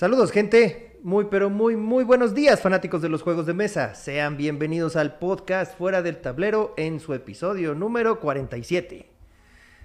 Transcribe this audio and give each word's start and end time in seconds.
Saludos, 0.00 0.32
gente. 0.32 0.96
Muy, 1.02 1.26
pero 1.30 1.50
muy, 1.50 1.76
muy 1.76 2.04
buenos 2.04 2.32
días, 2.34 2.58
fanáticos 2.62 3.02
de 3.02 3.10
los 3.10 3.20
juegos 3.20 3.44
de 3.44 3.52
mesa. 3.52 3.94
Sean 3.94 4.38
bienvenidos 4.38 4.96
al 4.96 5.18
podcast 5.18 5.76
Fuera 5.76 6.00
del 6.00 6.16
Tablero 6.22 6.72
en 6.78 7.00
su 7.00 7.12
episodio 7.12 7.74
número 7.74 8.18
47. 8.18 9.10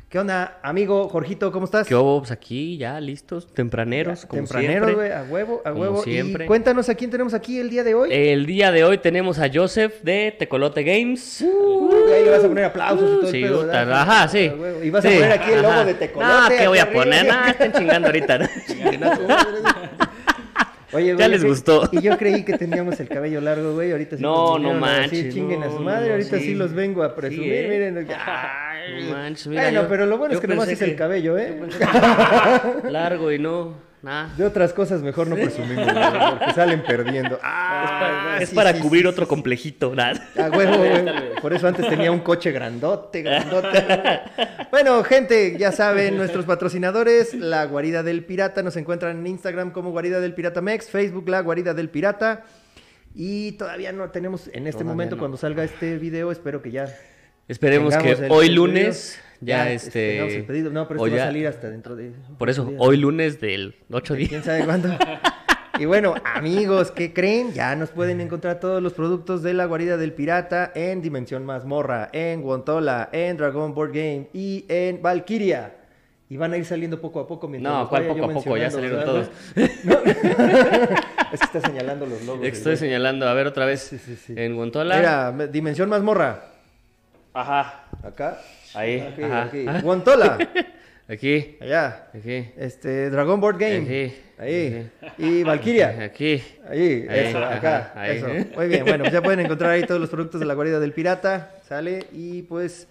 ¿Qué 0.08 0.20
onda, 0.20 0.60
amigo 0.62 1.10
Jorgito? 1.10 1.52
¿Cómo 1.52 1.66
estás? 1.66 1.88
¿Qué 1.88 1.96
hubo? 1.96 2.20
Pues 2.20 2.32
aquí 2.32 2.78
ya 2.78 3.02
listos, 3.02 3.52
tempraneros, 3.54 4.22
Ya, 4.22 4.28
como 4.30 4.44
Tempraneros, 4.44 4.88
siempre. 4.88 4.94
güey, 4.96 5.12
a 5.12 5.24
huevo, 5.30 5.62
a 5.66 5.72
Como 5.72 5.82
huevo. 5.82 6.04
siempre. 6.04 6.46
Y 6.46 6.48
cuéntanos 6.48 6.88
a 6.88 6.96
quién 6.96 7.10
tenemos 7.10 7.34
aquí 7.34 7.60
el 7.60 7.70
día 7.70 7.84
de 7.84 7.96
hoy. 7.96 8.10
El 8.14 8.46
día 8.46 8.72
de 8.72 8.84
hoy 8.86 9.00
tenemos 9.00 9.40
a 9.40 9.50
Joseph 9.54 10.02
de 10.04 10.34
Tecolote 10.40 10.84
Games. 10.84 11.42
Uh, 11.42 11.90
ahí 12.16 12.24
le 12.24 12.30
vas 12.30 12.44
a 12.44 12.48
poner 12.48 12.66
aplausos 12.66 13.10
y 13.10 13.20
todo 13.20 13.32
Sí, 13.32 13.38
el 13.38 13.50
pedo, 13.50 13.62
puta, 13.64 13.80
¿verdad? 13.80 14.02
ajá, 14.04 14.28
sí. 14.30 14.52
Y 14.84 14.90
vas 14.92 15.04
a 15.04 15.10
poner 15.10 15.32
aquí 15.32 15.52
el 15.52 15.62
logo 15.62 15.74
ajá. 15.74 15.86
de 15.86 15.94
Tecolote. 15.96 16.34
No, 16.34 16.58
¿qué 16.60 16.68
voy 16.68 16.80
a 16.80 16.94
poner? 16.94 17.26
No, 17.28 17.46
estén 17.48 17.74
chingando 17.74 18.08
ahorita. 18.08 18.38
¿no? 18.38 18.48
Oye, 20.96 21.08
Ya 21.08 21.14
güey, 21.16 21.30
les 21.30 21.42
yo 21.42 21.48
cre- 21.48 21.50
gustó. 21.50 21.90
Y 21.92 22.02
yo 22.02 22.18
creí 22.18 22.44
que 22.46 22.58
teníamos 22.58 23.00
el 23.00 23.08
cabello 23.10 23.42
largo, 23.42 23.74
güey. 23.74 23.92
Ahorita 23.92 24.16
sí 24.18 24.24
No, 24.24 24.58
no 24.58 24.72
a 24.72 24.74
manches, 24.74 25.34
chinguen 25.34 25.62
a 25.64 25.68
no, 25.68 25.72
su 25.74 25.80
no, 25.80 25.86
madre. 25.86 26.12
ahorita 26.14 26.38
sí. 26.40 26.46
sí. 26.46 26.56
los 26.56 26.74
vengo 26.74 27.04
a 27.04 27.16
presumir. 27.16 27.44
Sí, 27.44 27.50
¿eh? 27.54 27.68
Miren. 27.70 28.08
Ay, 28.26 29.04
no 29.04 29.12
manches, 29.12 29.48
mira, 29.48 29.64
bueno, 29.64 29.82
yo- 29.84 29.88
pero 29.90 30.06
lo 30.06 30.18
bueno 30.18 30.34
es 30.36 30.40
que 30.42 30.48
nomás 30.48 30.68
es 30.70 30.70
pensé 30.80 30.86
el 30.86 30.92
que- 30.92 30.96
cabello, 30.98 31.38
¿eh? 31.38 31.60
Largo 32.90 33.32
y 33.32 33.40
no, 33.40 33.74
nada. 34.06 34.34
De 34.38 34.46
otras 34.46 34.72
cosas 34.72 35.02
mejor 35.02 35.28
no 35.28 35.36
presumimos, 35.36 35.84
güey, 35.86 36.30
porque 36.30 36.54
salen 36.54 36.84
perdiendo. 36.84 37.40
Ah, 37.48 38.38
es 38.40 38.50
sí, 38.50 38.56
para 38.56 38.74
sí, 38.74 38.80
cubrir 38.80 39.04
sí, 39.04 39.08
otro 39.08 39.28
complejito, 39.28 39.94
nada. 39.96 40.30
A 40.38 40.50
huevo, 40.50 40.78
güey. 40.78 41.06
Por 41.42 41.54
eso 41.54 41.68
antes 41.68 41.88
tenía 41.88 42.12
un 42.12 42.20
coche 42.20 42.52
grandote, 42.52 43.22
grandote. 43.22 43.84
Bueno, 44.72 45.04
gente, 45.04 45.58
ya 45.58 45.72
saben, 45.72 46.18
nuestros 46.18 46.46
patrocinadores, 46.46 47.34
La 47.34 47.66
Guarida 47.66 48.04
del 48.04 48.26
Pirata, 48.26 48.62
nos 48.62 48.76
encuentran 48.76 49.18
en 49.18 49.28
Instagram 49.28 49.72
como 49.72 49.92
Guarida 49.92 50.20
del 50.20 50.34
Pirata 50.34 50.62
Mex, 50.62 50.90
Facebook 50.90 51.30
La 51.30 51.40
Guarida 51.42 51.74
del 51.74 51.90
Pirata. 51.90 52.44
Y 53.14 53.54
todavía 53.54 53.94
no 53.94 54.10
tenemos, 54.10 54.48
en 54.48 54.68
este 54.68 54.80
Todavía 54.80 54.92
momento, 54.92 55.16
no. 55.16 55.20
cuando 55.22 55.38
salga 55.38 55.64
este 55.64 55.98
video, 55.98 56.32
espero 56.32 56.62
que 56.62 56.72
ya. 56.72 56.94
Esperemos 57.48 57.96
que 57.96 58.28
hoy 58.30 58.50
lunes 58.50 59.20
ya, 59.46 59.68
el 59.70 59.76
este. 59.76 60.44
pedido. 60.48 60.72
No, 60.72 60.88
pero 60.88 61.04
esto 61.06 61.16
va 61.16 61.24
a 61.24 61.26
salir 61.28 61.48
hasta 61.48 61.70
dentro 61.70 61.96
de. 61.96 62.12
Por 62.38 62.50
eso, 62.50 62.66
días. 62.66 62.78
hoy 62.80 62.98
lunes 62.98 63.40
del 63.40 63.76
8 63.92 64.16
¿Quién 64.16 64.30
días. 64.30 64.46
sabe 64.46 64.66
cuándo? 64.66 64.90
Y 65.78 65.84
bueno, 65.84 66.16
amigos, 66.24 66.90
¿qué 66.92 67.12
creen? 67.12 67.52
Ya 67.52 67.76
nos 67.76 67.90
pueden 67.90 68.22
encontrar 68.22 68.62
todos 68.62 68.82
los 68.82 68.94
productos 68.94 69.44
de 69.44 69.54
la 69.54 69.66
guarida 69.66 69.98
del 69.98 70.14
pirata 70.14 70.72
en 70.74 71.02
Dimensión 71.02 71.46
Mazmorra, 71.46 72.08
en 72.14 72.42
Guantola, 72.42 73.10
en 73.12 73.36
Dragon 73.36 73.74
Board 73.74 73.90
Game 73.92 74.30
y 74.32 74.64
en 74.70 75.02
Valkyria. 75.02 75.76
Y 76.30 76.38
van 76.38 76.54
a 76.54 76.58
ir 76.58 76.64
saliendo 76.66 77.02
poco 77.02 77.20
a 77.20 77.28
poco 77.28 77.50
mientras 77.50 77.74
No, 77.74 77.90
¿cuál 77.90 78.08
poco 78.08 78.24
a 78.24 78.30
poco? 78.30 78.56
Ya 78.56 78.72
salieron 78.72 79.00
¿verdad? 79.00 79.30
es 81.34 81.40
que 81.40 81.46
está 81.46 81.60
señalando 81.60 82.06
los 82.06 82.24
logos. 82.24 82.46
Estoy 82.48 82.78
señalando, 82.78 83.28
a 83.28 83.34
ver 83.34 83.46
otra 83.48 83.66
vez. 83.66 83.82
Sí, 83.82 83.98
sí, 83.98 84.16
sí. 84.16 84.34
En 84.38 84.56
Guantola. 84.56 84.96
Mira, 84.96 85.32
me- 85.34 85.48
Dimensión 85.48 85.90
Mazmorra. 85.90 86.52
Ajá. 87.34 87.84
Acá. 88.02 88.40
Ahí. 88.76 89.00
Aquí, 89.00 89.24
aquí. 89.24 89.82
Guantola. 89.82 90.38
Aquí. 91.08 91.58
Allá. 91.62 92.08
Aquí. 92.14 92.48
Este, 92.58 93.10
Dragon 93.12 93.40
Board 93.40 93.60
Game. 93.60 93.82
Aquí. 93.84 94.14
Ahí. 94.40 94.90
Y 95.20 95.44
Valkyria. 95.44 96.04
Aquí. 96.04 96.42
Ahí, 96.68 97.06
Ahí, 97.08 97.28
eso, 97.28 97.38
ajá, 97.38 97.56
acá, 97.56 97.94
ahí. 97.96 98.18
eso. 98.18 98.28
Muy 98.56 98.68
bien, 98.68 98.84
bueno, 98.86 99.04
pues 99.04 99.14
ya 99.14 99.22
pueden 99.22 99.40
encontrar 99.42 99.72
ahí 99.72 99.84
todos 99.84 100.02
los 100.02 100.10
productos 100.10 100.40
de 100.40 100.48
la 100.48 100.56
guarida 100.56 100.80
del 100.80 100.94
pirata, 100.94 101.56
sale, 101.68 102.06
y 102.12 102.42
pues 102.42 102.88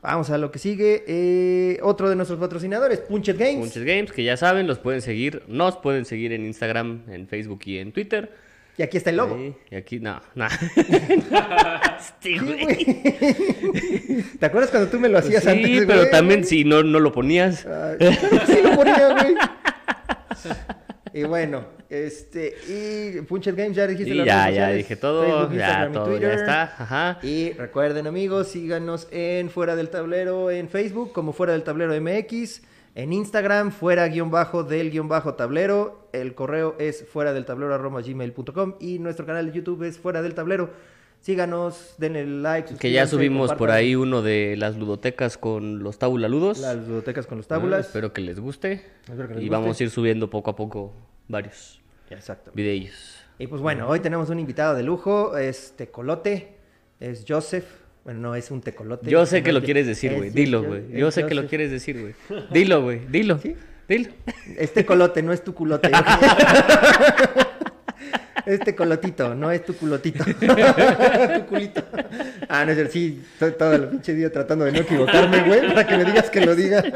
vamos 0.00 0.30
a 0.30 0.38
lo 0.38 0.50
que 0.50 0.58
sigue. 0.58 1.04
Eh, 1.06 1.78
otro 1.82 2.08
de 2.08 2.16
nuestros 2.16 2.40
patrocinadores, 2.40 3.00
Punchet 3.00 3.36
Games. 3.36 3.58
Muchos 3.58 3.84
games 3.84 4.10
que 4.10 4.24
ya 4.24 4.38
saben, 4.38 4.66
los 4.66 4.78
pueden 4.78 5.02
seguir. 5.02 5.42
Nos 5.46 5.76
pueden 5.76 6.06
seguir 6.06 6.32
en 6.32 6.46
Instagram, 6.46 7.02
en 7.10 7.28
Facebook 7.28 7.60
y 7.66 7.76
en 7.78 7.92
Twitter. 7.92 8.32
Y 8.80 8.82
aquí 8.82 8.96
está 8.96 9.10
el 9.10 9.16
logo. 9.16 9.36
Y 9.70 9.74
aquí, 9.76 10.00
no, 10.00 10.18
no. 10.34 10.46
Sí, 12.22 12.38
Sí, 12.38 12.38
güey. 12.38 14.22
¿Te 14.38 14.46
acuerdas 14.46 14.70
cuando 14.70 14.88
tú 14.88 14.98
me 14.98 15.10
lo 15.10 15.18
hacías 15.18 15.42
Sí, 15.44 15.50
antes? 15.50 15.84
pero 15.86 15.98
güey? 16.00 16.10
también 16.10 16.44
si 16.44 16.64
no, 16.64 16.82
no 16.82 16.98
lo 16.98 17.12
ponías. 17.12 17.66
Ay, 17.66 17.98
sí 18.46 18.58
lo 18.62 18.74
ponía, 18.74 19.12
güey. 19.12 19.34
Y 21.12 21.24
bueno, 21.24 21.66
este, 21.90 22.54
y 22.68 23.20
Punchet 23.22 23.54
Games, 23.54 23.76
ya 23.76 23.86
dijiste 23.86 24.12
Y 24.12 24.14
las 24.14 24.26
ya, 24.26 24.44
redes 24.46 24.56
ya 24.56 24.70
dije 24.70 24.96
todo, 24.96 25.24
Facebook, 25.48 25.58
ya 25.58 25.90
todo, 25.92 26.18
ya 26.18 26.32
está. 26.32 26.62
Ajá. 26.62 27.18
Y 27.22 27.52
recuerden 27.52 28.06
amigos, 28.06 28.48
síganos 28.48 29.08
en 29.10 29.50
Fuera 29.50 29.76
del 29.76 29.90
Tablero 29.90 30.50
en 30.50 30.70
Facebook 30.70 31.12
como 31.12 31.34
Fuera 31.34 31.52
del 31.52 31.64
Tablero 31.64 31.92
MX, 32.00 32.62
en 32.94 33.12
Instagram 33.12 33.70
fuera 33.70 34.08
guion 34.08 34.30
bajo 34.30 34.64
del 34.64 34.90
guion 34.90 35.08
bajo 35.08 35.34
tablero, 35.34 36.08
el 36.12 36.34
correo 36.34 36.74
es 36.78 37.06
fuera 37.08 37.32
del 37.32 37.44
tablero 37.44 37.74
arroba 37.74 38.00
gmail.com 38.02 38.74
y 38.80 38.98
nuestro 38.98 39.26
canal 39.26 39.46
de 39.46 39.52
YouTube 39.52 39.84
es 39.84 39.98
Fuera 39.98 40.22
del 40.22 40.34
Tablero. 40.34 40.70
Síganos, 41.20 41.96
denle 41.98 42.26
like. 42.26 42.74
Que 42.76 42.90
ya 42.92 43.06
subimos 43.06 43.52
por 43.52 43.70
ahí 43.70 43.94
uno 43.94 44.22
de 44.22 44.56
las 44.56 44.76
ludotecas 44.78 45.36
con 45.36 45.82
los 45.82 45.98
tabulaludos. 45.98 46.58
Las 46.60 46.76
ludotecas 46.88 47.26
con 47.26 47.36
los 47.38 47.44
Ah, 47.46 47.48
tábulas. 47.50 47.86
Espero 47.86 48.12
que 48.14 48.22
les 48.22 48.40
guste. 48.40 48.86
Espero 49.06 49.28
que 49.28 49.34
les 49.34 49.42
y 49.44 49.46
guste. 49.46 49.50
vamos 49.50 49.78
a 49.78 49.82
ir 49.84 49.90
subiendo 49.90 50.30
poco 50.30 50.50
a 50.50 50.56
poco 50.56 50.94
varios 51.28 51.80
Exacto. 52.08 52.50
videos. 52.54 53.18
Y 53.38 53.46
pues 53.48 53.60
bueno, 53.60 53.86
hoy 53.86 54.00
tenemos 54.00 54.30
un 54.30 54.38
invitado 54.40 54.74
de 54.74 54.82
lujo, 54.82 55.36
es 55.36 55.74
Tecolote, 55.76 56.56
es 57.00 57.24
Joseph. 57.28 57.66
Bueno, 58.04 58.20
no 58.20 58.34
es 58.34 58.50
un 58.50 58.60
tecolote. 58.62 59.10
Yo 59.10 59.26
sé 59.26 59.42
que 59.42 59.52
lo 59.52 59.58
es- 59.58 59.64
quieres 59.64 59.86
decir, 59.86 60.14
güey. 60.14 60.30
Dilo, 60.30 60.62
güey. 60.62 60.90
Yo 60.92 61.10
sé 61.10 61.26
que 61.26 61.34
lo 61.34 61.46
quieres 61.46 61.70
decir, 61.76 62.00
güey. 62.00 62.14
Dilo, 62.50 62.82
güey. 62.82 63.00
Dilo. 63.10 63.38
¿Sí? 63.38 63.54
Dilo. 63.88 64.10
Es 64.56 64.72
tecolote, 64.72 65.22
no 65.22 65.32
es 65.32 65.42
tu 65.44 65.52
culote. 65.54 65.90
es 68.52 68.60
tecolotito, 68.60 69.34
no 69.34 69.50
es 69.50 69.64
tu 69.64 69.74
culotito. 69.74 70.24
tu 70.24 71.46
culito. 71.46 71.82
Ah, 72.48 72.64
no 72.64 72.70
es 72.72 72.76
cierto, 72.76 72.92
sí, 72.92 73.22
to- 73.38 73.52
todo 73.54 73.72
el 73.74 73.88
pinche 73.88 74.14
día 74.14 74.30
tratando 74.32 74.64
de 74.64 74.72
no 74.72 74.78
equivocarme, 74.78 75.42
güey, 75.42 75.66
para 75.68 75.86
que 75.86 75.96
me 75.96 76.04
digas 76.04 76.30
que 76.30 76.40
lo 76.44 76.54
diga. 76.54 76.82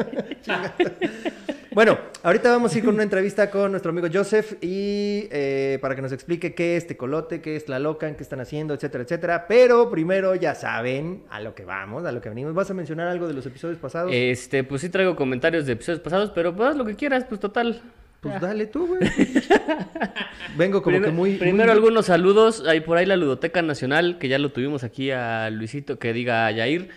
Bueno, 1.75 1.99
ahorita 2.23 2.51
vamos 2.53 2.73
a 2.73 2.79
ir 2.79 2.85
con 2.85 2.95
una 2.95 3.03
entrevista 3.03 3.51
con 3.51 3.73
nuestro 3.73 3.91
amigo 3.91 4.07
Joseph 4.13 4.53
y 4.61 5.27
eh, 5.33 5.79
para 5.83 5.97
que 5.97 6.03
nos 6.03 6.13
explique 6.13 6.55
qué 6.55 6.77
es 6.77 6.87
tecolote, 6.87 7.41
qué 7.41 7.57
es 7.57 7.69
la 7.69 7.81
loca, 7.81 8.15
qué 8.17 8.23
están 8.23 8.39
haciendo, 8.41 8.75
etcétera, 8.75 9.03
etcétera. 9.03 9.47
Pero 9.49 9.91
primero 9.91 10.37
ya 10.37 10.55
saben 10.55 11.25
a 11.31 11.41
lo 11.41 11.57
que 11.57 11.65
vamos, 11.65 12.05
a 12.05 12.13
lo 12.13 12.21
que 12.21 12.29
venimos. 12.29 12.55
¿Vas 12.55 12.71
a 12.71 12.75
mencionar 12.75 13.09
algo 13.09 13.27
de 13.27 13.35
los 13.35 13.45
episodios 13.47 13.79
pasados? 13.79 14.13
Este, 14.15 14.63
pues 14.63 14.83
sí 14.83 14.89
traigo 14.89 15.17
comentarios 15.17 15.67
de 15.67 15.73
episodios 15.73 16.01
pasados, 16.01 16.31
pero 16.33 16.55
pues 16.55 16.69
haz 16.71 16.77
lo 16.77 16.85
que 16.85 16.95
quieras, 16.95 17.25
pues 17.29 17.41
total. 17.41 17.83
Pues 18.31 18.41
dale 18.41 18.67
tú, 18.67 18.87
güey. 18.87 19.01
Vengo 20.57 20.83
como 20.83 20.97
Primer- 20.97 21.11
que 21.11 21.15
muy. 21.17 21.35
primero 21.37 21.67
muy- 21.73 21.73
algunos 21.79 22.07
saludos. 22.07 22.65
Hay 22.67 22.81
por 22.81 22.97
ahí 22.99 23.07
la 23.07 23.17
Ludoteca 23.17 23.63
Nacional, 23.63 24.19
que 24.19 24.29
ya 24.29 24.39
lo 24.39 24.53
tuvimos 24.53 24.85
aquí 24.85 25.11
a 25.11 25.51
Luisito, 25.51 25.99
que 25.99 26.13
diga 26.13 26.47
a 26.47 26.51
Yair. 26.51 26.89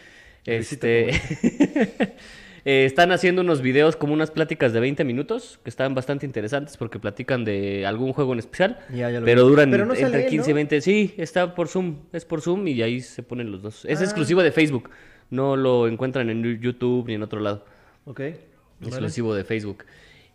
Luisito, 0.46 0.88
Este, 0.88 1.10
eh, 2.66 2.86
están 2.86 3.12
haciendo 3.12 3.42
unos 3.42 3.62
videos 3.62 3.96
como 3.96 4.14
unas 4.14 4.32
pláticas 4.32 4.74
de 4.74 4.80
20 4.80 5.04
minutos, 5.04 5.60
que 5.64 5.70
están 5.70 5.94
bastante 5.96 6.26
interesantes 6.26 6.78
porque 6.78 7.00
platican 7.00 7.44
de 7.46 7.86
algún 7.86 8.14
juego 8.14 8.34
en 8.34 8.40
especial. 8.40 8.80
Ya, 8.90 9.10
ya 9.12 9.20
lo 9.20 9.26
pero 9.26 9.44
vi. 9.46 9.50
duran 9.52 9.72
Pero 9.72 9.86
no 9.86 9.94
sale 9.96 10.06
entre 10.08 10.24
él, 10.26 10.30
15 10.30 10.50
y 10.50 10.54
¿no? 10.54 10.56
20. 10.56 10.82
Sí, 10.82 11.14
está 11.18 11.54
por 11.56 11.68
Zoom. 11.68 11.98
Es 12.14 12.26
por 12.26 12.42
Zoom 12.42 12.68
y 12.68 12.82
ahí 12.82 13.02
se 13.02 13.24
ponen 13.24 13.52
los 13.52 13.62
dos. 13.62 13.86
Es 13.86 14.00
Ah. 14.02 14.04
exclusivo 14.04 14.42
de 14.44 14.52
Facebook. 14.52 14.90
No 15.30 15.56
lo 15.58 15.88
encuentran 15.88 16.30
en 16.30 16.62
YouTube 16.62 17.08
ni 17.08 17.16
en 17.16 17.24
otro 17.24 17.40
lado. 17.42 17.66
Ok. 18.06 18.22
Exclusivo 18.86 19.34
de 19.36 19.44
Facebook. 19.44 19.84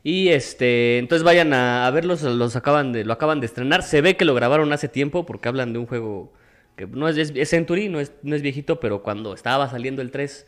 Y 0.05 0.29
este, 0.31 0.99
entonces 0.99 1.23
vayan 1.23 1.53
a, 1.53 1.87
a 1.87 1.91
verlos, 1.91 2.23
los 2.23 2.57
acaban 2.57 2.93
de, 2.93 3.05
lo 3.05 3.13
acaban 3.13 3.41
de 3.41 3.47
estrenar. 3.47 3.83
Se 3.83 4.01
ve 4.01 4.17
que 4.17 4.25
lo 4.25 4.35
grabaron 4.35 4.73
hace 4.73 4.89
tiempo 4.89 5.25
porque 5.27 5.49
hablan 5.49 5.73
de 5.73 5.79
un 5.79 5.87
juego 5.87 6.33
que 6.77 6.87
no 6.87 7.09
es, 7.09 7.17
es, 7.19 7.33
es 7.35 7.49
Century, 7.51 7.89
no 7.89 8.01
es, 8.01 8.13
no 8.23 8.35
es 8.35 8.43
viejito, 8.43 8.81
pero 8.81 9.03
cuando 9.03 9.35
estaba 9.35 9.69
saliendo 9.69 10.03
el 10.03 10.11
3, 10.11 10.47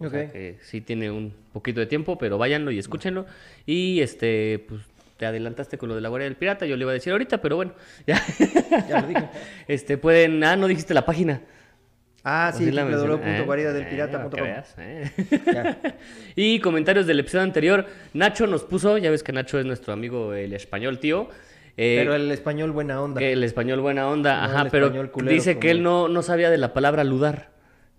o 0.00 0.08
sea 0.10 0.20
Ok. 0.20 0.32
que 0.32 0.58
sí 0.62 0.80
tiene 0.80 1.10
un 1.10 1.34
poquito 1.52 1.80
de 1.80 1.86
tiempo, 1.86 2.18
pero 2.18 2.38
váyanlo 2.38 2.70
y 2.70 2.78
escúchenlo. 2.78 3.26
Y 3.66 4.00
este, 4.00 4.64
pues 4.68 4.82
te 5.16 5.26
adelantaste 5.26 5.78
con 5.78 5.88
lo 5.88 5.94
de 5.96 6.00
la 6.00 6.08
Guardia 6.08 6.28
del 6.28 6.36
Pirata, 6.36 6.66
yo 6.66 6.76
le 6.76 6.82
iba 6.82 6.90
a 6.90 6.94
decir 6.94 7.12
ahorita, 7.12 7.40
pero 7.40 7.56
bueno, 7.56 7.74
ya. 8.06 8.20
Ya 8.88 8.98
lo 8.98 9.06
dije. 9.08 9.30
Este, 9.68 9.98
pueden, 9.98 10.42
ah, 10.44 10.56
no 10.56 10.66
dijiste 10.68 10.94
la 10.94 11.04
página. 11.06 11.42
Ah, 12.24 12.52
sí, 12.56 12.64
mencioné. 12.64 13.14
Eh, 13.22 13.44
eh. 14.78 15.92
Y 16.36 16.58
comentarios 16.60 17.06
del 17.06 17.20
episodio 17.20 17.44
anterior. 17.44 17.86
Nacho 18.14 18.46
nos 18.46 18.64
puso, 18.64 18.96
ya 18.96 19.10
ves 19.10 19.22
que 19.22 19.32
Nacho 19.32 19.58
es 19.58 19.66
nuestro 19.66 19.92
amigo 19.92 20.32
el 20.32 20.54
español 20.54 20.98
tío. 20.98 21.28
eh, 21.76 21.96
Pero 21.98 22.14
el 22.14 22.30
español 22.30 22.72
buena 22.72 23.00
onda. 23.02 23.18
que 23.18 23.32
el 23.32 23.44
español 23.44 23.80
buena 23.80 24.08
onda, 24.08 24.38
No 24.38 24.44
ajá, 24.44 24.70
pero 24.70 24.90
culero 25.10 25.34
dice 25.34 25.58
que 25.58 25.70
él 25.70 25.82
no, 25.82 26.08
no 26.08 26.22
sabía 26.22 26.50
de 26.50 26.56
la 26.56 26.72
palabra 26.72 27.04
ludar. 27.04 27.50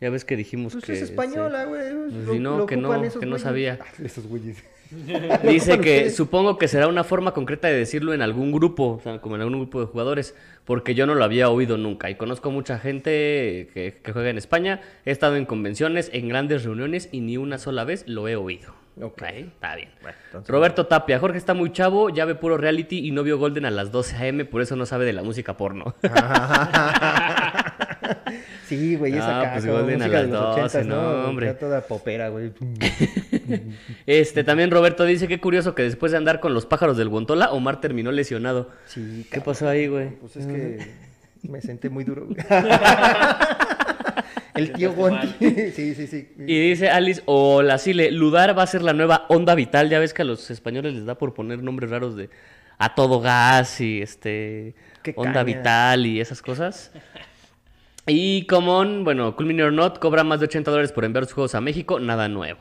Ya 0.01 0.09
ves 0.09 0.25
que 0.25 0.35
dijimos 0.35 0.73
Pues 0.73 0.85
que... 0.85 0.93
es 0.93 1.03
española, 1.03 1.65
güey. 1.65 1.91
Pues 2.25 2.39
no, 2.39 2.65
que 2.65 2.77
no, 2.77 3.19
que 3.19 3.25
no 3.25 3.37
sabía. 3.37 3.79
Esos 4.03 4.27
güeyes. 4.27 4.63
Dice 5.43 5.79
que 5.79 6.09
supongo 6.09 6.57
que 6.57 6.67
será 6.67 6.87
una 6.87 7.03
forma 7.03 7.33
concreta 7.33 7.67
de 7.67 7.75
decirlo 7.75 8.13
en 8.13 8.21
algún 8.21 8.51
grupo, 8.51 8.97
o 8.97 9.01
sea, 9.01 9.19
como 9.19 9.35
en 9.35 9.41
algún 9.41 9.59
grupo 9.59 9.81
de 9.81 9.87
jugadores, 9.87 10.35
porque 10.63 10.95
yo 10.95 11.05
no 11.05 11.15
lo 11.15 11.23
había 11.23 11.49
oído 11.49 11.77
nunca. 11.77 12.09
Y 12.09 12.15
conozco 12.15 12.51
mucha 12.51 12.79
gente 12.79 13.69
que, 13.73 13.99
que 14.03 14.11
juega 14.13 14.29
en 14.29 14.37
España, 14.37 14.81
he 15.05 15.11
estado 15.11 15.35
en 15.35 15.45
convenciones, 15.45 16.09
en 16.13 16.29
grandes 16.29 16.63
reuniones 16.63 17.09
y 17.11 17.21
ni 17.21 17.37
una 17.37 17.57
sola 17.57 17.83
vez 17.83 18.05
lo 18.07 18.27
he 18.27 18.35
oído. 18.35 18.73
Ok. 19.01 19.23
Ahí, 19.23 19.51
está 19.53 19.75
bien. 19.75 19.89
Bueno, 20.01 20.17
entonces- 20.27 20.49
Roberto 20.49 20.85
Tapia, 20.85 21.19
Jorge 21.19 21.37
está 21.37 21.53
muy 21.53 21.71
chavo, 21.73 22.09
ya 22.09 22.23
ve 22.25 22.35
puro 22.35 22.57
reality 22.57 23.05
y 23.05 23.11
no 23.11 23.23
vio 23.23 23.37
Golden 23.37 23.65
a 23.65 23.71
las 23.71 23.91
12 23.91 24.15
a.m., 24.15 24.45
por 24.45 24.61
eso 24.61 24.75
no 24.77 24.85
sabe 24.85 25.05
de 25.05 25.13
la 25.13 25.23
música 25.23 25.57
porno. 25.57 25.95
Sí, 28.77 28.95
güey, 28.95 29.13
es 29.13 29.21
Ah, 29.21 29.41
acá, 29.41 29.51
pues 29.53 29.65
Golden 29.65 30.01
a 30.01 30.05
música 30.05 30.17
de 30.21 30.27
las 30.27 30.31
los 30.31 30.55
12, 30.55 30.79
80s, 30.79 30.85
no, 30.85 30.95
¿no? 31.21 31.29
hombre. 31.29 31.49
Acá 31.49 31.59
toda 31.59 31.81
popera, 31.81 32.29
güey. 32.29 32.51
Este, 34.05 34.43
también 34.43 34.71
Roberto 34.71 35.05
dice, 35.05 35.27
qué 35.27 35.39
curioso 35.39 35.75
que 35.75 35.83
después 35.83 36.11
de 36.11 36.17
andar 36.17 36.39
con 36.39 36.53
los 36.53 36.65
pájaros 36.65 36.97
del 36.97 37.09
Guantola, 37.09 37.51
Omar 37.51 37.81
terminó 37.81 38.11
lesionado. 38.11 38.69
Sí, 38.85 39.25
¿Qué 39.31 39.41
pasó 39.41 39.67
ahí, 39.69 39.87
güey? 39.87 40.09
Pues 40.19 40.35
es 40.37 40.45
que 40.47 40.79
me 41.43 41.61
senté 41.61 41.89
muy 41.89 42.03
duro. 42.03 42.25
güey. 42.27 42.37
El 44.55 44.71
tío 44.71 44.93
Guanti. 44.93 45.27
Sí, 45.75 45.93
sí, 45.95 46.07
sí. 46.07 46.29
Y 46.39 46.69
dice 46.69 46.87
Alice, 46.89 47.21
o 47.25 47.61
la 47.61 47.77
Sile, 47.77 48.09
Ludar 48.11 48.57
va 48.57 48.63
a 48.63 48.67
ser 48.67 48.83
la 48.83 48.93
nueva 48.93 49.25
onda 49.27 49.53
vital. 49.53 49.89
Ya 49.89 49.99
ves 49.99 50.13
que 50.13 50.21
a 50.21 50.25
los 50.25 50.49
españoles 50.49 50.93
les 50.93 51.05
da 51.05 51.15
por 51.17 51.33
poner 51.33 51.61
nombres 51.61 51.89
raros 51.89 52.15
de 52.15 52.29
a 52.77 52.95
todo 52.95 53.19
gas 53.19 53.81
y 53.81 54.01
este 54.01 54.75
Qué 55.03 55.13
onda 55.17 55.33
caña. 55.33 55.43
vital 55.43 56.05
y 56.05 56.21
esas 56.21 56.41
cosas. 56.41 56.91
Y 58.07 58.45
Common, 58.45 59.03
bueno, 59.03 59.35
Cool 59.35 59.47
Mini 59.47 59.61
or 59.63 59.73
Not 59.73 59.99
cobra 59.99 60.23
más 60.23 60.39
de 60.39 60.45
80 60.45 60.69
dólares 60.69 60.91
por 60.91 61.05
enviar 61.05 61.25
sus 61.25 61.33
juegos 61.33 61.55
a 61.55 61.61
México, 61.61 61.99
nada 61.99 62.27
nuevo. 62.29 62.59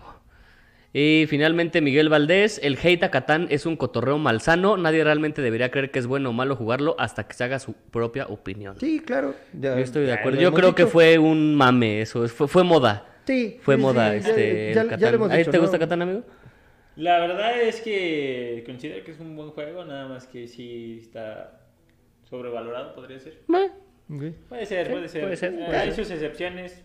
Y 0.96 1.26
finalmente 1.28 1.80
Miguel 1.80 2.08
Valdés, 2.08 2.60
el 2.62 2.78
hate 2.80 3.02
a 3.02 3.10
Catán 3.10 3.48
es 3.50 3.66
un 3.66 3.76
cotorreo 3.76 4.16
malsano, 4.16 4.76
nadie 4.76 5.02
realmente 5.02 5.42
debería 5.42 5.70
creer 5.70 5.90
que 5.90 5.98
es 5.98 6.06
bueno 6.06 6.30
o 6.30 6.32
malo 6.32 6.54
jugarlo 6.54 6.94
hasta 7.00 7.26
que 7.26 7.34
se 7.34 7.42
haga 7.44 7.58
su 7.58 7.72
propia 7.74 8.26
opinión. 8.26 8.76
Sí, 8.78 9.00
claro. 9.00 9.34
ya- 9.52 9.74
Yo 9.74 9.80
estoy 9.82 10.04
de 10.06 10.12
acuerdo. 10.12 10.40
Yo 10.40 10.52
creo 10.54 10.74
que 10.74 10.86
fue 10.86 11.18
un 11.18 11.54
mame 11.56 12.00
eso, 12.00 12.26
fue, 12.28 12.46
fue 12.46 12.62
moda. 12.62 13.06
Sí. 13.26 13.58
Fue 13.60 13.74
sí, 13.76 13.82
moda 13.82 14.12
sí, 14.12 14.16
este 14.18 14.72
ya, 14.74 14.82
el 14.82 14.88
ya- 14.88 14.96
Catán. 14.96 15.22
¿A 15.24 15.28
ti 15.32 15.38
dicho, 15.38 15.50
te 15.50 15.56
¿no? 15.56 15.62
gusta 15.64 15.78
Catán, 15.78 16.02
amigo? 16.02 16.22
La 16.96 17.18
verdad 17.18 17.60
es 17.60 17.80
que 17.80 18.62
considero 18.64 19.02
que 19.04 19.10
es 19.10 19.18
un 19.18 19.34
buen 19.34 19.50
juego, 19.50 19.84
nada 19.84 20.06
más 20.06 20.28
que 20.28 20.46
sí 20.46 20.98
está 21.02 21.60
sobrevalorado, 22.30 22.94
podría 22.94 23.18
ser. 23.18 23.40
Meh. 23.48 23.70
Puede 24.08 24.66
ser, 24.66 24.86
Sí, 24.86 24.92
puede 24.92 25.08
ser. 25.08 25.22
puede 25.22 25.36
ser, 25.36 25.54
puede 25.54 25.76
hay 25.76 25.92
ser. 25.92 26.04
sus 26.04 26.10
excepciones, 26.12 26.82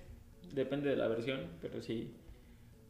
depende 0.54 0.90
de 0.90 0.96
la 0.96 1.08
versión, 1.08 1.42
pero 1.62 1.82
sí. 1.82 2.16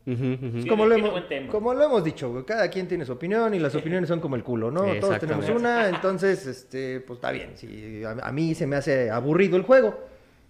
Sí. 0.05 0.65
Como 0.67 0.85
lo, 0.87 0.95
hemos, 0.95 1.11
buen 1.11 1.27
tema. 1.27 1.51
como 1.51 1.73
lo 1.73 1.83
hemos 1.83 2.03
dicho, 2.03 2.31
güey, 2.31 2.43
cada 2.43 2.67
quien 2.69 2.87
tiene 2.87 3.05
su 3.05 3.11
opinión 3.11 3.53
y 3.53 3.59
las 3.59 3.75
opiniones 3.75 4.07
son 4.07 4.19
como 4.19 4.35
el 4.35 4.43
culo, 4.43 4.71
¿no? 4.71 4.85
Todos 4.99 5.19
tenemos 5.19 5.47
una, 5.49 5.87
entonces, 5.89 6.47
este, 6.47 6.99
pues 7.01 7.17
está 7.17 7.31
bien. 7.31 7.51
Sí, 7.55 8.01
a, 8.03 8.11
a 8.11 8.31
mí 8.31 8.55
se 8.55 8.65
me 8.65 8.75
hace 8.75 9.11
aburrido 9.11 9.55
el 9.55 9.61
juego, 9.63 9.99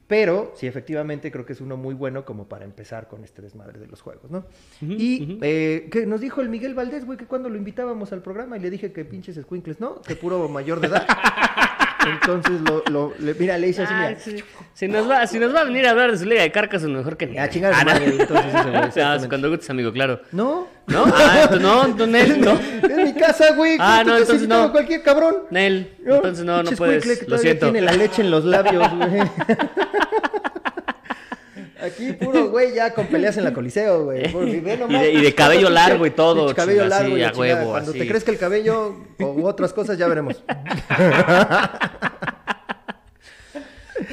pero 0.07 0.53
sí, 0.55 0.65
efectivamente 0.65 1.29
creo 1.29 1.45
que 1.45 1.53
es 1.53 1.61
uno 1.61 1.75
muy 1.75 1.93
bueno 1.93 2.23
como 2.23 2.47
para 2.47 2.63
empezar 2.63 3.07
con 3.09 3.23
este 3.25 3.41
desmadre 3.41 3.79
de 3.79 3.87
los 3.87 4.01
juegos, 4.01 4.31
¿no? 4.31 4.45
y 4.81 5.37
eh, 5.41 5.89
que 5.91 6.05
nos 6.05 6.21
dijo 6.21 6.39
el 6.41 6.47
Miguel 6.47 6.73
Valdés, 6.73 7.05
güey, 7.05 7.17
que 7.17 7.25
cuando 7.25 7.49
lo 7.49 7.57
invitábamos 7.57 8.13
al 8.13 8.21
programa 8.21 8.55
y 8.55 8.61
le 8.61 8.69
dije 8.69 8.93
que 8.93 9.03
pinches 9.03 9.35
squinkles, 9.35 9.79
¿no? 9.81 10.01
Que 10.01 10.15
puro 10.15 10.47
mayor 10.47 10.79
de 10.79 10.87
edad. 10.87 11.05
Entonces, 12.11 12.61
lo, 12.61 12.83
lo- 12.91 13.13
le- 13.19 13.33
mira, 13.35 13.57
le 13.57 13.67
hice 13.69 13.83
así, 13.83 13.93
Ah, 13.95 14.07
mira. 14.09 14.19
sí. 14.19 14.43
Si 14.73 14.87
nos, 14.87 15.09
va, 15.09 15.27
si 15.27 15.39
nos 15.39 15.53
va 15.53 15.61
a 15.61 15.63
venir 15.65 15.85
a 15.87 15.91
hablar 15.91 16.11
de 16.11 16.17
su 16.17 16.25
liga 16.25 16.41
de 16.41 16.51
carcas, 16.51 16.83
mejor 16.83 17.17
que 17.17 17.25
ni. 17.27 17.37
Ah, 17.37 17.49
chingar 17.49 17.73
a 17.73 17.79
su 17.79 17.85
no. 17.85 17.91
madre, 17.91 18.05
entonces 18.05 18.35
Ah, 18.53 18.83
exactamente. 18.87 19.27
cuando 19.29 19.49
gustes, 19.49 19.69
amigo, 19.69 19.91
claro. 19.91 20.21
¿No? 20.31 20.67
¿No? 20.87 21.03
Ah, 21.05 21.49
no, 21.59 21.87
no, 21.89 22.07
Nel, 22.07 22.39
no. 22.41 22.53
Es 22.83 22.95
mi 22.95 23.13
casa, 23.13 23.53
güey. 23.53 23.77
Ah, 23.79 24.01
¿Tú 24.03 24.09
no, 24.09 24.17
entonces 24.17 24.47
no. 24.47 24.71
cualquier 24.71 25.03
cabrón. 25.03 25.35
Nel, 25.51 25.91
entonces 26.05 26.45
no, 26.45 26.63
no 26.63 26.71
puedes. 26.71 27.27
Lo 27.27 27.37
siento. 27.37 27.65
tiene 27.67 27.81
la 27.81 27.91
leche 27.93 28.21
en 28.21 28.31
los 28.31 28.43
labios, 28.45 28.87
güey. 28.95 29.09
Aquí 31.99 32.13
puro, 32.13 32.49
güey, 32.49 32.73
ya 32.73 32.93
con 32.93 33.07
peleas 33.07 33.35
en 33.37 33.43
la 33.43 33.53
coliseo, 33.53 34.05
güey. 34.05 34.23
Nomás, 34.79 35.01
Y 35.01 35.05
de- 35.05 35.11
y 35.13 35.21
de 35.21 35.35
cabello 35.35 35.69
largo 35.69 36.05
y 36.05 36.11
todo, 36.11 36.55
cabello 36.55 36.85
largo 36.85 37.17
y 37.17 37.23
a 37.23 37.31
huevo, 37.33 37.71
Cuando 37.71 37.91
así. 37.91 37.99
te 37.99 38.07
crezca 38.07 38.31
el 38.31 38.37
cabello 38.37 38.95
o 39.19 39.43
otras 39.45 39.73
cosas, 39.73 39.97
ya 39.97 40.07
veremos. 40.07 40.41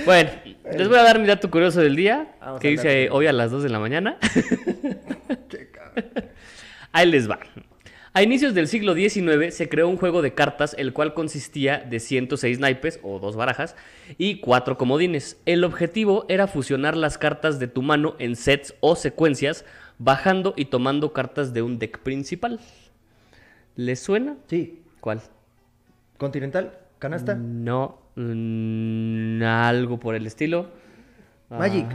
Bueno, 0.05 0.31
les 0.73 0.89
voy 0.89 0.99
a 0.99 1.03
dar 1.05 1.19
mi 1.21 1.27
dato 1.29 1.49
curioso 1.51 1.81
del 1.81 1.95
día, 1.95 2.35
Vamos 2.41 2.61
que 2.61 2.75
dato. 2.75 3.15
hoy 3.15 3.27
a 3.29 3.33
las 3.33 3.51
2 3.53 3.63
de 3.63 3.69
la 3.69 3.79
mañana. 3.79 4.17
Qué 5.49 5.71
cabrón. 5.71 6.11
Ahí 6.93 7.09
les 7.09 7.31
va. 7.31 7.39
A 8.17 8.23
inicios 8.23 8.55
del 8.55 8.67
siglo 8.67 8.95
XIX 8.95 9.55
se 9.55 9.69
creó 9.69 9.91
un 9.91 9.99
juego 9.99 10.23
de 10.23 10.33
cartas 10.33 10.75
el 10.79 10.95
cual 10.95 11.13
consistía 11.13 11.81
de 11.81 12.01
106 12.01 12.59
naipes 12.61 12.99
o 13.03 13.19
dos 13.19 13.37
barajas 13.37 13.77
y 14.17 14.41
cuatro 14.41 14.79
comodines. 14.79 15.39
El 15.45 15.65
objetivo 15.65 16.25
era 16.31 16.47
fusionar 16.47 16.97
las 16.97 17.19
cartas 17.19 17.59
de 17.59 17.69
tu 17.69 17.83
mano 17.83 18.17
en 18.19 18.35
sets 18.35 18.75
o 18.81 18.97
secuencias, 18.97 19.67
bajando 19.99 20.55
y 20.57 20.65
tomando 20.65 21.13
cartas 21.13 21.53
de 21.53 21.61
un 21.61 21.79
deck 21.79 21.99
principal. 21.99 22.59
¿Les 23.75 24.01
suena? 24.01 24.37
Sí. 24.47 24.81
¿Cuál? 25.01 25.21
Continental, 26.17 26.73
canasta. 26.99 27.35
No, 27.35 27.99
mm, 28.15 29.43
algo 29.43 30.01
por 30.01 30.15
el 30.15 30.27
estilo. 30.27 30.71
Magic. 31.51 31.87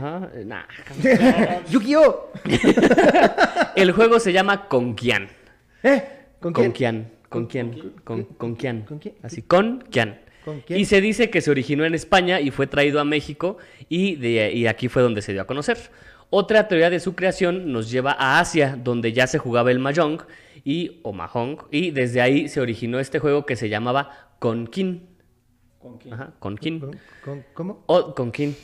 Nah. 0.46 0.66
Yu-Gi-Oh! 1.68 2.30
El 3.74 3.90
juego 3.90 4.20
se 4.20 4.32
llama 4.32 4.68
Conquian. 4.68 5.41
¿Eh? 5.82 6.02
¿Con 6.40 6.52
Con 6.52 6.72
quién? 6.72 7.12
Con 7.28 7.46
quién. 7.46 7.92
Con, 8.04 8.24
con 8.24 8.54
quién. 8.56 8.82
¿Con 8.82 8.98
quién? 8.98 9.14
Así, 9.22 9.42
con 9.42 9.84
quién. 9.90 10.20
¿Con 10.44 10.60
quién? 10.60 10.78
Y 10.78 10.84
se 10.84 11.00
dice 11.00 11.30
que 11.30 11.40
se 11.40 11.50
originó 11.50 11.84
en 11.84 11.94
España 11.94 12.40
y 12.40 12.50
fue 12.50 12.66
traído 12.66 13.00
a 13.00 13.04
México 13.04 13.58
y, 13.88 14.16
de, 14.16 14.52
y 14.52 14.66
aquí 14.66 14.88
fue 14.88 15.02
donde 15.02 15.22
se 15.22 15.32
dio 15.32 15.42
a 15.42 15.46
conocer. 15.46 15.78
Otra 16.30 16.66
teoría 16.66 16.90
de 16.90 16.98
su 16.98 17.14
creación 17.14 17.72
nos 17.72 17.90
lleva 17.90 18.12
a 18.18 18.40
Asia, 18.40 18.78
donde 18.82 19.12
ya 19.12 19.26
se 19.26 19.38
jugaba 19.38 19.70
el 19.70 19.78
mahjong 19.78 20.22
y, 20.64 21.00
o 21.02 21.12
mahjong, 21.12 21.58
y 21.70 21.90
desde 21.90 22.20
ahí 22.20 22.48
se 22.48 22.60
originó 22.60 22.98
este 23.00 23.18
juego 23.18 23.44
que 23.44 23.56
se 23.56 23.68
llamaba 23.68 24.30
Conquín. 24.38 25.08
¿Con 25.82 25.98
quién? 25.98 26.14
Ajá, 26.14 26.30
Conquín. 26.38 26.78
¿Con- 26.80 26.98
con- 27.24 27.44
¿Cómo? 27.54 27.82
O 27.86 28.14
Conquín. 28.14 28.56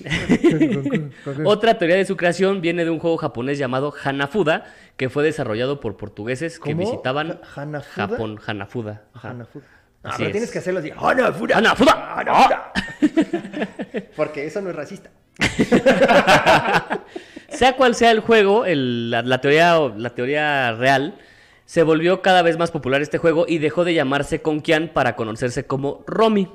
¿Con- 1.25 1.47
Otra 1.47 1.77
teoría 1.77 1.97
de 1.97 2.05
su 2.05 2.17
creación 2.17 2.61
viene 2.61 2.85
de 2.85 2.91
un 2.91 3.01
juego 3.01 3.17
japonés 3.17 3.59
llamado 3.59 3.93
Hanafuda, 4.05 4.65
que 4.97 5.09
fue 5.11 5.25
desarrollado 5.25 5.81
por 5.81 5.97
portugueses 5.97 6.61
que 6.61 6.75
visitaban 6.75 7.41
Hanafuda? 7.57 7.83
Japón. 8.09 8.39
Hanafuda. 8.47 9.03
Ajá. 9.15 9.31
Hanafuda. 9.31 9.65
Ah, 10.05 10.15
pero 10.17 10.27
es. 10.29 10.33
tienes 10.33 10.51
que 10.53 10.59
hacerlo 10.61 10.79
así. 10.81 10.93
Hanafuda. 10.97 11.57
Hanafuda. 11.59 12.15
Hanafuda. 12.21 12.73
Porque 14.17 14.47
eso 14.47 14.61
no 14.61 14.71
es 14.71 14.77
racista. 14.77 15.11
Sea 17.49 17.75
cual 17.77 17.95
sea 17.95 18.11
el 18.13 18.21
juego, 18.21 18.65
el- 18.65 19.11
la, 19.11 19.23
la 19.23 19.41
teoría, 19.41 19.81
o 19.81 19.89
la 19.97 20.11
teoría 20.11 20.73
real, 20.73 21.19
se 21.65 21.83
volvió 21.83 22.23
cada 22.23 22.43
vez 22.43 22.59
más 22.59 22.71
popular 22.71 23.03
este 23.03 23.19
juego 23.19 23.45
y 23.49 23.59
dejó 23.59 23.85
de 23.85 23.95
llamarse 23.95 24.41
Conquian 24.43 24.89
para 24.95 25.17
conocerse 25.17 25.67
como 25.67 26.05
Romy. 26.07 26.49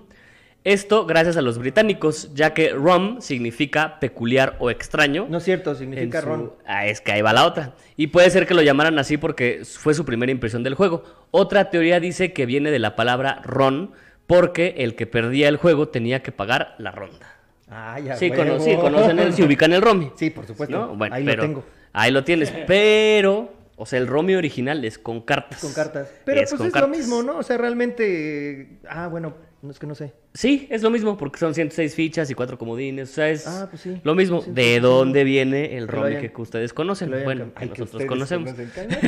Esto 0.64 1.06
gracias 1.06 1.36
a 1.36 1.42
los 1.42 1.58
británicos, 1.58 2.34
ya 2.34 2.54
que 2.54 2.70
Rom 2.70 3.20
significa 3.20 4.00
peculiar 4.00 4.56
o 4.60 4.70
extraño. 4.70 5.28
No 5.30 5.40
es 5.40 5.44
cierto, 5.44 5.76
significa 5.76 6.22
su- 6.22 6.28
ron. 6.28 6.54
Ah, 6.66 6.86
es 6.88 7.02
que 7.02 7.12
ahí 7.12 7.22
va 7.22 7.34
la 7.34 7.46
otra. 7.46 7.74
Y 7.98 8.08
puede 8.08 8.30
ser 8.30 8.48
que 8.48 8.54
lo 8.54 8.62
llamaran 8.62 8.98
así 8.98 9.18
porque 9.18 9.64
fue 9.66 9.94
su 9.94 10.06
primera 10.06 10.32
impresión 10.32 10.64
del 10.64 10.76
juego. 10.76 11.04
Otra 11.32 11.70
teoría 11.70 12.00
dice 12.00 12.32
que 12.32 12.46
viene 12.46 12.72
de 12.72 12.80
la 12.80 12.96
palabra 12.96 13.42
ron 13.44 13.92
porque 14.26 14.76
el 14.78 14.96
que 14.96 15.06
perdía 15.06 15.50
el 15.50 15.58
juego 15.58 15.90
tenía 15.90 16.24
que 16.24 16.32
pagar 16.32 16.76
la 16.78 16.92
ronda. 16.92 17.28
Ah, 17.70 18.00
ya, 18.00 18.16
Sí, 18.16 18.32
cono- 18.32 18.60
sí, 18.62 18.76
conocen 18.78 19.20
el, 19.20 19.34
se 19.34 19.44
ubican 19.46 19.74
el 19.74 19.82
Romy. 19.82 20.12
Sí, 20.16 20.30
por 20.30 20.48
supuesto. 20.48 20.78
¿no? 20.78 20.96
Bueno, 20.96 21.14
Ahí 21.16 21.26
pero- 21.26 21.42
lo 21.44 21.48
tengo. 21.50 21.66
Ahí 21.92 22.10
lo 22.12 22.24
tienes, 22.24 22.52
pero, 22.66 23.54
o 23.76 23.86
sea, 23.86 24.00
el 24.00 24.08
Romy 24.08 24.34
original 24.36 24.84
es 24.86 24.98
con 24.98 25.22
cartas. 25.22 25.60
Con 25.62 25.74
cartas. 25.74 26.10
Pero 26.26 26.42
Es 26.42 26.50
pues 26.50 26.62
es 26.62 26.72
cartas. 26.74 26.90
lo 26.90 26.96
mismo, 26.98 27.22
¿no? 27.22 27.38
O 27.38 27.44
sea, 27.44 27.58
realmente. 27.58 28.80
Ah, 28.90 29.08
bueno, 29.10 29.36
no 29.64 29.72
es 29.72 29.80
que 29.80 29.88
no 29.88 29.96
sé. 29.96 30.14
Sí, 30.34 30.68
es 30.70 30.84
lo 30.84 30.90
mismo, 30.92 31.18
porque 31.18 31.40
son 31.40 31.54
106 31.56 31.96
fichas 31.96 32.30
y 32.30 32.36
cuatro 32.36 32.58
comodines, 32.58 33.10
o 33.10 33.14
sea, 33.14 33.30
es 33.30 33.48
Ah, 33.48 33.68
pues 33.70 33.82
sí. 33.82 34.00
lo 34.04 34.14
mismo. 34.14 34.42
Sí, 34.42 34.48
sí, 34.48 34.52
¿De 34.54 34.80
dónde 34.80 35.24
viene 35.24 35.78
el 35.78 35.88
hayan- 35.90 36.30
que 36.32 36.42
ustedes 36.42 36.74
conocen? 36.74 37.10
Que 37.12 37.24
Bueno, 37.24 37.54
que 37.56 37.66
nosotros 37.68 38.04
conocemos. 38.06 38.52
Cállate, 38.54 39.08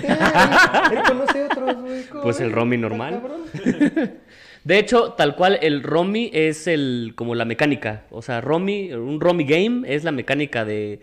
él 0.96 1.04
conoce 1.08 1.44
otros, 1.44 1.76
güey. 1.82 2.04
¿cómo 2.06 2.24
Pues 2.24 2.40
el 2.40 2.48
Está 2.48 2.66
normal. 2.78 3.22
De 4.64 4.80
hecho, 4.80 5.12
tal 5.14 5.36
cual, 5.36 5.60
el 5.62 5.84
Romy 5.84 6.32
es 6.34 6.66
el 6.68 7.14
como 7.16 7.36
la 7.36 7.46
mecánica. 7.46 8.06
O 8.10 8.24
sea, 8.24 8.42
Romy, 8.42 8.94
un 8.94 9.22
Romy 9.22 9.44
game 9.46 9.94
es 9.94 10.04
la 10.04 10.12
mecánica 10.12 10.66
de 10.66 11.02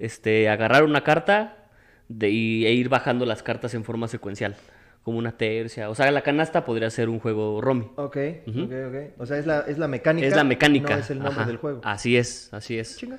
este 0.00 0.48
agarrar 0.48 0.82
una 0.82 1.04
carta 1.04 1.68
de, 2.08 2.30
y, 2.30 2.66
e 2.66 2.72
ir 2.72 2.88
bajando 2.88 3.24
las 3.24 3.42
cartas 3.44 3.74
en 3.74 3.84
forma 3.84 4.08
secuencial. 4.08 4.56
Como 5.04 5.18
una 5.18 5.36
tercia. 5.36 5.88
O 5.90 5.94
sea, 5.94 6.10
la 6.10 6.22
canasta 6.22 6.64
podría 6.64 6.90
ser 6.90 7.08
un 7.08 7.20
juego 7.20 7.60
Romy. 7.60 7.86
Ok, 7.96 8.16
Ujú. 8.46 8.62
ok, 8.64 8.72
ok. 8.88 8.96
O 9.20 9.26
sea, 9.26 9.38
es 9.38 9.46
la, 9.46 9.60
es 9.60 9.78
la 9.78 9.86
mecánica. 9.86 10.26
Es 10.26 10.34
la 10.34 10.42
mecánica. 10.44 10.94
No 10.96 11.00
es 11.00 11.10
el 11.10 11.18
nombre 11.18 11.34
Ajá. 11.42 11.46
del 11.46 11.58
juego. 11.58 11.80
Así 11.84 12.16
es, 12.16 12.52
así 12.52 12.78
es. 12.78 12.96
Chinga. 12.96 13.18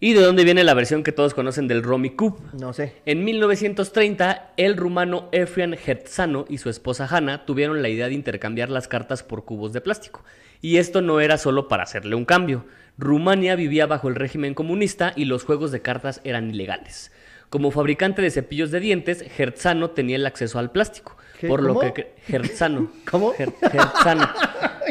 ¿Y 0.00 0.14
de 0.14 0.20
dónde 0.22 0.44
viene 0.44 0.62
la 0.64 0.74
versión 0.74 1.02
que 1.02 1.10
todos 1.12 1.34
conocen 1.34 1.66
del 1.68 1.82
Romy 1.82 2.10
Cube? 2.10 2.38
No 2.58 2.72
sé. 2.72 2.94
En 3.04 3.24
1930, 3.24 4.52
el 4.56 4.76
rumano 4.76 5.28
Efrian 5.32 5.74
Hertzano 5.74 6.44
y 6.48 6.58
su 6.58 6.70
esposa 6.70 7.06
Hanna 7.10 7.44
tuvieron 7.44 7.82
la 7.82 7.88
idea 7.88 8.06
de 8.06 8.14
intercambiar 8.14 8.70
las 8.70 8.86
cartas 8.88 9.22
por 9.24 9.44
cubos 9.44 9.72
de 9.72 9.80
plástico. 9.80 10.24
Y 10.60 10.76
esto 10.78 11.02
no 11.02 11.20
era 11.20 11.36
solo 11.36 11.68
para 11.68 11.82
hacerle 11.82 12.14
un 12.14 12.24
cambio. 12.24 12.64
Rumania 12.96 13.56
vivía 13.56 13.86
bajo 13.86 14.08
el 14.08 14.14
régimen 14.14 14.54
comunista 14.54 15.12
y 15.16 15.24
los 15.24 15.44
juegos 15.44 15.70
de 15.72 15.82
cartas 15.82 16.20
eran 16.24 16.48
ilegales. 16.50 17.12
Como 17.50 17.70
fabricante 17.70 18.20
de 18.20 18.30
cepillos 18.30 18.70
de 18.70 18.80
dientes, 18.80 19.24
Gerzano 19.36 19.90
tenía 19.90 20.16
el 20.16 20.26
acceso 20.26 20.58
al 20.58 20.70
plástico. 20.70 21.16
¿Qué? 21.38 21.48
Por 21.48 21.62
lo 21.62 21.78
que 21.78 22.14
Gerzano. 22.26 22.90
¿Cómo? 23.10 23.32
Gerzano. 23.32 24.28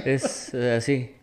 Es 0.06 0.54
eh, 0.54 0.76
así. 0.78 1.16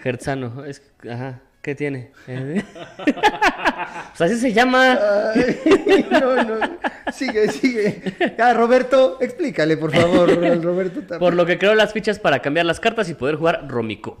Gerzano. 0.00 0.64
Es, 0.64 0.82
ajá. 1.08 1.42
¿Qué 1.64 1.74
tiene? 1.74 2.10
Eh, 2.26 2.62
pues 3.04 4.20
así 4.20 4.36
se 4.38 4.52
llama. 4.52 4.98
Ay, 5.34 6.06
no, 6.10 6.42
no. 6.42 6.54
Sigue, 7.12 7.48
sigue. 7.48 8.02
Ah, 8.38 8.52
Roberto, 8.52 9.18
explícale, 9.20 9.76
por 9.76 9.90
favor, 9.90 10.28
Roberto. 10.62 11.00
también. 11.00 11.20
Por 11.20 11.34
lo 11.34 11.46
que 11.46 11.58
creó 11.58 11.74
las 11.74 11.92
fichas 11.92 12.18
para 12.18 12.40
cambiar 12.40 12.66
las 12.66 12.80
cartas 12.80 13.08
y 13.08 13.14
poder 13.14 13.36
jugar 13.36 13.66
Romicub. 13.68 14.16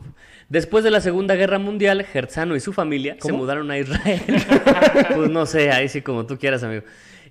Después 0.48 0.84
de 0.84 0.90
la 0.90 1.00
Segunda 1.00 1.34
Guerra 1.34 1.58
Mundial, 1.58 2.04
Gerzano 2.04 2.54
y 2.54 2.60
su 2.60 2.72
familia 2.72 3.16
se 3.20 3.32
mudaron 3.32 3.70
a 3.70 3.78
Israel. 3.78 4.22
pues 5.14 5.30
no 5.30 5.46
sé, 5.46 5.70
ahí 5.70 5.88
sí 5.88 6.02
como 6.02 6.26
tú 6.26 6.38
quieras, 6.38 6.62
amigo. 6.62 6.82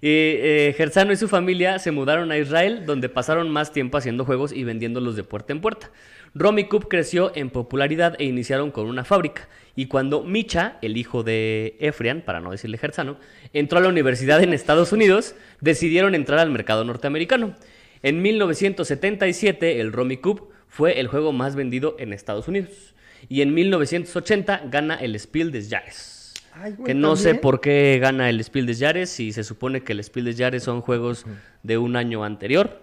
Y 0.01 0.10
eh, 0.10 0.74
Gerzano 0.75 1.13
y 1.13 1.15
su 1.15 1.29
familia 1.29 1.79
se 1.79 1.91
mudaron 1.91 2.32
a 2.32 2.38
Israel, 2.38 2.86
donde 2.86 3.08
pasaron 3.08 3.50
más 3.50 3.72
tiempo 3.72 3.98
haciendo 3.98 4.25
juegos 4.25 4.51
y 4.51 4.63
vendiéndolos 4.63 5.15
de 5.15 5.24
puerta 5.24 5.53
en 5.53 5.62
puerta. 5.62 5.91
Romicub 6.36 6.88
creció 6.89 7.32
en 7.36 7.51
popularidad 7.51 8.15
e 8.20 8.25
iniciaron 8.25 8.72
con 8.72 8.88
una 8.88 9.05
fábrica. 9.05 9.48
Y 9.75 9.86
cuando 9.86 10.24
Micha, 10.24 10.77
el 10.82 10.98
hijo 10.98 11.24
de 11.24 11.77
Efrian, 11.79 12.22
para 12.22 12.41
no 12.41 12.51
decirle 12.51 12.79
Gerzano, 12.79 13.17
entró 13.53 13.77
a 13.77 13.82
la 13.82 13.88
universidad 13.89 14.41
en 14.43 14.53
Estados 14.53 14.91
Unidos, 14.91 15.36
decidieron 15.62 16.15
entrar 16.15 16.39
al 16.39 16.51
mercado 16.51 16.84
norteamericano. 16.84 17.55
En 18.01 18.22
1977, 18.22 19.79
el 19.79 19.93
Romicub 19.93 20.50
fue 20.74 21.00
el 21.00 21.08
juego 21.08 21.34
más 21.34 21.56
vendido 21.56 21.96
en 22.00 22.13
Estados 22.13 22.48
Unidos. 22.48 22.96
Y 23.30 23.42
en 23.42 23.53
1980 23.53 24.63
gana 24.72 24.96
el 24.96 25.18
Spiel 25.20 25.51
des 25.51 25.70
Jahres. 25.70 26.34
Ay, 26.51 26.74
güey, 26.74 26.88
Que 26.88 26.94
no 26.96 27.15
sé 27.15 27.36
por 27.36 27.62
qué 27.62 28.00
gana 28.01 28.27
el 28.27 28.44
Spiel 28.44 28.65
des 28.65 28.80
Jahres 28.80 29.12
si 29.12 29.34
se 29.34 29.44
supone 29.44 29.84
que 29.84 29.94
el 29.94 30.03
Spiel 30.03 30.25
des 30.25 30.36
Jahres 30.36 30.63
son 30.63 30.82
juegos 30.82 31.27
de 31.62 31.77
un 31.77 31.96
año 31.96 32.24
anterior. 32.24 32.82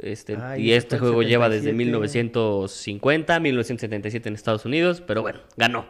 Este, 0.00 0.36
Ay, 0.36 0.64
y 0.64 0.72
este 0.72 0.98
juego 0.98 1.22
lleva 1.22 1.48
desde 1.48 1.70
77. 1.70 1.76
1950, 1.76 3.38
1977 3.38 4.28
en 4.28 4.34
Estados 4.34 4.64
Unidos, 4.64 5.00
pero 5.00 5.22
bueno, 5.22 5.38
ganó. 5.56 5.86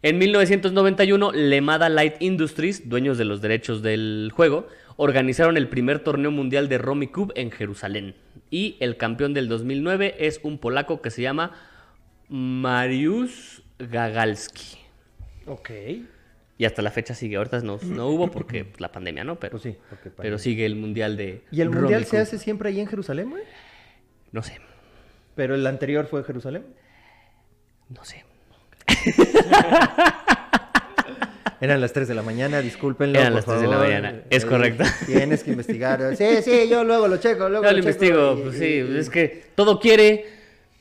En 0.00 0.16
1991, 0.16 1.32
Lemada 1.32 1.90
Light 1.90 2.14
Industries, 2.20 2.88
dueños 2.88 3.18
de 3.18 3.26
los 3.26 3.42
derechos 3.42 3.82
del 3.82 4.32
juego, 4.34 4.68
organizaron 4.96 5.58
el 5.58 5.68
primer 5.68 5.98
torneo 5.98 6.30
mundial 6.30 6.70
de 6.70 6.78
Romicub 6.78 7.32
en 7.36 7.50
Jerusalén. 7.50 8.14
Y 8.50 8.76
el 8.80 8.96
campeón 8.96 9.34
del 9.34 9.48
2009 9.48 10.16
es 10.18 10.40
un 10.42 10.58
polaco 10.58 11.02
que 11.02 11.10
se 11.10 11.22
llama 11.22 11.52
Mariusz 12.28 13.62
Gagalski. 13.78 14.78
Ok. 15.46 15.70
Y 16.58 16.64
hasta 16.64 16.82
la 16.82 16.90
fecha 16.90 17.14
sigue. 17.14 17.36
Ahorita 17.36 17.60
no, 17.60 17.78
no 17.82 18.08
hubo 18.08 18.30
porque 18.30 18.64
pues, 18.64 18.80
la 18.80 18.90
pandemia, 18.90 19.24
¿no? 19.24 19.38
Pero, 19.38 19.52
Pues 19.52 19.62
sí, 19.62 19.76
porque 19.90 20.10
pero 20.10 20.38
sigue 20.38 20.64
el 20.64 20.76
mundial 20.76 21.16
de. 21.16 21.42
¿Y 21.50 21.60
el 21.60 21.70
mundial 21.70 22.04
se 22.06 22.18
hace 22.18 22.38
siempre 22.38 22.70
ahí 22.70 22.80
en 22.80 22.86
Jerusalén, 22.86 23.30
güey? 23.30 23.42
No 24.32 24.42
sé, 24.42 24.58
Pero 25.34 25.54
el 25.54 25.66
anterior 25.66 26.06
fue 26.06 26.24
Jerusalén. 26.24 26.64
no 27.88 28.04
sé. 28.04 28.24
Eran 31.60 31.80
las 31.80 31.92
3 31.92 32.06
de 32.08 32.14
la 32.14 32.22
mañana, 32.22 32.60
discúlpenlo. 32.60 33.18
Eran 33.18 33.32
por 33.32 33.36
las 33.36 33.44
3 33.46 33.60
de 33.62 33.66
la 33.68 33.78
mañana, 33.78 34.22
es 34.30 34.44
Eh, 34.44 34.46
correcto. 34.46 34.84
Tienes 35.06 35.42
que 35.42 35.50
investigar. 35.52 36.16
Sí, 36.16 36.42
sí, 36.42 36.68
yo 36.68 36.84
luego 36.84 37.08
lo 37.08 37.16
checo, 37.16 37.48
luego 37.48 37.64
Yo 37.64 37.70
lo 37.70 37.76
lo 37.78 37.82
checo 37.82 37.88
investigo, 37.88 38.36
y- 38.38 38.42
pues 38.42 38.58
sí, 38.58 38.64
y- 38.94 38.98
es 38.98 39.08
que 39.10 39.44
todo 39.54 39.78
quiere 39.80 40.26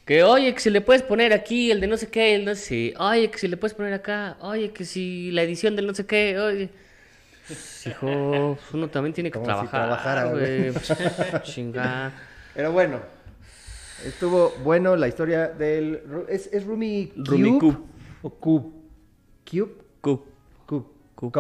que, 0.06 0.24
oye, 0.24 0.54
que 0.54 0.60
si 0.60 0.70
le 0.70 0.82
puedes 0.82 1.02
poner 1.02 1.34
aquí 1.34 1.72
el 1.72 1.80
de 1.82 1.88
no 1.88 1.98
sé 1.98 2.08
qué, 2.10 2.36
el 2.36 2.46
no 2.46 2.54
sé 2.56 2.62
si, 2.62 2.94
oye, 3.00 3.30
que 3.32 3.38
si 3.40 3.48
le 3.48 3.58
puedes 3.58 3.74
poner 3.74 3.94
acá, 3.94 4.38
oye, 4.42 4.72
que 4.72 4.86
si 4.86 5.32
la 5.32 5.42
edición 5.44 5.76
del 5.76 5.88
no 5.88 5.94
sé 5.96 6.06
qué, 6.06 6.38
oye. 6.40 6.70
Pues, 7.48 7.88
hijo, 7.88 8.58
pues, 8.60 8.74
uno 8.74 8.88
también 8.90 9.14
tiene 9.14 9.30
que 9.32 9.40
Como 9.40 9.46
si 9.46 9.68
trabajar, 9.68 10.26
trabajara, 10.26 10.26
güey. 10.32 10.74
Chinga. 11.44 12.12
Pero 12.54 12.72
bueno, 12.72 13.00
estuvo 14.06 14.52
bueno 14.64 14.96
la 14.96 15.08
historia 15.08 15.48
del... 15.50 16.02
¿Es, 16.28 16.48
es 16.52 16.64
Rumi 16.66 17.12
Cube? 17.16 17.24
Rumicube. 17.28 17.78
¿O 18.24 18.30
Cube? 18.32 18.72
¿Cube? 19.50 19.72
Cube. 20.02 20.22
Cup, 21.16 21.32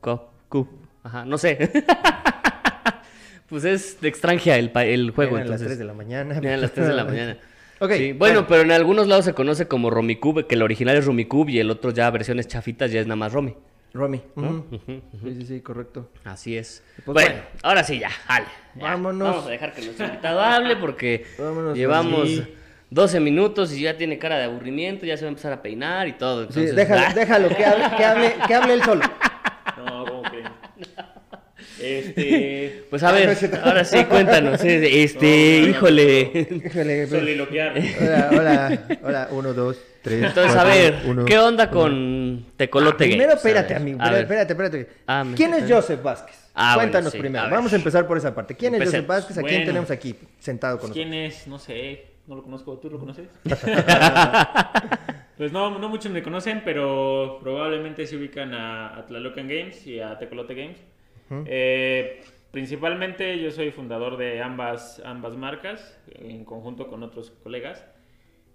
Cup. 0.00 0.20
cup. 0.48 0.68
Ajá, 1.02 1.24
no 1.24 1.36
sé. 1.38 1.58
pues 3.48 3.64
es 3.64 4.00
de 4.00 4.08
extranjera 4.08 4.56
el, 4.56 4.70
el 4.88 5.10
juego, 5.10 5.36
Eran 5.36 5.50
las 5.50 5.60
entonces. 5.60 5.66
3 5.66 5.78
de 5.78 5.84
la 5.84 5.92
mañana. 5.94 6.38
Eran 6.38 6.60
las 6.60 6.72
3 6.72 6.86
de 6.88 6.94
la 6.94 7.04
mañana. 7.04 7.38
Ok, 7.80 7.90
Sí, 7.96 8.12
bueno, 8.12 8.16
bueno. 8.42 8.46
pero 8.46 8.62
en 8.62 8.70
algunos 8.70 9.08
lados 9.08 9.24
se 9.24 9.34
conoce 9.34 9.66
como 9.66 9.90
Romicube, 9.90 10.46
que 10.46 10.54
el 10.54 10.62
original 10.62 10.96
es 10.96 11.04
Rumicube 11.06 11.50
y 11.50 11.58
el 11.58 11.70
otro 11.72 11.90
ya 11.90 12.08
versiones 12.08 12.46
chafitas 12.46 12.92
ya 12.92 13.00
es 13.00 13.06
nada 13.08 13.16
más 13.16 13.32
Romy. 13.32 13.56
Romy. 13.92 14.22
ujú. 14.36 14.64
Sí, 15.24 15.34
sí, 15.34 15.46
sí, 15.46 15.60
correcto. 15.60 16.08
Así 16.22 16.56
es. 16.56 16.84
Pues 17.04 17.12
bueno, 17.14 17.30
bueno. 17.30 17.42
ahora 17.64 17.82
sí, 17.82 17.98
ya, 17.98 18.10
dale. 18.28 18.46
ya. 18.76 18.82
Vámonos. 18.84 19.28
Vamos 19.28 19.46
a 19.48 19.50
dejar 19.50 19.74
que 19.74 19.82
nuestro 19.82 20.06
invitado 20.06 20.40
hable 20.40 20.76
porque 20.76 21.26
Vámonos, 21.36 21.76
llevamos 21.76 22.28
sí. 22.28 22.54
12 22.94 23.18
minutos 23.18 23.72
y 23.72 23.82
ya 23.82 23.96
tiene 23.96 24.18
cara 24.18 24.38
de 24.38 24.44
aburrimiento, 24.44 25.04
ya 25.04 25.16
se 25.16 25.24
va 25.24 25.28
a 25.28 25.30
empezar 25.30 25.52
a 25.52 25.60
peinar 25.60 26.06
y 26.06 26.12
todo. 26.12 26.42
Sí, 26.44 26.60
entonces, 26.60 26.76
déjalo, 26.76 27.02
ah, 27.08 27.12
déjalo, 27.16 27.48
que 27.48 27.64
hable, 27.64 27.96
que 27.96 28.04
hable, 28.04 28.34
que 28.46 28.54
hable 28.54 28.72
él 28.74 28.82
solo. 28.84 29.02
No, 29.78 30.04
¿cómo 30.06 30.22
creen? 30.22 30.44
Este. 31.80 32.84
Pues 32.94 33.02
a 33.02 33.10
ver, 33.10 33.36
ahora 33.64 33.84
sí, 33.84 34.04
cuéntanos. 34.04 34.62
eh, 34.64 35.02
Este, 35.02 35.26
No, 35.26 35.58
no, 35.58 35.64
no, 35.64 35.70
híjole. 35.70 36.20
Híjole, 36.64 37.06
pues, 37.08 37.20
Soliloquear. 37.20 37.74
Hola, 38.00 38.28
hola, 38.30 38.80
hola, 39.02 39.28
uno, 39.32 39.52
dos, 39.52 39.76
tres. 40.00 40.22
Entonces, 40.22 40.56
a 40.56 40.62
ver, 40.62 41.02
uno. 41.06 41.24
¿qué 41.24 41.36
onda 41.40 41.70
con 41.70 42.46
Tecolote 42.56 43.04
Ah, 43.04 43.08
Primero, 43.08 43.32
espérate, 43.32 43.74
amigo. 43.74 43.98
a 44.00 44.10
ver. 44.12 44.20
Espérate, 44.22 44.52
espérate. 44.52 44.88
Ah, 45.08 45.24
¿Quién 45.34 45.54
es 45.54 45.64
Joseph 45.68 46.00
Vázquez? 46.00 46.36
Ah, 46.54 46.74
bueno, 46.76 46.92
Cuéntanos 46.92 47.12
sí, 47.12 47.18
primero. 47.18 47.44
a. 47.46 47.48
Vamos 47.48 47.72
a 47.72 47.76
empezar 47.76 48.06
por 48.06 48.16
esa 48.18 48.32
parte. 48.32 48.54
¿Quién 48.54 48.76
es. 48.76 48.84
Joseph 48.84 49.06
Vázquez? 49.08 49.36
¿A 49.38 49.40
quién 49.40 49.54
Bueno. 49.62 49.66
tenemos 49.66 49.90
aquí 49.90 50.14
sentado 50.38 50.78
con 50.78 50.90
nosotros? 50.90 51.04
¿Quién 51.10 51.14
es? 51.24 51.48
No 51.48 51.58
sé. 51.58 52.13
No 52.26 52.36
lo 52.36 52.42
conozco. 52.42 52.78
¿Tú 52.78 52.90
lo 52.90 52.98
conoces? 52.98 53.28
pues 55.36 55.52
no, 55.52 55.78
no 55.78 55.88
muchos 55.88 56.12
me 56.12 56.22
conocen, 56.22 56.62
pero 56.64 57.38
probablemente 57.40 58.06
se 58.06 58.16
ubican 58.16 58.54
a, 58.54 58.96
a 58.96 59.06
Tlalocan 59.06 59.48
Games 59.48 59.86
y 59.86 60.00
a 60.00 60.18
Tecolote 60.18 60.54
Games. 60.54 60.82
Eh, 61.46 62.22
principalmente 62.50 63.40
yo 63.40 63.50
soy 63.50 63.70
fundador 63.70 64.16
de 64.16 64.40
ambas, 64.42 65.02
ambas 65.04 65.36
marcas, 65.36 65.98
en 66.14 66.44
conjunto 66.44 66.88
con 66.88 67.02
otros 67.02 67.30
colegas. 67.42 67.84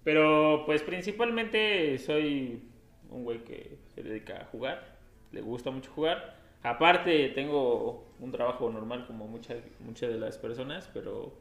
Pero 0.02 0.62
pues 0.64 0.82
principalmente 0.82 1.98
soy 1.98 2.62
un 3.10 3.24
güey 3.24 3.44
que 3.44 3.76
se 3.94 4.02
dedica 4.02 4.42
a 4.42 4.44
jugar, 4.46 4.96
le 5.32 5.40
gusta 5.42 5.70
mucho 5.70 5.90
jugar. 5.90 6.36
Aparte 6.62 7.28
tengo 7.30 8.06
un 8.18 8.32
trabajo 8.32 8.70
normal 8.70 9.06
como 9.06 9.26
muchas, 9.26 9.58
muchas 9.80 10.10
de 10.10 10.18
las 10.18 10.38
personas, 10.38 10.90
pero 10.92 11.34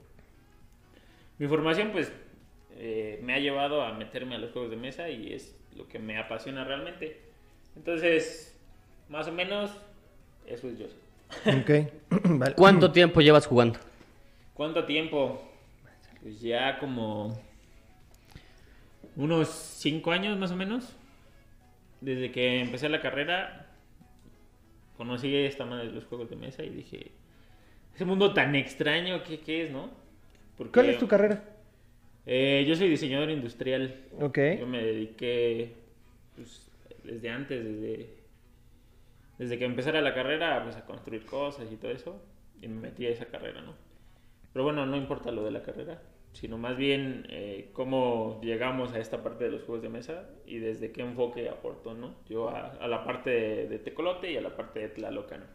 mi 1.39 1.47
formación 1.47 1.91
pues 1.91 2.11
eh, 2.77 3.19
me 3.23 3.33
ha 3.33 3.39
llevado 3.39 3.81
a 3.81 3.93
meterme 3.93 4.35
a 4.35 4.37
los 4.37 4.51
juegos 4.51 4.69
de 4.69 4.77
mesa 4.77 5.09
y 5.09 5.33
es 5.33 5.57
lo 5.75 5.87
que 5.87 5.97
me 5.97 6.17
apasiona 6.17 6.63
realmente. 6.63 7.19
Entonces, 7.75 8.59
más 9.07 9.27
o 9.27 9.31
menos, 9.31 9.71
eso 10.45 10.69
es 10.69 10.77
yo. 10.77 10.85
Ok. 11.45 11.91
Vale. 12.25 12.55
¿Cuánto 12.55 12.91
tiempo 12.91 13.21
llevas 13.21 13.47
jugando? 13.47 13.79
¿Cuánto 14.53 14.85
tiempo? 14.85 15.41
Pues 16.21 16.41
ya 16.41 16.77
como 16.79 17.41
unos 19.15 19.47
cinco 19.49 20.11
años 20.11 20.37
más 20.37 20.51
o 20.51 20.55
menos. 20.55 20.95
Desde 22.01 22.31
que 22.31 22.61
empecé 22.61 22.87
la 22.87 23.01
carrera, 23.01 23.67
conocí 24.97 25.35
esta 25.35 25.65
madre 25.65 25.87
de 25.87 25.93
los 25.93 26.05
juegos 26.05 26.29
de 26.29 26.37
mesa 26.37 26.63
y 26.63 26.69
dije, 26.69 27.11
ese 27.93 28.05
mundo 28.05 28.33
tan 28.33 28.55
extraño, 28.55 29.21
¿qué, 29.23 29.41
qué 29.41 29.65
es, 29.65 29.71
no? 29.71 29.89
Porque, 30.59 30.73
¿Cuál 30.73 30.89
es 30.89 30.97
tu 30.99 31.07
carrera? 31.07 31.41
eh, 32.25 32.65
yo 32.67 32.75
soy 32.75 32.89
diseñador 32.89 33.29
industrial. 33.29 33.95
Ok. 34.19 34.37
Yo 34.59 34.67
me 34.67 34.83
dediqué 34.83 35.73
pues, 36.35 36.69
desde 37.05 37.29
antes, 37.29 37.63
desde, 37.63 38.09
desde 39.37 39.57
que 39.57 39.63
empezara 39.63 40.01
la 40.01 40.13
carrera, 40.13 40.61
pues 40.65 40.75
a 40.75 40.85
construir 40.85 41.25
cosas 41.25 41.71
y 41.71 41.77
todo 41.77 41.91
eso. 41.91 42.21
Y 42.61 42.67
me 42.67 42.81
metí 42.81 43.05
a 43.05 43.09
esa 43.09 43.25
carrera, 43.27 43.61
¿no? 43.61 43.73
Pero 44.51 44.65
bueno, 44.65 44.85
no 44.85 44.97
importa 44.97 45.31
lo 45.31 45.45
de 45.45 45.51
la 45.51 45.61
carrera, 45.63 46.01
sino 46.33 46.57
más 46.57 46.75
bien 46.75 47.25
eh, 47.29 47.69
cómo 47.71 48.41
llegamos 48.43 48.91
a 48.91 48.99
esta 48.99 49.23
parte 49.23 49.45
de 49.45 49.51
los 49.51 49.63
juegos 49.63 49.81
de 49.81 49.87
mesa 49.87 50.29
y 50.45 50.57
desde 50.59 50.91
qué 50.91 51.03
enfoque 51.03 51.47
aportó, 51.47 51.93
¿no? 51.93 52.15
Yo 52.27 52.49
a, 52.49 52.71
a 52.81 52.87
la 52.89 53.05
parte 53.05 53.29
de, 53.29 53.67
de 53.69 53.79
Tecolote 53.79 54.29
y 54.29 54.35
a 54.35 54.41
la 54.41 54.57
parte 54.57 54.81
de 54.81 54.89
Tlalocan. 54.89 55.45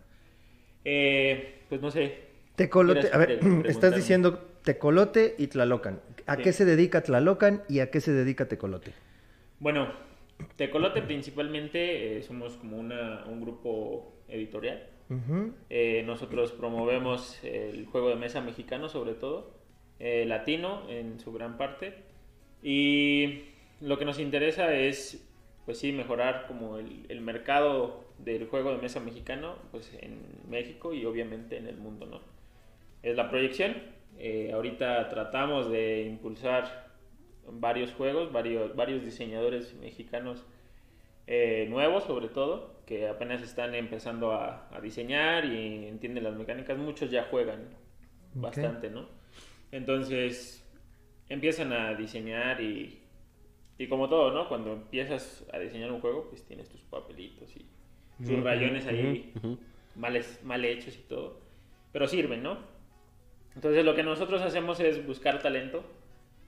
Eh, 0.82 1.60
pues 1.68 1.82
no 1.82 1.90
sé. 1.90 2.32
Tecolote, 2.56 3.00
¿Quieres 3.00 3.14
a 3.14 3.18
ver, 3.18 3.40
estás 3.66 3.94
diciendo 3.94 4.48
Tecolote 4.64 5.34
y 5.38 5.46
Tlalocan. 5.48 6.00
¿A 6.26 6.36
Sí. 6.36 6.42
qué 6.42 6.52
se 6.52 6.64
dedica 6.64 7.02
Tlalocan 7.02 7.62
y 7.68 7.80
a 7.80 7.90
qué 7.90 8.00
se 8.00 8.12
dedica 8.12 8.48
Tecolote? 8.48 8.92
Bueno, 9.60 9.92
Tecolote 10.56 11.02
principalmente 11.02 12.16
eh, 12.18 12.22
somos 12.22 12.56
como 12.56 12.78
una, 12.78 13.24
un 13.26 13.40
grupo 13.42 14.14
editorial. 14.28 14.88
Ujú. 15.10 15.52
Eh, 15.68 16.02
nosotros 16.06 16.52
promovemos 16.52 17.38
el 17.44 17.86
juego 17.86 18.08
de 18.08 18.16
mesa 18.16 18.40
mexicano 18.40 18.88
sobre 18.88 19.12
todo, 19.14 19.52
eh, 20.00 20.24
latino 20.26 20.88
en 20.88 21.20
su 21.20 21.32
gran 21.32 21.58
parte. 21.58 21.94
Y 22.62 23.44
lo 23.82 23.98
que 23.98 24.06
nos 24.06 24.18
interesa 24.18 24.74
es 24.74 25.30
pues 25.66 25.78
sí, 25.78 25.92
mejorar 25.92 26.46
como 26.46 26.78
el, 26.78 27.06
el 27.08 27.20
mercado 27.20 28.04
del 28.18 28.46
juego 28.48 28.72
de 28.72 28.78
mesa 28.78 29.00
mexicano, 29.00 29.56
pues 29.70 29.90
en 30.00 30.20
México 30.48 30.92
y 30.94 31.04
obviamente 31.04 31.56
en 31.56 31.66
el 31.66 31.76
mundo, 31.76 32.06
¿no? 32.06 32.20
Es 33.02 33.16
la 33.16 33.30
proyección. 33.30 33.74
Eh, 34.18 34.52
ahorita 34.52 35.08
tratamos 35.08 35.70
de 35.70 36.02
impulsar 36.02 36.92
varios 37.46 37.92
juegos, 37.92 38.32
varios, 38.32 38.74
varios 38.74 39.04
diseñadores 39.04 39.74
mexicanos 39.74 40.44
eh, 41.26 41.66
nuevos 41.68 42.04
sobre 42.04 42.28
todo, 42.28 42.74
que 42.86 43.08
apenas 43.08 43.42
están 43.42 43.74
empezando 43.74 44.32
a, 44.32 44.68
a 44.70 44.80
diseñar 44.80 45.44
y 45.44 45.86
entienden 45.86 46.24
las 46.24 46.34
mecánicas. 46.36 46.76
Muchos 46.78 47.10
ya 47.10 47.24
juegan 47.24 47.68
bastante, 48.34 48.90
¿no? 48.90 49.06
Entonces 49.72 50.64
empiezan 51.28 51.72
a 51.72 51.94
diseñar 51.94 52.60
y, 52.60 53.00
y 53.78 53.86
como 53.88 54.08
todo, 54.08 54.32
¿no? 54.32 54.48
Cuando 54.48 54.72
empiezas 54.72 55.44
a 55.52 55.58
diseñar 55.58 55.90
un 55.90 56.00
juego, 56.00 56.28
pues 56.28 56.44
tienes 56.44 56.68
tus 56.68 56.82
papelitos 56.82 57.56
y 57.56 57.66
tus 58.24 58.42
rayones 58.42 58.86
ahí 58.86 59.32
mal 60.44 60.64
hechos 60.64 60.96
y 60.96 61.02
todo, 61.08 61.40
pero 61.92 62.06
sirven, 62.06 62.42
¿no? 62.42 62.73
Entonces 63.54 63.84
lo 63.84 63.94
que 63.94 64.02
nosotros 64.02 64.42
hacemos 64.42 64.80
es 64.80 65.06
buscar 65.06 65.40
talento 65.40 65.84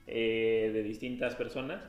eh, 0.07 0.71
de 0.73 0.83
distintas 0.83 1.35
personas 1.35 1.81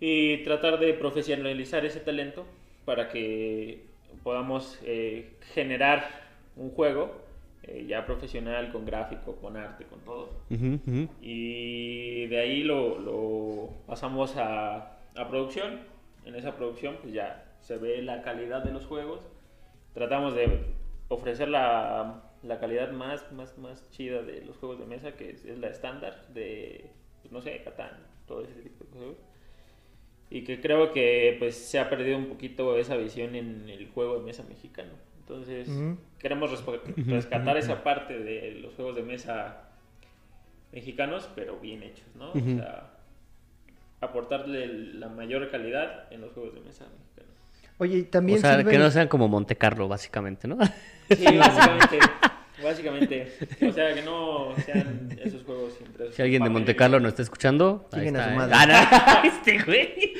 y 0.00 0.38
tratar 0.38 0.78
de 0.78 0.94
profesionalizar 0.94 1.84
ese 1.84 2.00
talento 2.00 2.46
para 2.84 3.08
que 3.08 3.84
podamos 4.22 4.78
eh, 4.84 5.32
generar 5.52 6.08
un 6.56 6.70
juego 6.70 7.20
eh, 7.64 7.86
ya 7.88 8.06
profesional, 8.06 8.72
con 8.72 8.84
gráfico, 8.84 9.36
con 9.36 9.56
arte, 9.56 9.84
con 9.84 10.00
todo. 10.00 10.30
Y 11.20 12.26
de 12.26 12.38
ahí 12.38 12.62
lo, 12.62 12.98
lo 12.98 13.70
pasamos 13.86 14.36
a, 14.36 14.98
a 15.16 15.28
producción. 15.28 15.80
En 16.24 16.34
esa 16.34 16.56
producción 16.56 16.96
pues 17.02 17.14
ya 17.14 17.44
se 17.60 17.76
ve 17.78 18.00
la 18.02 18.22
calidad 18.22 18.62
de 18.62 18.72
los 18.72 18.86
juegos. 18.86 19.20
Tratamos 19.92 20.34
de 20.34 20.60
ofrecer 21.08 21.48
la, 21.48 22.27
la 22.42 22.58
calidad 22.60 22.92
más, 22.92 23.30
más, 23.32 23.56
más 23.58 23.90
chida 23.90 24.22
de 24.22 24.44
los 24.44 24.56
juegos 24.56 24.78
de 24.78 24.86
mesa, 24.86 25.12
que 25.16 25.30
es, 25.30 25.44
es 25.44 25.58
la 25.58 25.68
estándar 25.68 26.26
de, 26.34 26.90
pues, 27.22 27.32
no 27.32 27.40
sé, 27.42 27.60
Catán, 27.62 27.98
todo 28.26 28.42
ese 28.42 28.60
tipo 28.62 28.84
de 28.84 28.90
juegos. 28.92 29.16
Y 30.30 30.44
que 30.44 30.60
creo 30.60 30.92
que 30.92 31.36
pues 31.38 31.56
se 31.56 31.78
ha 31.78 31.88
perdido 31.88 32.18
un 32.18 32.26
poquito 32.26 32.76
esa 32.76 32.96
visión 32.96 33.34
en 33.34 33.68
el 33.70 33.88
juego 33.88 34.18
de 34.18 34.24
mesa 34.26 34.44
mexicano. 34.46 34.92
Entonces 35.20 35.68
Ujú. 35.68 35.96
queremos 36.18 36.50
respo- 36.50 36.80
rescatar 37.06 37.56
esa 37.56 37.82
parte 37.82 38.18
de 38.18 38.52
los 38.52 38.74
juegos 38.74 38.94
de 38.96 39.02
mesa 39.02 39.70
mexicanos, 40.72 41.28
pero 41.34 41.58
bien 41.58 41.82
hechos, 41.82 42.06
¿no? 42.14 42.30
Ujú. 42.30 42.38
O 42.38 42.56
sea, 42.58 42.90
aportarle 44.00 44.66
la 44.94 45.08
mayor 45.08 45.50
calidad 45.50 46.12
en 46.12 46.20
los 46.20 46.32
juegos 46.32 46.54
de 46.54 46.60
mesa 46.60 46.84
mexicanos. 46.84 47.07
Oye, 47.78 47.98
y 47.98 48.02
O 48.02 48.06
también 48.06 48.40
sea, 48.40 48.58
sirven- 48.58 48.70
que 48.70 48.78
no 48.78 48.90
sean 48.90 49.08
como 49.08 49.28
Monte 49.28 49.56
Carlo, 49.56 49.88
básicamente, 49.88 50.46
¿no? 50.48 50.58
Sí, 51.08 51.24
básicamente. 51.38 51.98
básicamente. 52.62 53.32
O 53.68 53.72
sea, 53.72 53.94
que 53.94 54.02
no 54.02 54.54
sean 54.66 55.16
esos 55.24 55.44
juegos 55.44 55.74
siempre. 55.78 56.12
Si 56.12 56.20
alguien 56.22 56.42
de 56.42 56.50
Monte 56.50 56.74
Carlo 56.76 56.98
nos 57.00 57.10
está 57.10 57.22
escuchando, 57.22 57.88
ahí 57.92 58.00
Chinguen 58.00 58.16
a 58.16 58.20
está, 58.20 58.28
su 58.28 58.34
¿eh? 58.34 58.36
madre. 58.36 58.54
Ah, 58.56 59.22
no, 59.22 59.28
este 59.28 59.58
güey. 59.64 60.14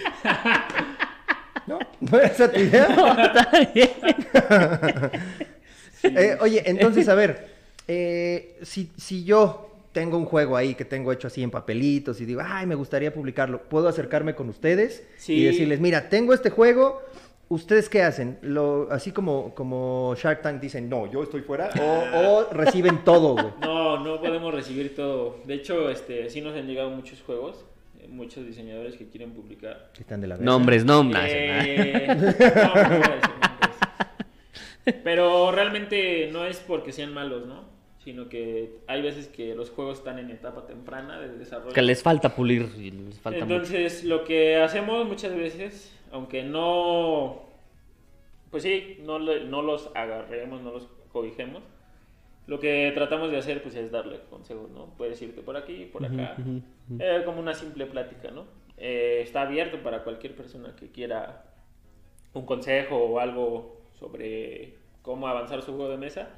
¿No? 1.67 1.79
¿No 2.01 2.19
era 2.19 2.27
esa 2.29 2.51
tu 2.51 2.61
idea? 2.61 2.87
Está 2.87 3.71
bien. 3.75 3.91
Eh, 6.03 6.37
oye, 6.41 6.63
entonces, 6.67 7.09
a 7.09 7.15
ver, 7.15 7.49
eh, 7.89 8.57
si, 8.63 8.91
si 8.97 9.25
yo 9.25 9.65
tengo 9.93 10.17
un 10.17 10.25
juego 10.27 10.57
ahí 10.57 10.75
que 10.75 10.85
tengo 10.85 11.11
hecho 11.13 11.27
así 11.27 11.43
en 11.43 11.51
papelitos 11.51 12.21
y 12.21 12.25
digo, 12.25 12.41
ay, 12.45 12.67
me 12.67 12.75
gustaría 12.77 13.13
publicarlo, 13.13 13.63
¿puedo 13.69 13.89
acercarme 13.89 14.35
con 14.35 14.49
ustedes 14.49 15.03
y 15.19 15.21
Sí. 15.23 15.45
decirles, 15.45 15.81
mira, 15.81 16.09
tengo 16.09 16.33
este 16.35 16.51
juego, 16.51 17.03
¿ustedes 17.49 17.89
qué 17.89 18.03
hacen? 18.03 18.39
Lo, 18.43 18.89
así 18.91 19.13
como, 19.13 19.55
como 19.55 20.15
Shark 20.17 20.43
Tank 20.43 20.61
dicen, 20.61 20.89
no, 20.89 21.11
yo 21.11 21.23
estoy 21.23 21.43
fuera, 21.43 21.71
o, 21.81 22.19
o 22.19 22.45
reciben 22.53 23.05
todo, 23.05 23.35
güey. 23.35 23.53
No, 23.61 23.99
no 24.03 24.21
podemos 24.21 24.53
recibir 24.55 24.95
todo. 24.95 25.39
De 25.45 25.55
hecho, 25.55 25.91
este, 25.91 26.29
sí 26.31 26.41
nos 26.41 26.57
han 26.57 26.67
llegado 26.67 26.91
muchos 26.91 27.23
juegos, 27.23 27.65
eh, 27.99 28.09
muchos 28.09 28.47
diseñadores 28.47 28.97
que 28.97 29.09
quieren 29.09 29.33
publicar. 29.33 29.91
Que 29.95 30.03
Están 30.03 30.21
de 30.21 30.29
la. 30.29 30.37
Nombres, 30.37 30.85
nombres. 30.85 31.25
Eh, 31.27 32.07
no, 32.57 32.75
no 32.75 32.83
nombres. 32.83 33.21
Pero 35.05 35.53
realmente 35.53 36.31
no 36.33 36.45
es 36.45 36.59
porque 36.61 36.93
sean 36.93 37.13
malos, 37.13 37.47
¿no? 37.47 37.65
Sino 38.03 38.29
que 38.29 38.79
hay 38.87 39.03
veces 39.03 39.29
que 39.29 39.55
los 39.55 39.71
juegos 39.71 39.99
están 39.99 40.19
en 40.19 40.31
etapa 40.31 40.67
temprana 40.67 41.21
de 41.21 41.37
desarrollo. 41.37 41.75
Que 41.75 41.83
les 41.83 42.03
falta 42.03 42.35
pulir 42.35 42.71
y 42.79 42.91
les 42.91 43.19
falta 43.21 43.45
mucho. 43.45 43.55
Entonces, 43.55 44.05
lo 44.05 44.25
que 44.25 44.57
hacemos 44.57 45.07
muchas 45.07 45.35
veces, 45.37 45.93
aunque 46.13 46.43
no, 46.43 47.43
pues 48.51 48.63
sí, 48.63 48.99
no, 49.03 49.19
no 49.19 49.63
los 49.63 49.91
agarremos, 49.95 50.63
no 50.63 50.73
los 50.73 50.89
cobijemos, 51.13 51.63
lo 52.47 52.59
que 52.61 52.91
tratamos 52.95 53.31
de 53.31 53.37
hacer 53.39 53.63
pues 53.63 53.75
es 53.75 53.91
darle 53.91 54.21
consejos, 54.31 54.71
¿no? 54.71 54.87
Puedes 54.97 55.21
irte 55.21 55.43
por 55.43 55.57
aquí, 55.57 55.85
por 55.87 56.03
acá, 56.05 56.35
Eh, 56.99 57.23
como 57.25 57.41
una 57.41 57.53
simple 57.55 57.85
plática, 57.87 58.31
¿no? 58.31 58.47
Eh, 58.79 59.21
está 59.23 59.43
abierto 59.43 59.83
para 59.83 60.03
cualquier 60.05 60.35
persona 60.35 60.75
que 60.77 60.91
quiera 60.91 61.45
un 62.33 62.47
consejo 62.47 62.97
o 62.97 63.19
algo 63.19 63.83
sobre 63.99 64.75
cómo 65.03 65.29
avanzar 65.29 65.61
su 65.63 65.75
juego 65.77 65.91
de 65.91 65.99
mesa. 65.99 66.31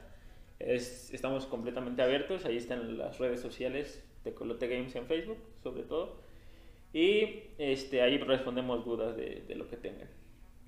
Es- 0.59 1.12
estamos 1.14 1.46
completamente 1.46 2.02
abiertos, 2.02 2.44
ahí 2.44 2.56
están 2.56 2.98
las 2.98 3.18
redes 3.18 3.40
sociales 3.40 4.04
de 4.24 4.35
Colote 4.35 4.66
Games 4.68 4.94
en 4.96 5.06
Facebook, 5.06 5.38
sobre 5.62 5.83
todo. 5.85 6.16
Y 6.92 7.44
este, 7.59 8.03
ahí 8.03 8.18
respondemos 8.18 8.85
dudas 8.85 9.16
de, 9.16 9.44
de 9.46 9.55
lo 9.55 9.68
que 9.68 9.76
tengan. 9.76 10.09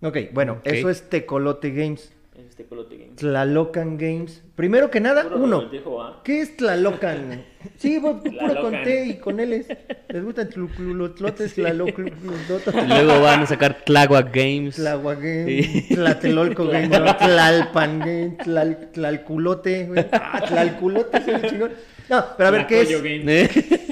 Ok, 0.03 0.19
bueno, 0.33 0.55
Ok. 0.55 0.67
eso 0.67 0.89
es 0.91 1.09
Tecolote 1.09 1.71
Games. 1.71 2.13
en 2.35 2.47
Este 2.47 2.65
Colote 2.65 2.97
Games. 2.97 3.17
Tlalocan 3.17 3.99
Games. 3.99 4.43
Primero 4.57 4.91
que 4.91 5.01
nada, 5.01 5.25
Puro 5.25 5.37
uno. 5.37 5.57
revoltejo, 5.61 6.03
¿ah? 6.03 6.21
¿Qué 6.25 6.41
es 6.41 6.57
Tlalocan? 6.57 7.45
Sí, 7.77 7.99
vos, 7.99 8.21
puro 8.23 8.61
con. 8.61 8.83
T 8.83 9.07
y 9.07 9.19
con 9.19 9.37
L's. 9.41 9.67
Les 10.09 10.25
gustan 10.25 10.49
tlutlotes, 10.49 11.53
Y 11.57 11.61
tlaloclulototes, 11.63 12.75
luego 12.89 13.21
van 13.21 13.43
a 13.43 13.47
sacar 13.47 13.85
Tláhuac 13.85 14.35
Games. 14.35 14.75
tlahuaguen, 14.77 15.47
Sí. 15.47 15.87
tlatelolco 15.95 16.67
game, 16.67 16.89
¿no? 16.89 17.17
tlalpan 17.17 18.01
game, 18.01 18.37
tlal, 18.43 18.91
tlalculote, 18.93 19.85
güey. 19.87 20.07
Ah, 20.11 20.43
tlalculote, 20.47 21.21
ve 21.21 21.49
chingón. 21.49 21.73
No, 22.09 22.25
pero 22.37 22.49
a 22.49 22.51
ver, 22.51 22.67
¿qué 22.67 22.81
es, 22.81 23.03
Games. 23.03 23.25
¿Eh? 23.29 23.81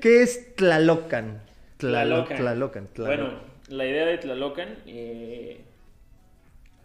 ¿qué 0.00 0.22
es 0.22 0.54
Tlalocan? 0.56 1.40
Tlalo- 1.78 2.26
Tlalocan. 2.26 2.36
Tlalocan, 2.38 2.86
Tlalocan. 2.88 3.20
Bueno, 3.26 3.40
la 3.68 3.86
idea 3.86 4.06
de 4.06 4.18
Tlalocan 4.18 4.68
eh, 4.86 5.60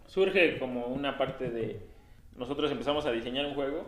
surge 0.06 0.58
como 0.58 0.86
una 0.86 1.18
parte 1.18 1.50
de... 1.50 1.80
Nosotros 2.36 2.70
empezamos 2.70 3.06
a 3.06 3.12
diseñar 3.12 3.46
un 3.46 3.54
juego 3.54 3.86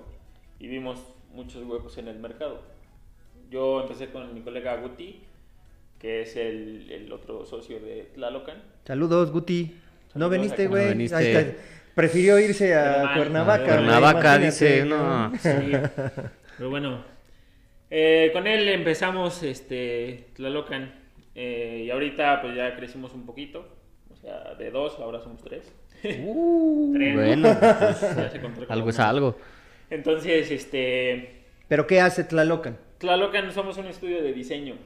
y 0.59 0.69
vimos 0.69 1.01
muchos 1.33 1.63
huecos 1.65 1.99
en 1.99 2.09
el 2.09 2.19
mercado. 2.19 2.63
Yo 3.51 3.83
empecé 3.83 4.09
con 4.11 4.33
mi 4.35 4.41
colega 4.41 4.77
Guti, 4.77 5.23
que 6.01 6.23
es 6.23 6.37
el, 6.37 6.91
el 6.91 7.13
otro 7.13 7.45
socio 7.45 7.81
de 7.81 8.11
Tlalocan. 8.15 8.63
Saludos, 8.85 9.31
Guti. 9.33 9.75
No 9.75 10.13
Saludos 10.13 10.31
veniste, 10.31 10.67
güey. 10.69 10.85
No 10.85 10.89
veniste. 10.91 11.17
Ahí 11.17 11.27
está. 11.27 11.61
Prefirió 11.95 12.39
irse 12.39 12.75
a 12.75 13.15
Cuernavaca. 13.17 13.65
Cuernavaca 13.65 14.39
dice, 14.39 14.85
no. 14.85 15.33
Sí, 15.39 15.49
pero 16.59 16.71
bueno, 16.71 17.05
eh, 17.91 18.31
con 18.33 18.47
él 18.47 18.69
empezamos 18.69 19.43
este, 19.43 20.29
Tlalocan 20.35 20.93
eh, 21.35 21.85
y 21.87 21.91
ahorita 21.91 22.41
pues 22.43 22.57
ya 22.57 22.75
crecimos 22.77 23.13
un 23.15 23.27
poquito, 23.27 23.69
o 24.13 24.17
sea, 24.17 24.55
de 24.55 24.71
dos 24.71 24.99
ahora 24.99 25.21
somos 25.21 25.43
tres. 25.43 25.73
Uh, 26.05 26.93
Tres. 26.95 27.15
Bueno, 27.15 27.49
pues, 27.61 28.01
Ya 28.01 28.31
se 28.31 28.41
algo 28.69 28.91
es 28.91 28.99
algo. 29.01 29.37
Entonces, 29.91 30.51
este, 30.51 31.43
¿Pero 31.69 31.87
qué 31.87 32.01
hace 32.01 32.25
Tlalocan? 32.25 32.79
Tlalocan 32.99 33.51
somos 33.53 33.79
un 33.79 33.87
estudio 33.87 34.23
de 34.23 34.33
diseño. 34.33 34.77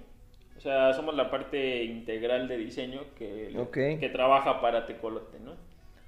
O 0.56 0.60
sea, 0.60 0.92
somos 0.92 1.14
la 1.14 1.30
parte 1.30 1.84
integral 1.84 2.46
de 2.46 2.58
diseño 2.58 3.00
que, 3.16 3.50
que 3.98 4.08
trabaja 4.10 4.60
para 4.60 4.84
Tecolote, 4.86 5.38
¿no? 5.40 5.54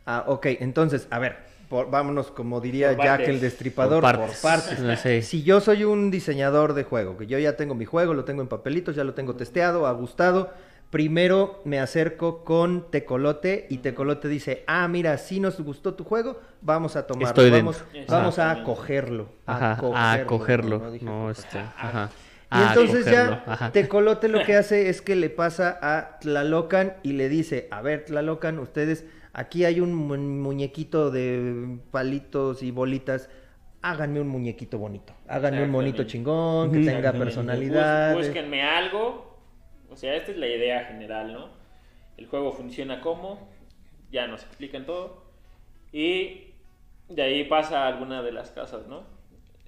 Ah, 0.04 0.24
ok. 0.26 0.46
Entonces, 0.60 1.08
a 1.10 1.18
ver, 1.18 1.36
por- 1.72 1.90
vámonos, 1.90 2.30
como 2.30 2.60
diría 2.60 2.88
Por 2.94 2.98
Jack 2.98 3.08
partes. 3.20 3.28
el 3.30 3.40
Destripador, 3.40 4.02
Por 4.02 4.18
por 4.18 4.36
partes. 4.42 4.78
No 4.78 4.94
sé. 4.94 5.22
Si 5.22 5.42
yo 5.42 5.60
soy 5.62 5.84
un 5.84 6.10
diseñador 6.10 6.74
de 6.74 6.84
juego, 6.84 7.16
que 7.16 7.26
yo 7.26 7.38
ya 7.38 7.56
tengo 7.56 7.74
mi 7.74 7.86
juego, 7.86 8.12
lo 8.12 8.24
tengo 8.26 8.42
en 8.42 8.48
papelitos, 8.48 8.94
ya 8.94 9.04
lo 9.04 9.14
tengo 9.14 9.36
testeado, 9.36 9.86
ha 9.86 9.92
gustado, 9.92 10.50
primero 10.90 11.62
me 11.64 11.80
acerco 11.80 12.44
con 12.44 12.90
Tecolote 12.90 13.66
y 13.70 13.78
Tecolote 13.78 14.28
dice, 14.28 14.64
ah, 14.66 14.86
mira, 14.88 15.16
si 15.16 15.40
nos 15.40 15.58
gustó 15.62 15.94
tu 15.94 16.04
juego, 16.04 16.38
vamos 16.60 16.94
a 16.96 17.06
tomarlo, 17.06 17.28
Estoy 17.28 17.50
vamos, 17.50 17.82
vamos 18.08 18.38
a. 18.38 18.50
Ajá, 18.50 18.52
a 20.12 20.24
cogerlo. 20.26 20.78
no, 20.78 20.84
no 20.84 20.90
dije 20.90 21.04
No, 21.06 21.28
acoger. 21.30 21.44
este, 21.44 21.58
ajá. 21.58 22.10
Y 22.50 22.54
A 22.56 22.68
entonces 22.68 23.04
cogerlo, 23.06 23.30
ya 23.46 23.52
ajá. 23.52 23.72
Tecolote 23.72 24.28
lo 24.28 24.44
que 24.44 24.56
hace 24.56 24.90
es 24.90 25.00
que 25.00 25.16
le 25.16 25.30
pasa 25.30 25.78
a 25.80 26.18
Tlalocan 26.18 26.96
y 27.02 27.12
le 27.14 27.30
dice, 27.30 27.66
a 27.70 27.80
ver 27.80 28.04
Tlalocan, 28.04 28.58
ustedes, 28.58 29.06
aquí 29.32 29.64
hay 29.64 29.80
un 29.80 29.94
mu- 29.94 30.16
muñequito 30.16 31.10
de 31.10 31.78
palitos 31.90 32.62
y 32.62 32.70
bolitas, 32.70 33.30
háganme 33.82 34.20
un 34.20 34.28
muñequito 34.28 34.78
bonito, 34.78 35.12
háganme 35.28 35.64
un 35.64 35.70
monito 35.70 36.02
Exactamente. 36.02 36.12
chingón, 36.12 36.72
que 36.72 36.78
tenga 36.90 37.12
personalidad. 37.12 38.14
Bus- 38.14 38.26
búsquenme 38.26 38.62
algo. 38.62 39.38
O 39.90 39.96
sea, 39.96 40.14
esta 40.16 40.30
es 40.32 40.38
la 40.38 40.46
idea 40.46 40.84
general, 40.86 41.32
¿no? 41.32 41.62
el 42.18 42.26
juego 42.26 42.52
funciona 42.52 43.00
como, 43.00 43.48
ya 44.12 44.26
nos 44.28 44.42
explican 44.44 44.86
todo. 44.86 45.24
Y 45.92 46.52
de 47.08 47.22
ahí 47.22 47.44
pasa 47.44 47.84
a 47.84 47.88
alguna 47.88 48.22
de 48.22 48.30
las 48.32 48.50
casas, 48.50 48.86
¿no? 48.86 49.02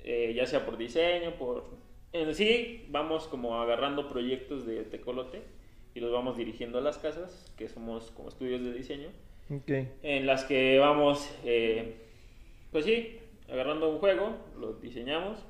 Eh, 0.04 0.34
ya 0.36 0.46
sea 0.46 0.64
por 0.64 0.76
diseño, 0.76 1.32
por... 1.36 1.64
En 2.12 2.32
sí, 2.34 2.86
vamos 2.90 3.26
como 3.26 3.60
agarrando 3.60 4.08
proyectos 4.08 4.66
de 4.66 4.84
Tecolote 4.84 5.42
y 5.94 6.00
los 6.00 6.12
vamos 6.12 6.36
dirigiendo 6.36 6.78
a 6.78 6.80
las 6.80 6.98
casas, 6.98 7.52
que 7.56 7.68
somos 7.68 8.10
como 8.12 8.28
estudios 8.28 8.62
de 8.62 8.72
diseño, 8.72 9.08
En 10.02 10.26
las 10.26 10.44
que 10.44 10.78
vamos, 10.78 11.30
eh, 11.44 11.96
pues 12.72 12.84
sí, 12.84 13.18
agarrando 13.50 13.90
un 13.90 13.98
juego, 13.98 14.36
lo 14.58 14.74
diseñamos. 14.74 15.44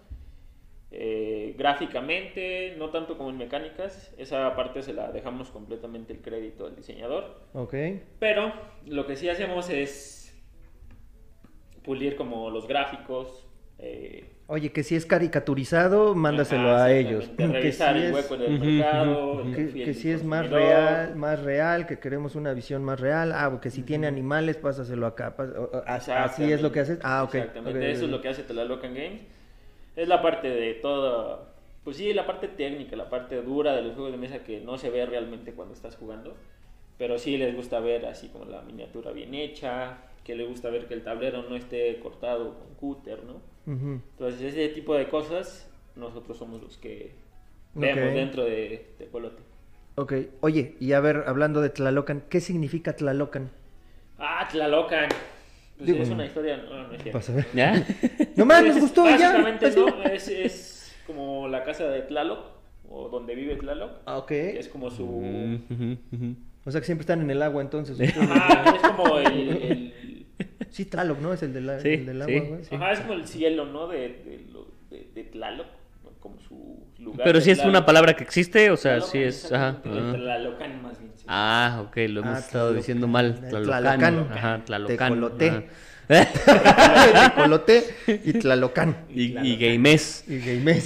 eh, 0.97 1.55
gráficamente, 1.59 2.75
no 2.79 2.91
tanto 2.91 3.19
como 3.19 3.31
en 3.31 3.37
mecánicas, 3.39 4.15
esa 4.17 4.55
parte 4.55 4.81
se 4.83 4.93
la 4.93 5.11
dejamos 5.11 5.51
completamente 5.51 6.13
el 6.13 6.21
crédito 6.23 6.67
al 6.67 6.77
diseñador. 6.77 7.41
Ok. 7.53 7.75
Pero 8.21 8.53
lo 8.87 9.05
que 9.07 9.17
sí 9.17 9.29
hacemos 9.29 9.71
es 9.71 10.41
pulir 11.83 12.17
como 12.17 12.51
los 12.51 12.67
gráficos. 12.69 13.47
eh, 13.79 14.31
Oye, 14.47 14.73
que 14.73 14.83
si 14.83 14.95
es 14.95 15.07
caricaturizado, 15.07 16.15
mándaselo 16.15 16.69
ajá, 16.69 16.85
a 16.85 16.93
ellos. 16.93 17.25
Que 17.37 17.73
si 17.73 17.83
el 17.83 17.97
es- 17.97 18.13
hueco 18.15 18.37
del 18.37 18.55
Ujú, 18.55 18.65
mercado. 18.67 19.33
ujú, 19.33 19.49
el 19.49 19.55
Que, 19.55 19.63
perfil 19.65 19.85
que 19.85 19.87
del 19.87 19.95
si 19.95 20.11
es 20.11 20.25
más 20.25 20.51
real, 20.51 21.17
más 21.17 21.43
real, 21.43 21.87
que 21.87 21.99
queremos 21.99 22.35
una 22.35 22.53
visión 22.53 22.85
más 22.85 23.01
real. 23.01 23.33
Ah, 23.33 23.59
que 23.63 23.71
si 23.71 23.83
tiene 23.83 24.07
animales, 24.07 24.57
pásaselo 24.59 25.07
acá. 25.07 25.35
as- 25.87 26.09
Así 26.11 26.53
es 26.53 26.61
lo 26.61 26.73
que 26.73 26.81
haces. 26.81 26.99
Ah, 27.03 27.23
ok. 27.25 27.35
Exactamente, 27.37 27.79
ok, 27.79 27.93
eso 27.97 28.05
es 28.05 28.11
lo 28.11 28.21
que 28.21 28.29
hace 28.29 28.43
Tlalocan 28.43 28.95
Games. 28.95 29.23
Es 29.97 30.09
la 30.09 30.21
parte 30.21 30.49
de 30.49 30.75
toda, 30.75 31.55
pues 31.85 31.97
sí, 31.97 32.13
la 32.13 32.27
parte 32.27 32.49
técnica, 32.49 32.97
la 32.97 33.09
parte 33.09 33.41
dura 33.43 33.75
de 33.75 33.83
los 33.83 33.95
juegos 33.95 34.13
de 34.13 34.19
mesa 34.19 34.41
que 34.45 34.61
no 34.61 34.77
se 34.77 34.91
ve 34.91 35.07
realmente 35.07 35.53
cuando 35.53 35.75
estás 35.75 35.97
jugando. 35.97 36.37
Pero 36.99 37.19
sí 37.19 37.37
les 37.39 37.55
gusta 37.57 37.81
ver 37.81 38.07
así 38.07 38.29
como 38.29 38.45
la 38.45 38.63
miniatura 38.63 39.13
bien 39.13 39.35
hecha, 39.35 39.99
que 40.25 40.35
les 40.35 40.49
gusta 40.49 40.71
ver 40.71 40.87
que 40.87 40.95
el 40.95 41.03
tablero 41.03 41.43
no 41.49 41.57
esté 41.57 41.99
cortado 42.01 42.55
con 42.59 42.75
cúter, 42.75 43.25
¿no? 43.25 43.41
Entonces 43.67 44.43
ese 44.43 44.69
tipo 44.69 44.95
de 44.95 45.09
cosas 45.09 45.69
nosotros 45.97 46.37
somos 46.37 46.63
los 46.63 46.77
que 46.77 47.13
vemos 47.75 48.15
dentro 48.15 48.45
de 48.45 48.87
Tecolote. 48.99 49.43
Ok. 49.97 50.13
Oye, 50.41 50.75
y 50.81 50.93
a 50.93 51.01
ver, 51.01 51.25
hablando 51.27 51.61
de 51.61 51.71
Tlalocan, 51.71 52.23
¿qué 52.29 52.41
significa 52.41 52.95
Tlalocan? 52.97 53.51
Ah, 54.19 54.47
Tlalocan. 54.51 55.09
Pues 55.77 55.89
Digo- 55.91 56.03
es 56.03 56.11
una 56.11 56.27
historia, 56.27 56.57
no, 56.59 56.89
no 56.89 56.93
es 56.95 57.03
cierto. 57.03 57.21
¿Ya? 57.55 57.85
Nomás 58.37 58.61
Pues, 58.63 58.75
nos 58.75 58.83
gustó 58.83 59.05
ya. 59.09 59.33
Básicamente 59.33 59.71
no, 59.73 60.03
es, 60.05 60.29
es 60.29 60.97
como 61.07 61.49
la 61.49 61.65
casa 61.65 61.85
de 61.89 62.03
Tlaloc, 62.03 62.39
o 62.89 63.09
donde 63.09 63.35
vive 63.35 63.57
Tlaloc. 63.57 63.91
Ah, 64.07 64.19
ok. 64.19 64.31
Es 64.31 64.69
como 64.69 64.91
su... 64.91 65.05
Ujú, 65.05 65.97
ujú. 66.13 66.37
O 66.65 66.71
sea 66.71 66.81
que 66.81 66.87
siempre 66.87 67.03
están 67.03 67.21
en 67.23 67.31
el 67.31 67.43
agua 67.43 67.61
entonces. 67.63 67.99
Ajá, 68.17 68.77
es 68.77 68.83
como 68.83 69.19
el... 69.19 69.49
el- 69.63 69.95
Sí, 70.71 70.85
Tlaloc, 70.87 71.19
¿no? 71.21 71.33
Es 71.33 71.43
el, 71.43 71.53
del- 71.53 71.81
Sí, 71.81 71.89
el 71.91 72.07
del 72.07 72.23
agua, 72.23 72.35
sí. 72.35 72.41
güey. 72.41 72.63
Ajá, 72.73 72.93
es 72.93 73.01
como 73.01 73.13
el 73.15 73.27
cielo, 73.27 73.67
¿no? 73.67 73.89
De, 73.89 73.99
de, 74.09 74.41
de- 74.91 75.07
de 75.15 75.25
Tlaloc, 75.25 75.67
¿no? 76.05 76.11
como 76.21 76.41
su 76.41 76.87
lugar. 76.99 77.23
Pero 77.25 77.41
si 77.41 77.51
es 77.51 77.59
una 77.65 77.85
palabra 77.87 78.15
que 78.17 78.25
existe, 78.25 78.71
o 78.71 78.77
sea, 78.77 78.95
Tlalocan, 78.99 79.13
sí 79.13 79.23
es. 79.23 79.53
Ajá. 79.53 79.69
ajá. 79.85 80.13
Tlalocan 80.13 80.83
más 80.83 80.99
bien. 81.01 81.13
sí. 81.17 81.25
Ah, 81.29 81.83
ok, 81.87 81.97
lo 82.09 82.21
hemos 82.21 82.37
Ah, 82.37 82.39
estado 82.39 82.51
Tlalocan. 82.69 82.77
diciendo 82.77 83.07
mal. 83.09 83.35
Tlalocan. 83.49 83.81
Tlalocan. 83.81 84.33
Ajá, 84.33 84.63
Tlalocan. 84.65 84.97
Tecolote. 85.13 85.49
ajá. 85.49 85.63
Tecolote 87.35 87.83
y 88.25 88.33
Tlalocan. 88.35 88.97
Y, 89.09 89.39
y 89.39 89.57
Games. 89.57 90.25
Y. 90.29 90.39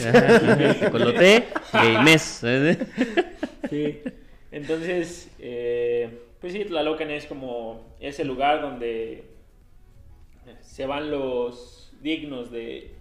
Ajá, 0.06 0.74
Tecolote. 0.80 1.44
Sí. 3.70 4.00
Entonces, 4.50 5.28
eh, 5.40 6.08
pues 6.40 6.52
sí, 6.52 6.64
Tlalocan 6.64 7.10
es 7.10 7.26
como 7.26 7.94
ese 8.00 8.24
lugar 8.24 8.62
donde 8.62 9.24
se 10.60 10.86
van 10.86 11.10
los 11.10 11.92
dignos 12.02 12.50
de, 12.50 12.94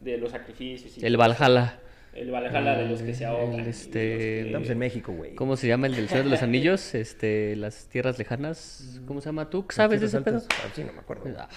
de 0.00 0.18
los 0.18 0.30
sacrificios. 0.32 0.98
y 0.98 1.04
El 1.06 1.16
Valhalla. 1.16 1.78
El 2.14 2.30
Valhalla 2.30 2.76
de 2.76 2.88
los 2.88 3.00
que 3.00 3.14
se 3.14 3.24
ahogan. 3.24 3.60
El, 3.60 3.66
y 3.66 3.70
este, 3.70 4.46
Estamos 4.46 4.68
en 4.68 4.78
México, 4.78 5.12
güey. 5.12 5.34
¿Cómo 5.34 5.56
se 5.56 5.66
llama 5.66 5.86
el 5.86 5.94
del 5.96 6.08
Señor 6.08 6.24
de 6.24 6.30
los 6.30 6.42
Anillos? 6.42 6.94
Este, 6.94 7.56
las 7.56 7.86
tierras 7.88 8.18
lejanas. 8.18 9.00
¿Cómo 9.06 9.20
se 9.22 9.26
llama? 9.30 9.48
¿Tú 9.48 9.64
sabes 9.70 10.00
de 10.00 10.06
ese 10.08 10.20
pedo? 10.20 10.42
Ah, 10.50 10.68
Sí, 10.74 10.84
no 10.84 10.92
me 10.92 10.98
acuerdo. 11.00 11.24
Ah, 11.38 11.48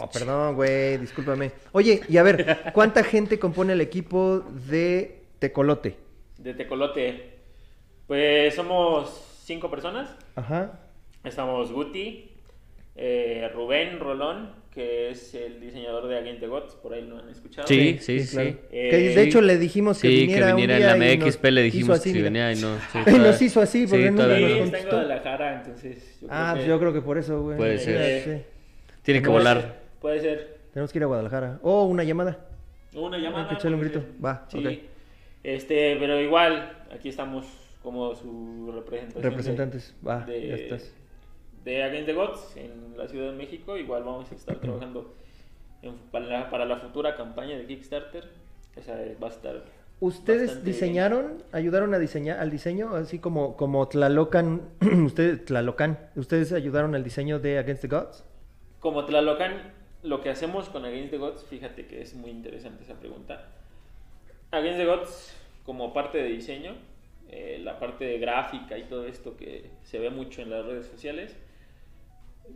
Oh, 0.00 0.08
perdón, 0.10 0.54
güey, 0.54 0.96
discúlpame. 0.96 1.50
Oye, 1.72 2.00
y 2.08 2.16
a 2.16 2.22
ver, 2.22 2.72
¿cuánta 2.72 3.04
gente 3.04 3.38
compone 3.38 3.74
el 3.74 3.80
equipo 3.82 4.40
de 4.68 5.22
Tecolote? 5.40 5.96
De 6.38 6.54
Tecolote. 6.54 7.34
Pues 8.06 8.54
somos 8.54 9.42
cinco 9.44 9.70
personas. 9.70 10.08
Ajá. 10.36 10.80
Estamos 11.24 11.70
Guti, 11.70 12.30
eh, 12.96 13.50
Rubén 13.52 13.98
Rolón, 14.00 14.54
que 14.78 15.10
es 15.10 15.34
el 15.34 15.60
diseñador 15.60 16.06
de 16.06 16.16
Against 16.18 16.40
the 16.40 16.46
Gods, 16.46 16.76
por 16.76 16.94
ahí 16.94 17.02
lo 17.04 17.18
han 17.18 17.28
escuchado. 17.28 17.66
Sí, 17.66 17.98
sí, 18.00 18.20
sí. 18.20 18.36
claro. 18.36 18.50
Eh, 18.70 18.88
que 18.90 18.96
de 18.96 19.22
hecho 19.24 19.40
le 19.40 19.58
dijimos 19.58 20.00
que 20.00 20.06
Sí, 20.08 20.20
viniera, 20.20 20.46
que 20.46 20.52
viniera 20.52 20.74
un 20.74 20.74
en 20.74 20.78
día 20.78 20.96
la 20.96 21.12
y 21.14 21.18
nos 21.18 21.26
MXP, 21.26 21.44
le 21.50 21.62
dijimos 21.62 21.98
así, 21.98 22.12
que 22.12 22.22
venía 22.22 22.52
y 22.52 22.60
no. 22.60 22.76
sí, 22.76 22.82
todavía- 23.04 23.18
nos 23.18 23.42
hizo 23.42 23.60
así, 23.60 23.86
porque 23.88 24.04
sí, 24.06 24.10
no 24.12 24.22
Sí, 24.22 24.28
nos 24.28 24.40
no. 24.40 24.64
está 24.66 24.78
en. 24.78 24.84
Guadalajara, 24.86 25.56
entonces. 25.56 26.18
yo 26.20 26.28
Ah, 26.30 26.50
creo 26.52 26.52
pues 26.54 26.62
que 26.64 26.68
yo 26.68 26.78
creo 26.78 26.92
que 26.92 27.00
por 27.02 27.18
eso, 27.18 27.42
güey. 27.42 27.56
Puede 27.56 27.78
Sí, 27.78 27.84
ser. 27.86 28.22
sí. 28.22 28.42
Tiene 29.02 29.20
que 29.20 29.28
volar. 29.28 29.80
Puede 30.00 30.20
ser. 30.20 30.58
Tenemos 30.72 30.92
que 30.92 30.98
ir 30.98 31.02
a 31.02 31.06
Guadalajara. 31.06 31.58
O 31.62 31.84
una 31.86 32.04
llamada. 32.04 32.38
Una 32.94 33.18
llamada. 33.18 33.42
Hay 33.42 33.48
que 33.48 33.54
echarle 33.54 33.74
un 33.76 33.80
grito. 33.82 33.98
ser. 34.00 34.24
Va, 34.24 34.46
Sí. 34.48 34.58
ok. 34.64 34.72
Este, 35.42 35.96
pero 35.98 36.20
igual, 36.20 36.84
aquí 36.94 37.08
estamos 37.08 37.46
como 37.82 38.14
su 38.14 38.70
representación. 38.72 39.22
de- 39.22 39.28
Representantes. 39.30 39.94
Va, 40.06 40.20
de, 40.24 40.46
ya 40.48 40.54
estás. 40.54 40.94
De 41.64 41.82
Against 41.82 42.06
the 42.06 42.14
Gods 42.14 42.56
en 42.56 42.96
la 42.96 43.08
Ciudad 43.08 43.30
de 43.30 43.36
México. 43.36 43.76
Igual 43.76 44.04
vamos 44.04 44.30
a 44.30 44.34
estar 44.34 44.56
trabajando 44.60 45.14
en- 45.82 45.96
para, 46.10 46.26
la, 46.26 46.50
para 46.50 46.64
la 46.64 46.76
futura 46.78 47.14
campaña 47.16 47.56
de 47.56 47.66
Kickstarter. 47.66 48.24
O 48.76 48.82
sea, 48.82 48.96
va 49.22 49.26
a 49.28 49.30
estar. 49.30 49.62
¿Ustedes 50.00 50.64
diseñaron, 50.64 51.42
ayudaron 51.50 51.92
a 51.92 51.98
diseñar 51.98 52.38
al 52.38 52.50
diseño, 52.52 52.94
así 52.94 53.18
como, 53.18 53.56
como 53.56 53.88
Tlalocan, 53.88 54.60
ustedes, 55.04 55.44
Tlalocan, 55.44 55.98
ustedes 56.14 56.52
ayudaron 56.52 56.94
al 56.94 57.02
diseño 57.02 57.40
de 57.40 57.58
Against 57.58 57.82
the 57.82 57.88
Gods? 57.88 58.24
Como 58.78 59.04
Tlalocan, 59.06 59.72
lo 60.04 60.20
que 60.20 60.30
hacemos 60.30 60.68
con 60.68 60.84
Against 60.84 61.10
the 61.10 61.18
Gods, 61.18 61.44
fíjate 61.50 61.86
que 61.86 62.00
es 62.00 62.14
muy 62.14 62.30
interesante 62.30 62.84
esa 62.84 62.94
pregunta. 62.94 63.48
Against 64.52 64.78
the 64.78 64.86
Gods, 64.86 65.36
como 65.66 65.92
parte 65.92 66.18
de 66.18 66.28
diseño, 66.28 66.74
eh, 67.30 67.60
la 67.62 67.80
parte 67.80 68.04
de 68.04 68.18
gráfica 68.20 68.78
y 68.78 68.84
todo 68.84 69.04
esto 69.04 69.36
que 69.36 69.68
se 69.82 69.98
ve 69.98 70.10
mucho 70.10 70.42
en 70.42 70.50
las 70.50 70.64
redes 70.64 70.86
sociales, 70.86 71.36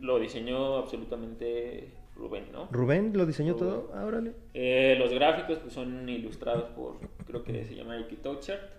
lo 0.01 0.19
diseñó 0.19 0.77
absolutamente 0.77 1.89
Rubén, 2.15 2.45
¿no? 2.51 2.67
¿Rubén 2.71 3.11
lo 3.15 3.25
diseñó 3.25 3.53
Rubén. 3.53 3.69
todo? 3.69 3.91
Ah, 3.95 4.05
órale. 4.05 4.33
Eh, 4.53 4.95
los 4.99 5.11
gráficos 5.11 5.59
pues, 5.59 5.73
son 5.73 6.07
ilustrados 6.07 6.65
por, 6.75 6.97
creo 7.25 7.43
que 7.43 7.65
se 7.65 7.75
llama 7.75 7.95
Ike 7.95 8.17
Touchart. 8.17 8.71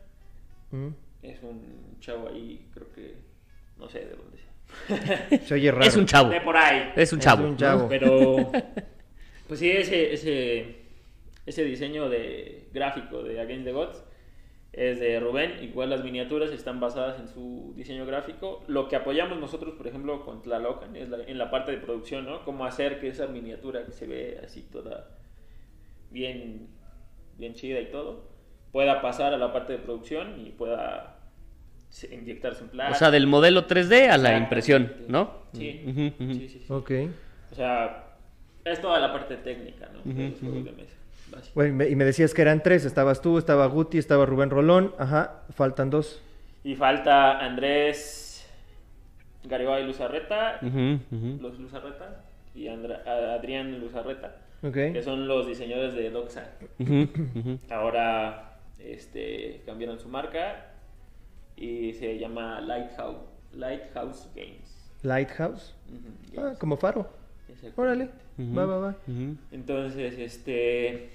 Mm. 0.70 0.88
Es 1.22 1.42
un 1.42 1.96
chavo 2.00 2.29
ahí, 2.29 2.66
creo 2.72 2.92
que, 2.92 3.14
no 3.79 3.88
sé 3.88 4.00
de 4.00 4.14
dónde 4.16 4.38
sea. 4.38 5.38
Se 5.46 5.55
oye 5.55 5.70
raro. 5.70 5.85
Es 5.87 5.96
un 5.96 6.07
chavo. 6.07 6.31
De 6.31 6.40
por 6.40 6.57
ahí. 6.57 6.92
Es 6.96 7.12
un 7.12 7.18
Es 7.18 7.24
chavo. 7.24 7.44
un 7.44 7.50
¿no? 7.53 7.57
chavo. 7.57 7.88
Pero, 7.88 8.50
pues 9.48 9.61
sí, 9.61 9.70
ese, 9.70 10.12
ese, 10.12 10.77
ese 11.46 11.64
diseño 11.64 12.09
de 12.09 12.68
gráfico 12.72 13.22
de 13.22 13.40
Against 13.40 13.64
the 13.66 13.72
Gods 13.72 14.03
es 14.77 14.99
de 15.01 15.21
Rubén. 15.21 15.63
Igual 15.63 15.91
las 15.91 16.03
miniaturas 16.05 16.51
están 16.51 16.81
basadas 16.81 17.21
en 17.21 17.29
su 17.29 17.73
diseño 17.77 18.07
gráfico. 18.07 18.63
Lo 18.67 18.89
que 18.89 18.97
apoyamos 18.97 19.39
nosotros, 19.39 19.75
por 19.75 19.87
ejemplo, 19.87 20.25
con 20.25 20.43
Tlalocan 20.43 20.95
es 20.97 21.09
la- 21.09 21.23
en 21.25 21.39
la 21.39 21.51
parte 21.51 21.73
de 21.73 21.79
producción, 21.79 22.25
¿no? 22.27 22.45
Cómo 22.45 22.65
hacer 22.65 23.01
que 23.01 23.09
esa 23.09 23.27
miniatura 23.27 23.85
que 23.85 23.93
se 23.93 24.07
ve 24.07 24.41
así 24.45 24.63
toda 24.63 25.09
bien, 26.11 26.69
bien 27.37 27.55
chida 27.55 27.81
y 27.81 27.91
todo, 27.91 28.29
pueda 28.73 29.01
pasar 29.01 29.35
a 29.35 29.37
la 29.39 29.53
parte 29.53 29.75
de 29.75 29.79
producción 29.79 30.41
y 30.45 30.51
pueda 30.51 31.19
se- 31.89 32.13
inyectarse 32.15 32.63
en 32.63 32.69
O 32.69 32.73
plástico. 32.73 32.99
sea, 32.99 33.11
del 33.11 33.27
modelo 33.27 33.67
3D 33.67 34.09
a 34.09 34.19
la 34.19 34.37
impresión, 34.37 34.93
¿no? 35.09 35.45
Sí, 35.53 35.83
sí, 36.19 36.49
sí, 36.49 36.49
sí. 36.49 36.67
Ok. 36.73 36.91
O 37.53 37.55
sea, 37.55 38.17
es 38.65 38.81
toda 38.81 38.99
la 38.99 39.13
parte 39.13 39.37
técnica, 39.37 39.89
¿no? 39.93 40.01
De 40.03 40.11
Ujú, 40.11 40.31
los 40.33 40.41
juegos 40.41 40.65
de 40.65 40.73
mesa. 40.73 40.97
Bueno, 41.55 41.70
y 41.70 41.77
me, 41.77 41.88
y 41.88 41.97
me 41.97 42.05
decías 42.05 42.35
que 42.35 42.42
eran 42.42 42.62
tres, 42.62 42.85
estabas 42.85 43.20
tú, 43.20 43.38
estaba 43.38 43.66
Guti, 43.66 43.99
estaba 43.99 44.27
Rubén 44.27 44.51
Rolón, 44.51 44.94
ajá, 44.99 45.42
faltan 45.55 45.90
dos. 45.90 46.23
Y 46.62 46.75
falta 46.77 47.38
Andrés 47.40 48.47
Garibay 49.44 49.85
Luzarreta, 49.87 50.59
ujú. 50.62 50.99
los 51.40 51.59
Luzarreta, 51.59 52.23
y 52.55 52.68
Andra- 52.68 53.03
Adrián 53.35 53.79
Luzarreta, 53.81 54.37
Ok. 54.62 54.73
que 54.75 55.03
son 55.03 55.29
los 55.29 55.47
diseñadores 55.47 55.94
de 55.94 56.11
Doxa. 56.11 56.51
Ahora 57.70 58.59
este, 58.79 59.62
cambiaron 59.66 59.99
su 59.99 60.09
marca 60.09 60.66
y 61.57 61.92
se 61.94 62.18
llama 62.18 62.61
Lighthouse, 62.61 63.18
Lighthouse 63.55 64.29
Games. 64.35 64.90
Lighthouse. 65.03 65.75
Ah, 66.37 66.40
Games. 66.42 66.59
como 66.59 66.77
faro. 66.77 67.09
Órale. 67.77 68.09
Va, 68.38 68.66
va, 68.66 68.79
va. 68.79 68.97
Entonces, 69.53 70.18
este, 70.18 71.11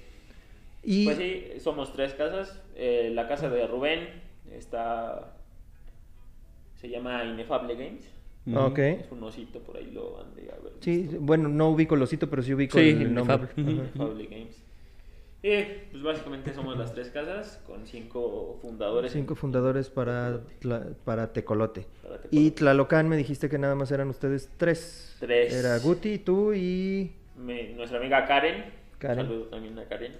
Y 0.82 1.04
Pues 1.04 1.18
sí, 1.18 1.46
somos 1.60 1.92
tres 1.92 2.14
casas. 2.14 2.62
Eh, 2.74 3.10
la 3.14 3.28
casa 3.28 3.48
de 3.50 3.66
Rubén 3.66 4.08
está 4.52 5.34
se 6.76 6.88
llama 6.88 7.24
Inefable 7.24 7.74
Games. 7.74 8.10
Ah, 8.54 8.66
Ok. 8.66 8.78
Es 8.78 9.12
un 9.12 9.22
osito, 9.22 9.60
por 9.60 9.76
ahí 9.76 9.90
lo 9.90 10.20
han 10.20 10.34
de 10.34 10.50
haber 10.50 10.72
Sí, 10.80 11.02
visto. 11.02 11.18
bueno, 11.20 11.48
no 11.48 11.68
ubico 11.68 11.94
el 11.94 12.02
osito, 12.02 12.30
pero 12.30 12.42
sí 12.42 12.54
ubico 12.54 12.78
Sí, 12.78 12.88
el 12.90 13.12
nombre. 13.12 13.48
Inefable. 13.56 14.26
Games. 14.26 14.62
Y 15.42 15.62
pues 15.90 16.02
básicamente 16.02 16.52
somos 16.52 16.76
las 16.76 16.92
tres 16.94 17.08
casas 17.10 17.62
con 17.66 17.86
cinco 17.86 18.58
fundadores. 18.60 19.12
Cinco 19.12 19.34
fundadores 19.34 19.88
para, 19.90 20.40
Tla- 20.60 20.94
para 21.04 21.32
Tecolote. 21.32 21.86
Para 22.02 22.16
Tecolote. 22.16 22.28
Y 22.36 22.50
Tlalocan 22.52 23.08
me 23.08 23.16
dijiste 23.16 23.48
que 23.48 23.58
nada 23.58 23.74
más 23.74 23.90
eran 23.92 24.08
ustedes 24.08 24.50
tres. 24.56 25.16
Tres. 25.20 25.52
Era 25.54 25.78
Guti, 25.78 26.18
tú 26.18 26.52
y... 26.54 27.12
Me- 27.36 27.72
nuestra 27.74 27.98
amiga 27.98 28.26
Karen. 28.26 28.64
Karen. 28.98 29.26
Saludo 29.26 29.44
también 29.46 29.78
a 29.78 29.84
Karen. 29.86 30.12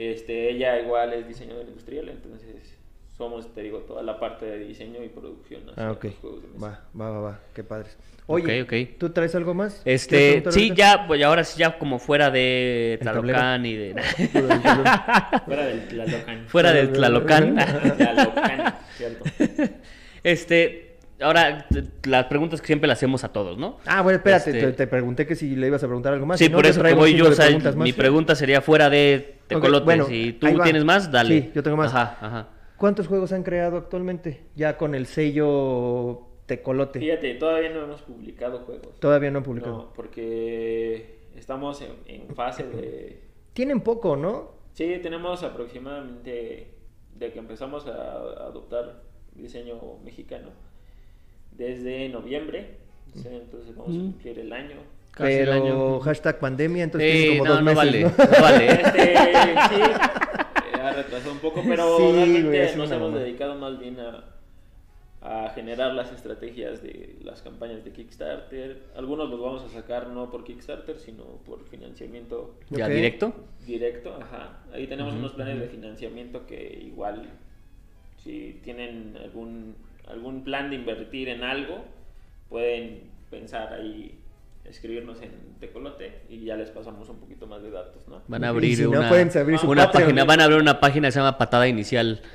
Este, 0.00 0.50
ella 0.50 0.80
igual 0.80 1.12
es 1.12 1.28
diseñadora 1.28 1.68
industrial, 1.68 2.08
entonces 2.08 2.78
somos, 3.16 3.52
te 3.54 3.60
digo, 3.62 3.80
toda 3.80 4.02
la 4.02 4.18
parte 4.18 4.46
de 4.46 4.58
diseño 4.60 5.02
y 5.04 5.08
producción. 5.10 5.68
hacia 5.68 5.88
Ah, 5.88 5.92
ok. 5.92 6.04
los 6.04 6.14
juegos 6.16 6.42
de 6.42 6.48
mesa. 6.48 6.60
Va, 6.66 6.80
va, 6.98 7.10
va, 7.10 7.20
va. 7.20 7.40
Qué 7.54 7.62
padres. 7.62 7.98
Oye, 8.26 8.62
Ok, 8.62 8.66
ok. 8.72 8.98
¿tú 8.98 9.10
traes 9.10 9.34
algo 9.34 9.52
más? 9.52 9.80
¿Quieres 9.82 10.02
Este, 10.02 10.50
sí, 10.52 10.68
ahorita? 10.70 10.74
ya, 10.74 11.06
pues 11.06 11.22
ahora 11.22 11.44
sí, 11.44 11.58
ya 11.58 11.78
como 11.78 11.98
fuera 11.98 12.30
de. 12.30 12.98
Tlalocán 13.02 13.66
y 13.66 13.76
de... 13.76 13.94
Fuera 15.44 15.66
del 15.66 15.88
Tlalocan. 15.88 16.46
fuera 16.48 16.72
del 16.72 16.92
Tlalocán. 16.92 17.56
Tlalocan, 17.56 18.74
cierto. 18.96 19.24
Este, 20.22 20.89
ahora, 21.20 21.66
las 22.04 22.24
preguntas 22.26 22.60
que 22.60 22.66
siempre 22.66 22.86
le 22.86 22.92
hacemos 22.92 23.24
a 23.24 23.32
todos, 23.32 23.58
¿no? 23.58 23.78
Ah, 23.86 24.02
bueno, 24.02 24.18
espérate, 24.18 24.50
Este- 24.50 24.66
te, 24.68 24.72
te 24.72 24.86
pregunté 24.86 25.26
que 25.26 25.34
si 25.34 25.56
le 25.56 25.66
ibas 25.66 25.82
a 25.82 25.86
preguntar 25.86 26.12
algo 26.12 26.26
más. 26.26 26.38
Sí, 26.38 26.46
si 26.46 26.50
no, 26.50 26.56
por 26.56 26.66
eso 26.66 26.82
voy 26.96 27.14
yo, 27.14 27.28
o 27.28 27.32
sea, 27.32 27.46
preguntas 27.46 27.76
más. 27.76 27.84
mi 27.84 27.92
pregunta 27.92 28.34
sería 28.34 28.60
fuera 28.60 28.88
de 28.90 29.38
Tecolote. 29.46 29.84
bueno, 29.84 30.04
si 30.06 30.32
tú 30.34 30.46
tienes 30.62 30.84
más, 30.84 31.10
dale. 31.10 31.42
Sí, 31.42 31.50
yo 31.54 31.62
tengo 31.62 31.76
más. 31.76 31.94
Ajá, 31.94 32.18
ajá. 32.20 32.48
¿Cuántos 32.76 33.06
juegos 33.08 33.32
han 33.32 33.42
creado 33.42 33.76
actualmente? 33.76 34.44
Ya 34.56 34.76
con 34.76 34.94
el 34.94 35.06
sello 35.06 36.28
Tecolote. 36.46 36.98
Fíjate, 36.98 37.34
todavía 37.34 37.70
no 37.70 37.84
hemos 37.84 38.02
publicado 38.02 38.60
juegos. 38.60 38.98
Todavía 39.00 39.30
no 39.30 39.38
han 39.38 39.44
publicado. 39.44 39.76
No, 39.76 39.92
porque 39.92 41.20
estamos 41.36 41.82
en, 41.82 41.92
en 42.06 42.34
fase 42.34 42.64
de... 42.64 43.22
Tienen 43.52 43.80
poco, 43.82 44.16
¿no? 44.16 44.52
Sí, 44.72 44.98
tenemos 45.02 45.42
aproximadamente, 45.42 46.74
de 47.16 47.32
que 47.32 47.38
empezamos 47.38 47.86
a 47.86 47.92
adoptar 48.46 49.02
diseño 49.34 49.78
mexicano, 50.04 50.50
desde 51.60 52.08
noviembre. 52.08 52.76
Sí, 53.14 53.28
Entonces 53.30 53.76
vamos 53.76 53.94
a 53.96 53.98
cumplir 54.00 54.38
el 54.38 54.52
año. 54.52 54.76
Casi 55.10 55.32
el 55.34 55.38
Pero 55.48 55.52
año. 55.52 56.00
hashtag 56.00 56.38
pandemia, 56.38 56.84
entonces 56.84 57.12
Sí, 57.12 57.18
tienen 57.22 57.38
como 57.38 57.48
no, 57.48 57.54
dos 57.54 57.62
no 57.62 57.64
meses, 57.64 57.76
vale, 57.76 58.00
¿no? 58.02 58.08
no 58.08 58.42
vale. 58.42 58.66
Este, 58.72 59.14
sí, 59.68 59.82
ha 60.80 60.92
retrasado 60.92 61.32
un 61.32 61.38
poco, 61.40 61.62
pero 61.68 61.96
Sí, 61.98 62.12
realmente 62.12 62.48
güey, 62.48 62.76
nos 62.76 62.90
hemos 62.90 62.90
mamada. 63.08 63.24
dedicado 63.24 63.54
más 63.56 63.78
bien 63.78 63.96
a, 64.00 64.24
a 65.22 65.50
generar 65.50 65.92
las 65.94 66.12
estrategias 66.12 66.82
de 66.82 67.16
las 67.22 67.42
campañas 67.42 67.84
de 67.84 67.90
Kickstarter. 67.92 68.80
Algunos 68.96 69.28
los 69.28 69.40
vamos 69.40 69.62
a 69.64 69.68
sacar 69.68 70.06
no 70.06 70.30
por 70.30 70.44
Kickstarter, 70.44 70.98
sino 70.98 71.24
por 71.44 71.62
financiamiento 71.68 72.54
¿Ya 72.70 72.86
Ok. 72.86 72.92
directo? 72.92 73.34
directo. 73.66 74.16
Ajá. 74.22 74.60
Ahí 74.72 74.86
tenemos 74.86 75.12
unos 75.14 75.32
planes 75.32 75.60
de 75.60 75.66
financiamiento 75.66 76.46
que 76.46 76.80
igual, 76.86 77.28
si 78.22 78.60
tienen 78.62 79.18
algún, 79.22 79.74
algún 80.12 80.44
plan 80.44 80.70
de 80.70 80.76
invertir 80.76 81.28
en 81.28 81.42
algo, 81.42 81.84
pueden 82.48 83.10
pensar 83.30 83.72
ahí 83.72 84.16
escribirnos 84.64 85.20
en 85.22 85.30
Tecolote 85.58 86.20
y 86.28 86.44
ya 86.44 86.56
les 86.56 86.70
pasamos 86.70 87.08
un 87.08 87.18
poquito 87.18 87.46
más 87.46 87.62
de 87.62 87.70
datos, 87.70 88.06
¿no? 88.08 88.22
Van 88.28 88.44
a 88.44 88.48
abrir 88.48 88.76
si 88.76 88.82
no, 88.84 88.90
una, 88.90 89.08
pueden 89.08 89.30
abrir 89.36 89.58
su 89.58 89.68
una 89.70 89.86
Patreon. 89.86 90.04
página, 90.10 90.24
van 90.24 90.40
a 90.40 90.44
abrir 90.44 90.60
una 90.60 90.78
página 90.80 91.08
que 91.08 91.12
se 91.12 91.18
llama 91.20 91.38
patada 91.38 91.66
inicial. 91.68 92.20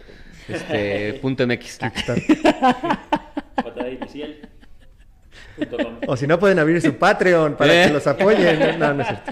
Este, 0.48 1.14
punto 1.24 1.48
MX. 1.48 1.80
patada 3.56 3.90
inicial. 3.90 4.36
punto 5.56 5.78
com. 5.78 5.98
O 6.08 6.16
si 6.18 6.28
no, 6.28 6.38
pueden 6.40 6.60
abrir 6.60 6.80
su 6.82 6.96
Patreon 6.98 7.56
para 7.56 7.84
Eh. 7.84 7.88
que 7.88 7.94
los 7.94 8.06
apoyen. 8.08 8.60
No, 8.60 8.88
no, 8.90 8.94
no 8.96 9.02
es 9.02 9.08
cierto. 9.08 9.32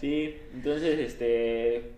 Sí, 0.00 0.36
entonces, 0.54 0.98
este, 1.00 1.92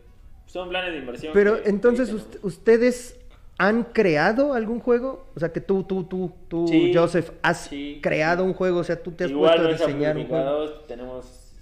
son 0.46 0.68
planes 0.70 0.92
de 0.92 0.98
inversión. 0.98 1.32
Pero 1.34 1.62
que- 1.62 1.68
entonces, 1.68 2.08
que 2.08 2.14
ust- 2.16 2.24
tenemos. 2.30 2.44
¿ustedes 2.44 3.17
han 3.58 3.84
creado 3.84 4.54
algún 4.54 4.80
juego? 4.80 5.26
O 5.34 5.40
sea, 5.40 5.52
que 5.52 5.60
tú, 5.60 5.84
tú, 5.84 6.04
tú, 6.04 6.32
tú, 6.48 6.66
Sí, 6.68 6.92
Joseph, 6.94 7.30
has 7.42 7.64
sí, 7.66 7.98
creado 8.02 8.44
sí. 8.44 8.48
un 8.48 8.54
juego. 8.54 8.78
O 8.80 8.84
sea, 8.84 9.02
tú 9.02 9.12
te 9.12 9.24
has 9.24 9.30
Igual 9.30 9.62
puesto 9.66 9.84
a 9.84 9.88
diseñar 9.88 10.16
un 10.16 10.26
juego. 10.28 10.70
tenemos, 10.86 11.54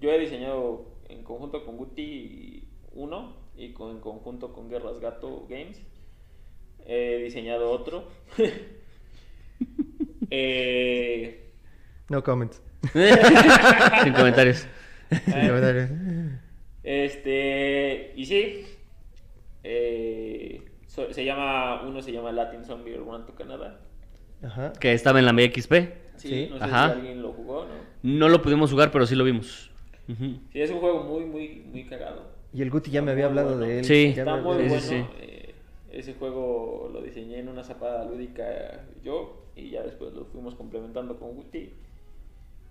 yo 0.00 0.10
he 0.12 0.18
diseñado 0.18 0.84
en 1.08 1.22
conjunto 1.22 1.64
con 1.64 1.76
Guti 1.76 2.68
uno 2.92 3.36
y 3.56 3.72
con, 3.72 3.90
en 3.92 4.00
conjunto 4.00 4.52
con 4.52 4.68
Guerras 4.68 5.00
Gato 5.00 5.46
Games. 5.48 5.80
He 6.86 7.18
diseñado 7.24 7.70
otro. 7.70 8.04
Eh, 10.30 11.52
No 12.08 12.22
comments. 12.22 12.60
Sin 14.02 14.12
comentarios. 14.14 14.66
Este, 16.82 18.12
y 18.16 18.26
sí, 18.26 18.66
eh, 19.62 20.62
so- 20.94 21.12
se 21.12 21.24
llama, 21.24 21.82
uno 21.82 22.00
se 22.02 22.12
llama 22.12 22.32
Latin 22.32 22.64
Zombie 22.64 22.96
Run 22.96 23.26
to 23.26 23.34
Canada. 23.34 23.80
Ajá. 24.42 24.72
Que 24.74 24.92
estaba 24.92 25.18
en 25.18 25.26
la 25.26 25.32
XP. 25.32 25.72
Sí, 26.16 26.28
Sí. 26.28 26.48
no 26.50 26.58
sé 26.58 26.64
Ajá. 26.64 26.86
si 26.92 26.92
alguien 27.00 27.22
lo 27.22 27.32
jugó, 27.32 27.64
¿no? 27.64 27.74
No 28.02 28.28
lo 28.28 28.40
pudimos 28.42 28.70
jugar, 28.70 28.90
pero 28.90 29.06
sí 29.06 29.14
lo 29.16 29.24
vimos. 29.24 29.70
Sí, 30.06 30.60
es 30.60 30.70
un 30.70 30.80
juego 30.80 31.02
muy, 31.04 31.24
muy, 31.24 31.64
muy 31.72 31.84
cagado. 31.84 32.22
Y 32.52 32.62
el 32.62 32.70
Guti 32.70 32.90
ya 32.90 33.00
me 33.02 33.10
había 33.12 33.26
hablado 33.26 33.48
bueno. 33.56 33.64
de 33.66 33.78
él. 33.78 33.84
Sí. 33.84 34.12
ya 34.14 34.22
Está 34.22 34.36
me- 34.36 34.42
muy 34.42 34.54
sí, 34.62 34.68
bueno. 34.68 34.80
sí, 34.80 34.88
sí. 34.88 35.04
eh, 35.18 35.54
ese 35.90 36.14
juego 36.14 36.90
lo 36.92 37.00
diseñé 37.02 37.38
en 37.38 37.48
una 37.48 37.64
zapada 37.64 38.04
lúdica 38.04 38.84
yo 39.02 39.44
y 39.56 39.70
ya 39.70 39.82
después 39.82 40.12
lo 40.12 40.24
fuimos 40.26 40.54
complementando 40.54 41.16
con 41.18 41.34
Guti 41.34 41.70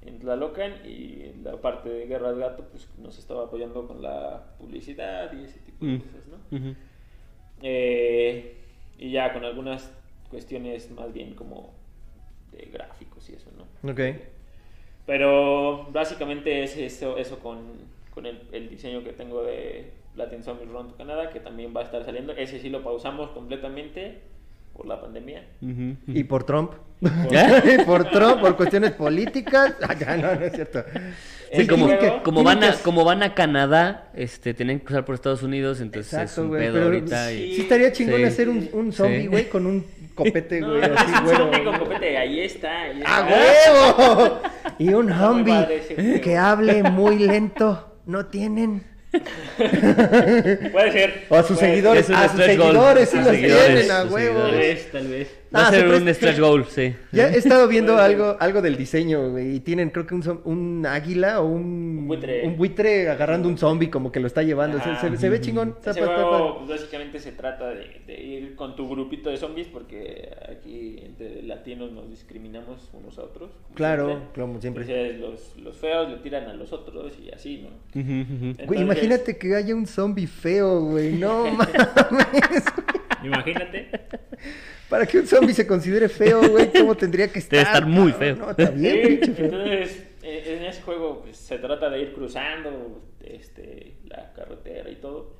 en 0.01 0.19
Tlalocan 0.19 0.73
y 0.85 1.23
en 1.23 1.43
la 1.43 1.57
parte 1.59 1.89
de 1.89 2.05
Guerras 2.05 2.37
Gato 2.37 2.65
pues 2.69 2.87
nos 2.97 3.17
estaba 3.17 3.45
apoyando 3.45 3.87
con 3.87 4.01
la 4.01 4.43
publicidad 4.59 5.31
y 5.33 5.45
ese 5.45 5.59
tipo 5.59 5.85
de 5.85 5.91
Mm. 5.93 5.99
cosas, 6.01 6.27
¿no? 6.27 6.57
Ujú. 6.57 6.75
Eh, 7.63 8.57
y 8.99 9.11
ya 9.11 9.33
con 9.33 9.43
algunas 9.45 9.91
cuestiones 10.29 10.91
más 10.91 11.11
bien 11.13 11.33
como 11.33 11.73
de 12.51 12.65
gráficos 12.71 13.29
y 13.29 13.33
eso, 13.33 13.49
¿no? 13.57 13.91
Ok. 13.91 14.01
Pero 15.05 15.87
básicamente 15.91 16.63
es 16.63 16.77
eso, 16.77 17.17
eso 17.17 17.39
con, 17.39 17.59
con 18.13 18.25
el, 18.25 18.41
el 18.51 18.69
diseño 18.69 19.03
que 19.03 19.13
tengo 19.13 19.43
de 19.43 19.91
Latin 20.15 20.43
Zombie 20.43 20.65
Run 20.65 20.89
to 20.89 20.95
Canada, 20.95 21.29
que 21.29 21.39
también 21.39 21.73
va 21.75 21.81
a 21.81 21.83
estar 21.85 22.05
saliendo. 22.05 22.33
Ese 22.33 22.59
sí 22.59 22.69
lo 22.69 22.83
pausamos 22.83 23.31
completamente 23.31 24.19
por 24.75 24.85
la 24.87 24.99
pandemia. 25.01 25.43
Y 26.07 26.23
por 26.23 26.43
Trump. 26.43 26.71
¿Ya? 27.29 27.61
por 27.85 28.09
Trump, 28.11 28.39
por 28.41 28.55
cuestiones 28.55 28.91
políticas. 28.91 29.75
Ah, 29.81 29.93
ya, 29.93 30.15
no, 30.17 30.35
no 30.35 30.45
es 30.45 30.53
cierto. 30.53 30.83
Sí, 31.55 31.67
como, 31.67 31.87
van 31.87 31.99
que 32.59 32.67
a, 32.67 32.81
como 32.81 33.03
van 33.03 33.21
a 33.23 33.35
Canadá, 33.35 34.09
este, 34.15 34.53
tienen 34.55 34.79
que 34.79 34.85
cruzar 34.85 35.05
por 35.05 35.13
Estados 35.13 35.43
Unidos, 35.43 35.81
entonces 35.81 36.31
es 36.31 36.37
un 36.39 36.47
güey. 36.47 36.61
pedo 36.63 36.73
Pero 36.73 36.85
ahorita. 36.85 37.27
sí, 37.29 37.33
y- 37.35 37.55
Sí, 37.55 37.61
estaría 37.61 37.91
chingón 37.91 38.17
sí. 38.17 38.23
hacer 38.23 38.49
un, 38.49 38.69
un 38.73 38.91
zombie, 38.91 39.21
Sí. 39.21 39.27
güey, 39.27 39.49
con 39.49 39.65
un 39.67 39.85
copete, 40.15 40.61
güey, 40.61 40.81
no, 40.81 40.95
así, 40.97 41.11
es 41.13 41.21
un 41.31 41.37
zombie 41.37 41.63
con 41.63 41.77
copete, 41.79 42.17
ahí 42.17 42.39
está. 42.39 42.81
Ahí 42.83 43.03
¡A 43.05 43.29
está. 43.29 43.93
huevo! 44.15 44.39
Y 44.79 44.93
un 44.93 45.09
Está 45.11 45.19
zombie 45.19 46.21
que 46.23 46.37
hable 46.37 46.83
muy 46.83 47.19
lento. 47.19 47.89
No 48.07 48.25
tienen. 48.25 48.83
Puede 50.71 50.91
ser. 50.91 51.25
O 51.29 51.35
a 51.35 51.43
sus 51.43 51.59
seguidores. 51.59 52.09
A 52.09 52.29
sus 52.29 52.43
seguidores 52.43 53.09
sí 53.09 53.17
A 53.17 53.21
los 53.21 53.29
seguidores, 53.29 53.67
tienen, 53.67 53.91
a 53.91 54.01
sus 54.03 54.11
huevo. 54.11 54.39
ser. 54.39 54.51
Tal 54.51 54.57
vez, 54.59 54.91
tal 54.91 55.07
vez. 55.07 55.27
Va 55.55 55.65
a 55.65 55.67
Ah, 55.67 55.71
ser 55.71 55.87
se 55.89 55.95
un 56.01 56.13
stretch 56.13 56.39
goal, 56.39 56.65
sí. 56.65 56.95
Ya 57.11 57.27
he 57.29 57.37
estado 57.37 57.67
viendo 57.67 57.93
ser. 57.93 58.01
algo, 58.05 58.37
algo 58.39 58.61
del 58.63 58.75
diseño, 58.75 59.29
güey. 59.29 59.55
Y 59.57 59.59
tienen, 59.59 59.91
creo 59.91 60.07
que 60.07 60.15
un, 60.15 60.41
un 60.45 60.85
águila 60.87 61.41
o 61.41 61.45
un, 61.45 61.97
Un 61.99 62.07
buitre. 62.07 62.47
un 62.47 62.57
buitre 62.57 63.09
agarrando 63.09 63.47
un 63.47 63.57
zombie, 63.57 63.89
como 63.91 64.11
que 64.11 64.19
lo 64.19 64.25
está 64.27 64.41
llevando. 64.41 64.79
Se, 64.79 64.89
Ajá. 64.89 65.09
se- 65.11 65.17
se 65.17 65.29
ve 65.29 65.39
chingón. 65.41 65.75
Ese 65.85 66.01
juego, 66.01 66.57
pues, 66.65 66.69
básicamente 66.79 67.19
se 67.19 67.33
trata 67.33 67.69
de, 67.69 68.01
de 68.07 68.19
ir 68.23 68.55
con 68.55 68.75
tu 68.75 68.89
grupito 68.89 69.29
de 69.29 69.37
zombies 69.37 69.67
porque 69.67 70.29
aquí 70.51 70.99
entre 71.03 71.43
latinos 71.43 71.91
nos 71.91 72.09
discriminamos 72.09 72.89
unos 72.93 73.19
a 73.19 73.23
otros. 73.23 73.51
como 73.51 73.75
Claro, 73.75 74.07
siempre. 74.07 74.41
como 74.41 74.59
siempre. 74.61 74.83
Entonces 74.83 75.19
los, 75.19 75.63
los 75.63 75.77
feos 75.77 76.09
le 76.09 76.17
tiran 76.17 76.45
a 76.49 76.53
los 76.55 76.73
otros 76.73 77.13
y 77.23 77.29
así, 77.29 77.57
¿no? 77.63 77.69
Entonces, 77.93 78.65
Güey, 78.67 78.81
imagínate 78.81 79.37
que 79.37 79.55
haya 79.55 79.75
un 79.75 79.85
zombie 79.85 80.25
feo, 80.25 80.81
güey. 80.81 81.13
No 81.13 81.45
mames. 81.51 82.63
Imagínate. 83.23 83.89
Para 84.89 85.05
que 85.05 85.19
un 85.19 85.27
zombie 85.27 85.53
se 85.53 85.65
considere 85.65 86.09
feo, 86.09 86.47
güey, 86.49 86.71
¿cómo 86.71 86.95
tendría 86.95 87.27
que 87.27 87.39
estar? 87.39 87.57
Debe 87.59 87.63
estar 87.63 87.85
muy 87.85 88.11
feo. 88.11 88.35
No, 88.35 88.49
está 88.51 88.69
bien, 88.69 88.93
Sí, 88.95 89.07
pinche 89.17 89.33
feo. 89.33 89.45
entonces, 89.45 90.07
eh, 90.21 90.57
en 90.59 90.65
ese 90.65 90.81
juego 90.81 91.21
pues, 91.23 91.37
se 91.37 91.57
trata 91.57 91.89
de 91.89 92.01
ir 92.01 92.13
cruzando 92.13 93.01
este, 93.23 93.97
la 94.05 94.33
carretera 94.33 94.89
y 94.89 94.95
todo. 94.95 95.35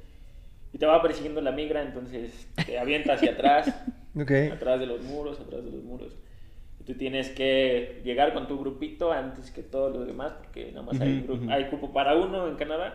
Y 0.73 0.79
te 0.79 0.85
va 0.87 1.01
persiguiendo 1.03 1.39
la 1.41 1.51
migra, 1.51 1.83
entonces 1.83 2.47
te 2.65 2.79
avienta 2.79 3.13
hacia 3.13 3.31
atrás. 3.33 3.73
Ok. 4.15 4.29
atrás 4.53 4.79
de 4.79 4.85
los 4.85 5.01
muros, 5.01 5.39
atrás 5.39 5.65
de 5.65 5.71
los 5.71 5.83
muros. 5.83 6.15
Y 6.79 6.83
tú 6.83 6.93
tienes 6.93 7.29
que 7.29 7.99
llegar 8.03 8.31
con 8.35 8.47
tu 8.47 8.59
grupito 8.59 9.11
antes 9.11 9.49
que 9.49 9.63
todos 9.63 9.91
los 9.91 10.05
demás, 10.05 10.33
porque 10.33 10.71
nada 10.71 10.85
más 10.85 11.01
hay, 11.01 11.25
hay 11.49 11.65
cupo 11.65 11.91
para 11.91 12.15
uno 12.15 12.47
en 12.47 12.55
Canadá. 12.55 12.93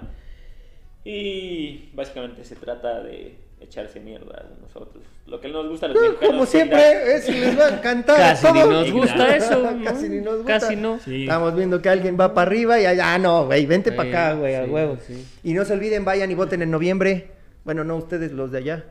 Y 1.05 1.91
básicamente 1.93 2.45
se 2.45 2.55
trata 2.55 3.03
de, 3.03 3.37
echarse 3.61 4.01
mierda 4.01 4.47
a 4.75 4.79
otros. 4.79 5.05
Lo 5.27 5.41
que 5.41 5.49
nos 5.49 5.69
gusta 5.69 5.87
a 5.87 5.89
los 5.91 6.01
mexicanos. 6.01 6.31
como 6.31 6.43
a- 6.43 6.47
siempre, 6.47 7.17
es, 7.17 7.29
les 7.29 7.59
va 7.59 7.67
a 7.67 7.69
encantar. 7.77 8.17
Casi 8.17 8.53
ni 8.53 8.61
nos 8.61 8.91
gusta 8.93 9.37
eso. 9.37 9.63
¿no? 9.73 9.85
Casi 9.85 10.09
ni 10.09 10.21
nos 10.21 10.37
gusta. 10.39 10.59
Casi 10.61 10.77
no. 10.77 10.99
Sí. 11.01 11.23
Estamos 11.23 11.55
viendo 11.55 11.83
que 11.83 11.89
alguien 11.89 12.17
va 12.19 12.33
para 12.35 12.49
arriba 12.49 12.81
y 12.81 12.87
allá, 12.87 13.15
ah, 13.15 13.19
no, 13.19 13.47
güey, 13.47 13.67
vente 13.67 13.93
para 13.93 14.09
acá, 14.09 14.33
güey, 14.35 14.55
a 14.55 14.65
sí, 14.65 14.71
huevo. 14.71 14.99
sí. 15.07 15.27
Y 15.45 15.53
no 15.53 15.65
se 15.65 15.75
olviden, 15.75 16.05
vayan 16.05 16.31
y 16.31 16.35
voten 16.35 16.63
en 16.63 16.71
noviembre. 16.71 17.31
Bueno, 17.65 17.85
no 17.85 17.97
ustedes, 17.97 18.33
los 18.33 18.51
de 18.51 18.59
allá. 18.59 18.85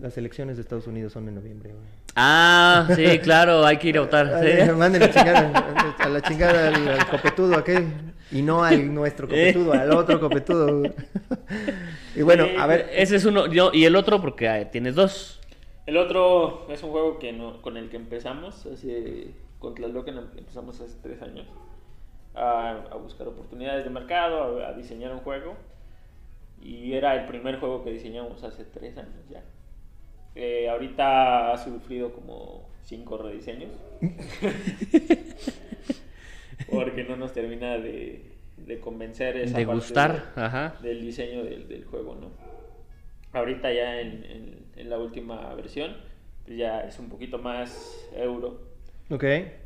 Las 0.00 0.16
elecciones 0.16 0.56
de 0.56 0.62
Estados 0.62 0.86
Unidos 0.86 1.12
son 1.12 1.26
en 1.28 1.34
noviembre, 1.34 1.70
güey. 1.70 1.84
Ah, 2.14 2.88
sí, 2.94 3.18
claro, 3.22 3.66
hay 3.66 3.78
que 3.78 3.88
ir 3.88 3.98
a 3.98 4.02
votar. 4.02 4.26
Manden 4.76 5.00
la 5.00 5.10
chingada, 5.10 5.94
a 5.98 6.08
la 6.08 6.20
chingada 6.20 6.68
al, 6.68 6.88
al 6.88 7.06
copetudo 7.08 7.56
aquel. 7.58 7.84
Y 8.30 8.42
no 8.42 8.64
al 8.64 8.92
nuestro 8.94 9.28
copetudo, 9.28 9.72
al 9.72 9.92
otro 9.92 10.20
copetudo. 10.20 10.94
Y 12.14 12.22
bueno, 12.22 12.44
Sí, 12.44 12.56
a 12.56 12.66
ver. 12.66 12.88
Ese 12.92 13.16
es 13.16 13.24
uno, 13.24 13.46
yo, 13.46 13.70
y 13.72 13.84
el 13.84 13.96
otro 13.96 14.20
porque 14.20 14.48
ah, 14.48 14.70
tienes 14.70 14.94
dos. 14.94 15.40
El 15.86 15.96
otro 15.96 16.66
es 16.70 16.82
un 16.82 16.90
juego 16.90 17.18
que 17.18 17.32
no, 17.32 17.62
con 17.62 17.76
el 17.76 17.88
que 17.90 17.96
empezamos, 17.96 18.66
hace, 18.66 19.34
em- 20.08 20.30
empezamos 20.36 20.80
hace 20.80 20.96
tres 21.02 21.22
años 21.22 21.46
a, 22.34 22.84
a 22.90 22.96
buscar 22.96 23.28
oportunidades 23.28 23.84
de 23.84 23.90
mercado, 23.90 24.64
a, 24.64 24.68
a 24.68 24.72
diseñar 24.74 25.12
un 25.12 25.20
juego. 25.20 25.56
Y 26.60 26.92
era 26.94 27.14
el 27.14 27.26
primer 27.26 27.58
juego 27.60 27.84
que 27.84 27.92
diseñamos 27.92 28.42
hace 28.44 28.64
tres 28.64 28.96
años 28.98 29.28
ya. 29.30 29.42
Eh, 30.34 30.68
ahorita 30.68 31.52
ha 31.52 31.58
sufrido 31.58 32.12
como 32.12 32.68
cinco 32.84 33.18
rediseños. 33.18 33.70
Porque 36.70 37.04
no 37.04 37.16
nos 37.16 37.32
termina 37.32 37.78
de, 37.78 38.32
de 38.56 38.78
convencer 38.80 39.36
esa 39.36 39.56
De 39.58 39.64
parte 39.66 39.80
gustar, 39.80 40.34
de- 40.34 40.40
ajá. 40.42 40.76
del 40.82 41.00
diseño 41.02 41.44
del, 41.44 41.68
del 41.68 41.84
juego, 41.84 42.14
¿no? 42.14 42.30
Ahorita 43.32 43.72
ya 43.72 44.00
en, 44.00 44.24
en- 44.24 44.58
en 44.76 44.90
la 44.90 44.98
última 44.98 45.54
versión, 45.54 45.96
pues 46.44 46.56
ya 46.56 46.80
es 46.80 46.98
un 46.98 47.08
poquito 47.08 47.38
más 47.38 48.08
euro. 48.16 48.60
Ok. 49.10 49.24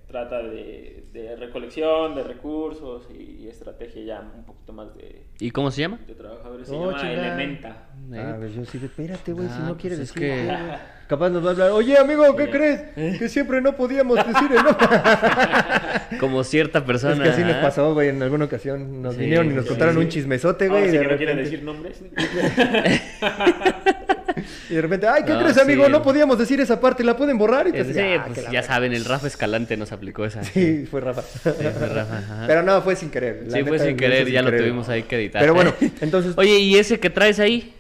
Trata 0.09 0.43
de, 0.43 1.07
de 1.13 1.37
recolección, 1.37 2.15
de 2.15 2.23
recursos 2.23 3.09
y, 3.11 3.49
estrategia 3.49 4.03
ya 4.03 4.21
un 4.21 4.45
poquito 4.45 4.73
más 4.73 4.95
de, 4.97 5.23
¿Y 5.41 5.51
cómo 5.51 5.71
se 5.71 5.83
llama? 5.83 5.99
de 6.07 6.15
trabajadores. 6.15 6.69
Se 6.69 6.75
Oh, 6.75 6.87
llama 6.91 7.01
chingada. 7.01 7.35
Elementa. 7.35 7.87
A 8.35 8.37
ver, 8.37 8.51
yo 8.53 8.65
sí, 8.65 8.79
espérate, 8.83 9.33
güey, 9.33 9.49
si 9.49 9.55
Ah, 9.59 9.65
no 9.69 9.77
quieres 9.77 9.99
pues 10.01 10.11
es 10.11 10.15
decir. 10.15 10.31
que-. 10.31 10.73
Capaz 11.13 11.29
nos 11.29 11.45
va 11.45 11.49
a 11.49 11.51
hablar, 11.53 11.71
oye, 11.73 11.99
amigo, 11.99 12.35
¿qué 12.37 12.47
Sí. 12.47 12.51
crees? 12.51 13.19
Que 13.19 13.29
siempre 13.29 13.61
no 13.61 13.77
podíamos 13.77 14.17
decir 14.17 14.49
el 14.51 14.65
nombre. 14.65 14.89
Como 16.19 16.43
cierta 16.43 16.87
persona. 16.87 17.17
Es 17.17 17.21
que 17.21 17.29
así 17.29 17.43
nos 17.43 17.57
¿ah? 17.57 17.61
pasó, 17.61 17.93
güey, 17.93 18.09
en 18.09 18.23
alguna 18.23 18.47
ocasión 18.47 19.03
nos 19.03 19.17
Sí, 19.17 19.21
vinieron 19.21 19.51
y 19.51 19.55
nos 19.55 19.65
sí, 19.65 19.69
contaron 19.69 19.95
sí. 19.97 20.01
un 20.01 20.09
chismesote, 20.09 20.69
Ahora 20.69 20.79
güey, 20.81 20.89
y 20.89 20.93
de 20.93 20.99
que 21.03 21.09
no 21.09 21.17
quieren 21.19 21.37
repente, 21.37 21.51
decir 21.51 21.63
nombres. 21.67 22.01
y 24.71 24.75
de 24.75 24.81
repente, 24.81 25.07
ay, 25.07 25.25
¿qué 25.27 25.33
No, 25.35 25.41
crees, 25.41 25.59
amigo? 25.59 25.85
sí. 25.85 25.93
No 25.93 26.03
podíamos 26.03 26.39
decir 26.39 26.61
esa 26.61 26.81
parte, 26.81 27.05
¿la 27.05 27.15
pueden 27.15 27.37
borrar? 27.37 27.69
Y 27.69 27.73
te 27.73 27.83
Sí, 27.85 27.93
decía, 27.93 28.23
ah, 28.27 28.31
pues 28.33 28.51
ya 28.51 28.63
saben, 28.63 28.95
el 28.95 29.05
Rafa 29.05 29.27
Escalante 29.27 29.77
nos 29.77 29.93
aplicó 29.93 30.25
esa. 30.25 30.43
Sí, 30.45 30.87
fue 30.91 31.03
Rafa. 31.03 31.21
fue 31.23 31.89
Rafa, 31.89 32.19
ajá. 32.19 32.45
Pero 32.47 32.63
no, 32.63 32.81
fue 32.81 32.97
sin 32.97 33.11
querer. 33.11 33.43
la 33.49 33.59
Sí, 33.59 33.65
fue 33.65 33.79
sin 33.79 33.99
querer, 33.99 34.31
ya 34.31 34.39
sin 34.41 34.45
lo 34.47 34.51
querer. 34.51 34.61
tuvimos 34.63 34.89
ahí 34.89 35.03
que 35.03 35.17
editar. 35.17 35.43
Pero 35.43 35.53
bueno, 35.53 35.75
entonces, 36.01 36.33
Oye, 36.39 36.59
¿y 36.59 36.77
ese 36.77 36.99
que 36.99 37.11
traes 37.11 37.39
ahí? 37.39 37.75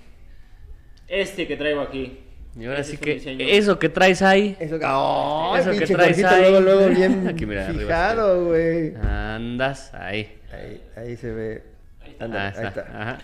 Este 1.08 1.46
que 1.46 1.56
traigo 1.56 1.80
aquí. 1.80 2.18
Y 2.58 2.66
ahora 2.66 2.84
sí 2.84 2.94
es 2.94 3.00
que 3.00 3.14
diseño. 3.14 3.46
eso 3.48 3.78
que 3.78 3.88
traes 3.88 4.20
ahí. 4.22 4.56
eso, 4.60 4.78
oh, 4.84 5.54
Eso 5.56 5.70
que 5.70 5.86
traes 5.86 6.22
ahí. 6.24 6.50
luego, 6.50 6.60
luego 6.60 6.88
bien 6.94 7.26
Aquí, 7.28 7.46
mira, 7.46 7.66
fijado, 7.72 8.46
güey. 8.46 8.94
Andas 8.96 9.92
ahí. 9.94 10.38
Ahí, 10.52 10.82
ahí 10.96 11.16
se 11.16 11.30
ve. 11.32 11.62
Ahí 12.02 12.10
está. 12.10 12.26
Ah, 12.26 12.46
ahí 12.48 12.48
está. 12.66 12.68
está. 12.68 12.80
Ajá. 13.02 13.18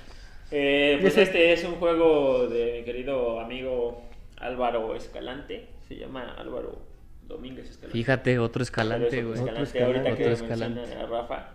Eh, 0.50 0.96
¿Y 0.98 1.02
pues 1.02 1.18
este 1.18 1.52
es 1.52 1.62
un 1.64 1.74
juego 1.74 2.48
de 2.48 2.78
mi 2.78 2.84
querido 2.84 3.38
amigo 3.40 4.02
Álvaro 4.38 4.94
Escalante. 4.96 5.66
Se 5.86 5.96
llama 5.96 6.34
Álvaro 6.38 6.80
Domínguez 7.26 7.68
Escalante. 7.68 7.98
Fíjate, 7.98 8.38
otro 8.38 8.62
es 8.62 8.68
escalante, 8.68 9.18
otro 9.24 9.28
güey. 9.28 9.40
Otro 9.42 9.62
escalante. 9.62 9.84
Ahorita 9.84 10.08
escalante. 10.08 10.24
que 10.24 10.32
Otro 10.32 10.44
escalante. 10.46 10.94
a 10.94 11.06
Rafa. 11.06 11.48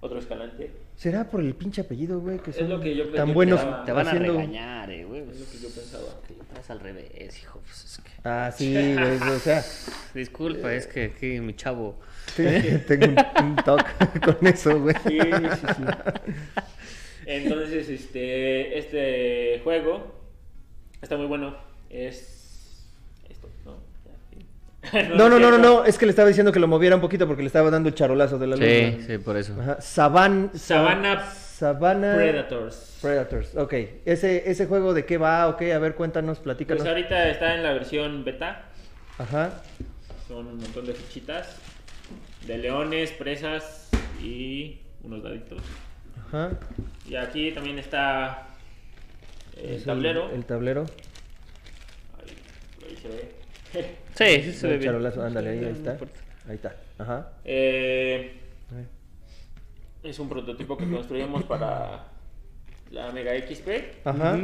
Otro 0.00 0.18
escalante. 0.18 0.70
¿Será 0.94 1.24
por 1.24 1.40
el 1.40 1.54
pinche 1.54 1.80
apellido, 1.80 2.20
güey? 2.20 2.38
Que 2.38 2.50
Es 2.50 2.56
son 2.56 2.68
lo 2.68 2.80
que 2.80 2.94
yo 2.94 3.08
tan 3.08 3.28
yo 3.28 3.34
buenos 3.34 3.60
pensaba. 3.60 3.84
Te 3.86 3.92
van 3.92 4.06
a 4.06 4.10
haciendo- 4.10 4.32
regañar, 4.34 4.90
eh, 4.90 5.04
güey. 5.04 5.22
Es 5.22 5.40
lo 5.40 5.46
que 5.50 5.58
yo 5.58 5.68
pensaba. 5.74 6.04
Estás 6.56 6.70
al 6.70 6.80
revés, 6.80 7.38
hijo. 7.42 7.60
Pues 7.60 7.84
es 7.84 8.00
que... 8.02 8.10
Ah, 8.24 8.50
sí, 8.56 8.72
güey, 8.72 9.16
o 9.20 9.38
sea, 9.38 9.62
Disculpa, 10.14 10.72
es 10.72 10.86
que 10.86 11.04
aquí 11.04 11.38
mi 11.40 11.54
chavo. 11.54 12.00
sí, 12.34 12.44
tengo 12.88 13.06
un, 13.08 13.44
un 13.44 13.56
toque 13.56 13.84
con 14.24 14.46
eso, 14.46 14.80
güey. 14.80 14.96
Sí, 15.06 15.18
sí, 15.20 15.66
sí. 15.76 15.82
Entonces, 17.26 17.88
este, 17.90 18.78
este 18.78 19.60
juego 19.64 20.14
está 21.02 21.18
muy 21.18 21.26
bueno. 21.26 21.56
Es 21.90 22.86
esto, 23.28 23.50
¿no? 23.66 23.76
No, 25.16 25.28
no, 25.28 25.38
no, 25.38 25.50
no, 25.50 25.56
es 25.56 25.62
no, 25.62 25.84
es 25.84 25.98
que 25.98 26.06
le 26.06 26.10
estaba 26.10 26.28
diciendo 26.28 26.52
que 26.52 26.60
lo 26.60 26.68
moviera 26.68 26.96
un 26.96 27.02
poquito 27.02 27.26
porque 27.26 27.42
le 27.42 27.48
estaba 27.48 27.70
dando 27.70 27.90
el 27.90 27.94
charolazo 27.94 28.38
de 28.38 28.46
la 28.46 28.56
luz. 28.56 28.64
Sí, 28.64 29.04
sí, 29.06 29.18
por 29.18 29.36
eso. 29.36 29.54
Ajá. 29.60 29.78
Savan... 29.82 30.50
Savannah. 31.56 32.14
Predators. 32.16 32.98
Predators, 33.00 33.54
ok. 33.56 33.72
¿Ese, 34.04 34.50
¿Ese 34.50 34.66
juego 34.66 34.92
de 34.92 35.06
qué 35.06 35.16
va? 35.16 35.48
Ok, 35.48 35.62
a 35.62 35.78
ver, 35.78 35.94
cuéntanos, 35.94 36.38
platícanos. 36.38 36.82
Pues 36.82 36.88
ahorita 36.88 37.30
está 37.30 37.54
en 37.54 37.62
la 37.62 37.72
versión 37.72 38.24
beta. 38.24 38.66
Ajá. 39.16 39.62
Son 40.28 40.46
un 40.46 40.58
montón 40.58 40.84
de 40.84 40.92
fichitas 40.92 41.56
de 42.46 42.58
leones, 42.58 43.10
presas 43.12 43.88
y 44.22 44.80
unos 45.02 45.22
daditos. 45.22 45.62
Ajá. 46.26 46.50
Y 47.08 47.16
aquí 47.16 47.50
también 47.52 47.78
está 47.78 48.48
el 49.56 49.76
Es 49.76 49.84
tablero. 49.84 50.30
El, 50.32 50.44
tablero. 50.44 50.84
Ahí, 52.18 52.36
ahí 52.86 52.96
se 52.96 53.08
ve. 53.08 53.96
Sí, 54.14 54.42
sí 54.42 54.52
se 54.52 54.66
ve 54.66 54.74
el 54.74 54.78
bien. 54.80 54.92
charolazo, 54.92 55.22
ándale, 55.22 55.50
ahí, 55.50 55.64
ahí 55.64 55.72
está. 55.72 55.96
Ahí 56.46 56.54
está. 56.56 56.76
Ajá. 56.98 57.30
Eh. 57.46 58.40
Es 60.06 60.18
un 60.18 60.28
prototipo 60.28 60.76
que 60.76 60.88
construimos 60.88 61.44
para 61.44 62.06
la 62.90 63.10
Mega 63.12 63.32
XP. 63.36 63.68
Ajá. 64.06 64.38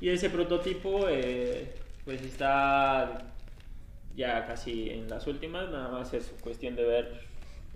Y 0.00 0.08
ese 0.08 0.30
prototipo, 0.30 1.06
eh, 1.08 1.72
pues 2.04 2.22
está 2.22 3.22
ya 4.16 4.46
casi 4.46 4.90
en 4.90 5.08
las 5.08 5.26
últimas. 5.26 5.70
Nada 5.70 5.88
más 5.90 6.12
es 6.14 6.32
cuestión 6.40 6.76
de 6.76 6.84
ver 6.84 7.20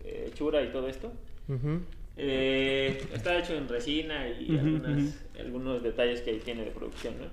eh, 0.04 0.26
hechura 0.28 0.62
y 0.62 0.68
todo 0.68 0.88
esto. 0.88 1.12
Ujú. 1.48 1.80
Eh, 2.16 3.02
está 3.14 3.38
hecho 3.38 3.54
en 3.54 3.68
resina 3.68 4.28
y 4.28 4.54
Ujú, 4.54 4.66
algunas- 4.66 5.14
algunos 5.38 5.82
detalles 5.82 6.20
que 6.22 6.34
tiene 6.34 6.64
de 6.64 6.70
producción, 6.70 7.14
¿no? 7.20 7.26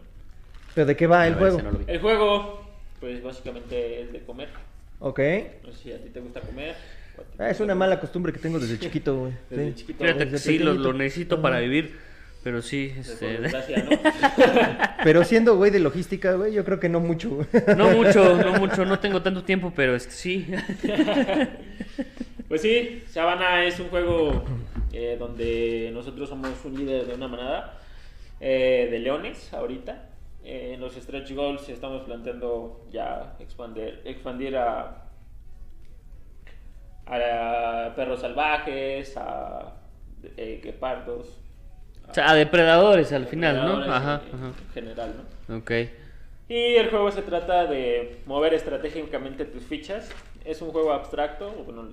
¿Pero 0.76 0.88
de 0.88 0.96
qué 0.96 1.08
va 1.08 1.22
A 1.24 1.28
el 1.28 1.34
ver, 1.36 1.52
juego? 1.52 1.70
El 1.88 2.00
juego, 2.00 2.68
pues 3.00 3.22
básicamente 3.24 4.02
es 4.02 4.14
de 4.14 4.22
comer. 4.24 4.50
Ok. 5.00 5.20
No 5.64 5.72
sé 5.72 5.78
si 5.84 5.92
a 5.92 6.02
ti 6.02 6.10
te 6.10 6.20
gusta 6.20 6.42
comer. 6.42 6.76
Ah, 7.40 7.50
es 7.50 7.60
una 7.60 7.76
mala 7.76 8.00
costumbre 8.00 8.34
que 8.34 8.40
tengo 8.40 8.60
desde 8.60 8.80
chiquito, 8.80 9.18
güey. 9.18 9.34
Desde 9.50 9.68
Sí. 9.70 9.76
chiquito. 9.76 10.04
Fíjate 10.04 10.26
que 10.26 10.32
desde 10.32 10.52
sí, 10.52 10.60
lo, 10.60 10.74
lo 10.74 10.94
necesito 10.94 11.42
para 11.42 11.60
vivir, 11.60 11.96
pero 12.44 12.62
sí, 12.62 12.94
este... 12.98 13.40
¿no? 13.40 13.50
Pero 15.04 15.24
siendo 15.24 15.56
güey 15.56 15.70
de 15.72 15.80
logística, 15.80 16.34
güey, 16.34 16.54
yo 16.54 16.66
creo 16.66 16.80
que 16.80 16.90
no 16.90 17.00
mucho. 17.00 17.46
No 17.78 17.92
mucho, 17.92 18.36
no 18.44 18.60
mucho, 18.60 18.86
no 18.86 19.00
tengo 19.00 19.22
tanto 19.22 19.44
tiempo, 19.44 19.72
pero 19.76 19.96
es 19.96 20.08
que 20.08 20.14
sí. 20.14 20.48
Pues 22.48 22.62
sí, 22.62 23.04
Sabana 23.10 23.66
es 23.66 23.78
un 23.78 23.90
juego 23.90 24.46
eh, 24.94 25.18
donde 25.20 25.92
nosotros 25.94 26.30
somos 26.30 26.52
un 26.64 26.76
líder 26.78 27.06
de 27.06 27.14
una 27.16 27.28
manada 27.28 27.78
eh, 28.40 28.88
de 28.90 29.00
leones 29.00 29.54
ahorita. 29.54 30.08
Eh, 30.46 30.72
en 30.74 30.80
los 30.80 30.94
stretch 30.96 31.34
goals 31.34 31.68
estamos 31.68 32.04
planteando 32.04 32.86
ya 32.90 33.36
expandir, 33.40 34.00
expandir 34.06 34.56
a, 34.56 35.07
a 37.10 37.94
perros 37.96 38.22
salvajes, 38.22 39.16
a 39.18 39.74
eh, 40.38 40.60
guepardos. 40.64 41.40
O 42.10 42.14
sea, 42.14 42.30
a 42.32 42.36
depredadores 42.36 43.12
al 43.12 43.28
final, 43.28 43.56
¿no? 43.58 43.80
depredadores 43.80 43.90
Ajá, 43.94 44.22
en- 44.32 44.36
ajá. 44.36 44.48
En 44.68 44.74
general, 44.74 45.16
¿no? 45.50 45.58
Ok. 45.58 45.72
Y 46.50 46.76
el 46.76 46.90
juego 46.90 47.12
se 47.12 47.22
trata 47.24 47.66
de 47.66 48.22
mover 48.26 48.54
estratégicamente 48.54 49.44
tus 49.46 49.64
fichas. 49.64 50.10
Es 50.46 50.62
un 50.62 50.72
juego 50.72 50.94
abstracto, 50.94 51.48
o 51.48 51.64
bueno, 51.66 51.84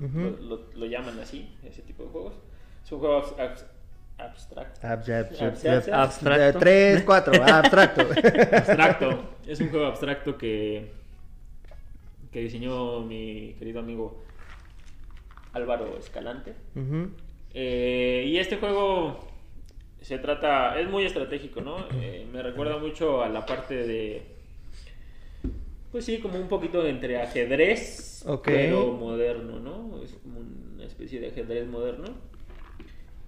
lo, 0.00 0.30
lo- 0.56 0.62
lo 0.74 0.86
llaman 0.86 1.18
así, 1.18 1.52
ese 1.64 1.82
tipo 1.82 2.04
de 2.04 2.08
juegos. 2.10 2.34
Es 2.84 2.92
un 2.92 3.00
juego 3.00 3.20
abs- 3.22 3.36
abs- 3.36 3.64
abstracto. 4.18 4.86
Abstracto. 4.86 5.92
Abstracto. 5.92 6.58
Tres, 6.60 7.02
cuatro, 7.02 7.42
abstracto. 7.42 8.02
Abstracto. 8.56 9.24
es 9.46 9.60
un 9.60 9.70
juego 9.70 9.86
abstracto 9.86 10.38
que, 10.38 10.92
que 12.30 12.40
diseñó 12.40 13.00
mi 13.00 13.54
querido 13.58 13.80
amigo 13.80 14.22
Álvaro 15.54 15.96
Escalante. 15.98 16.52
Eh, 17.54 18.24
y 18.26 18.36
este 18.38 18.56
juego 18.56 19.18
se 20.00 20.18
trata, 20.18 20.78
es 20.78 20.88
muy 20.90 21.04
estratégico, 21.04 21.60
¿no? 21.62 21.76
Eh, 22.00 22.26
me 22.32 22.42
recuerda 22.42 22.76
mucho 22.78 23.22
a 23.22 23.28
la 23.28 23.46
parte 23.46 23.74
de, 23.86 24.22
pues 25.92 26.04
sí, 26.04 26.18
como 26.18 26.38
un 26.38 26.48
poquito 26.48 26.84
entre 26.86 27.20
ajedrez, 27.22 28.24
Ok. 28.26 28.42
pero 28.44 28.92
moderno, 28.92 29.60
¿no? 29.60 30.02
Es 30.02 30.12
como 30.14 30.40
una 30.74 30.84
especie 30.84 31.20
de 31.20 31.28
ajedrez 31.28 31.66
moderno. 31.66 32.04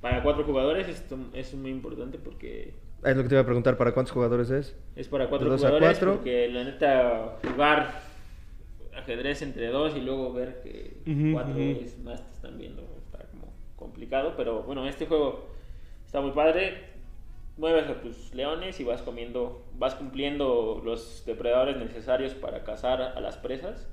Para 0.01 0.23
cuatro 0.23 0.45
jugadores 0.45 0.89
esto 0.89 1.17
es 1.33 1.55
muy 1.55 1.71
importante 1.71 2.19
porque 2.19 2.75
Es 3.03 3.17
lo 3.17 3.23
que 3.23 3.29
te 3.29 3.35
iba 3.35 3.43
a 3.43 3.47
preguntar, 3.47 3.77
¿para 3.77 3.93
cuántos 3.93 4.13
jugadores 4.13 4.51
es? 4.51 4.77
Es 4.95 5.09
para 5.09 5.29
cuatro 5.29 5.53
a 5.53 5.57
jugadores 5.57 5.89
cuatro. 5.99 6.15
porque 6.17 6.49
la 6.49 6.65
neta 6.65 7.37
jugar 7.43 8.03
ajedrez 8.97 9.43
entre 9.43 9.69
dos 9.69 9.97
y 9.97 10.01
luego 10.01 10.33
ver 10.33 10.61
que 10.63 11.33
cuatro 11.33 11.59
es 11.59 11.99
más 11.99 12.25
te 12.25 12.33
están 12.33 12.59
viendo 12.59 12.83
está 12.99 13.25
como 13.27 13.53
complicado, 13.77 14.35
pero 14.37 14.63
bueno, 14.63 14.87
este 14.87 15.07
juego 15.07 15.47
está 16.05 16.21
muy 16.21 16.33
padre. 16.33 16.97
Mueves 17.59 17.89
a 17.89 18.03
tus 18.03 18.35
leones 18.35 18.81
y 18.81 18.85
vas 18.85 19.01
comiendo, 19.01 19.65
vas 19.79 19.95
cumpliendo 19.95 20.83
los 20.85 21.25
depredadores 21.25 21.79
necesarios 21.79 22.35
para 22.35 22.65
cazar 22.65 23.01
a 23.01 23.21
las 23.21 23.39
presas. 23.39 23.89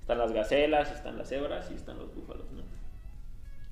Están 0.00 0.18
las 0.18 0.32
gacelas, 0.32 0.92
están 0.92 1.16
las 1.16 1.30
cebras 1.30 1.70
y 1.70 1.74
están 1.74 1.98
los 1.98 2.14
búfalos, 2.14 2.50
¿no? 2.52 2.62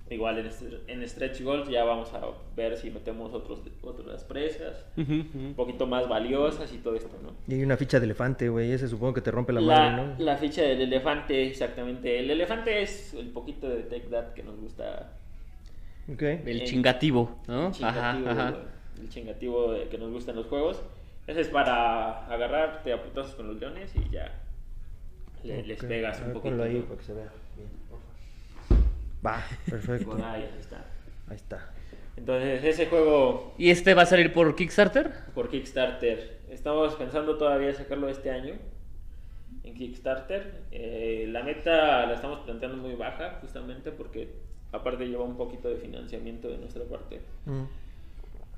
Igual 0.09 0.39
en, 0.39 0.47
este- 0.47 0.81
en 0.87 1.09
Stretch 1.09 1.43
Goals 1.43 1.69
ya 1.69 1.83
vamos 1.83 2.13
a 2.15 2.21
ver 2.55 2.77
si 2.77 2.91
metemos 2.93 3.35
otros, 3.35 3.61
otras 3.83 4.23
presas 4.23 4.85
ujú. 4.97 5.13
un 5.35 5.55
poquito 5.57 5.85
más 5.89 6.09
valiosas 6.09 6.73
y 6.73 6.79
todo 6.79 6.95
esto, 6.95 7.11
¿no? 7.25 7.33
Y 7.49 7.59
hay 7.59 7.65
una 7.65 7.77
ficha 7.77 7.99
de 7.99 8.05
elefante, 8.07 8.49
güey. 8.49 8.71
Ese 8.71 8.87
supongo 8.87 9.15
que 9.15 9.21
te 9.21 9.33
rompe 9.33 9.53
la, 9.53 9.61
La, 9.61 9.91
madre, 9.91 10.07
¿no? 10.19 10.25
la 10.25 10.37
ficha 10.37 10.63
del 10.63 10.81
elefante, 10.83 11.47
exactamente. 11.49 12.21
El 12.21 12.31
elefante 12.31 12.83
es 12.83 13.15
el 13.15 13.31
poquito 13.31 13.69
de 13.69 13.83
Take 13.83 14.07
That 14.11 14.33
que 14.35 14.45
nos 14.45 14.57
gusta. 14.61 15.13
Ok. 16.13 16.23
El 16.23 16.49
El- 16.61 16.65
chingativo, 16.65 17.41
¿no? 17.49 17.67
El 17.67 17.73
chingativo, 17.73 18.29
Ajá, 18.31 18.49
ajá. 18.49 18.57
el 19.03 19.09
chingativo 19.09 19.75
que 19.91 19.99
nos 19.99 20.13
gusta 20.13 20.31
en 20.31 20.37
los 20.37 20.47
juegos. 20.47 20.83
Ese 21.27 21.41
es 21.41 21.49
para 21.49 22.27
agarrarte 22.33 22.93
a 22.93 23.03
putazos 23.03 23.35
con 23.35 23.49
los 23.49 23.57
leones 23.59 23.91
y 23.97 24.09
ya 24.11 24.33
le- 25.43 25.65
les 25.65 25.83
pegas 25.85 26.19
un 26.21 26.27
poquito. 26.33 26.43
ponlo 26.43 26.63
ahí 26.63 26.75
¿no? 26.75 26.85
para 26.85 26.97
que 26.99 27.05
se 27.05 27.13
vea 27.13 27.23
bien, 27.25 27.33
por 27.33 27.41
favor. 27.41 27.46
Va, 29.25 29.45
perfecto. 29.69 30.13
Ahí, 30.25 30.49
está. 30.59 30.85
Ahí 31.29 31.37
está. 31.37 31.71
Entonces, 32.17 32.65
ese 32.65 32.87
juego 32.87 33.55
¿Y 33.59 33.71
este 33.71 33.95
va 33.95 34.03
a 34.03 34.07
salir 34.07 34.33
por 34.33 34.55
Kickstarter? 34.55 35.13
por 35.35 35.49
Kickstarter. 35.51 36.41
Estamos 36.51 36.95
pensando 36.95 37.37
todavía 37.37 37.75
sacarlo 37.75 38.09
este 38.09 38.31
año 38.31 38.55
en 39.65 39.75
Kickstarter. 39.75 40.63
Eh, 40.71 41.27
la 41.31 41.43
meta 41.43 42.07
la 42.07 42.15
estamos 42.15 42.41
planteando 42.41 42.79
muy 42.79 42.95
baja, 42.95 43.39
justamente 43.41 43.91
porque 43.91 44.35
aparte 44.73 45.07
lleva 45.07 45.25
un 45.25 45.37
poquito 45.37 45.69
de 45.69 45.77
financiamiento 45.77 46.49
de 46.49 46.59
nuestra 46.59 46.85
parte. 46.85 47.21
Mm. 47.45 47.65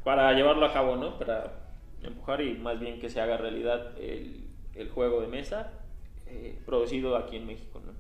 Para 0.05 0.33
llevarlo 0.33 0.67
a 0.67 0.73
cabo, 0.73 0.97
¿no? 0.97 1.19
Para 1.19 1.53
empujar 2.03 2.41
y 2.43 2.55
más 2.59 2.79
bien 2.79 3.01
que 3.01 3.09
se 3.09 3.21
haga 3.21 3.37
realidad 3.37 3.99
el, 3.99 4.45
el 4.75 4.89
juego 4.91 5.21
de 5.21 5.27
mesa 5.27 5.73
eh, 6.27 6.59
producido 6.67 7.17
aquí 7.17 7.37
en 7.37 7.47
México, 7.47 7.81
¿no? 7.85 7.93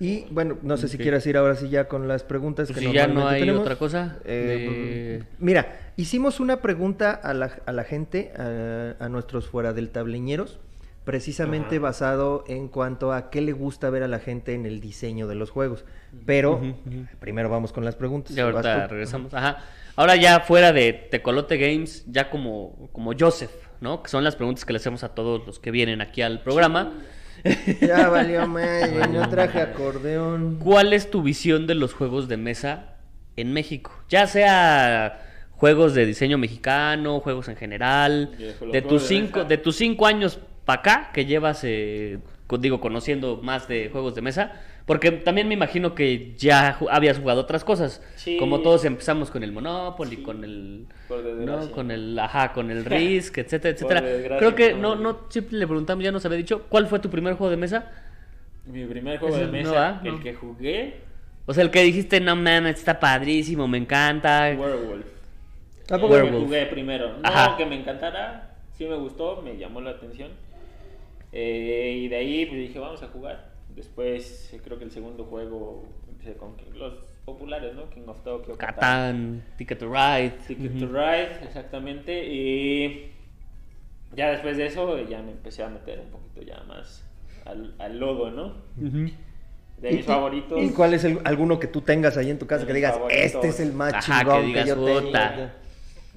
Y 0.00 0.26
bueno, 0.30 0.58
no 0.62 0.76
sé 0.76 0.88
si 0.88 0.98
quieras 0.98 1.24
ir 1.26 1.36
ahora 1.36 1.54
sí 1.54 1.68
ya 1.68 1.86
con 1.86 2.08
las 2.08 2.24
preguntas 2.24 2.68
Pues 2.68 2.80
que 2.80 2.86
si 2.86 2.92
ya 2.92 3.06
no 3.06 3.28
hay 3.28 3.40
tenemos. 3.40 3.62
otra 3.62 3.76
cosa 3.76 4.18
Eh, 4.24 5.20
de- 5.20 5.24
Mira, 5.38 5.78
hicimos 5.96 6.40
una 6.40 6.60
pregunta 6.60 7.12
a 7.12 7.32
la, 7.32 7.52
a 7.64 7.72
la 7.72 7.84
gente, 7.84 8.32
a, 8.36 8.96
a 9.04 9.08
nuestros 9.08 9.46
fuera 9.46 9.72
del 9.72 9.90
tableñeros, 9.90 10.58
precisamente 11.04 11.76
Ajá. 11.76 11.82
basado 11.82 12.44
en 12.48 12.68
cuanto 12.68 13.12
a 13.12 13.30
qué 13.30 13.40
le 13.40 13.52
gusta 13.52 13.88
ver 13.90 14.02
a 14.02 14.08
la 14.08 14.18
gente 14.18 14.54
en 14.54 14.66
el 14.66 14.80
diseño 14.80 15.28
de 15.28 15.34
los 15.36 15.50
juegos. 15.50 15.84
Pero 16.26 16.60
primero 17.20 17.48
vamos 17.48 17.72
con 17.72 17.84
las 17.84 17.94
preguntas. 17.94 18.36
Y 18.36 18.40
ahorita 18.40 18.86
regresamos. 18.88 19.32
Ajá. 19.34 19.58
Ahora 19.96 20.16
ya 20.16 20.40
fuera 20.40 20.72
de 20.72 20.92
Tecolote 20.92 21.56
Games, 21.56 22.04
ya 22.08 22.30
como, 22.30 22.88
como 22.92 23.12
Joseph, 23.18 23.52
¿no? 23.80 24.02
Que 24.02 24.08
son 24.08 24.24
las 24.24 24.34
preguntas 24.34 24.64
que 24.64 24.72
le 24.72 24.78
hacemos 24.78 25.04
a 25.04 25.10
todos 25.14 25.46
los 25.46 25.60
que 25.60 25.70
vienen 25.70 26.00
aquí 26.00 26.20
al 26.22 26.42
programa. 26.42 26.92
Ya 27.80 28.08
valió 28.08 28.46
madre, 28.46 29.06
no 29.08 29.28
traje 29.28 29.60
acordeón. 29.60 30.58
¿Cuál 30.58 30.92
es 30.92 31.10
tu 31.10 31.22
visión 31.22 31.66
de 31.66 31.74
los 31.74 31.92
juegos 31.92 32.28
de 32.28 32.36
mesa 32.36 32.96
en 33.36 33.52
México? 33.52 33.92
Ya 34.08 34.26
sea 34.26 35.20
juegos 35.52 35.94
de 35.94 36.06
diseño 36.06 36.38
mexicano, 36.38 37.20
juegos 37.20 37.48
en 37.48 37.56
general, 37.56 38.36
de 38.38 38.54
de 38.72 38.82
tus 38.82 39.02
de 39.02 39.08
cinco, 39.08 39.38
mesa. 39.38 39.48
de 39.48 39.58
tus 39.58 39.76
cinco 39.76 40.06
años 40.06 40.38
para 40.64 40.80
acá 40.80 41.10
que 41.12 41.26
llevas, 41.26 41.60
eh, 41.64 42.18
digo, 42.58 42.80
conociendo 42.80 43.40
más 43.42 43.68
de 43.68 43.90
juegos 43.90 44.14
de 44.14 44.22
mesa, 44.22 44.52
porque 44.86 45.10
también 45.12 45.48
me 45.48 45.54
imagino 45.54 45.94
que 45.94 46.34
ya 46.36 46.78
ju- 46.78 46.88
habías 46.90 47.18
jugado 47.18 47.40
otras 47.40 47.64
cosas, 47.64 48.02
Sí. 48.16 48.36
como 48.36 48.60
todos 48.60 48.84
empezamos 48.84 49.30
con 49.30 49.42
el 49.42 49.50
Monopoly, 49.52 50.16
Sí. 50.16 50.22
con 50.22 50.44
el, 50.44 50.86
Por 51.08 51.24
¿no? 51.24 51.70
con 51.70 51.90
el, 51.90 52.18
ajá, 52.18 52.52
con 52.52 52.70
el 52.70 52.84
Risk, 52.84 53.38
etcétera, 53.38 53.74
etcétera. 53.74 54.02
Creo 54.38 54.54
que 54.54 54.74
no. 54.74 54.94
no, 54.94 55.20
siempre 55.30 55.56
le 55.58 55.66
preguntamos, 55.66 56.04
ya 56.04 56.12
nos 56.12 56.24
había 56.26 56.38
dicho, 56.38 56.66
¿cuál 56.68 56.86
fue 56.86 56.98
tu 56.98 57.08
primer 57.08 57.34
juego 57.34 57.50
de 57.50 57.56
mesa? 57.56 57.90
Mi 58.66 58.84
primer 58.84 59.18
juego 59.18 59.36
de 59.36 59.46
no, 59.46 59.52
mesa, 59.52 59.88
¿ah? 59.88 60.00
el 60.04 60.12
No. 60.16 60.20
que 60.20 60.34
jugué, 60.34 60.94
O 61.46 61.52
sea, 61.52 61.62
el 61.62 61.70
que 61.70 61.82
dijiste, 61.82 62.20
no 62.20 62.34
mames, 62.36 62.78
está 62.78 62.98
padrísimo, 62.98 63.68
me 63.68 63.76
encanta. 63.78 64.54
Werewolf. 64.58 65.04
¿A 65.90 65.96
Eh, 65.96 66.30
jugué 66.30 66.64
primero. 66.66 67.18
No 67.18 67.28
Ajá. 67.28 67.56
que 67.58 67.66
me 67.66 67.78
encantara, 67.78 68.54
sí 68.72 68.86
me 68.86 68.96
gustó, 68.96 69.42
me 69.42 69.56
llamó 69.58 69.82
la 69.82 69.90
atención. 69.90 70.30
Eh, 71.32 72.00
y 72.04 72.08
de 72.08 72.16
ahí 72.16 72.46
pues, 72.46 72.60
dije, 72.60 72.78
vamos 72.78 73.02
a 73.02 73.08
jugar. 73.08 73.53
Después, 73.74 74.54
creo 74.64 74.78
que 74.78 74.84
el 74.84 74.90
segundo 74.92 75.24
juego 75.24 75.84
empecé 76.08 76.34
con 76.34 76.54
los 76.78 76.94
populares, 77.24 77.74
¿no? 77.74 77.90
King 77.90 78.02
of 78.06 78.22
Tokyo, 78.22 78.56
Catán, 78.56 79.42
Ticket 79.56 79.78
to 79.78 79.86
Ride. 79.86 80.32
Ticket 80.46 80.78
to 80.78 80.86
Ride, 80.86 81.42
exactamente. 81.44 82.24
Y 82.32 83.10
ya 84.14 84.30
después 84.30 84.56
de 84.56 84.66
eso, 84.66 84.98
ya 85.08 85.22
me 85.22 85.32
empecé 85.32 85.62
a 85.64 85.68
meter 85.68 86.00
un 86.00 86.10
poquito 86.10 86.42
ya 86.42 86.62
más 86.68 87.04
al, 87.44 87.74
al 87.78 87.98
lodo, 87.98 88.30
¿no? 88.30 88.54
De 88.76 89.90
mis 89.90 90.06
favoritos. 90.06 90.62
¿Y 90.62 90.70
cuál 90.70 90.94
es 90.94 91.02
el- 91.04 91.20
alguno 91.24 91.58
que 91.58 91.66
tú 91.66 91.80
tengas 91.80 92.16
ahí 92.16 92.30
en 92.30 92.38
tu 92.38 92.46
casa 92.46 92.64
que 92.66 92.72
digas, 92.72 92.92
favoritos. 92.94 93.22
este 93.24 93.48
es 93.48 93.60
el 93.60 93.72
más 93.72 93.92
Ajá, 93.92 94.20
chingón 94.20 94.36
que 94.36 94.40
que, 94.42 94.46
digas, 94.46 94.66
yo 94.68 94.84
tengo"? 94.84 95.50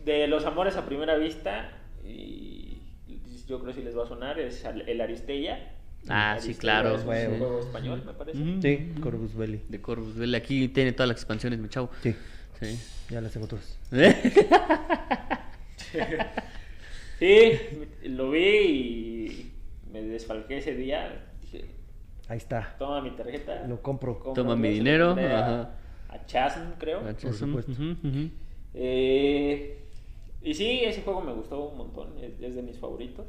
De 0.06 0.28
los 0.28 0.46
amores 0.46 0.78
a 0.78 0.86
primera 0.86 1.18
vista, 1.18 1.72
y 2.06 2.80
yo 3.48 3.60
creo 3.60 3.74
que 3.74 3.80
si 3.80 3.84
les 3.84 3.98
va 3.98 4.04
a 4.04 4.08
sonar, 4.08 4.40
es 4.40 4.64
el 4.64 5.02
Aristella. 5.02 5.74
Ah, 6.10 6.38
sí, 6.40 6.54
claro. 6.56 6.96
Es 6.96 7.02
un 7.04 7.38
juego 7.38 7.60
español, 7.60 8.04
me 8.06 8.14
parece. 8.14 8.38
Sí, 8.62 9.00
Corvus 9.02 9.36
Belli. 9.36 9.62
De 9.70 9.82
Corvus 9.82 10.16
Belli. 10.16 10.36
Aquí 10.36 10.68
tiene 10.70 10.92
todas 10.94 11.10
las 11.10 11.18
expansiones, 11.18 11.60
mi 11.60 11.70
chavo. 11.70 11.90
Sí, 12.02 12.14
Sí. 12.60 12.80
ya 13.10 13.22
las 13.22 13.32
tengo 13.32 13.48
todas. 13.48 13.78
Sí, 17.20 17.52
lo 18.04 18.30
vi 18.30 18.40
y 18.40 19.52
me 19.92 20.02
desfalqué 20.04 20.58
ese 20.60 20.76
día. 20.76 21.26
Dije, 21.42 21.66
Ahí 22.28 22.38
está. 22.38 22.76
toma 22.78 23.02
mi 23.02 23.10
tarjeta. 23.12 23.66
Lo 23.68 23.82
compro. 23.82 24.20
compro, 24.20 24.34
Toma 24.34 24.56
mi 24.56 24.70
dinero, 24.70 25.16
a- 25.18 25.40
ajá. 25.40 25.72
A 26.10 26.26
Chasm, 26.28 26.74
creo. 26.78 27.02
Por 27.02 27.34
supuesto. 27.34 27.72
Eh, 28.76 29.80
y 30.44 30.54
sí, 30.54 30.82
ese 30.84 31.02
juego 31.02 31.22
me 31.22 31.34
gustó 31.34 31.70
un 31.70 31.78
montón, 31.78 32.10
es, 32.22 32.40
es 32.40 32.56
de 32.56 32.62
mis 32.62 32.78
favoritos. 32.78 33.26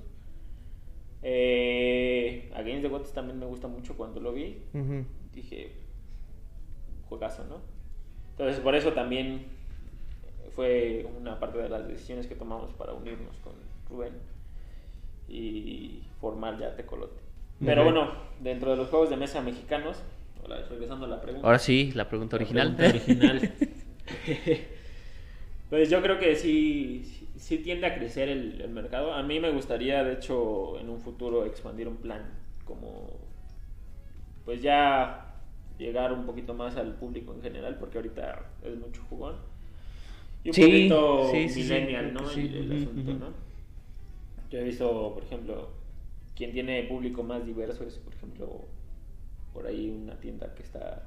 Eh, 1.23 2.51
a 2.55 2.63
Games 2.63 2.83
the 2.83 2.89
Gods 2.89 3.13
también 3.13 3.39
me 3.39 3.47
gusta 3.47 3.69
mucho 3.69 3.97
cuando 3.97 4.21
lo 4.21 4.33
vi. 4.33 4.63
Ujú. 4.75 5.05
Dije, 5.33 5.73
juegazo, 7.09 7.45
¿no? 7.45 7.61
Entonces, 8.31 8.61
por 8.61 8.75
eso 8.75 8.93
también 8.93 9.47
fue 10.55 11.07
una 11.21 11.39
parte 11.41 11.59
de 11.59 11.69
las 11.69 11.87
decisiones 11.89 12.27
que 12.27 12.35
tomamos 12.35 12.73
para 12.75 12.93
unirnos 12.93 13.37
con 13.39 13.53
Rubén 13.89 14.15
y 15.29 16.03
formar 16.21 16.59
ya 16.59 16.75
Tecolote. 16.77 17.21
Pero 17.65 17.83
bueno, 17.83 18.13
dentro 18.41 18.71
de 18.71 18.77
los 18.77 18.89
juegos 18.89 19.11
de 19.11 19.17
mesa 19.17 19.41
mexicanos, 19.41 20.01
ahora 20.43 20.65
regresando 20.71 21.07
a 21.07 21.09
la 21.09 21.21
pregunta. 21.21 21.45
Ahora 21.47 21.59
sí, 21.59 21.91
la 21.95 22.09
pregunta 22.09 22.37
La 22.37 22.43
original. 22.43 22.77
pregunta 22.77 22.99
original. 23.05 23.53
pues 25.71 25.91
yo 25.91 26.01
creo 26.01 26.19
que 26.21 26.37
sí, 26.37 27.18
sí, 27.39 27.59
tiende 27.59 27.87
a 27.87 27.95
crecer 27.95 28.29
el, 28.29 28.61
el 28.61 28.71
mercado. 28.71 29.13
A 29.15 29.23
mí 29.23 29.41
me 29.41 29.51
gustaría, 29.51 30.05
de 30.05 30.15
hecho, 30.15 30.79
en 30.79 30.89
un 30.91 31.01
futuro 31.01 31.45
expandir 31.47 31.89
un 31.89 31.97
plan 31.97 32.23
como, 32.65 33.11
pues 34.45 34.63
ya 34.63 35.25
llegar 35.79 36.13
un 36.13 36.27
poquito 36.27 36.55
más 36.55 36.77
al 36.77 36.95
público 36.97 37.33
en 37.35 37.43
general, 37.43 37.77
porque 37.79 37.99
ahorita 37.99 38.51
es 38.65 38.77
mucho 38.77 39.03
jugón. 39.09 39.37
Y 40.45 40.51
un 40.51 40.55
Sí, 40.55 40.63
poquito 40.63 41.31
sí, 41.31 41.49
sí, 41.49 41.63
sí. 41.63 41.63
millennial, 41.63 42.15
¿no? 42.15 42.31
El, 42.31 42.73
asunto. 42.73 43.13
¿no? 43.15 43.35
Yo 44.51 44.59
he 44.59 44.65
visto, 44.65 45.15
por 45.15 45.23
ejemplo, 45.25 45.69
quien 46.35 46.53
tiene 46.53 46.83
público 46.85 47.23
más 47.23 47.45
diverso 47.47 47.85
es, 47.85 47.99
por 47.99 48.15
ejemplo, 48.15 48.65
por 49.53 49.67
ahí 49.67 49.91
una 49.91 50.19
tienda 50.21 50.55
que 50.55 50.63
está 50.63 51.05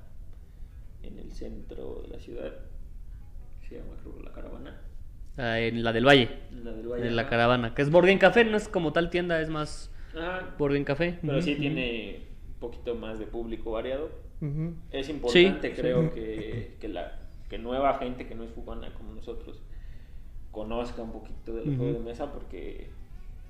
en 1.04 1.20
el 1.20 1.32
centro 1.32 2.02
de 2.04 2.10
la 2.10 2.20
ciudad. 2.20 2.54
Se 3.68 3.76
llama, 3.78 3.96
creo, 4.04 4.22
La 4.24 4.32
Caravana. 4.32 4.82
Ah, 5.38 5.60
en 5.60 5.84
la 5.84 5.94
del 5.94 6.06
Valle. 6.06 6.30
La 6.64 6.72
del 6.72 6.88
Valle. 6.88 7.08
En 7.08 7.16
la 7.16 7.28
caravana. 7.28 7.74
Que 7.74 7.82
es 7.82 7.90
Game 7.92 8.20
Café, 8.20 8.44
no 8.46 8.58
es 8.58 8.68
como 8.68 8.92
tal 8.94 9.10
tienda, 9.10 9.40
es 9.42 9.50
más 9.50 9.92
Ajá. 10.16 10.56
Game 10.60 10.84
Café. 10.84 11.18
Pero 11.22 11.42
sí 11.42 11.56
tiene 11.56 12.28
un 12.48 12.60
poquito 12.60 12.96
más 12.96 13.20
de 13.20 13.26
público 13.28 13.72
variado. 13.72 14.10
Es 14.92 15.08
importante, 15.10 15.70
Sí, 15.76 15.82
creo, 15.82 16.04
sí. 16.04 16.10
que, 16.16 16.78
que 16.80 16.88
la 16.88 17.18
que 17.48 17.60
nueva 17.60 17.94
gente 18.00 18.28
que 18.28 18.34
no 18.34 18.44
es 18.44 18.52
jugona 18.54 18.92
como 18.94 19.14
nosotros 19.14 19.62
conozca 20.52 21.02
un 21.02 21.12
poquito 21.12 21.54
de 21.54 21.60
los 21.60 21.68
Ujú. 21.68 21.78
juegos 21.78 21.94
de 22.00 22.04
mesa 22.04 22.32
porque 22.32 22.88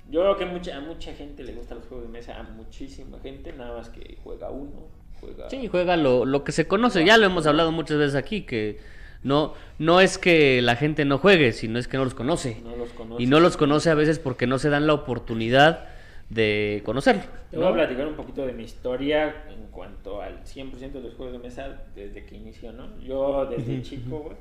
yo 0.10 0.22
veo 0.24 0.36
que 0.38 0.46
mucha, 0.46 0.76
a 0.76 0.82
mucha 0.82 1.14
gente 1.14 1.44
le 1.44 1.54
gustan 1.54 1.78
los 1.80 1.88
juegos 1.88 2.08
de 2.08 2.12
mesa, 2.12 2.38
a 2.40 2.44
muchísima 2.44 3.20
gente, 3.20 3.54
nada 3.54 3.78
más 3.78 3.90
que 3.90 4.18
juega 4.24 4.50
uno, 4.50 4.88
juega... 5.20 5.50
Sí, 5.50 5.68
juega 5.68 5.96
lo, 5.98 6.26
lo 6.26 6.44
que 6.44 6.52
se 6.52 6.68
conoce. 6.68 7.06
Ya 7.06 7.18
lo 7.18 7.26
hemos 7.28 7.46
hablado 7.48 7.72
muchas 7.72 7.98
veces 7.98 8.16
aquí, 8.16 8.42
que 8.42 8.80
No, 9.24 9.54
no 9.78 10.02
es 10.02 10.18
que 10.18 10.62
la 10.62 10.76
gente 10.76 11.06
no 11.06 11.18
juegue, 11.18 11.52
sino 11.54 11.78
es 11.78 11.88
que 11.88 11.98
no 11.98 12.04
los 12.04 12.14
conoce. 12.14 12.58
No 12.64 12.76
los 12.76 12.90
conoce. 12.92 13.22
Y 13.22 13.28
no 13.28 13.40
los 13.40 13.58
conoce 13.58 13.90
a 13.90 13.96
veces 13.96 14.20
porque 14.20 14.48
no 14.48 14.58
se 14.58 14.70
dan 14.70 14.88
la 14.88 14.94
oportunidad 14.94 15.90
de 16.30 16.82
conocerlo. 16.86 17.24
Te 17.52 17.58
voy 17.58 17.68
a 17.68 17.74
platicar 17.74 18.08
un 18.08 18.16
poquito 18.16 18.46
de 18.46 18.54
mi 18.54 18.64
historia 18.64 19.46
en 19.50 19.68
cuanto 19.70 20.22
al 20.22 20.44
100% 20.44 20.92
de 20.92 21.02
los 21.02 21.14
juegos 21.16 21.34
de 21.34 21.40
mesa 21.40 21.82
desde 21.94 22.26
que 22.26 22.36
inició, 22.36 22.72
¿no? 22.72 22.98
Yo 23.00 23.46
desde 23.46 23.82
chico, 23.82 24.20
güey, 24.20 24.38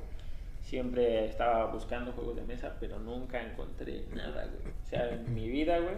siempre 0.61 1.25
estaba 1.25 1.65
buscando 1.65 2.13
juegos 2.13 2.37
de 2.37 2.43
mesa, 2.43 2.77
pero 2.79 2.97
nunca 2.97 3.43
encontré 3.43 4.05
nada, 4.15 4.45
güey. 4.45 4.73
O 4.73 4.89
sea, 4.89 5.09
en 5.09 5.33
mi 5.33 5.49
vida, 5.49 5.79
güey, 5.79 5.95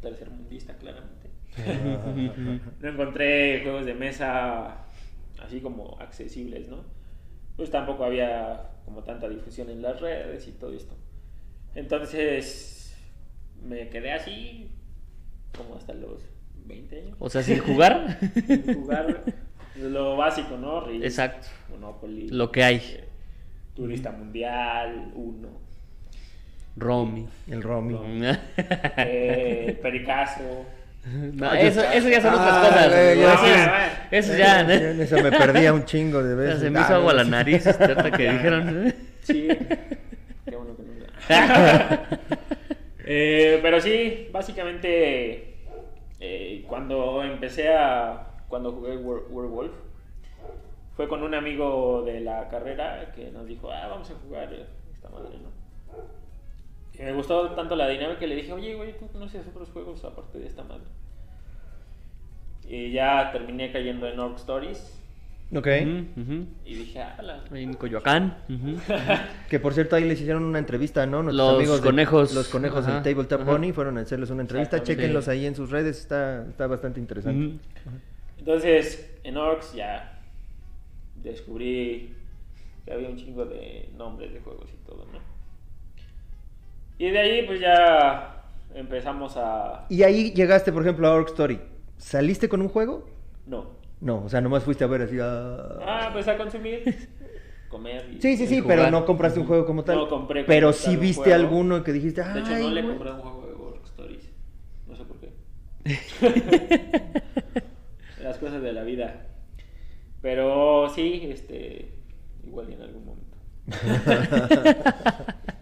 tercermundista 0.00 0.74
claramente. 0.74 1.30
no 2.80 2.88
encontré 2.88 3.62
juegos 3.62 3.84
de 3.84 3.94
mesa 3.94 4.84
así 5.42 5.60
como 5.60 5.96
accesibles, 6.00 6.68
¿no? 6.68 6.84
Pues 7.56 7.70
tampoco 7.70 8.04
había 8.04 8.70
como 8.84 9.02
tanta 9.02 9.28
difusión 9.28 9.70
en 9.70 9.82
las 9.82 10.00
redes 10.00 10.46
y 10.48 10.52
todo 10.52 10.72
esto. 10.72 10.94
Entonces 11.74 12.96
me 13.62 13.88
quedé 13.88 14.12
así 14.12 14.70
como 15.56 15.76
hasta 15.76 15.94
los 15.94 16.22
20 16.66 17.00
años. 17.02 17.16
O 17.18 17.28
sea, 17.30 17.42
sin 17.42 17.58
jugar. 17.58 18.18
Sin 18.46 18.74
jugar 18.74 19.24
lo 19.76 20.16
básico, 20.16 20.56
¿no? 20.56 20.88
Exacto. 20.90 21.48
Monopoly. 21.70 22.28
Lo 22.30 22.50
que 22.50 22.62
hay. 22.64 22.76
eh, 22.76 23.04
Turista 23.74 24.10
Mundial, 24.10 25.12
Uno. 25.14 25.48
Romy. 26.76 27.26
El 27.48 27.62
Romy. 27.62 27.96
eh, 28.98 29.78
Pericazo. 29.82 30.64
No, 31.34 31.52
eso, 31.54 31.82
eso 31.82 32.08
ya 32.08 32.20
son 32.20 32.34
otras 32.34 32.48
Ah, 32.52 32.68
cosas. 32.68 32.86
amigo. 32.86 33.22
ya 33.22 34.08
Eso, 34.10 34.32
eso 34.32 34.38
ya. 34.38 34.62
¿no? 34.64 34.70
Eso 34.72 35.22
me 35.22 35.30
perdía 35.30 35.72
un 35.72 35.84
chingo 35.84 36.22
de 36.22 36.34
veces. 36.36 36.60
se 36.60 36.70
me 36.70 36.80
hizo 36.80 36.92
Ah, 36.94 36.96
agua 36.96 37.12
no, 37.12 37.18
la 37.18 37.24
nariz 37.24 37.64
este, 37.66 37.94
que 38.16 38.30
dijeron. 38.32 38.94
Sí. 39.22 39.48
Qué 40.48 40.56
bueno 40.56 40.76
que 40.76 40.82
nunca. 40.82 42.08
Eh, 43.04 43.60
pero 43.62 43.80
sí, 43.80 44.28
básicamente 44.32 45.54
eh, 46.20 46.64
cuando 46.68 47.22
empecé 47.22 47.68
a. 47.74 48.22
Cuando 48.48 48.72
jugué 48.72 48.96
Were- 48.96 49.26
Werewolf, 49.30 49.72
fue 50.96 51.08
con 51.08 51.22
un 51.22 51.34
amigo 51.34 52.02
de 52.04 52.20
la 52.20 52.48
carrera 52.48 53.12
que 53.14 53.30
nos 53.32 53.46
dijo, 53.46 53.70
ah, 53.70 53.88
vamos 53.88 54.10
a 54.10 54.14
jugar 54.14 54.48
esta 54.92 55.08
madre, 55.08 55.36
¿no? 55.42 55.50
Y 56.98 57.02
me 57.02 57.12
gustó 57.12 57.50
tanto 57.50 57.76
la 57.76 57.88
dinámica 57.88 58.18
que 58.20 58.26
le 58.26 58.36
dije, 58.36 58.52
oye, 58.52 58.74
güey, 58.74 58.96
¿tú 58.98 59.06
conoces 59.08 59.46
otros 59.46 59.68
juegos 59.70 60.02
aparte 60.04 60.38
de 60.38 60.46
esta 60.46 60.62
madre? 60.64 60.84
Y 62.68 62.90
ya 62.92 63.30
terminé 63.32 63.70
cayendo 63.72 64.08
en 64.08 64.18
Orc 64.18 64.36
Stories 64.38 64.92
Ok. 65.54 65.68
Y 66.64 66.74
dije, 66.74 67.00
ah, 67.00 67.22
la- 67.22 67.44
Ahí 67.52 67.62
En 67.62 67.74
Coyoacán. 67.74 68.36
Que 69.48 69.60
por 69.60 69.74
cierto, 69.74 69.94
ahí 69.94 70.02
les 70.04 70.20
hicieron 70.20 70.42
una 70.42 70.58
entrevista, 70.58 71.06
¿no? 71.06 71.22
Nuestros 71.22 71.46
Los 71.46 71.56
amigos 71.56 71.80
de- 71.82 71.86
conejos. 71.86 72.34
los 72.34 72.48
conejos 72.48 72.84
Ajá, 72.84 72.94
del 73.00 73.02
Tabletop 73.14 73.42
ajá. 73.42 73.50
Pony 73.52 73.72
fueron 73.72 73.96
a 73.98 74.00
hacerles 74.00 74.30
una 74.30 74.40
entrevista. 74.42 74.82
Chequenlos 74.82 75.28
ahí 75.28 75.46
en 75.46 75.54
sus 75.54 75.70
redes, 75.70 76.00
está, 76.00 76.44
está 76.48 76.66
bastante 76.66 76.98
interesante. 76.98 77.58
Entonces, 78.38 79.16
en 79.22 79.36
Orcs 79.36 79.72
ya 79.74 80.20
descubrí 81.22 82.12
que 82.84 82.92
había 82.92 83.08
un 83.08 83.16
chingo 83.16 83.44
de 83.44 83.88
nombres 83.96 84.32
de 84.32 84.40
juegos 84.40 84.68
y 84.72 84.84
todo, 84.84 85.06
¿no? 85.12 85.35
Y 86.98 87.10
de 87.10 87.18
ahí 87.18 87.46
pues 87.46 87.60
ya 87.60 88.42
empezamos 88.74 89.36
a... 89.36 89.86
Y 89.88 90.02
ahí 90.02 90.32
llegaste, 90.32 90.72
por 90.72 90.82
ejemplo, 90.82 91.06
a 91.08 91.14
Orc 91.14 91.28
Story. 91.28 91.60
¿Saliste 91.98 92.48
con 92.48 92.60
un 92.62 92.68
juego? 92.68 93.08
No. 93.46 93.76
No, 94.00 94.24
o 94.24 94.28
sea, 94.28 94.40
nomás 94.40 94.64
fuiste 94.64 94.84
a 94.84 94.86
ver 94.86 95.02
así. 95.02 95.18
ah. 95.20 95.78
Ah, 95.82 96.10
pues 96.12 96.28
a 96.28 96.36
consumir, 96.36 97.08
comer 97.68 98.08
y... 98.12 98.20
Sí, 98.20 98.36
sí, 98.36 98.46
sí, 98.46 98.62
pero 98.66 98.90
no 98.90 99.04
compraste 99.06 99.40
un 99.40 99.46
juego 99.46 99.64
como 99.66 99.84
tal. 99.84 99.96
No 99.96 100.08
compré 100.08 100.44
pero 100.44 100.72
sí 100.72 100.96
viste 100.96 101.30
juego. 101.30 101.34
alguno 101.34 101.82
que 101.82 101.92
dijiste, 101.92 102.22
De 102.22 102.40
hecho, 102.40 102.54
"Ay, 102.54 102.62
no 102.64 102.70
le 102.70 102.82
güey". 102.82 102.94
compré 102.96 103.12
un 103.12 103.20
juego 103.20 103.72
de 103.72 103.78
Stories. 103.88 104.30
No 104.86 104.96
sé 104.96 105.04
por 105.04 105.18
qué. 105.20 105.30
Las 108.22 108.38
cosas 108.38 108.60
de 108.60 108.72
la 108.72 108.82
vida. 108.82 109.26
Pero 110.22 110.88
sí, 110.90 111.28
este... 111.30 111.92
Igual 112.46 112.70
y 112.70 112.74
en 112.74 112.82
algún 112.82 113.04
momento. 113.06 113.36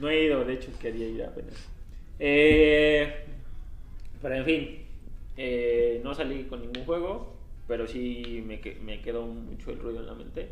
No 0.00 0.08
he 0.08 0.24
ido, 0.24 0.44
de 0.44 0.54
hecho 0.54 0.70
quería 0.80 1.06
ir 1.06 1.22
apenas. 1.24 1.54
Eh, 2.18 3.24
pero 4.22 4.34
en 4.36 4.44
fin, 4.44 4.78
eh, 5.36 6.00
no 6.04 6.14
salí 6.14 6.44
con 6.44 6.60
ningún 6.60 6.84
juego, 6.84 7.34
pero 7.68 7.86
sí 7.86 8.42
me, 8.46 8.60
me 8.82 9.00
quedó 9.00 9.26
mucho 9.26 9.70
el 9.70 9.78
ruido 9.78 10.00
en 10.00 10.06
la 10.06 10.14
mente. 10.14 10.48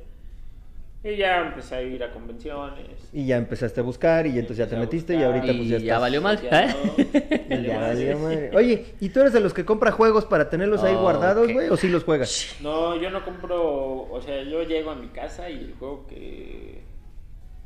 Y 1.05 1.15
ya 1.17 1.47
empecé 1.47 1.77
a 1.77 1.83
ir 1.83 2.03
a 2.03 2.13
convenciones. 2.13 2.87
Y 3.13 3.25
ya 3.27 3.37
empezaste 3.37 3.79
a 3.81 3.85
buscar 3.85 4.27
y 4.27 4.31
entonces 4.31 4.57
ya 4.59 4.67
te 4.69 4.77
metiste 4.77 5.15
y 5.15 5.23
ahorita 5.23 5.47
pues 5.47 5.57
ya 5.59 5.63
Y 5.63 5.69
ya 5.69 5.77
estás- 5.77 6.01
valió 6.01 6.21
mal. 6.21 6.43
Ya 6.43 6.65
¿eh? 6.65 7.47
Y 7.51 7.63
ya 7.63 7.79
valió 7.81 8.19
madre. 8.19 8.51
Oye, 8.57 8.85
¿y 8.99 9.09
tú 9.11 9.21
eres 9.21 9.33
de 9.33 9.41
los 9.41 9.55
que 9.55 9.65
compra 9.65 9.93
juegos 9.93 10.25
para 10.25 10.51
tenerlos 10.51 10.83
ahí 10.83 10.95
Oh, 10.97 11.03
guardados, 11.03 11.53
güey? 11.53 11.69
¿O 11.69 11.77
sí 11.77 11.89
los 11.89 12.03
juegas? 12.03 12.57
No, 12.61 13.01
yo 13.01 13.11
no 13.11 13.25
compro, 13.25 14.11
o 14.11 14.21
sea, 14.21 14.43
yo 14.43 14.65
llego 14.65 14.91
a 14.91 14.97
mi 14.97 15.07
casa 15.09 15.49
y 15.49 15.55
el 15.59 15.75
juego 15.79 16.05
que, 16.09 16.81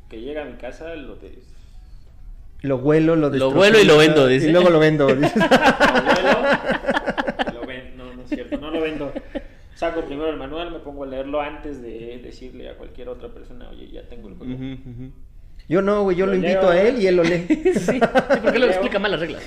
que 0.09 0.21
llega 0.21 0.43
a 0.43 0.45
mi 0.45 0.53
casa 0.57 0.93
lo 0.95 1.15
de... 1.15 1.39
Lo 2.63 2.77
huelo, 2.77 3.15
lo 3.15 3.21
Lo 3.23 3.29
destrozo, 3.29 3.59
huelo 3.59 3.79
y 3.79 3.85
lo 3.85 3.97
vendo, 3.97 4.25
dice. 4.27 4.49
Y 4.49 4.51
luego 4.51 4.69
lo 4.69 4.79
vendo, 4.79 5.07
dices. 5.15 5.35
Lo 5.35 5.47
vuelo, 5.47 6.39
lo 7.61 7.67
ven- 7.67 7.97
no, 7.97 8.13
no 8.13 8.21
es 8.23 8.29
cierto, 8.29 8.57
no 8.57 8.71
lo 8.71 8.81
vendo. 8.81 9.13
Saco 9.75 10.01
primero 10.05 10.29
el 10.29 10.37
manual, 10.37 10.71
me 10.71 10.79
pongo 10.79 11.03
a 11.03 11.07
leerlo 11.07 11.41
antes 11.41 11.81
de 11.81 12.19
decirle 12.23 12.69
a 12.69 12.77
cualquier 12.77 13.09
otra 13.09 13.27
persona, 13.29 13.69
oye, 13.69 13.89
ya 13.91 14.07
tengo 14.07 14.29
el 14.29 14.35
juego. 14.35 14.53
Ujú. 14.53 15.11
Yo 15.69 15.81
no, 15.81 16.03
güey, 16.03 16.17
yo 16.17 16.25
lo 16.25 16.33
Lo 16.33 16.37
invito 16.37 16.59
leo, 16.61 16.69
a 16.71 16.81
él 16.81 16.91
güey. 16.93 17.03
y 17.03 17.07
él 17.07 17.15
lo 17.15 17.23
lee. 17.23 17.45
Sí, 17.73 17.73
sí, 17.79 17.99
porque 18.43 18.59
lo 18.59 18.65
explica 18.67 18.99
mal 18.99 19.11
las 19.11 19.19
reglas. 19.21 19.43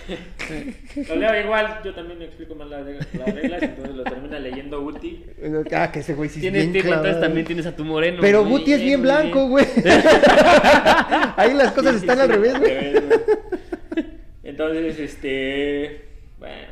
Lo 1.09 1.17
leo 1.17 1.41
igual, 1.41 1.81
yo 1.85 1.95
también 1.95 2.23
explico 2.23 2.55
mal 2.55 2.71
las 2.71 2.85
reglas, 2.87 3.07
las 3.14 3.35
reglas, 3.35 3.62
entonces 3.62 3.95
lo 3.97 4.03
termina 4.05 4.39
leyendo 4.39 4.81
Uti. 4.81 5.25
Ah, 5.73 5.93
que 5.93 5.99
ese 6.01 6.14
güey 6.14 6.31
sí 6.31 6.37
es 6.39 6.41
Tienes, 6.43 6.62
bien 6.62 6.73
tienes- 6.73 6.93
entonces 6.97 7.21
también 7.21 7.47
tienes 7.47 7.67
a 7.67 7.77
tu 7.77 7.85
moreno. 7.85 8.19
Pero 8.23 8.45
muy 8.45 8.61
Guti 8.61 8.73
es 8.73 8.81
bien 8.83 9.03
blanco, 9.03 9.47
güey. 9.49 9.67
Ahí 11.37 11.53
las 11.55 11.73
cosas 11.73 11.93
Sí, 12.01 12.07
están 12.07 12.17
sí, 12.17 12.23
al 12.23 12.29
revés, 12.31 12.59
güey. 12.59 12.93
güey. 12.93 14.07
Entonces, 14.43 14.99
este, 14.99 16.07
bueno, 16.39 16.69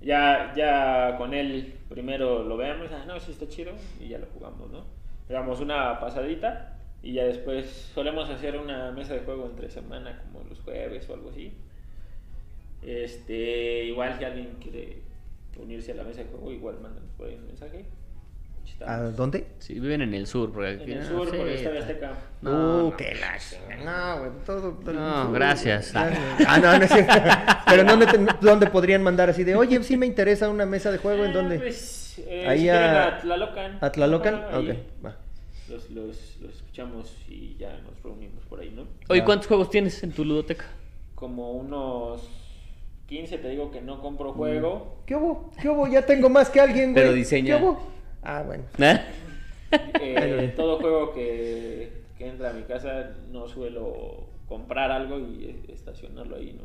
ya, 0.00 0.52
ya 0.56 1.16
con 1.18 1.34
él 1.34 1.74
primero 1.88 2.42
lo 2.44 2.56
veamos, 2.56 2.88
ah, 2.92 3.04
no, 3.06 3.20
sí 3.20 3.32
está 3.32 3.48
chido, 3.48 3.72
y 4.00 4.08
ya 4.08 4.18
lo 4.18 4.26
jugamos, 4.32 4.70
¿no? 4.70 4.84
Hagamos 5.28 5.60
una 5.60 6.00
pasadita 6.00 6.78
y 7.02 7.14
ya 7.14 7.24
después 7.24 7.90
solemos 7.94 8.28
hacer 8.30 8.56
una 8.58 8.90
mesa 8.92 9.14
de 9.14 9.20
juego 9.20 9.46
entre 9.46 9.70
semana, 9.70 10.22
como 10.22 10.44
los 10.48 10.60
jueves 10.60 11.08
o 11.08 11.14
algo 11.14 11.30
así. 11.30 11.52
Este, 12.82 13.84
igual 13.84 14.16
si 14.18 14.24
alguien 14.24 14.56
quiere 14.62 14.98
unirse 15.58 15.92
a 15.92 15.96
la 15.96 16.04
mesa 16.04 16.20
de 16.22 16.26
juego, 16.30 16.50
igual 16.52 16.76
mándanos 16.80 17.10
por 17.16 17.28
ahí 17.28 17.34
un 17.34 17.46
mensaje. 17.46 17.84
¿A 18.86 18.98
dónde? 18.98 19.46
Sí, 19.58 19.74
viven 19.74 20.00
en 20.00 20.14
el 20.14 20.26
sur. 20.26 20.52
Porque 20.52 20.68
aquí, 20.70 20.92
en 20.92 20.98
el 20.98 21.12
no, 21.12 21.18
sur, 21.24 21.30
sí, 21.30 21.36
por 21.36 21.48
está- 21.48 21.78
Azteca. 21.78 22.12
No, 22.40 22.50
uh, 22.86 22.90
no. 22.90 22.96
qué 22.96 23.14
la. 23.14 23.38
No, 23.84 24.18
güey, 24.20 24.30
todo. 24.46 24.72
todo 24.74 24.92
No, 24.94 25.24
sur, 25.24 25.34
gracias. 25.34 25.92
güey. 25.92 26.04
Ah, 26.46 26.58
no, 26.58 26.78
no 26.78 26.84
es 26.84 26.90
cierto. 26.90 27.12
Pero 27.66 27.84
¿dónde, 27.84 28.06
te- 28.06 28.18
¿dónde 28.40 28.66
podrían 28.68 29.02
mandar 29.02 29.28
así 29.28 29.44
de, 29.44 29.54
oye, 29.56 29.82
sí 29.82 29.96
me 29.98 30.06
interesa 30.06 30.48
una 30.48 30.64
mesa 30.66 30.90
de 30.92 30.98
juego? 30.98 31.24
¿En 31.24 31.30
Ah, 31.32 31.34
dónde? 31.34 31.58
Pues, 31.58 32.18
eh, 32.26 32.46
Ahí 32.48 32.60
si 32.60 32.68
a- 32.70 33.08
a 33.16 33.20
Tlalocan. 33.20 33.78
¿A 33.80 33.92
Tlalocan? 33.92 34.34
Ahí 34.52 34.70
Ok, 34.70 35.04
va. 35.04 35.16
Los, 35.70 35.88
los, 35.90 36.36
los 36.40 36.56
escuchamos 36.56 37.14
y 37.28 37.56
ya 37.56 37.78
nos 37.80 38.02
reunimos 38.02 38.44
por 38.46 38.60
ahí, 38.60 38.70
¿no? 38.70 38.86
Oye. 39.08 39.24
¿cuántos 39.24 39.46
juegos 39.46 39.70
tienes 39.70 40.02
en 40.02 40.12
tu 40.12 40.24
ludoteca? 40.24 40.66
Como 41.14 41.52
unos 41.52 42.28
15, 43.06 43.38
te 43.38 43.48
digo 43.50 43.70
que 43.70 43.80
no 43.80 44.00
compro 44.00 44.32
juego. 44.32 45.02
¿Qué 45.06 45.14
hubo? 45.14 45.50
¿Qué 45.60 45.68
hubo? 45.68 45.86
Ya 45.86 46.04
tengo 46.04 46.28
más 46.28 46.50
que 46.50 46.60
alguien, 46.60 46.92
güey. 46.92 47.04
Pero 47.04 47.12
diseña. 47.12 47.58
¿Qué 47.58 47.64
hubo? 47.64 47.80
Ah, 48.22 48.42
bueno. 48.44 48.64
¿Eh? 48.78 49.00
Eh, 50.00 50.52
todo 50.56 50.80
juego 50.80 51.12
que, 51.14 52.02
que 52.18 52.26
entra 52.26 52.50
a 52.50 52.52
mi 52.52 52.62
casa 52.62 53.12
no 53.30 53.46
suelo 53.46 54.26
comprar 54.48 54.90
algo 54.90 55.20
y 55.20 55.64
estacionarlo 55.68 56.34
ahí, 56.34 56.58
¿no? 56.60 56.64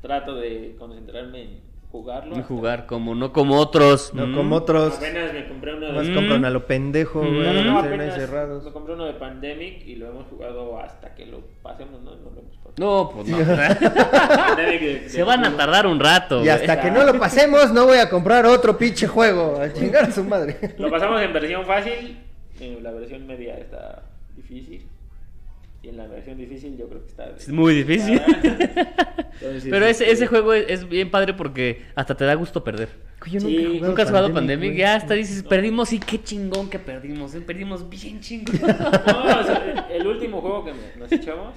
Trato 0.00 0.36
de 0.36 0.76
concentrarme 0.78 1.42
en 1.42 1.60
jugarlo. 1.90 2.34
Y 2.36 2.38
hasta- 2.40 2.48
jugar 2.48 2.86
como 2.86 3.14
no 3.14 3.32
como 3.32 3.56
otros. 3.58 4.12
No 4.14 4.26
Mm. 4.26 4.34
como 4.36 4.56
otros. 4.56 4.96
Apenas 4.96 5.32
me 5.32 5.48
compré 5.48 5.74
uno 5.74 5.92
Más 5.92 6.06
de... 6.06 6.12
Mm. 6.12 6.14
compran 6.14 6.44
a 6.44 6.50
lo 6.50 6.66
pendejo, 6.66 7.20
güey. 7.20 7.32
Mm. 7.32 7.42
No, 7.44 7.64
no, 7.64 7.78
apenas 7.80 8.14
cerrados. 8.14 8.64
me 8.64 8.72
compré 8.72 8.94
uno 8.94 9.04
de 9.06 9.14
Pandemic 9.14 9.86
y 9.86 9.96
lo 9.96 10.08
hemos 10.08 10.26
jugado 10.26 10.78
hasta 10.78 11.14
que 11.14 11.26
lo 11.26 11.40
pasemos, 11.62 12.00
¿no? 12.02 12.10
No 12.16 12.30
lo 12.30 12.40
hemos 12.40 12.56
pasado. 12.58 12.74
No, 12.78 13.10
pues 13.14 13.28
no. 13.28 13.38
Pandemic 14.36 14.80
de- 14.80 15.00
de- 15.00 15.08
Se 15.08 15.22
van 15.22 15.44
a 15.44 15.56
tardar 15.56 15.86
un 15.86 15.98
rato. 16.00 16.36
Y 16.36 16.38
güey. 16.40 16.50
hasta 16.50 16.80
que 16.80 16.90
no 16.90 17.04
lo 17.04 17.18
pasemos, 17.18 17.72
no 17.72 17.86
voy 17.86 17.98
a 17.98 18.08
comprar 18.10 18.44
otro 18.46 18.76
pinche 18.76 19.06
juego. 19.06 19.60
A 19.60 19.72
chingar 19.72 20.04
a 20.04 20.10
su 20.12 20.24
madre. 20.24 20.74
Lo 20.78 20.90
pasamos 20.90 21.20
en 21.22 21.32
versión 21.32 21.64
fácil, 21.64 22.18
en 22.60 22.82
la 22.82 22.90
versión 22.92 23.26
media 23.26 23.54
está 23.56 24.02
difícil. 24.36 24.86
Y 25.82 25.88
en 25.88 25.96
la 25.96 26.06
versión 26.06 26.36
difícil 26.36 26.76
yo 26.76 26.88
creo 26.88 27.02
que 27.02 27.08
está... 27.08 27.30
Es 27.30 27.48
muy 27.48 27.74
difícil. 27.74 28.20
Entonces, 29.40 29.66
Pero 29.70 29.86
ese, 29.86 30.04
este, 30.04 30.10
ese 30.10 30.26
juego 30.26 30.52
es, 30.52 30.68
es 30.68 30.88
bien 30.88 31.10
padre 31.10 31.34
porque 31.34 31.82
hasta 31.94 32.16
te 32.16 32.24
da 32.24 32.34
gusto 32.34 32.64
perder. 32.64 32.88
Yo 33.30 33.40
Sí, 33.40 33.56
he 33.56 33.66
jugado 33.66 33.86
¿Nunca 33.86 34.02
has 34.02 34.08
jugado 34.08 34.32
Pandemic? 34.32 34.74
Ya 34.74 34.96
hasta 34.96 35.14
dices, 35.14 35.42
perdimos 35.42 35.92
y 35.92 36.00
qué 36.00 36.22
chingón 36.22 36.68
que 36.68 36.78
perdimos. 36.78 37.34
¿eh? 37.34 37.40
Perdimos 37.40 37.88
bien 37.88 38.20
chingón. 38.20 38.56
No, 38.60 39.40
o 39.40 39.44
sea, 39.44 39.88
el 39.90 40.06
último 40.06 40.40
juego 40.40 40.64
que 40.64 40.72
nos 40.98 41.12
echamos 41.12 41.54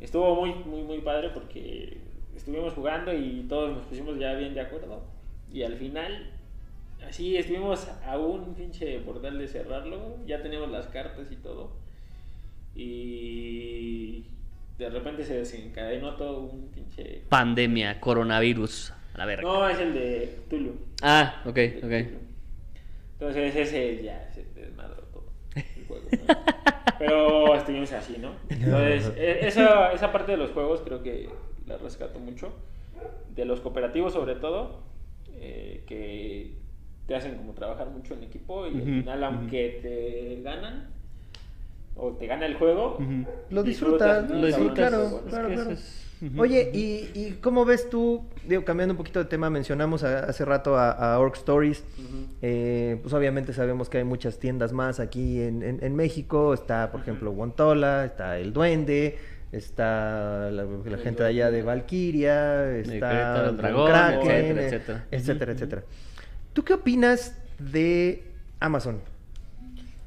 estuvo 0.00 0.34
muy, 0.34 0.54
muy, 0.66 0.82
muy 0.82 0.98
padre 0.98 1.30
porque 1.32 1.98
estuvimos 2.36 2.74
jugando 2.74 3.12
y 3.14 3.46
todos 3.48 3.76
nos 3.76 3.84
pusimos 3.86 4.18
ya 4.18 4.34
bien 4.34 4.54
de 4.54 4.60
acuerdo. 4.60 5.04
Y 5.52 5.62
al 5.62 5.76
final, 5.76 6.30
así 7.06 7.36
estuvimos 7.36 7.88
a 8.06 8.18
un 8.18 8.54
pinche 8.54 8.98
portal 9.00 9.38
de 9.38 9.48
cerrarlo. 9.48 10.16
Ya 10.26 10.42
teníamos 10.42 10.70
las 10.70 10.86
cartas 10.88 11.30
y 11.30 11.36
todo. 11.36 11.81
Y 12.74 14.24
de 14.78 14.90
repente 14.90 15.24
se 15.24 15.34
desencadenó 15.38 16.16
todo 16.16 16.40
un 16.40 16.68
pinche. 16.68 17.22
Pandemia, 17.28 18.00
coronavirus. 18.00 18.92
A 19.14 19.18
la 19.18 19.26
verga. 19.26 19.44
No, 19.44 19.68
es 19.68 19.78
el 19.78 19.92
de 19.94 20.44
Tulu. 20.48 20.72
Ah, 21.02 21.42
ok, 21.46 21.58
ok. 21.82 21.92
Entonces 23.18 23.54
ese 23.54 24.02
ya 24.02 24.28
se 24.32 24.44
desmadró 24.54 25.02
todo 25.04 25.24
el 25.76 25.84
juego. 25.86 26.10
¿no? 26.18 26.24
Pero 26.98 27.54
estuvimos 27.56 27.92
así, 27.92 28.16
¿no? 28.18 28.32
Entonces, 28.64 29.12
e- 29.16 29.46
esa, 29.46 29.92
esa 29.92 30.12
parte 30.12 30.32
de 30.32 30.38
los 30.38 30.50
juegos 30.52 30.80
creo 30.82 31.02
que 31.02 31.28
la 31.66 31.76
rescato 31.78 32.18
mucho. 32.18 32.52
De 33.34 33.44
los 33.44 33.60
cooperativos 33.60 34.12
sobre 34.12 34.36
todo, 34.36 34.82
eh, 35.34 35.84
que 35.86 36.58
te 37.06 37.14
hacen 37.14 37.36
como 37.36 37.54
trabajar 37.54 37.88
mucho 37.90 38.14
en 38.14 38.24
equipo 38.24 38.66
y 38.66 38.80
al 38.82 38.88
Ujú, 38.88 38.90
final 38.90 39.24
aunque 39.24 39.80
te 39.82 40.42
ganan 40.42 40.90
o 41.96 42.12
te 42.12 42.26
gana 42.26 42.46
el 42.46 42.54
juego. 42.56 42.98
Lo 43.50 43.62
disfrutas. 43.62 44.30
Lo 44.30 44.46
disfrutas. 44.46 44.90
bueno, 44.92 45.20
claro, 45.20 45.22
claro, 45.28 45.48
Es 45.48 45.48
que 45.48 45.54
claro. 45.54 45.62
eso 45.62 45.70
es- 45.72 45.98
Ujú. 46.22 46.40
Oye, 46.40 46.70
¿y, 46.72 47.10
y 47.18 47.38
cómo 47.42 47.64
ves 47.64 47.90
tú, 47.90 48.22
digo, 48.46 48.64
cambiando 48.64 48.92
un 48.92 48.96
poquito 48.96 49.18
de 49.18 49.24
tema, 49.24 49.50
mencionamos 49.50 50.04
a- 50.04 50.20
hace 50.20 50.44
rato 50.44 50.76
a, 50.78 50.92
a 50.92 51.18
Orc 51.18 51.34
Stories, 51.34 51.82
eh, 52.42 52.96
pues 53.02 53.12
obviamente 53.12 53.52
sabemos 53.52 53.88
que 53.88 53.98
hay 53.98 54.04
muchas 54.04 54.38
tiendas 54.38 54.72
más 54.72 55.00
aquí 55.00 55.40
en, 55.42 55.64
en- 55.64 55.82
en 55.82 55.96
México, 55.96 56.54
está 56.54 56.92
por 56.92 57.00
ejemplo 57.00 57.32
Guantola, 57.32 58.04
está 58.04 58.38
El 58.38 58.52
Duende, 58.52 59.18
está 59.50 60.48
la, 60.52 60.64
la 60.64 60.98
gente 60.98 61.24
de 61.24 61.28
allá 61.28 61.50
de 61.50 61.62
Valkyria, 61.62 62.70
está 62.78 63.48
el 63.48 63.56
Dragón, 63.56 63.88
Kraken, 63.90 64.30
etcétera, 64.30 64.62
etcétera. 64.68 65.04
etcétera, 65.10 65.52
etcétera. 65.52 65.82
¿Tú 66.52 66.62
qué 66.62 66.74
opinas 66.74 67.36
de 67.58 68.22
Amazon? 68.60 69.00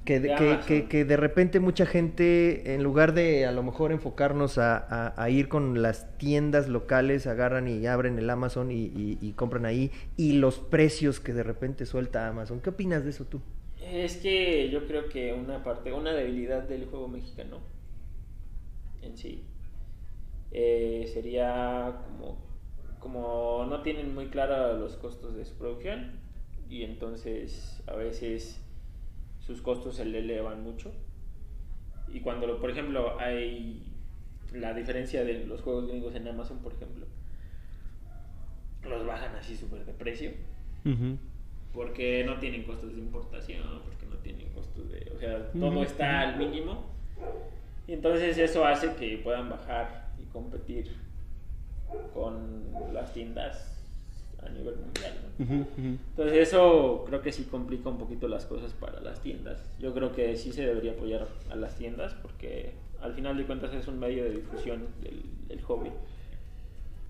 Que 0.06 0.22
que, 0.22 0.60
que- 0.68 0.88
que 0.88 1.04
de 1.04 1.18
repente 1.18 1.60
mucha 1.60 1.86
gente, 1.88 2.76
en 2.76 2.84
lugar 2.84 3.14
de 3.14 3.48
a 3.48 3.52
lo 3.52 3.64
mejor 3.64 3.92
enfocarnos 3.92 4.60
a, 4.60 4.78
a- 4.78 5.14
a 5.22 5.30
ir 5.32 5.48
con 5.50 5.82
las 5.82 6.16
tiendas 6.20 6.68
locales, 6.70 7.26
agarran 7.26 7.68
y 7.68 7.88
abren 7.88 8.20
el 8.20 8.30
Amazon 8.30 8.72
y, 8.72 8.84
y- 8.86 9.18
y 9.20 9.32
compran 9.34 9.66
ahí, 9.66 9.92
y 10.16 10.34
los 10.34 10.60
precios 10.60 11.20
que 11.20 11.34
de 11.34 11.42
repente 11.44 11.86
suelta 11.88 12.28
Amazon. 12.28 12.60
¿Qué 12.62 12.70
opinas 12.70 13.04
de 13.04 13.10
eso 13.10 13.26
tú? 13.26 13.42
Es 13.78 14.18
que 14.18 14.70
yo 14.70 14.86
creo 14.86 15.08
que 15.10 15.34
una 15.34 15.64
parte, 15.64 15.94
una 15.94 16.12
debilidad 16.14 16.64
del 16.68 16.86
juego 16.88 17.08
mexicano 17.08 17.62
en 19.02 19.18
sí 19.18 19.44
eh, 20.52 21.10
sería 21.14 22.02
como, 22.06 22.38
como 23.00 23.66
no 23.70 23.82
tienen 23.82 24.14
muy 24.14 24.28
claros 24.28 24.80
los 24.80 24.96
costos 24.98 25.36
de 25.36 25.46
su 25.46 25.56
producción 25.56 26.20
y 26.70 26.84
entonces 26.84 27.84
a 27.88 27.96
veces 27.96 28.65
sus 29.46 29.62
costos 29.62 29.96
se 29.96 30.06
le 30.06 30.20
elevan 30.20 30.64
mucho. 30.64 30.92
Y 32.14 32.20
cuando, 32.22 32.48
lo- 32.48 32.60
por 32.60 32.70
ejemplo, 32.72 33.20
hay 33.20 33.84
la 34.54 34.74
diferencia 34.74 35.24
de 35.24 35.46
los 35.46 35.62
juegos 35.62 35.88
gringos 35.88 36.16
en 36.16 36.28
Amazon, 36.28 36.60
por 36.60 36.74
ejemplo, 36.74 37.06
los 38.88 39.06
bajan 39.06 39.36
así 39.36 39.56
súper 39.58 39.84
de 39.86 39.94
precio 39.94 40.32
porque 41.74 42.24
no 42.24 42.38
tienen 42.40 42.64
costos 42.64 42.94
de 42.94 43.00
importación, 43.02 43.64
porque 43.84 44.06
no 44.06 44.16
tienen 44.18 44.48
costos 44.50 44.90
de... 44.92 45.12
O 45.16 45.20
sea, 45.20 45.52
todo 45.52 45.84
está 45.84 46.22
al 46.22 46.38
mínimo. 46.38 46.86
Y 47.88 47.94
entonces 47.94 48.38
eso 48.38 48.66
hace 48.66 48.96
que 48.96 49.18
puedan 49.18 49.50
bajar 49.50 50.12
y 50.22 50.26
competir 50.32 50.96
con 52.14 52.64
las 52.94 53.14
tiendas 53.14 53.75
a 54.46 54.50
nivel 54.50 54.76
mundial. 54.78 55.14
Entonces 55.40 56.38
eso 56.48 57.04
creo 57.08 57.22
que 57.22 57.32
sí 57.32 57.44
complica 57.46 57.90
un 57.90 57.98
poquito 57.98 58.28
las 58.28 58.46
cosas 58.46 58.72
para 58.74 59.00
las 59.02 59.22
tiendas. 59.22 59.58
Yo 59.80 59.94
creo 59.94 60.14
que 60.14 60.36
sí 60.38 60.52
se 60.52 60.66
debería 60.66 60.92
apoyar 60.94 61.28
a 61.52 61.56
las 61.56 61.76
tiendas 61.78 62.14
porque 62.22 62.74
al 63.02 63.14
final 63.14 63.38
de 63.38 63.44
cuentas 63.46 63.74
es 63.74 63.88
un 63.88 64.00
medio 64.00 64.24
de 64.24 64.32
difusión 64.32 64.88
del, 65.02 65.22
del 65.48 65.62
hobby. 65.64 65.90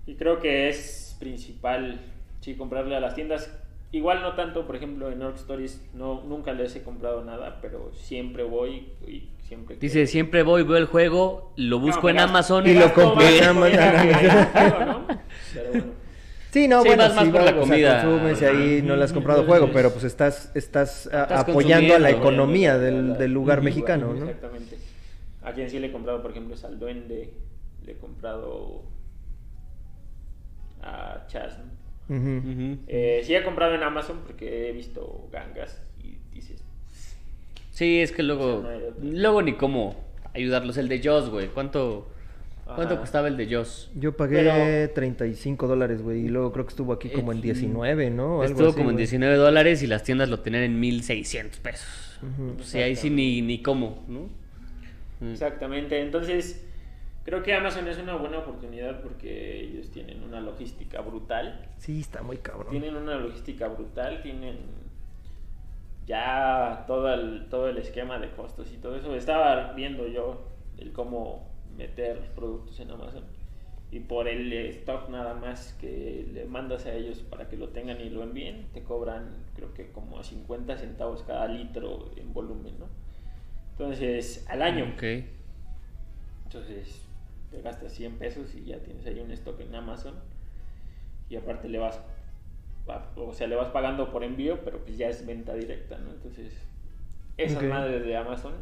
Y 0.06 0.14
creo 0.14 0.38
que 0.40 0.68
es 0.68 1.16
principal, 1.18 2.00
sí, 2.40 2.54
comprarle 2.54 2.96
a 2.96 3.00
las 3.00 3.14
tiendas. 3.14 3.50
Igual 3.92 4.20
no 4.22 4.34
tanto, 4.34 4.66
por 4.66 4.76
ejemplo, 4.76 5.10
en 5.10 5.22
Orc 5.22 5.36
Stories 5.36 5.80
no, 5.94 6.22
nunca 6.24 6.52
les 6.52 6.74
he 6.76 6.82
comprado 6.82 7.24
nada, 7.24 7.58
pero 7.62 7.92
siempre 7.94 8.42
voy 8.42 8.88
y 9.06 9.28
siempre... 9.42 9.76
que- 9.76 9.80
Dice, 9.86 10.06
siempre 10.06 10.42
voy, 10.42 10.64
veo 10.64 10.76
el 10.76 10.86
juego, 10.86 11.52
lo 11.56 11.78
busco 11.78 12.02
No, 12.02 12.08
en 12.10 12.18
Amazon 12.18 12.66
y 12.66 12.74
lo 12.74 12.88
más 13.14 13.32
en 13.32 13.44
Amazon. 13.44 15.06
Pero 15.54 15.70
bueno. 15.70 16.05
Sí, 16.56 16.68
no, 16.68 16.80
Sí, 16.80 16.88
bueno, 16.88 17.02
vas 17.02 17.14
más 17.14 17.24
sí, 17.26 17.30
por 17.30 17.42
la 17.42 17.50
o 17.50 17.52
sea, 17.52 17.60
comida. 17.60 18.02
consumes 18.02 18.40
y 18.40 18.44
ahí 18.46 18.82
no 18.82 18.96
le 18.96 19.04
has 19.04 19.12
comprado 19.12 19.40
Entonces, 19.40 19.60
juego, 19.60 19.74
pero 19.74 19.92
pues 19.92 20.04
estás, 20.04 20.50
estás, 20.54 21.06
a- 21.08 21.22
Estás 21.24 21.40
apoyando 21.40 21.94
a 21.94 21.98
la 21.98 22.08
economía 22.10 22.78
del, 22.78 23.18
del 23.18 23.30
lugar 23.30 23.60
mexicano, 23.60 24.14
¿no? 24.14 24.24
Exactamente. 24.24 24.76
A 25.42 25.52
quien 25.52 25.68
sí 25.68 25.78
le 25.78 25.88
he 25.88 25.92
comprado, 25.92 26.22
por 26.22 26.30
ejemplo, 26.30 26.54
es 26.54 26.64
al 26.64 26.78
Duende, 26.78 27.34
le 27.84 27.92
he 27.92 27.96
comprado 27.98 28.84
a 30.82 31.26
Chas. 31.28 31.58
¿no? 32.08 32.78
Eh, 32.88 33.20
sí 33.24 33.34
he 33.34 33.42
comprado 33.44 33.74
en 33.74 33.82
Amazon 33.82 34.20
porque 34.24 34.70
he 34.70 34.72
visto 34.72 35.28
gangas 35.32 35.82
y 36.02 36.16
dices, 36.34 36.62
Sí, 37.70 38.00
es 38.00 38.12
que 38.12 38.22
O 38.22 38.24
luego, 38.24 38.62
sea, 38.62 38.78
no 39.02 39.10
luego 39.12 39.42
ni 39.42 39.52
cómo 39.56 39.94
ayudarlos. 40.32 40.78
El 40.78 40.88
de 40.88 41.02
Joss, 41.06 41.28
güey, 41.28 41.48
¿cuánto, 41.48 42.08
cuánto 42.74 42.94
Ajá. 42.94 43.00
costaba 43.00 43.28
el 43.28 43.36
de 43.36 43.54
Joss? 43.54 43.90
Yo 43.94 44.16
pagué 44.16 44.38
Pero- 44.42 44.92
35 44.94 45.66
dólares, 45.68 46.02
güey, 46.02 46.26
y 46.26 46.28
luego 46.28 46.52
creo 46.52 46.64
que 46.66 46.70
estuvo 46.70 46.92
aquí 46.92 47.08
como 47.10 47.32
en 47.32 47.38
Eh, 47.38 47.42
19, 47.42 48.10
¿no? 48.10 48.42
Algo 48.42 48.44
Estuvo 48.44 48.68
así, 48.68 48.76
como 48.76 48.90
en 48.90 48.96
güey. 48.96 49.04
19 49.04 49.36
dólares 49.36 49.82
y 49.82 49.86
las 49.86 50.02
tiendas 50.02 50.28
lo 50.28 50.40
tenían 50.40 50.62
en 50.64 50.78
1600 50.80 51.60
pesos. 51.60 52.18
Ujú. 52.22 52.54
Pues 52.56 52.68
sí, 52.68 52.78
ahí 52.78 52.96
sí 52.96 53.10
ni, 53.10 53.40
ni 53.42 53.62
cómo, 53.62 54.04
¿no? 54.08 54.28
Mm. 55.20 55.32
Exactamente, 55.32 56.00
entonces 56.00 56.62
creo 57.24 57.42
que 57.42 57.54
Amazon 57.54 57.88
es 57.88 57.98
una 57.98 58.16
buena 58.16 58.38
oportunidad 58.38 59.00
porque 59.00 59.60
ellos 59.60 59.90
tienen 59.90 60.22
una 60.22 60.40
logística 60.40 61.00
brutal. 61.00 61.66
Sí, 61.78 62.00
está 62.00 62.22
muy 62.22 62.36
cabrón. 62.38 62.70
Tienen 62.70 62.96
una 62.96 63.14
logística 63.16 63.66
brutal, 63.68 64.20
tienen 64.22 64.56
ya 66.06 66.84
todo 66.86 67.12
el, 67.12 67.46
todo 67.50 67.68
el 67.68 67.78
esquema 67.78 68.18
de 68.18 68.30
costos 68.30 68.68
y 68.72 68.76
todo 68.76 68.96
eso. 68.96 69.14
Estaba 69.14 69.72
viendo 69.72 70.06
yo 70.06 70.44
el 70.78 70.92
cómo 70.92 71.48
meter 71.76 72.32
productos 72.34 72.80
en 72.80 72.90
Amazon 72.90 73.24
y 73.90 74.00
por 74.00 74.28
el 74.28 74.52
stock 74.52 75.08
nada 75.10 75.34
más 75.34 75.74
que 75.80 76.26
le 76.32 76.44
mandas 76.44 76.86
a 76.86 76.94
ellos 76.94 77.20
para 77.20 77.48
que 77.48 77.56
lo 77.56 77.68
tengan 77.68 78.00
y 78.00 78.10
lo 78.10 78.22
envíen, 78.22 78.66
te 78.72 78.82
cobran 78.82 79.44
creo 79.54 79.72
que 79.74 79.92
como 79.92 80.22
50 80.22 80.76
centavos 80.76 81.22
cada 81.22 81.46
litro 81.48 82.10
en 82.16 82.32
volumen, 82.32 82.74
¿no? 82.78 82.86
Entonces, 83.72 84.44
al 84.48 84.62
año. 84.62 84.92
Ok. 84.94 85.04
Entonces 86.46 87.02
te 87.50 87.60
gastas 87.62 87.92
100 87.92 88.16
pesos 88.18 88.54
y 88.54 88.64
ya 88.64 88.78
tienes 88.78 89.06
ahí 89.06 89.20
un 89.20 89.30
stock 89.32 89.60
en 89.60 89.74
Amazon. 89.74 90.14
Y 91.28 91.36
aparte 91.36 91.68
le 91.68 91.78
vas, 91.78 92.00
va- 92.88 93.12
o 93.16 93.32
sea, 93.32 93.46
le 93.46 93.56
vas 93.56 93.68
pagando 93.68 94.10
por 94.12 94.24
envío, 94.24 94.60
pero 94.64 94.78
pues 94.84 94.96
ya 94.96 95.08
es 95.08 95.26
venta 95.26 95.54
directa, 95.54 95.98
¿no? 95.98 96.10
Entonces, 96.10 96.52
esas 97.36 97.62
Ok. 97.62 97.68
madres 97.68 98.04
de 98.04 98.16
Amazon. 98.16 98.54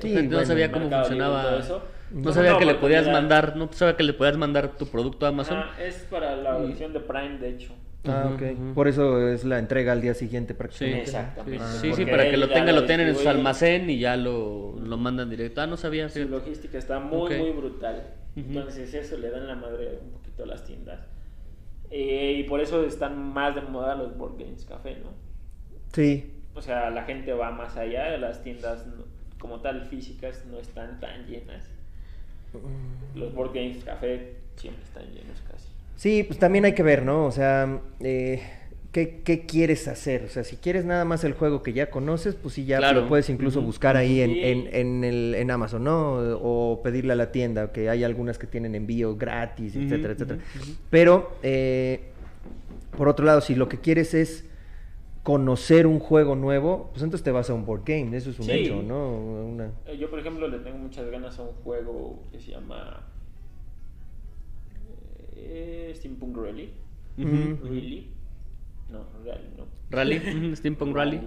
Sí, 0.00 0.28
no 0.28 0.44
sabía 0.44 0.70
cómo 0.72 0.90
funcionaba. 0.90 1.42
todo 1.42 1.58
eso, 1.58 1.82
No 2.10 2.32
sabía 2.32 2.58
que 2.58 2.64
le 2.64 2.74
podías 2.74 3.08
mandar, 3.08 3.56
no 3.56 3.72
sabía 3.72 3.96
que 3.96 4.02
le 4.02 4.12
podías 4.12 4.36
mandar 4.36 4.76
tu 4.76 4.86
producto 4.86 5.26
a 5.26 5.30
Amazon. 5.30 5.58
Ajá, 5.58 5.82
es 5.82 6.06
para 6.10 6.36
la 6.36 6.58
versión 6.58 6.92
de 6.92 7.00
Prime, 7.00 7.38
de 7.38 7.48
hecho. 7.50 7.72
Ah, 8.06 8.30
ok. 8.34 8.74
Por 8.74 8.86
eso 8.86 9.28
es 9.28 9.44
la 9.44 9.58
entrega 9.58 9.92
al 9.92 10.02
día 10.02 10.12
siguiente 10.12 10.52
Sí, 10.52 10.58
prácticamente. 10.58 11.02
Exactamente. 11.04 11.64
Ah, 11.64 11.72
sí, 11.80 11.92
sí, 11.94 12.04
para 12.04 12.28
que 12.28 12.36
lo 12.36 12.48
tengan, 12.48 12.74
lo 12.74 12.82
lo 12.82 12.86
tengan 12.86 13.08
en 13.08 13.16
su 13.16 13.28
almacén 13.28 13.88
y 13.88 13.98
ya 13.98 14.16
lo, 14.16 14.78
lo 14.78 14.96
mandan 14.98 15.30
directo. 15.30 15.62
Ah, 15.62 15.66
no 15.66 15.78
sabía. 15.78 16.08
Su 16.10 16.28
logística 16.28 16.76
está 16.76 17.00
muy, 17.00 17.34
muy 17.38 17.50
brutal. 17.52 18.02
Entonces 18.36 18.92
eso 18.92 19.16
le 19.16 19.30
dan 19.30 19.46
la 19.46 19.54
madre 19.54 20.00
un 20.02 20.10
poquito 20.10 20.42
a 20.42 20.46
las 20.46 20.64
tiendas. 20.64 21.00
Eh, 21.90 22.36
y 22.40 22.42
por 22.44 22.60
eso 22.60 22.84
están 22.84 23.32
más 23.32 23.54
de 23.54 23.60
moda 23.62 23.94
los 23.94 24.16
board 24.18 24.36
games 24.38 24.64
café, 24.64 24.96
¿no? 25.02 25.10
Sí. 25.92 26.30
O 26.54 26.60
sea, 26.60 26.90
la 26.90 27.04
gente 27.04 27.32
va 27.32 27.52
más 27.52 27.76
allá, 27.76 28.16
las 28.18 28.42
tiendas 28.42 28.86
no- 28.86 29.04
como 29.44 29.60
tal 29.60 29.84
físicas 29.90 30.42
no 30.50 30.58
están 30.58 30.98
tan 31.00 31.26
llenas. 31.26 31.66
Los 33.14 33.34
board 33.34 33.52
games 33.52 33.84
café 33.84 34.36
siempre 34.56 34.82
están 34.82 35.02
llenos 35.12 35.42
casi. 35.50 35.68
Sí, 35.96 36.22
pues 36.26 36.38
también 36.38 36.64
hay 36.64 36.72
que 36.72 36.82
ver, 36.82 37.04
¿no? 37.04 37.26
O 37.26 37.30
sea, 37.30 37.78
eh, 38.00 38.40
¿qué, 38.90 39.20
qué 39.22 39.44
quieres 39.44 39.86
hacer? 39.86 40.22
O 40.24 40.28
sea, 40.30 40.44
si 40.44 40.56
quieres 40.56 40.86
nada 40.86 41.04
más 41.04 41.24
el 41.24 41.34
juego 41.34 41.62
que 41.62 41.74
ya 41.74 41.90
conoces, 41.90 42.34
pues 42.36 42.54
sí, 42.54 42.64
ya 42.64 42.78
Claro. 42.78 43.02
lo 43.02 43.06
puedes 43.08 43.28
incluso 43.28 43.60
buscar 43.60 43.98
ahí 43.98 44.22
en, 44.22 44.30
en, 44.30 44.68
en, 44.74 45.04
el, 45.04 45.34
en 45.34 45.50
Amazon, 45.50 45.84
¿no? 45.84 46.14
O 46.40 46.80
pedirle 46.82 47.12
a 47.12 47.16
la 47.16 47.30
tienda, 47.30 47.70
que 47.70 47.90
hay 47.90 48.02
algunas 48.02 48.38
que 48.38 48.46
tienen 48.46 48.74
envío 48.74 49.14
gratis, 49.14 49.76
etcétera, 49.76 50.14
etcétera. 50.14 50.38
Pero, 50.88 51.36
eh, 51.42 52.00
por 52.96 53.08
otro 53.08 53.26
lado, 53.26 53.42
si 53.42 53.54
lo 53.54 53.68
que 53.68 53.78
quieres 53.78 54.14
es 54.14 54.46
conocer 55.24 55.86
un 55.88 55.98
juego 55.98 56.36
nuevo, 56.36 56.90
pues 56.92 57.02
entonces 57.02 57.24
te 57.24 57.32
vas 57.32 57.48
a 57.50 57.54
un 57.54 57.64
board 57.66 57.82
game, 57.84 58.16
eso 58.16 58.30
es 58.30 58.38
un 58.38 58.44
Sí. 58.44 58.52
hecho, 58.52 58.80
¿no? 58.82 59.10
Una... 59.10 59.72
Eh, 59.86 59.96
Yo, 59.98 60.08
por 60.10 60.20
ejemplo, 60.20 60.46
le 60.46 60.58
tengo 60.60 60.78
muchas 60.78 61.10
ganas 61.10 61.36
a 61.38 61.42
un 61.42 61.52
juego 61.64 62.22
que 62.30 62.38
se 62.38 62.50
llama 62.52 63.02
eh, 65.36 65.92
Steampunk 65.96 66.36
Rally. 66.36 66.70
Ujú. 67.18 67.66
Really? 67.68 68.08
No, 68.90 69.00
Rally, 69.24 69.48
no. 69.56 69.64
Rally, 69.90 70.56
Steampunk 70.56 70.94
Rally. 70.94 71.20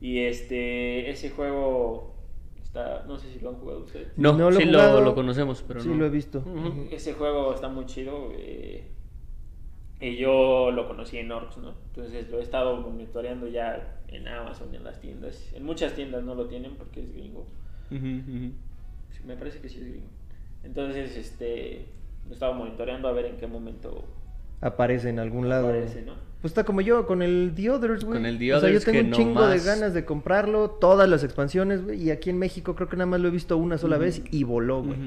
Y 0.00 0.18
este, 0.20 1.10
ese 1.10 1.30
juego 1.30 2.14
está, 2.62 3.04
no 3.06 3.18
sé 3.18 3.32
si 3.32 3.40
lo 3.40 3.50
han 3.50 3.56
jugado 3.56 3.80
ustedes. 3.80 4.08
No, 4.16 4.32
No 4.34 4.50
lo 4.50 4.58
sí 4.60 4.66
jugado. 4.66 5.00
lo, 5.00 5.06
lo 5.06 5.14
conocemos, 5.14 5.64
pero 5.66 5.80
sí, 5.80 5.88
no. 5.88 5.96
lo 5.96 6.06
he 6.06 6.10
visto. 6.10 6.44
Ese 6.90 7.14
juego 7.14 7.54
está 7.54 7.68
muy 7.68 7.86
chido. 7.86 8.30
eh, 8.32 8.88
y 10.04 10.16
yo 10.16 10.70
lo 10.70 10.86
conocí 10.86 11.16
en 11.18 11.32
Orcs, 11.32 11.56
¿no? 11.58 11.72
Entonces 11.88 12.28
lo 12.30 12.38
he 12.38 12.42
estado 12.42 12.76
monitoreando 12.76 13.48
ya 13.48 14.00
en 14.08 14.28
Amazon, 14.28 14.74
en 14.74 14.84
las 14.84 15.00
tiendas. 15.00 15.50
En 15.54 15.64
muchas 15.64 15.94
tiendas 15.94 16.22
no 16.22 16.34
lo 16.34 16.46
tienen 16.46 16.74
porque 16.76 17.00
es 17.00 17.12
gringo. 17.12 17.46
Sí, 17.88 19.20
Me 19.26 19.36
parece 19.36 19.60
que 19.60 19.68
sí 19.68 19.78
es 19.78 19.88
gringo. 19.88 20.06
Entonces, 20.62 21.16
este, 21.16 21.86
lo 22.26 22.30
he 22.30 22.34
estado 22.34 22.54
monitoreando 22.54 23.08
a 23.08 23.12
ver 23.12 23.26
en 23.26 23.36
qué 23.36 23.46
momento 23.46 24.04
Aparece 24.60 25.08
en 25.10 25.18
algún 25.18 25.48
lado. 25.48 25.68
aparece, 25.68 26.02
¿no? 26.02 26.14
Pues 26.40 26.50
está 26.50 26.64
como 26.64 26.82
yo 26.82 27.06
con 27.06 27.22
el 27.22 27.52
The 27.56 27.70
Others, 27.70 28.04
güey. 28.04 28.18
Con 28.18 28.26
el 28.26 28.38
The 28.38 28.54
O 28.54 28.60
sea, 28.60 28.68
yo 28.68 28.76
Others 28.76 28.84
tengo 28.84 28.98
que 28.98 29.04
un 29.04 29.10
no 29.10 29.16
chingo 29.16 29.46
de 29.46 29.58
ganas 29.60 29.94
de 29.94 30.04
comprarlo, 30.04 30.70
todas 30.70 31.08
las 31.08 31.24
expansiones, 31.24 31.82
güey. 31.82 32.02
Y 32.02 32.10
aquí 32.10 32.28
en 32.30 32.38
México 32.38 32.74
creo 32.74 32.88
que 32.88 32.96
nada 32.96 33.06
más 33.06 33.20
lo 33.20 33.28
he 33.28 33.30
visto 33.30 33.56
una 33.56 33.78
sola 33.78 33.96
vez 33.96 34.22
y 34.30 34.44
voló, 34.44 34.82
güey. 34.82 34.98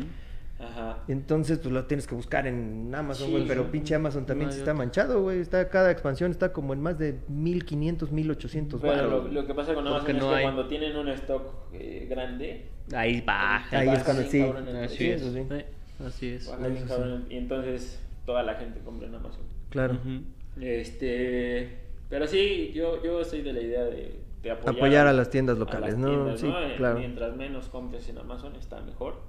Ajá. 0.60 1.03
Entonces, 1.08 1.60
pues 1.60 1.72
lo 1.72 1.86
tienes 1.86 2.08
que 2.08 2.16
buscar 2.16 2.47
en 2.47 2.93
Amazon, 2.95 3.28
Sí, 3.28 3.32
güey. 3.34 3.47
pero 3.47 3.64
sí. 3.66 3.70
pinche 3.72 3.93
Amazon 3.95 4.26
también 4.26 4.49
No 4.49 4.53
hay 4.55 4.60
está 4.60 4.74
manchado, 4.74 5.22
güey. 5.22 5.39
Está, 5.39 5.70
cada 5.70 5.91
expansión 5.91 6.32
está 6.32 6.51
como 6.51 6.74
en 6.74 6.82
más 6.82 6.97
de 6.97 7.20
1500, 7.28 8.12
1800 8.12 8.82
Pero 8.82 8.93
varos. 8.93 9.26
lo, 9.26 9.32
lo 9.41 9.45
que 9.47 9.53
pasa 9.53 9.74
con 9.76 9.86
Amazon 9.88 10.16
es 10.16 10.22
no 10.24 10.30
que 10.30 10.36
hay. 10.36 10.43
cuando 10.43 10.68
tienen 10.68 10.97
un 10.97 11.10
stock 11.10 11.53
eh, 11.74 12.08
grande, 12.10 12.66
Ahí 12.95 13.22
baja. 13.22 13.78
Ahí 13.80 13.89
es 13.89 14.03
cuando 14.03 14.24
sí. 14.24 14.41
Así 14.41 15.10
es. 15.10 15.22
eso 15.22 15.34
sí. 15.34 15.43
sí, 15.49 16.03
Así 16.03 16.30
es. 16.30 16.47
Baja 16.47 16.88
cabrón, 16.88 17.26
y 17.30 17.36
entonces 17.38 17.99
toda 18.26 18.41
la 18.43 18.55
gente 18.55 18.80
compra 18.80 19.08
en 19.08 19.16
Amazon. 19.16 19.43
Claro. 19.70 19.93
Ujú. 19.95 20.22
Este, 20.60 21.78
pero 22.10 22.28
sí, 22.28 22.72
yo, 22.74 23.03
yo 23.03 23.24
soy 23.24 23.41
de 23.41 23.53
la 23.53 23.62
idea 23.62 23.84
de, 23.84 24.20
de 24.41 24.51
apoyar, 24.51 24.76
Apoyar 24.76 25.08
a 25.08 25.14
las 25.14 25.30
tiendas 25.30 25.58
locales, 25.58 25.91
las 25.91 25.97
¿no? 25.99 26.08
tiendas, 26.10 26.39
Sí, 26.39 26.47
Eh, 26.47 26.74
claro. 26.78 26.99
Mientras 26.99 27.36
menos 27.36 27.68
compres 27.70 28.08
en 28.10 28.18
Amazon 28.18 28.55
está 28.55 28.80
mejor. 28.82 29.22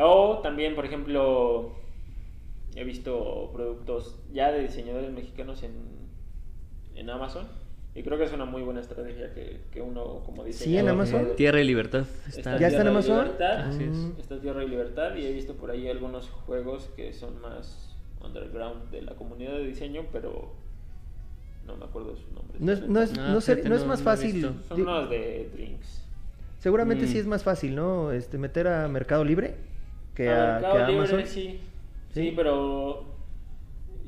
O 0.00 0.40
también, 0.42 0.74
por 0.74 0.84
ejemplo, 0.84 1.72
he 2.74 2.84
visto 2.84 3.50
productos 3.52 4.16
ya 4.32 4.50
de 4.52 4.62
diseñadores 4.62 5.10
mexicanos 5.12 5.62
en, 5.62 5.72
en 6.96 7.10
Amazon. 7.10 7.46
Y 7.96 8.02
creo 8.02 8.18
que 8.18 8.24
es 8.24 8.32
una 8.32 8.44
muy 8.44 8.62
buena 8.62 8.80
estrategia 8.80 9.32
que, 9.34 9.60
que 9.70 9.80
uno 9.80 10.22
como 10.26 10.42
dice. 10.42 10.64
¿Sí, 10.64 10.76
en 10.76 10.88
Amazon? 10.88 11.28
Tierra 11.36 11.60
y 11.60 11.64
Libertad. 11.64 12.04
Está 12.26 12.38
Está... 12.38 12.58
¿Ya 12.58 12.66
está 12.66 12.80
en 12.82 12.88
Amazon? 12.88 13.18
Libertad, 13.24 13.68
Así 13.68 13.84
es. 13.84 13.90
Mm. 13.90 14.12
Está 14.18 14.40
Tierra 14.40 14.64
y 14.64 14.68
Libertad 14.68 15.14
y 15.14 15.26
he 15.26 15.32
visto 15.32 15.54
por 15.54 15.70
ahí 15.70 15.88
algunos 15.88 16.28
juegos 16.28 16.90
que 16.96 17.12
son 17.12 17.40
más 17.40 17.94
underground 18.20 18.90
de 18.90 19.02
la 19.02 19.14
comunidad 19.14 19.52
de 19.52 19.64
diseño, 19.66 20.06
pero 20.12 20.50
no 21.68 21.76
me 21.76 21.84
acuerdo 21.84 22.10
de 22.14 22.16
sus 22.20 22.32
nombres. 22.32 22.60
No 22.60 22.72
es, 22.72 22.80
no 22.88 23.00
es, 23.00 23.12
Ah, 23.16 23.28
no 23.32 23.40
fíjate, 23.40 23.68
no 23.68 23.76
es 23.76 23.82
no- 23.82 23.86
más 23.88 24.00
no 24.00 24.04
fácil. 24.04 24.42
Son 24.68 24.80
unos 24.80 25.08
de 25.10 25.50
drinks. 25.54 26.02
Seguramente 26.58 27.04
Mm. 27.04 27.08
sí 27.08 27.18
es 27.18 27.26
más 27.28 27.44
fácil, 27.44 27.76
¿no? 27.76 28.10
Este, 28.10 28.38
meter 28.38 28.66
a 28.66 28.88
Mercado 28.88 29.24
Libre 29.24 29.54
que 30.14 30.30
a, 30.30 30.54
Mercado 30.54 30.74
que 30.74 30.82
a 30.82 30.88
Libre, 30.88 31.08
Amazon. 31.08 31.26
sí. 31.26 31.60
Sí. 32.12 32.20
sí. 32.20 32.32
pero 32.36 33.14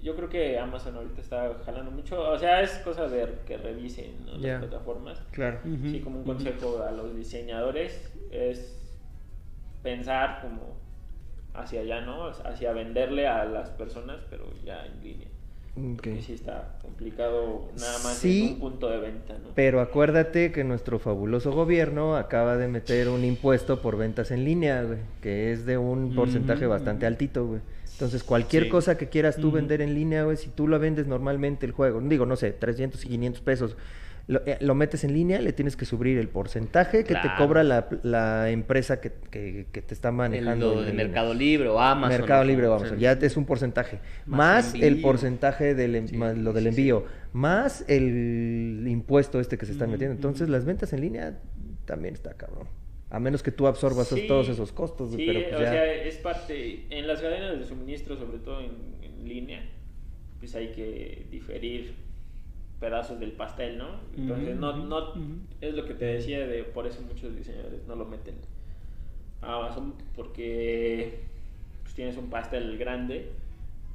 yo 0.06 0.14
creo 0.14 0.28
que 0.28 0.56
Amazon 0.56 0.94
ahorita 0.94 1.20
está 1.20 1.52
jalando 1.64 1.90
mucho. 1.90 2.30
O 2.30 2.38
sea, 2.38 2.60
es 2.62 2.70
cosa 2.78 3.08
de 3.08 3.40
que 3.44 3.56
revisen 3.56 4.14
las 4.40 4.60
plataformas. 4.60 5.20
Claro. 5.32 5.58
Sí, 5.64 6.00
como 6.00 6.20
un 6.20 6.24
consejo 6.24 6.80
a 6.82 6.92
los 6.92 7.16
diseñadores 7.16 8.12
es 8.30 8.78
pensar 9.82 10.40
como 10.42 10.76
hacia 11.54 11.80
allá, 11.80 12.02
¿no? 12.02 12.28
Hacia 12.28 12.72
venderle 12.72 13.26
a 13.26 13.44
las 13.46 13.70
personas, 13.70 14.20
pero 14.30 14.44
ya 14.64 14.86
en 14.86 15.02
línea. 15.02 15.28
Sí 15.76 16.32
está 16.32 16.78
complicado 16.80 17.68
nada 17.76 17.98
más 17.98 18.16
Sí, 18.16 18.52
un 18.54 18.60
punto 18.60 18.88
de 18.88 18.98
venta, 18.98 19.34
¿no? 19.34 19.50
Pero 19.54 19.80
acuérdate 19.80 20.50
que 20.50 20.64
nuestro 20.64 20.98
fabuloso 20.98 21.52
gobierno 21.52 22.16
acaba 22.16 22.56
de 22.56 22.66
meter 22.66 23.08
un 23.10 23.24
impuesto 23.24 23.80
por 23.82 23.98
ventas 23.98 24.30
en 24.30 24.44
línea, 24.44 24.82
güey, 24.82 24.98
que 25.20 25.52
es 25.52 25.66
de 25.66 25.76
un 25.76 26.14
porcentaje 26.14 26.66
bastante 26.66 27.04
altito, 27.04 27.46
güey. 27.46 27.60
Entonces, 27.92 28.24
cualquier 28.24 28.64
Sí. 28.64 28.68
cosa 28.70 28.96
que 28.96 29.08
quieras 29.08 29.36
tú 29.36 29.50
vender 29.52 29.80
en 29.82 29.94
línea, 29.94 30.24
güey, 30.24 30.36
si 30.36 30.48
tú 30.48 30.66
lo 30.66 30.78
vendes 30.78 31.06
normalmente 31.06 31.66
el 31.66 31.72
juego, 31.72 32.00
digo, 32.00 32.24
no 32.26 32.36
sé, 32.36 32.52
300 32.52 33.04
y 33.04 33.08
500 33.08 33.42
pesos, 33.42 33.76
lo, 34.28 34.44
eh, 34.44 34.58
lo 34.60 34.74
metes 34.74 35.04
en 35.04 35.12
línea, 35.14 35.40
le 35.40 35.52
tienes 35.52 35.76
que 35.76 35.84
subir 35.84 36.18
el 36.18 36.28
porcentaje 36.28 37.04
que 37.04 37.14
te 37.14 37.28
cobra 37.38 37.62
la, 37.62 37.88
la 38.02 38.50
empresa 38.50 39.00
que, 39.00 39.12
que- 39.30 39.66
que 39.70 39.82
te 39.82 39.94
está 39.94 40.10
manejando. 40.10 40.80
El 40.80 40.86
línea. 40.88 41.04
Mercado 41.04 41.32
Libre 41.32 41.68
o 41.68 41.78
Amazon. 41.78 42.18
Mercado 42.18 42.40
o 42.42 42.44
Libre, 42.44 42.66
vamos, 42.66 42.88
sea. 42.88 42.98
ya 42.98 43.12
es 43.12 43.36
un 43.36 43.44
porcentaje. 43.44 44.00
Más 44.26 44.72
Más, 44.72 44.74
el 44.82 45.00
porcentaje 45.00 45.74
del, 45.76 45.94
en- 45.94 46.08
Sí, 46.08 46.16
más 46.16 46.36
lo 46.36 46.52
del 46.52 46.64
sí, 46.64 46.68
envío, 46.70 47.04
más 47.32 47.84
el 47.88 48.84
impuesto 48.88 49.38
este 49.40 49.58
que 49.58 49.66
se 49.66 49.72
están 49.72 49.88
Ujú, 49.88 49.92
metiendo. 49.92 50.14
Entonces, 50.16 50.42
ujú. 50.42 50.52
las 50.52 50.64
ventas 50.64 50.92
en 50.92 51.00
línea 51.02 51.38
también 51.84 52.14
está 52.14 52.34
cabrón. 52.34 52.66
A 53.10 53.20
menos 53.20 53.44
que 53.44 53.52
tú 53.52 53.68
absorbas 53.68 54.12
todos 54.26 54.48
esos 54.48 54.72
costos, 54.72 55.12
pero 55.16 55.40
pues 55.40 55.54
o 55.54 55.60
ya- 55.60 55.70
sea, 55.70 55.94
es 55.94 56.16
parte, 56.16 56.86
en 56.90 57.06
las 57.06 57.20
cadenas 57.20 57.56
de 57.60 57.64
suministro, 57.64 58.16
sobre 58.16 58.38
todo 58.38 58.60
en, 58.60 58.72
en 59.02 59.28
línea, 59.28 59.62
pues 60.40 60.52
hay 60.56 60.72
que 60.72 61.26
diferir 61.30 61.94
pedazos 62.80 63.18
del 63.18 63.32
pastel, 63.32 63.78
¿no? 63.78 63.86
Entonces, 64.16 64.56
no, 64.56 64.76
no, 64.76 65.14
es 65.60 65.74
lo 65.74 65.84
que 65.86 65.94
te 65.94 66.04
decía, 66.04 66.46
de 66.46 66.62
por 66.64 66.86
eso 66.86 67.00
muchos 67.02 67.34
diseñadores 67.34 67.86
no 67.86 67.96
lo 67.96 68.04
meten 68.04 68.34
a 69.42 69.56
Amazon, 69.56 69.94
porque 70.14 71.20
pues, 71.82 71.94
tienes 71.94 72.16
un 72.16 72.28
pastel 72.28 72.76
grande, 72.78 73.30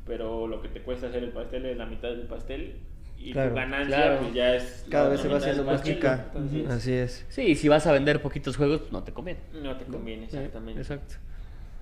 pero 0.05 0.47
lo 0.47 0.61
que 0.61 0.69
te 0.69 0.81
cuesta 0.81 1.07
hacer 1.07 1.23
el 1.23 1.31
pastel 1.31 1.65
es 1.65 1.77
la 1.77 1.85
mitad 1.85 2.09
del 2.09 2.21
pastel, 2.27 2.75
y 3.17 3.33
Claro, 3.33 3.49
tu 3.49 3.55
ganancia 3.55 3.97
claro. 3.97 4.19
pues, 4.21 4.33
ya 4.33 4.55
es 4.55 4.85
cada 4.89 5.09
vez 5.09 5.21
se 5.21 5.27
va 5.27 5.37
haciendo 5.37 5.63
más 5.63 5.83
chica. 5.83 6.25
entonces, 6.27 6.67
Así 6.67 6.93
es. 6.93 7.25
Sí, 7.29 7.43
y 7.43 7.55
si 7.55 7.69
vas 7.69 7.85
a 7.85 7.91
vender 7.91 8.19
poquitos 8.21 8.57
juegos, 8.57 8.79
pues 8.81 8.91
no 8.91 9.03
te 9.03 9.11
conviene. 9.11 9.39
No 9.61 9.77
te 9.77 9.85
conviene, 9.85 10.25
exactamente. 10.25 10.81
Exacto. 10.81 11.15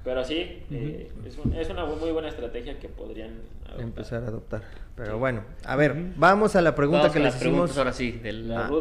Pero 0.04 0.24
sí, 0.24 0.64
eh, 0.72 1.12
es, 1.26 1.38
un- 1.38 1.54
es 1.54 1.70
una 1.70 1.86
muy 1.86 2.12
buena 2.12 2.30
estrategia 2.30 2.80
que 2.80 2.88
podrían 2.89 3.32
adoptar. 3.66 3.82
Empezar 3.82 4.24
a 4.24 4.28
adoptar. 4.28 4.62
Pero 4.95 5.14
Sí. 5.14 5.20
bueno, 5.20 5.43
a 5.66 5.76
ver, 5.76 5.95
vamos 6.16 6.56
a 6.56 6.62
la 6.62 6.74
pregunta 6.76 7.02
Vamos 7.04 7.14
que 7.14 7.20
les 7.20 7.36
hicimos 7.36 7.78
ahora 7.78 7.93
sí. 7.93 8.20
Las 8.24 8.72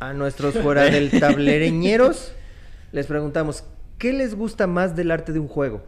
a 0.00 0.12
nuestros 0.12 0.54
fuera 0.58 0.84
del 0.90 1.10
tablereñeros. 1.20 2.32
les 2.92 3.06
preguntamos, 3.06 3.64
¿qué 3.98 4.12
les 4.12 4.34
gusta 4.34 4.66
más 4.66 4.94
del 4.96 5.10
arte 5.10 5.32
de 5.32 5.38
un 5.38 5.48
juego? 5.48 5.82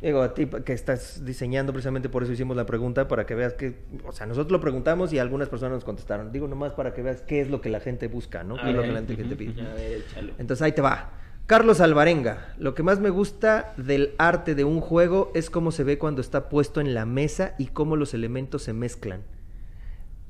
Digo, 0.00 0.22
a 0.22 0.32
ti 0.32 0.46
que 0.46 0.72
estás 0.72 1.24
diseñando, 1.24 1.72
precisamente 1.72 2.08
por 2.08 2.22
eso 2.22 2.30
hicimos 2.32 2.56
la 2.56 2.66
pregunta, 2.66 3.08
para 3.08 3.26
que 3.26 3.34
veas 3.34 3.54
que, 3.54 3.74
o 4.06 4.12
sea, 4.12 4.26
nosotros 4.26 4.52
lo 4.52 4.60
preguntamos 4.60 5.12
y 5.12 5.18
algunas 5.18 5.48
personas 5.48 5.74
nos 5.76 5.84
contestaron. 5.84 6.30
Digo 6.30 6.46
nomás 6.46 6.72
para 6.72 6.94
que 6.94 7.02
veas 7.02 7.20
qué 7.22 7.40
es 7.40 7.50
lo 7.50 7.60
que 7.60 7.68
la 7.68 7.80
gente 7.80 8.06
busca, 8.06 8.44
¿no? 8.44 8.54
A 8.56 8.62
¿Qué 8.62 8.70
es 8.70 8.76
lo 8.76 8.82
que 8.82 8.92
la 8.92 9.00
gente 9.02 9.34
pide? 9.36 9.60
A 9.62 9.74
ver, 9.74 10.02
échalo. 10.08 10.32
Entonces 10.38 10.62
ahí 10.62 10.70
te 10.72 10.82
va. 10.82 11.10
Carlos 11.48 11.80
Alvarenga, 11.80 12.52
lo 12.58 12.74
que 12.74 12.82
más 12.82 13.00
me 13.00 13.08
gusta 13.08 13.72
del 13.78 14.10
arte 14.18 14.54
de 14.54 14.64
un 14.64 14.82
juego 14.82 15.32
es 15.34 15.48
cómo 15.48 15.72
se 15.72 15.82
ve 15.82 15.96
cuando 15.96 16.20
está 16.20 16.50
puesto 16.50 16.78
en 16.82 16.92
la 16.92 17.06
mesa 17.06 17.54
y 17.56 17.68
cómo 17.68 17.96
los 17.96 18.12
elementos 18.12 18.62
se 18.64 18.74
mezclan. 18.74 19.22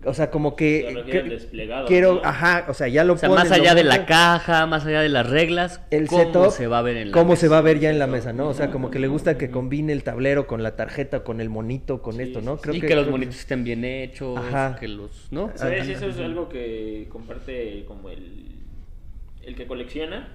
O 0.05 0.14
sea, 0.14 0.31
como 0.31 0.55
que... 0.55 1.03
Que- 1.11 1.25
desplegado, 1.25 1.89
Quiero, 1.89 2.14
¿no? 2.14 2.21
ajá, 2.23 2.66
o 2.69 2.75
sea, 2.75 2.87
ya 2.87 3.03
lo 3.03 3.14
O 3.14 3.19
sea, 3.19 3.29
pones, 3.29 3.47
más 3.47 3.59
lo 3.59 3.64
allá 3.64 3.75
de 3.75 3.83
la 3.83 4.07
caja, 4.07 4.64
más 4.66 4.87
allá 4.87 5.01
de 5.01 5.09
las 5.09 5.29
reglas, 5.29 5.81
el 5.91 6.07
cómo 6.07 6.23
setup, 6.23 6.51
se 6.53 6.69
va 6.69 6.79
a 6.79 6.83
ver 6.83 6.97
en 6.99 7.11
la 7.11 7.14
cómo 7.14 7.35
se 7.35 7.49
va 7.49 7.59
a 7.59 7.62
ver 7.62 7.81
ya 7.81 7.91
en 7.91 7.99
la 7.99 8.07
mesa, 8.07 8.33
¿no? 8.33 8.47
O 8.49 8.55
sea, 8.55 8.71
como 8.71 8.93
que 8.93 9.01
le 9.01 9.09
gusta 9.09 9.37
que 9.37 9.51
combine 9.51 9.93
el 9.93 10.05
tablero 10.05 10.47
con 10.47 10.62
la 10.62 10.77
tarjeta, 10.77 11.25
con 11.25 11.41
el 11.41 11.49
monito, 11.49 12.01
con 12.01 12.14
Sí, 12.14 12.23
esto, 12.23 12.39
sí, 12.39 12.47
¿no? 12.47 12.57
sí. 12.59 12.62
Creo 12.62 12.75
y 12.77 12.81
que, 12.81 12.87
que, 12.87 12.95
los 12.95 13.05
creo 13.07 13.11
monitos 13.16 13.35
estén 13.41 13.64
bien 13.64 13.85
hechos, 13.85 14.39
Ajá. 14.39 14.77
que 14.79 14.87
los, 14.87 15.27
¿no? 15.33 15.51
¿Sabes? 15.57 15.89
Eso 15.89 16.07
es 16.07 16.19
algo 16.21 16.49
que 16.49 17.09
comparte 17.11 17.85
como 17.89 18.09
el, 18.09 18.53
el 19.43 19.57
que 19.57 19.66
colecciona, 19.66 20.29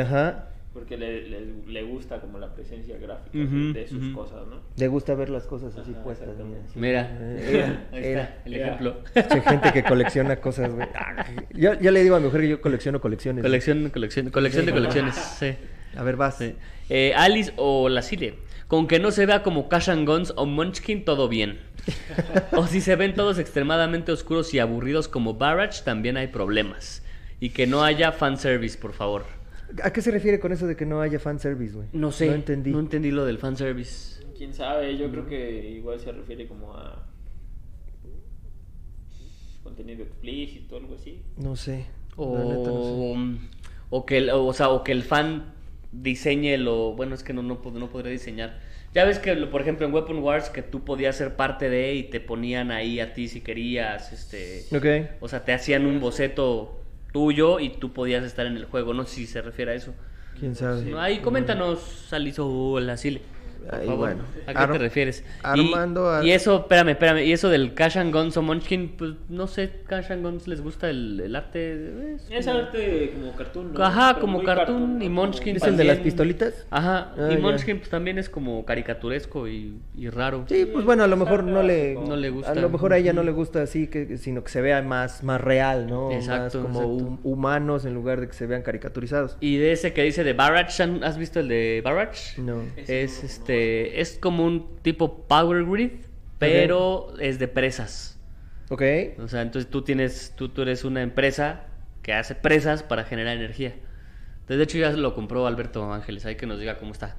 Ajá. 0.00 0.48
porque 0.72 0.96
le, 0.96 1.28
le, 1.28 1.40
le 1.68 1.82
gusta 1.84 2.20
como 2.20 2.38
la 2.40 2.52
presencia 2.52 2.98
gráfica 2.98 3.38
Ujú, 3.38 3.72
de 3.72 3.86
sus 3.86 4.02
ujú. 4.08 4.12
cosas, 4.12 4.46
¿no? 4.48 4.56
Le 4.76 4.88
gusta 4.88 5.14
ver 5.14 5.30
las 5.30 5.44
cosas 5.46 5.76
así 5.76 5.92
Ajá, 5.92 6.02
puestas. 6.02 6.30
sí. 6.36 6.78
Mira, 6.80 7.08
Eh, 7.20 7.48
mira, 7.52 7.86
ahí 7.92 8.00
mira. 8.08 8.22
está 8.22 8.42
el 8.44 8.52
mira. 8.52 8.66
ejemplo. 8.66 8.96
Che, 9.14 9.40
gente 9.42 9.72
que 9.72 9.84
colecciona 9.84 10.36
cosas, 10.36 10.74
güey. 10.74 10.88
Ah, 10.96 11.24
Yo, 11.52 11.74
yo 11.80 11.90
le 11.92 12.02
digo 12.02 12.16
a 12.16 12.18
mi 12.18 12.26
mujer 12.26 12.40
que 12.40 12.48
yo 12.48 12.60
colecciono 12.60 13.00
colecciones. 13.00 13.42
Colección, 13.42 13.88
colección, 13.90 14.30
colección 14.30 14.66
de 14.66 14.72
colecciones, 14.72 15.14
sí. 15.14 15.54
A 15.96 16.02
ver, 16.02 16.16
vas. 16.16 16.38
sí. 16.38 16.56
Eh, 16.90 17.12
Alice 17.16 17.52
o 17.56 17.88
la 17.88 18.02
Cile. 18.02 18.34
Con 18.66 18.88
que 18.88 18.98
no 18.98 19.12
se 19.12 19.26
vea 19.26 19.42
como 19.44 19.68
Cash 19.68 19.90
and 19.90 20.08
Guns 20.08 20.32
o 20.36 20.44
Munchkin, 20.46 21.04
todo 21.04 21.28
bien. 21.28 21.60
o 22.56 22.66
si 22.66 22.80
se 22.80 22.96
ven 22.96 23.14
todos 23.14 23.38
extremadamente 23.38 24.10
oscuros 24.10 24.52
y 24.54 24.58
aburridos 24.58 25.06
como 25.06 25.34
Barrage, 25.34 25.82
también 25.84 26.16
hay 26.16 26.26
problemas. 26.28 27.04
Y 27.38 27.50
que 27.50 27.66
no 27.68 27.84
haya 27.84 28.10
fanservice, 28.10 28.76
por 28.78 28.92
favor. 28.92 29.24
¿A 29.82 29.92
qué 29.92 30.00
se 30.02 30.10
refiere 30.10 30.38
con 30.40 30.52
eso 30.52 30.66
de 30.66 30.76
que 30.76 30.86
no 30.86 31.00
haya 31.00 31.18
fanservice, 31.18 31.74
güey? 31.74 31.88
No 31.92 32.12
sé. 32.12 32.26
No 32.28 32.34
entendí. 32.34 32.70
No 32.70 32.80
entendí 32.80 33.10
lo 33.10 33.24
del 33.24 33.38
fanservice. 33.38 34.22
Quién 34.36 34.52
sabe, 34.52 34.96
yo 34.96 35.10
creo 35.10 35.26
que 35.26 35.70
igual 35.70 36.00
se 36.00 36.12
refiere 36.12 36.46
como 36.48 36.74
a 36.74 37.06
contenido 39.62 40.02
explícito, 40.02 40.76
algo 40.76 40.94
así. 40.96 41.22
No 41.36 41.56
sé. 41.56 41.86
La 42.16 42.44
neta 42.44 42.68
no 42.68 42.74
O, 42.74 43.16
o 43.90 44.06
que 44.06 44.18
el, 44.18 44.30
o, 44.30 44.52
sea, 44.52 44.68
o 44.70 44.84
que 44.84 44.92
el 44.92 45.02
fan 45.02 45.52
diseñe 45.92 46.56
lo... 46.58 46.92
Bueno, 46.92 47.14
es 47.14 47.22
que 47.24 47.32
no, 47.32 47.42
no, 47.42 47.60
no 47.72 47.90
podría 47.90 48.12
diseñar. 48.12 48.60
Ya 48.94 49.04
ves 49.04 49.18
que, 49.18 49.34
lo- 49.34 49.50
por 49.50 49.62
ejemplo, 49.62 49.86
en 49.86 49.92
Weapon 49.94 50.18
Wars, 50.18 50.50
que 50.50 50.62
tú 50.62 50.84
podías 50.84 51.16
ser 51.16 51.34
parte 51.36 51.68
de 51.70 51.94
y 51.94 52.02
te 52.04 52.20
ponían 52.20 52.70
ahí 52.70 53.00
a 53.00 53.12
ti 53.14 53.28
si 53.28 53.40
querías, 53.40 54.12
este... 54.12 54.64
Ok. 54.76 55.16
O 55.20 55.28
sea, 55.28 55.44
te 55.44 55.52
hacían 55.52 55.86
un 55.86 55.98
boceto 56.00 56.83
tuyo 57.14 57.60
y 57.60 57.70
tú 57.70 57.92
podías 57.92 58.24
estar 58.24 58.44
en 58.44 58.56
el 58.56 58.64
juego. 58.64 58.92
No 58.92 59.06
sé 59.06 59.14
si 59.14 59.26
se 59.28 59.40
refiere 59.40 59.70
a 59.70 59.74
eso. 59.74 59.94
¿Quién 60.38 60.56
sabe? 60.56 60.98
Ahí 60.98 61.20
coméntanos, 61.20 62.12
Aliso 62.12 62.46
o 62.46 62.80
la 62.80 62.96
Sile. 62.96 63.22
Por 63.64 63.74
Ahí, 63.80 63.86
favor. 63.86 63.98
bueno. 63.98 64.22
¿A 64.46 64.52
qué 64.52 64.58
Ar- 64.58 64.72
te 64.72 64.78
refieres? 64.78 65.24
Armando 65.42 66.04
Y, 66.04 66.14
Ar- 66.16 66.24
y 66.26 66.32
eso, 66.32 66.56
espérame, 66.60 66.88
espérame. 66.90 67.18
Y 67.24 67.32
eso 67.32 67.48
del 67.48 67.74
Cash 67.74 67.98
and 67.98 68.12
Guns 68.14 68.36
o 68.36 68.42
Munchkin, 68.42 68.94
pues 68.98 69.12
no 69.28 69.46
sé, 69.46 69.70
Cash 69.86 70.12
and 70.12 70.22
Guns 70.24 70.46
les 70.48 70.60
gusta 70.60 70.90
el, 70.90 71.20
el 71.20 71.34
arte. 71.36 72.14
Es 72.14 72.26
Es 72.30 72.46
como- 72.46 72.58
arte 72.58 73.12
como 73.18 73.32
cartoon, 73.36 73.72
¿no? 73.74 73.82
Ajá, 73.84 74.08
Pero 74.14 74.20
como 74.20 74.42
cartoon, 74.42 75.00
y. 75.02 75.08
Munchkin 75.08 75.56
¿Es 75.56 75.62
el 75.64 75.76
de 75.76 75.84
las 75.84 75.98
pistolitas? 75.98 76.66
Ajá, 76.70 77.12
Ah, 77.16 77.28
y 77.30 77.34
ya. 77.34 77.40
Munchkin 77.40 77.78
pues, 77.78 77.90
también 77.90 78.18
es 78.18 78.28
como 78.28 78.64
caricaturesco 78.64 79.48
y, 79.48 79.78
y 79.96 80.08
raro. 80.10 80.44
Sí, 80.48 80.66
pues 80.70 80.84
bueno, 80.84 81.04
a 81.04 81.06
lo 81.06 81.16
mejor 81.16 81.44
no 81.44 81.62
le, 81.62 81.94
No 81.94 82.16
le 82.16 82.30
gusta. 82.30 82.52
A 82.52 82.54
lo 82.54 82.68
mejor 82.68 82.92
a 82.92 82.98
ella 82.98 83.12
no 83.12 83.22
le 83.22 83.30
gusta 83.32 83.62
así, 83.62 83.86
que, 83.86 84.16
sino 84.18 84.42
que 84.44 84.50
se 84.50 84.60
vea 84.60 84.82
más, 84.82 85.22
más 85.22 85.40
real, 85.40 85.86
¿no? 85.88 86.10
Exacto, 86.12 86.58
más 86.60 86.66
como 86.66 86.80
exacto. 86.80 87.04
hum- 87.04 87.18
humanos 87.24 87.84
en 87.84 87.94
lugar 87.94 88.20
de 88.20 88.26
que 88.28 88.34
se 88.34 88.46
vean 88.46 88.62
caricaturizados. 88.62 89.36
Y 89.40 89.56
de 89.56 89.72
ese 89.72 89.92
que 89.92 90.02
dice 90.02 90.24
de 90.24 90.32
Barrage, 90.34 90.82
¿han- 90.82 91.02
¿has 91.04 91.16
visto 91.18 91.40
el 91.40 91.48
de 91.48 91.80
Barrage? 91.84 92.40
No. 92.40 92.62
Es 92.86 93.22
este, 93.24 93.53
es 93.54 94.18
como 94.20 94.44
un 94.44 94.76
tipo 94.82 95.26
Power 95.26 95.64
Grid, 95.64 95.92
pero 96.38 97.14
es 97.20 97.38
de 97.38 97.48
presas. 97.48 98.18
Ok. 98.70 98.82
O 99.18 99.28
sea, 99.28 99.42
entonces 99.42 99.70
tú 99.70 99.82
tienes, 99.82 100.32
tú, 100.36 100.48
tú 100.48 100.62
eres 100.62 100.84
una 100.84 101.02
empresa 101.02 101.66
que 102.02 102.12
hace 102.12 102.34
presas 102.34 102.82
para 102.82 103.04
generar 103.04 103.36
energía. 103.36 103.74
Entonces, 104.34 104.58
de 104.58 104.64
hecho, 104.64 104.78
ya 104.78 104.90
lo 104.92 105.14
compró 105.14 105.46
Alberto 105.46 105.92
Ángeles, 105.92 106.26
hay 106.26 106.36
que 106.36 106.46
nos 106.46 106.60
diga 106.60 106.76
cómo 106.76 106.92
está. 106.92 107.16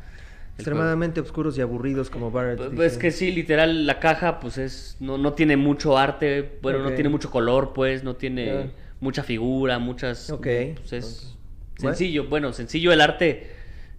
Extremadamente 0.57 1.19
oscuros 1.19 1.57
y 1.57 1.61
aburridos 1.61 2.09
como 2.09 2.31
Barrett. 2.31 2.57
juego. 2.57 2.75
Pues 2.75 2.97
que 2.97 3.11
sí, 3.11 3.31
literal, 3.31 3.85
la 3.85 3.99
caja, 3.99 4.39
pues 4.39 4.57
es, 4.57 4.95
no, 4.99 5.17
no 5.17 5.33
tiene 5.33 5.57
mucho 5.57 5.97
arte, 5.97 6.59
bueno, 6.61 6.79
no 6.79 6.93
tiene 6.93 7.09
mucho 7.09 7.29
color, 7.29 7.73
pues, 7.73 8.03
no 8.03 8.15
tiene 8.15 8.71
mucha 8.99 9.23
figura, 9.23 9.79
muchas... 9.79 10.29
Ok, 10.29 10.47
Pues 10.75 10.93
es 10.93 11.05
ok. 11.23 11.35
Bueno. 11.77 11.95
sencillo, 11.95 12.27
bueno, 12.27 12.53
sencillo 12.53 12.93
el 12.93 13.01
arte, 13.01 13.47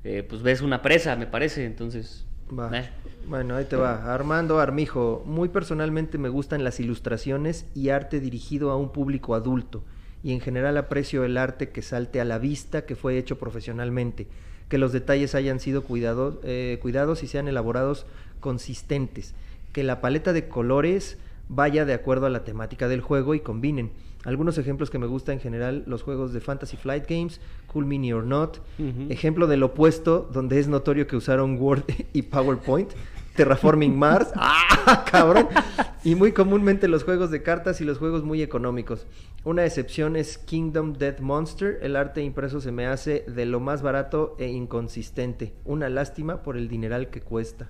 eh, 0.04 0.22
pues 0.26 0.42
ves 0.42 0.62
una 0.62 0.80
presa, 0.82 1.16
me 1.16 1.26
parece, 1.26 1.64
entonces... 1.64 2.25
Va. 2.50 2.78
eh. 2.78 2.88
Bueno, 3.28 3.56
ahí 3.56 3.64
te 3.64 3.76
va. 3.76 4.14
Armando 4.14 4.60
Armijo. 4.60 5.22
Muy 5.26 5.48
personalmente 5.48 6.16
me 6.16 6.28
gustan 6.28 6.62
las 6.62 6.78
ilustraciones 6.78 7.66
y 7.74 7.88
arte 7.88 8.20
dirigido 8.20 8.70
a 8.70 8.76
un 8.76 8.92
público 8.92 9.34
adulto. 9.34 9.82
Y 10.22 10.32
en 10.32 10.40
general 10.40 10.76
aprecio 10.76 11.24
el 11.24 11.36
arte 11.36 11.70
que 11.70 11.82
salte 11.82 12.20
a 12.20 12.24
la 12.24 12.38
vista, 12.38 12.86
que 12.86 12.94
fue 12.94 13.18
hecho 13.18 13.38
profesionalmente. 13.38 14.28
Que 14.68 14.78
los 14.78 14.92
detalles 14.92 15.34
hayan 15.34 15.60
sido 15.60 15.82
cuidados, 15.82 16.36
eh, 16.44 16.78
cuidados 16.80 17.22
y 17.22 17.26
sean 17.26 17.48
elaborados 17.48 18.06
consistentes. 18.40 19.34
Que 19.72 19.82
la 19.82 20.00
paleta 20.00 20.32
de 20.32 20.48
colores 20.48 21.18
vaya 21.48 21.84
de 21.84 21.94
acuerdo 21.94 22.26
a 22.26 22.30
la 22.30 22.44
temática 22.44 22.88
del 22.88 23.00
juego 23.00 23.34
y 23.34 23.40
combinen. 23.40 23.90
Algunos 24.26 24.58
ejemplos 24.58 24.90
que 24.90 24.98
me 24.98 25.06
gustan 25.06 25.34
en 25.34 25.40
general, 25.40 25.84
los 25.86 26.02
juegos 26.02 26.32
de 26.32 26.40
Fantasy 26.40 26.76
Flight 26.76 27.08
Games, 27.08 27.40
Cool 27.68 27.86
Mini 27.86 28.12
or 28.12 28.24
Not. 28.24 28.58
Ejemplo 29.08 29.46
del 29.46 29.62
opuesto, 29.62 30.28
donde 30.32 30.58
es 30.58 30.66
notorio 30.66 31.06
que 31.06 31.14
usaron 31.14 31.56
Word 31.60 31.84
y 32.12 32.22
PowerPoint. 32.22 32.90
Terraforming 33.36 33.96
Mars. 33.96 34.32
¡Ah, 34.34 35.04
cabrón! 35.08 35.46
Y 36.02 36.16
muy 36.16 36.32
comúnmente 36.32 36.88
los 36.88 37.04
juegos 37.04 37.30
de 37.30 37.44
cartas 37.44 37.80
y 37.80 37.84
los 37.84 37.98
juegos 37.98 38.24
muy 38.24 38.42
económicos. 38.42 39.06
Una 39.44 39.64
excepción 39.64 40.16
es 40.16 40.38
Kingdom 40.38 40.94
Death 40.94 41.20
Monster. 41.20 41.78
El 41.82 41.94
arte 41.94 42.20
impreso 42.20 42.60
se 42.60 42.72
me 42.72 42.86
hace 42.86 43.24
de 43.28 43.46
lo 43.46 43.60
más 43.60 43.80
barato 43.80 44.34
e 44.40 44.48
inconsistente. 44.48 45.52
Una 45.64 45.88
lástima 45.88 46.42
por 46.42 46.56
el 46.56 46.66
dineral 46.66 47.10
que 47.10 47.20
cuesta. 47.20 47.68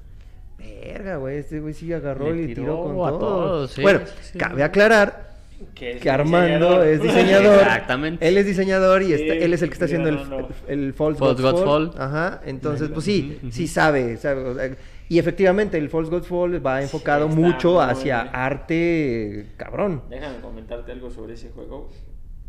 Verga, 0.56 1.16
güey. 1.16 1.36
Este 1.36 1.60
güey 1.60 1.74
sí 1.74 1.92
agarró 1.92 2.32
Le 2.32 2.44
y 2.44 2.46
tiró 2.46 2.62
tiró 2.62 2.82
con 2.82 3.06
a 3.06 3.18
todo. 3.18 3.68
sí, 3.68 3.82
bueno, 3.82 4.00
sí. 4.22 4.38
cabe 4.38 4.62
aclarar 4.62 5.35
Que, 5.74 5.92
es 5.92 6.02
que 6.02 6.10
Armando 6.10 6.82
diseñador. 6.82 6.86
es 6.86 7.02
diseñador. 7.02 7.54
Exactamente. 7.58 8.28
Él 8.28 8.36
es 8.38 8.46
diseñador 8.46 9.02
y 9.02 9.06
Sí, 9.06 9.12
está- 9.14 9.34
él 9.34 9.52
es 9.54 9.62
el 9.62 9.68
que 9.68 9.72
está 9.74 9.84
haciendo 9.86 10.10
no, 10.12 10.22
el, 10.22 10.30
no. 10.30 10.48
el 10.68 10.92
False, 10.94 11.18
False 11.18 11.42
Gods 11.42 11.42
Gods 11.42 11.64
Fall. 11.64 11.92
Fall. 11.92 12.02
Ajá. 12.02 12.40
Entonces, 12.44 12.90
pues 12.90 13.04
sí, 13.04 13.38
sí 13.50 13.66
sabe, 13.66 14.16
sabe, 14.18 14.42
o 14.44 14.54
sea, 14.54 14.76
Y 15.08 15.18
efectivamente, 15.18 15.78
el 15.78 15.88
False 15.88 16.10
Gods 16.10 16.26
Fall 16.26 16.64
va 16.66 16.82
enfocado 16.82 17.28
mucho 17.28 17.80
hacia 17.80 18.22
bien. 18.24 18.34
arte 18.36 19.46
cabrón. 19.56 20.02
Déjame 20.10 20.40
comentarte 20.40 20.92
algo 20.92 21.10
sobre 21.10 21.34
ese 21.34 21.50
juego. 21.50 21.90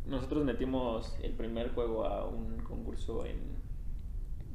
Nosotros 0.05 0.43
metimos 0.45 1.17
el 1.21 1.31
primer 1.33 1.69
juego 1.69 2.05
a 2.05 2.25
un 2.27 2.57
concurso 2.59 3.25
en 3.25 3.57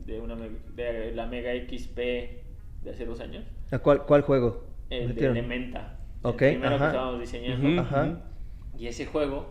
de 0.07 0.19
una 0.21 0.35
de 0.75 1.13
la 1.15 1.27
Mega 1.27 1.53
XP 1.53 1.97
de 1.97 2.91
hace 2.91 3.07
dos 3.07 3.21
años. 3.21 3.45
¿A 3.71 3.79
cuál, 3.79 4.03
cuál 4.03 4.23
juego? 4.23 4.65
El 4.91 5.15
de? 5.15 5.27
Elementa. 5.27 5.99
Ok, 6.23 6.43
el 6.43 6.49
primero 6.55 6.75
ajá. 6.77 6.85
que 6.85 6.91
estábamos 6.91 7.21
diseñando. 7.21 7.81
Ajá. 7.83 8.19
Y 8.79 8.87
ese 8.87 9.07
juego, 9.07 9.47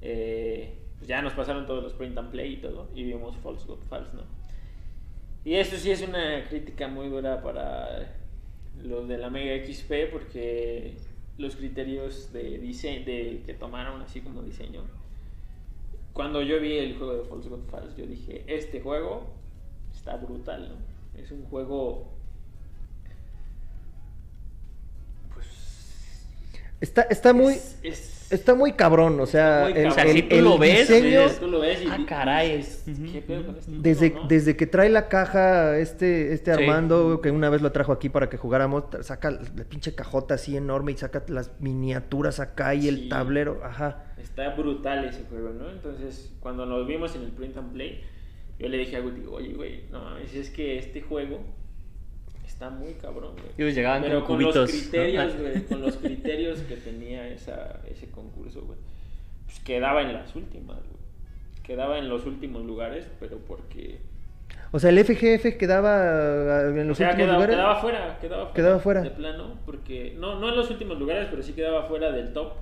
eh, 0.00 0.78
pues 0.98 1.08
ya 1.08 1.22
nos 1.22 1.32
pasaron 1.34 1.66
todos 1.66 1.82
los 1.82 1.92
print 1.94 2.16
and 2.18 2.30
play 2.30 2.54
y 2.54 2.56
todo, 2.56 2.88
y 2.94 3.04
vimos 3.04 3.36
False 3.36 3.66
God 3.66 3.80
False, 3.88 4.14
¿no? 4.14 4.22
Y 5.44 5.54
eso 5.54 5.76
sí 5.76 5.90
es 5.90 6.02
una 6.02 6.44
crítica 6.48 6.86
muy 6.88 7.08
dura 7.08 7.42
para 7.42 8.14
los 8.82 9.08
de 9.08 9.18
la 9.18 9.30
Mega 9.30 9.64
XP, 9.66 10.10
porque 10.12 10.94
los 11.38 11.56
criterios 11.56 12.32
de 12.32 12.58
diseño, 12.58 13.04
de, 13.04 13.42
que 13.44 13.54
tomaron 13.54 14.02
así 14.02 14.20
como 14.20 14.42
diseño, 14.42 14.82
cuando 16.12 16.42
yo 16.42 16.60
vi 16.60 16.76
el 16.76 16.96
juego 16.96 17.14
de 17.14 17.24
False 17.24 17.48
God 17.48 17.64
False, 17.70 18.00
yo 18.00 18.06
dije, 18.06 18.44
este 18.46 18.80
juego 18.80 19.26
está 19.92 20.16
brutal, 20.16 20.68
¿no? 20.68 21.20
Es 21.20 21.30
un 21.30 21.44
juego... 21.44 22.12
Está, 26.82 27.02
está 27.02 27.32
muy, 27.32 27.54
es- 27.54 27.78
es- 27.82 28.32
está 28.32 28.54
muy 28.56 28.72
cabrón, 28.72 29.20
o 29.20 29.26
sea, 29.26 29.68
el. 29.68 29.86
O 29.86 29.90
sea, 29.92 30.04
si 30.04 30.18
el- 30.18 30.28
tú 30.28 30.34
el 30.34 30.44
lo 30.44 30.58
ves, 30.58 30.88
diseño, 30.88 31.20
tú 31.38 31.46
lo 31.46 31.60
ves 31.60 31.80
y 31.82 31.86
Ah, 31.88 31.98
caray. 32.08 32.64
¿qué 33.12 33.22
pedo 33.22 33.46
con 33.46 33.56
este 33.56 33.70
Desde, 33.78 34.10
no? 34.10 34.26
desde 34.26 34.56
que 34.56 34.66
trae 34.66 34.88
la 34.90 35.08
caja 35.08 35.78
este, 35.78 36.32
este 36.32 36.52
Sí. 36.54 36.60
Armando, 36.60 37.20
que 37.22 37.30
una 37.30 37.50
vez 37.50 37.62
lo 37.62 37.70
trajo 37.70 37.92
aquí 37.92 38.08
para 38.08 38.28
que 38.28 38.36
jugáramos, 38.36 38.84
saca 39.02 39.30
la 39.30 39.64
pinche 39.68 39.94
cajota 39.94 40.34
así 40.34 40.56
enorme 40.56 40.90
y 40.92 40.96
saca 40.96 41.22
las 41.28 41.52
miniaturas 41.60 42.40
acá 42.40 42.74
y 42.74 42.88
el 42.88 43.08
tablero, 43.08 43.60
ajá. 43.64 44.06
Está 44.20 44.50
brutal 44.56 45.04
ese 45.04 45.22
juego, 45.30 45.50
¿no? 45.50 45.70
Entonces, 45.70 46.32
cuando 46.40 46.66
lo 46.66 46.84
vimos 46.84 47.14
en 47.14 47.22
el 47.22 47.30
print 47.30 47.56
and 47.56 47.72
play, 47.72 48.00
yo 48.58 48.68
le 48.68 48.78
dije 48.78 48.96
a 48.96 49.00
Guti, 49.00 49.22
oye, 49.30 49.54
güey, 49.54 49.84
no 49.92 50.02
mames, 50.02 50.34
es 50.34 50.50
que 50.50 50.78
este 50.78 51.00
juego 51.00 51.40
está 52.52 52.70
muy 52.70 52.92
cabrón, 52.94 53.32
güey. 53.32 53.48
Ellos 53.58 53.74
llegaban 53.74 54.02
Pero 54.02 54.24
con 54.24 54.36
con 54.36 54.42
los 54.44 54.52
cubitos, 54.54 54.72
¿no? 54.74 54.80
criterios, 54.80 55.36
güey, 55.38 55.62
con 55.64 55.80
los 55.82 55.96
criterios 56.02 56.58
que 56.60 56.76
tenía 56.76 57.28
esa, 57.28 57.80
ese 57.90 58.10
concurso, 58.10 58.62
güey, 58.62 58.78
pues 59.46 59.60
quedaba 59.60 60.02
en 60.02 60.12
las 60.12 60.34
últimas, 60.36 60.78
güey. 60.78 61.02
Quedaba 61.62 61.98
en 61.98 62.08
los 62.08 62.26
últimos 62.26 62.64
lugares, 62.64 63.06
pero 63.20 63.38
porque... 63.38 63.98
O 64.72 64.78
sea, 64.78 64.90
el 64.90 64.98
FGF 65.04 65.56
quedaba 65.58 66.00
ah, 66.00 66.68
en 66.70 66.80
O 66.80 66.84
los 66.84 66.98
sea, 66.98 67.10
últimos 67.10 67.26
quedaba, 67.26 67.34
lugares. 67.34 67.56
quedaba 67.56 67.76
fuera, 67.80 68.18
quedaba 68.20 68.42
fuera. 68.46 68.54
Quedaba 68.54 68.78
fuera. 68.80 69.02
De 69.02 69.10
plano, 69.10 69.58
porque... 69.64 70.16
No, 70.18 70.38
no 70.40 70.48
en 70.48 70.56
los 70.56 70.70
últimos 70.70 70.98
lugares, 70.98 71.28
pero 71.30 71.42
sí 71.42 71.52
quedaba 71.52 71.84
fuera 71.84 72.10
del 72.10 72.32
top. 72.32 72.52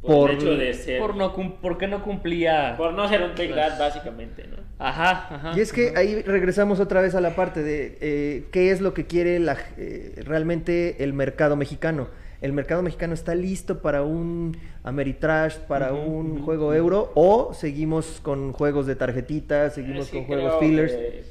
Por, 0.00 0.10
Por- 0.12 0.30
el 0.30 0.36
hecho 0.36 0.56
de 0.56 0.74
ser... 0.74 1.00
Por 1.00 1.16
no, 1.16 1.34
porque 1.60 1.88
no 1.88 2.02
cumplía... 2.04 2.74
Por 2.76 2.92
no 2.94 3.08
ser 3.08 3.22
un 3.22 3.30
Take 3.30 3.52
That, 3.54 3.78
básicamente, 3.78 4.46
¿no? 4.46 4.56
Ajá, 4.78 5.34
ajá. 5.34 5.52
Y 5.56 5.60
es 5.60 5.72
que 5.72 5.92
ahí 5.96 6.22
regresamos 6.22 6.78
otra 6.78 7.00
vez 7.00 7.16
a 7.16 7.20
la 7.20 7.34
parte 7.34 7.62
de 7.64 7.98
eh, 8.00 8.44
qué 8.52 8.70
es 8.70 8.80
lo 8.80 8.94
que 8.94 9.06
quiere 9.06 9.40
la, 9.40 9.56
eh, 9.76 10.14
realmente 10.24 11.02
el 11.02 11.12
mercado 11.14 11.56
mexicano. 11.56 12.06
El 12.40 12.52
mercado 12.52 12.82
mexicano 12.82 13.12
está 13.14 13.34
listo 13.34 13.82
para 13.82 14.02
un 14.04 14.56
Ameritrash, 14.84 15.56
para 15.66 15.92
un 15.92 16.42
juego 16.44 16.72
euro, 16.72 17.10
o 17.16 17.52
seguimos 17.52 18.20
con 18.22 18.52
juegos 18.52 18.86
de 18.86 18.94
tarjetitas, 18.94 19.74
seguimos 19.74 20.06
Sí, 20.06 20.18
con 20.18 20.26
juegos 20.26 20.54
fillers. 20.60 20.92
que- 20.92 21.24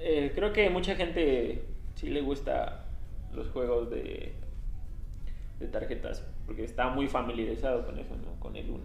eh, 0.00 0.32
creo 0.34 0.54
que 0.54 0.70
mucha 0.70 0.94
gente 0.94 1.64
sí 1.96 2.08
le 2.08 2.22
gusta 2.22 2.86
los 3.34 3.48
juegos 3.50 3.90
de, 3.90 4.32
de 5.60 5.66
tarjetas, 5.68 6.24
porque 6.52 6.64
está 6.64 6.90
muy 6.90 7.08
familiarizado 7.08 7.86
con 7.86 7.98
eso, 7.98 8.14
¿no? 8.22 8.38
Con 8.38 8.54
el 8.56 8.68
uno. 8.68 8.82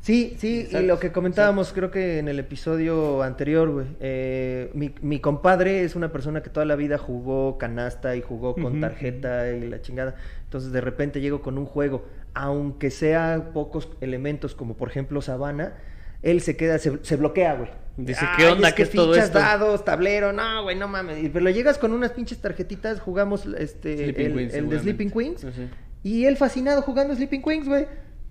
Sí, 0.00 0.34
sí, 0.38 0.66
y 0.72 0.82
lo 0.82 0.98
que 0.98 1.12
comentábamos 1.12 1.72
creo 1.72 1.90
que 1.90 2.18
en 2.18 2.26
el 2.26 2.38
episodio 2.40 3.22
anterior, 3.22 3.70
güey. 3.70 3.86
eh, 4.00 4.70
mi, 4.74 4.92
mi 5.02 5.20
compadre 5.20 5.84
es 5.84 5.94
una 5.94 6.10
persona 6.10 6.42
que 6.42 6.48
toda 6.50 6.64
la 6.66 6.74
vida 6.74 6.96
jugó 6.98 7.58
canasta 7.58 8.16
y 8.16 8.22
jugó 8.22 8.54
con 8.54 8.80
tarjeta 8.80 9.50
y 9.50 9.68
la 9.68 9.80
chingada. 9.82 10.16
Entonces 10.44 10.72
de 10.72 10.80
repente 10.80 11.20
llego 11.20 11.42
con 11.42 11.58
un 11.58 11.66
juego, 11.66 12.06
aunque 12.34 12.90
sea 12.90 13.50
pocos 13.52 13.90
elementos 14.00 14.54
como 14.54 14.74
por 14.74 14.88
ejemplo 14.88 15.20
Sabana, 15.20 15.74
él 16.22 16.40
se 16.40 16.56
queda, 16.56 16.78
se, 16.78 16.98
se 17.04 17.16
bloquea, 17.16 17.54
güey. 17.54 17.70
Dice, 17.96 18.24
¿qué 18.38 18.46
onda? 18.46 18.68
es 18.68 18.74
¿Qué 18.74 18.76
que 18.78 18.82
es 18.84 18.90
todo 18.90 19.12
fichas, 19.12 19.26
esto? 19.26 19.38
dados, 19.38 19.84
tablero, 19.84 20.32
no, 20.32 20.62
güey, 20.62 20.74
no 20.76 20.88
mames. 20.88 21.28
Pero 21.30 21.50
llegas 21.50 21.76
con 21.76 21.92
unas 21.92 22.12
pinches 22.12 22.38
tarjetitas, 22.38 23.00
jugamos 23.00 23.44
este, 23.46 23.96
Sleeping 23.98 24.26
el, 24.26 24.34
Queens, 24.34 24.54
el 24.54 24.68
de. 24.70 24.78
Sleeping 24.80 25.10
Queens. 25.10 25.40
Sí. 25.42 25.68
Y 26.02 26.24
él 26.26 26.36
fascinado 26.36 26.82
jugando 26.82 27.14
Sleeping 27.14 27.42
Queens, 27.42 27.68
güey. 27.68 27.86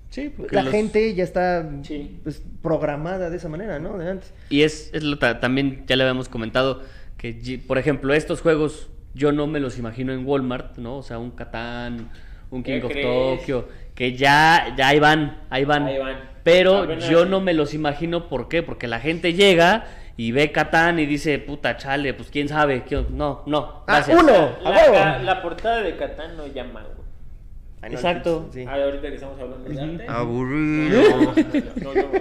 Sí, 0.10 0.30
porque 0.36 0.56
La 0.56 0.64
los- 0.64 0.72
gente 0.74 1.14
ya 1.16 1.24
está 1.24 1.70
Sí. 1.84 2.20
pues, 2.24 2.44
programada 2.62 3.30
de 3.30 3.38
esa 3.38 3.48
manera, 3.48 3.80
¿no? 3.80 3.98
De 3.98 4.10
antes. 4.10 4.34
Y 4.50 4.64
es, 4.64 4.90
es 4.94 5.04
lo 5.04 5.18
ta- 5.18 5.40
también 5.40 5.86
ya 5.88 5.96
le 5.96 6.04
habíamos 6.04 6.28
comentado 6.28 6.82
que, 7.18 7.62
por 7.66 7.78
ejemplo, 7.78 8.14
estos 8.14 8.42
juegos 8.42 8.90
yo 9.14 9.32
no 9.32 9.48
me 9.48 9.60
los 9.62 9.78
imagino 9.78 10.12
en 10.12 10.26
Walmart, 10.26 10.78
¿no? 10.78 10.98
O 10.98 11.04
sea, 11.04 11.18
un 11.18 11.32
Catán, 11.32 12.10
un 12.50 12.62
King 12.64 12.80
¿Qué 12.80 12.84
of 12.86 12.92
crees? 12.92 13.06
Tokyo, 13.40 13.68
que 13.96 14.18
ya, 14.18 14.74
ya 14.78 14.90
ahí 14.90 15.00
van, 15.00 15.42
ahí 15.50 15.64
van. 15.64 15.86
Ahí 15.86 15.98
van. 15.98 16.18
Pero 16.44 16.80
Apenas- 16.80 17.08
yo 17.08 17.26
no 17.26 17.40
me 17.40 17.54
los 17.54 17.74
imagino, 17.74 18.28
¿por 18.28 18.50
qué? 18.50 18.64
Porque 18.64 18.88
la 18.90 19.00
gente 19.00 19.34
llega 19.34 19.86
y 20.18 20.32
ve 20.34 20.52
Catán 20.52 21.00
y 21.00 21.06
dice, 21.06 21.40
puta 21.40 21.78
chale, 21.78 22.14
pues 22.14 22.30
quién 22.30 22.50
sabe, 22.50 22.84
¿Qué- 22.84 23.06
no, 23.12 23.44
no, 23.46 23.84
Ah, 23.88 23.96
gracias. 24.04 24.22
uno. 24.22 24.50
¡A 24.66 24.70
La, 24.72 24.90
la- 24.92 25.20
la 25.24 25.42
portada 25.42 25.82
de 25.84 25.96
Catán 25.96 26.36
no 26.36 26.48
llama, 26.48 26.82
güey. 26.84 27.01
Exacto. 27.84 28.50
Sí. 28.52 28.66
Ah, 28.68 28.76
ahorita 28.76 29.10
que 29.10 29.16
estamos 29.16 29.40
hablando 29.40 29.70
de 29.70 29.82
arte. 29.82 30.06
Aburrido. 30.08 31.02
No, 31.02 31.20
no, 31.20 31.34
no, 31.34 31.94
no. 32.14 32.20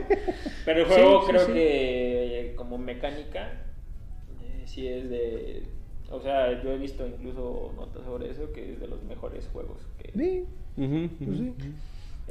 Pero 0.64 0.80
el 0.80 0.86
juego 0.86 1.20
Sí, 1.22 1.26
creo 1.28 1.46
sí. 1.46 1.52
que 1.52 2.40
eh, 2.40 2.54
como 2.56 2.78
mecánica 2.78 3.52
eh, 4.42 4.62
sí 4.66 4.88
es 4.88 5.10
de... 5.10 5.62
O 6.10 6.20
sea, 6.20 6.60
yo 6.62 6.72
he 6.72 6.78
visto 6.78 7.06
incluso 7.06 7.72
notas 7.76 8.04
sobre 8.04 8.30
eso, 8.30 8.50
que 8.52 8.72
es 8.72 8.80
de 8.80 8.88
los 8.88 9.02
mejores 9.04 9.48
juegos. 9.52 9.78
Que, 9.98 10.10
Sí, 10.12 10.44
pues. 11.24 11.40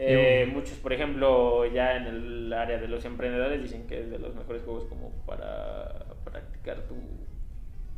Eh, 0.01 0.49
muchos, 0.53 0.77
por 0.77 0.93
ejemplo, 0.93 1.65
ya 1.65 1.97
en 1.97 2.07
el 2.07 2.53
área 2.53 2.77
de 2.77 2.87
los 2.87 3.03
emprendedores 3.05 3.61
dicen 3.61 3.85
que 3.85 3.99
es 4.01 4.09
de 4.09 4.17
los 4.17 4.33
mejores 4.33 4.63
juegos 4.63 4.85
como 4.85 5.11
para 5.25 6.05
practicar 6.23 6.83
tu, 6.87 6.95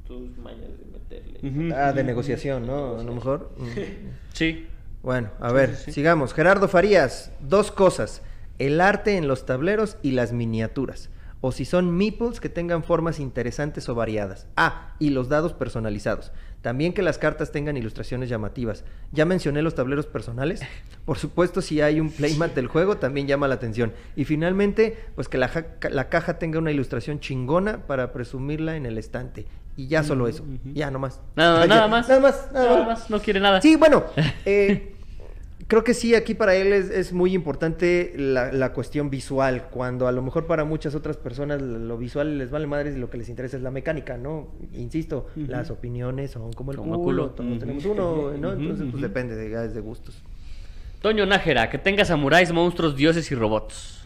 tus 0.07 0.36
mañas 0.38 0.69
de 0.79 0.86
meterle. 0.86 1.73
Ah, 1.75 1.93
de 1.93 2.03
negociación, 2.03 2.65
¿no? 2.65 2.97
A 2.99 3.03
lo 3.03 3.13
mejor. 3.13 3.51
Sí. 4.34 4.65
Bueno, 5.04 5.30
a 5.39 5.52
ver, 5.52 5.76
sí, 5.76 5.86
sí. 5.86 5.91
sigamos. 5.93 6.34
Gerardo 6.34 6.68
Farías, 6.68 7.32
dos 7.39 7.72
cosas. 7.72 8.22
El 8.60 8.80
arte 8.82 9.18
en 9.18 9.28
los 9.28 9.45
tableros 9.45 9.97
y 10.04 10.12
las 10.12 10.32
miniaturas. 10.34 11.10
O 11.43 11.52
si 11.52 11.66
son 11.66 11.97
meeples 11.97 12.39
que 12.39 12.49
tengan 12.49 12.84
formas 12.84 13.20
interesantes 13.20 13.89
o 13.89 13.95
variadas. 13.95 14.45
Ah, 14.56 14.93
y 14.99 15.10
los 15.10 15.28
dados 15.28 15.54
personalizados. 15.54 16.32
También 16.62 16.93
que 16.93 17.02
las 17.02 17.18
cartas 17.18 17.52
tengan 17.52 17.76
ilustraciones 17.78 18.30
llamativas. 18.30 18.84
Ya 19.12 19.26
mencioné 19.26 19.64
los 19.64 19.74
tableros 19.74 20.06
personales. 20.06 20.62
Por 21.06 21.18
supuesto, 21.18 21.64
si 21.64 21.82
hay 21.82 21.99
un 21.99 22.12
playmat 22.12 22.54
del 22.54 22.68
juego, 22.68 22.97
también 22.97 23.26
llama 23.26 23.47
la 23.47 23.56
atención. 23.56 23.91
Y 24.16 24.26
finalmente, 24.26 24.95
pues 25.16 25.28
que 25.28 25.39
la, 25.39 25.47
ja- 25.47 25.66
la 25.89 26.10
caja 26.10 26.38
tenga 26.38 26.60
una 26.60 26.70
ilustración 26.70 27.20
chingona 27.20 27.88
para 27.88 28.14
presumirla 28.14 28.76
en 28.76 28.86
el 28.86 28.99
estante. 28.99 29.47
Y 29.78 29.88
ya 29.88 30.03
solo 30.03 30.28
eso. 30.28 30.43
ujú. 30.43 30.74
Ya, 30.74 30.91
nomás. 30.91 31.19
Nada, 31.36 31.65
nada 31.67 31.88
más. 31.88 32.07
Nada 32.09 32.19
más. 32.22 32.49
Nada, 32.53 32.65
Nada 32.69 32.78
más. 32.86 32.99
más, 32.99 33.09
no 33.09 33.19
quiere 33.19 33.39
nada. 33.39 33.61
Sí, 33.61 33.76
bueno, 33.78 34.03
eh, 34.45 34.93
creo 35.67 35.84
que 35.86 35.93
sí, 35.93 36.13
aquí 36.13 36.36
para 36.36 36.55
él 36.55 36.74
es, 36.74 36.89
es 36.89 37.13
muy 37.13 37.34
importante 37.34 38.13
la, 38.17 38.51
la 38.51 38.74
cuestión 38.74 39.09
visual, 39.09 39.67
cuando 39.72 40.07
a 40.07 40.11
lo 40.11 40.22
mejor 40.22 40.45
para 40.45 40.65
muchas 40.65 40.93
otras 40.95 41.15
personas 41.17 41.61
lo 41.61 41.97
visual 41.97 42.38
les 42.38 42.51
vale 42.51 42.67
madres 42.67 42.95
y 42.95 42.99
lo 42.99 43.09
que 43.09 43.17
les 43.17 43.30
interesa 43.30 43.55
es 43.57 43.63
la 43.63 43.72
mecánica, 43.72 44.17
¿no? 44.17 44.49
Insisto, 44.74 45.28
las 45.36 45.72
opiniones 45.72 46.32
son 46.32 46.51
como 46.51 46.72
el 46.72 46.78
Como 46.78 46.95
culo, 47.01 47.03
culo. 47.03 47.30
todos 47.30 47.59
tenemos 47.59 47.86
uno, 47.86 48.32
¿no? 48.38 48.51
Entonces, 48.53 48.88
pues 48.91 49.01
depende 49.01 49.36
de, 49.36 49.49
ya 49.49 49.63
es 49.63 49.74
de 49.74 49.80
gustos. 49.82 50.22
Toño 51.01 51.26
Nájera, 51.26 51.69
que 51.69 51.78
tenga 51.80 52.03
samuráis, 52.05 52.51
monstruos, 52.51 52.95
dioses 52.95 53.32
y 53.32 53.36
robots. 53.36 54.01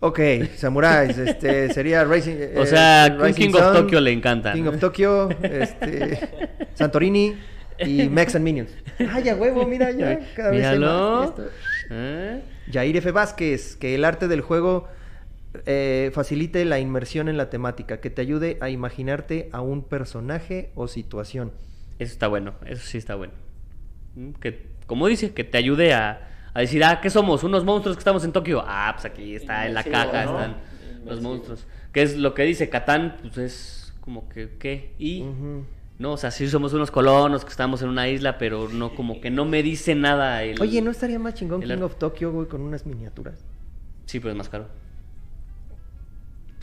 Ok, 0.00 0.20
samuráis, 0.56 1.18
este, 1.18 1.72
sería 1.72 2.04
Racing... 2.04 2.36
eh, 2.38 2.54
O 2.56 2.66
sea, 2.66 3.08
un 3.18 3.24
Rising 3.24 3.48
King 3.50 3.54
of 3.54 3.72
Tokyo 3.72 4.00
le 4.00 4.12
encanta. 4.12 4.52
King 4.52 4.64
of 4.66 4.78
Tokyo, 4.78 5.28
este, 5.42 6.18
Santorini 6.74 7.34
y 7.80 8.08
Mex 8.08 8.34
and 8.36 8.44
Minions. 8.44 8.70
Ay, 9.10 9.24
ya 9.24 9.34
huevo, 9.34 9.66
mira, 9.66 9.90
ya, 9.90 10.20
cada 10.36 10.50
vez 10.50 10.64
hay 10.64 10.78
Míralo. 10.78 11.20
más. 11.20 11.28
Esto- 11.30 11.50
¿Eh? 11.90 12.42
Yair 12.70 12.96
F. 12.98 13.10
Vázquez, 13.12 13.76
que 13.76 13.94
el 13.94 14.04
arte 14.04 14.28
del 14.28 14.40
juego 14.42 14.86
eh, 15.66 16.10
facilite 16.14 16.64
la 16.64 16.78
inmersión 16.78 17.28
en 17.28 17.36
la 17.36 17.50
temática, 17.50 18.00
que 18.00 18.10
te 18.10 18.20
ayude 18.22 18.58
a 18.60 18.68
imaginarte 18.70 19.48
a 19.52 19.62
un 19.62 19.82
personaje 19.82 20.70
o 20.74 20.86
situación. 20.86 21.50
Eso 21.98 22.12
está 22.12 22.28
bueno, 22.28 22.54
eso 22.66 22.82
sí 22.86 22.98
está 22.98 23.14
bueno. 23.16 23.32
Mm, 24.14 24.30
Que, 24.40 24.66
como 24.86 25.08
dice, 25.08 25.32
que 25.32 25.42
te 25.44 25.58
ayude 25.58 25.92
a, 25.94 26.28
a 26.58 26.62
decir, 26.62 26.82
ah, 26.82 27.00
¿qué 27.00 27.08
somos? 27.08 27.44
¿Unos 27.44 27.64
monstruos 27.64 27.96
que 27.96 28.00
estamos 28.00 28.24
en 28.24 28.32
Tokio? 28.32 28.64
Ah, 28.66 28.90
pues 28.94 29.04
aquí 29.04 29.36
está, 29.36 29.66
en 29.66 29.74
la 29.74 29.84
caja 29.84 30.24
¿no? 30.24 30.40
están 30.40 30.56
los 31.06 31.20
monstruos. 31.20 31.64
Que 31.92 32.02
es 32.02 32.16
lo 32.16 32.34
que 32.34 32.42
dice 32.42 32.68
Catán, 32.68 33.16
pues 33.22 33.38
es 33.38 33.94
como 34.00 34.28
que, 34.28 34.56
¿qué? 34.58 34.92
Y, 34.98 35.24
no, 35.98 36.12
o 36.12 36.16
sea, 36.16 36.32
sí 36.32 36.48
somos 36.48 36.72
unos 36.72 36.90
colonos 36.90 37.44
que 37.44 37.50
estamos 37.50 37.80
en 37.82 37.88
una 37.88 38.08
isla, 38.08 38.38
pero 38.38 38.68
no, 38.68 38.92
como 38.94 39.20
que 39.20 39.30
no 39.30 39.44
me 39.44 39.62
dice 39.62 39.94
nada 39.94 40.42
el... 40.42 40.60
Oye, 40.60 40.82
¿no 40.82 40.90
estaría 40.90 41.20
más 41.20 41.34
chingón 41.34 41.62
el 41.62 41.68
King 41.68 41.82
of 41.82 41.94
Tokyo, 41.94 42.32
güey, 42.32 42.48
con 42.48 42.60
unas 42.62 42.86
miniaturas? 42.86 43.44
Sí, 44.06 44.18
pero 44.18 44.32
es 44.32 44.36
más 44.36 44.48
caro. 44.48 44.66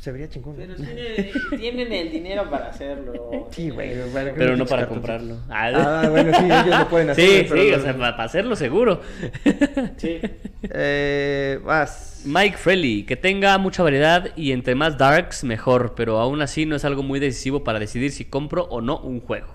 Se 0.05 0.11
vería 0.11 0.29
chingón. 0.29 0.53
Pero 0.55 0.73
¿no? 0.77 0.85
tiene- 0.85 1.31
tienen 1.57 1.91
el 1.91 2.11
dinero 2.11 2.47
para 2.47 2.67
hacerlo. 2.67 3.47
Sí, 3.49 3.71
güey. 3.71 3.91
Pero 4.37 4.55
no 4.55 4.67
para 4.67 4.85
comprarlo. 4.85 5.37
Ah, 5.49 6.07
bueno, 6.11 6.31
sí, 6.37 6.45
ellos 6.45 6.79
lo 6.79 6.87
pueden 6.89 7.09
hacer. 7.09 7.27
Sí, 7.27 7.45
pero 7.49 7.61
sí, 7.63 7.71
no- 7.71 7.77
o 7.77 7.79
sea, 7.79 7.97
para, 7.97 8.23
hacerlo 8.23 8.55
seguro. 8.55 9.01
Sí. 9.97 10.19
Eh, 10.61 11.59
vas. 11.63 12.21
Mike 12.23 12.55
Frelly, 12.55 13.03
que 13.03 13.15
tenga 13.15 13.57
mucha 13.57 13.81
variedad 13.81 14.29
y 14.35 14.51
entre 14.51 14.75
más 14.75 14.95
darks 14.95 15.43
mejor, 15.43 15.95
pero 15.95 16.19
aún 16.19 16.39
así 16.43 16.67
no 16.67 16.75
es 16.75 16.85
algo 16.85 17.01
muy 17.01 17.19
decisivo 17.19 17.63
para 17.63 17.79
decidir 17.79 18.11
si 18.11 18.25
compro 18.25 18.65
o 18.65 18.81
no 18.81 18.99
un 18.99 19.21
juego. 19.21 19.54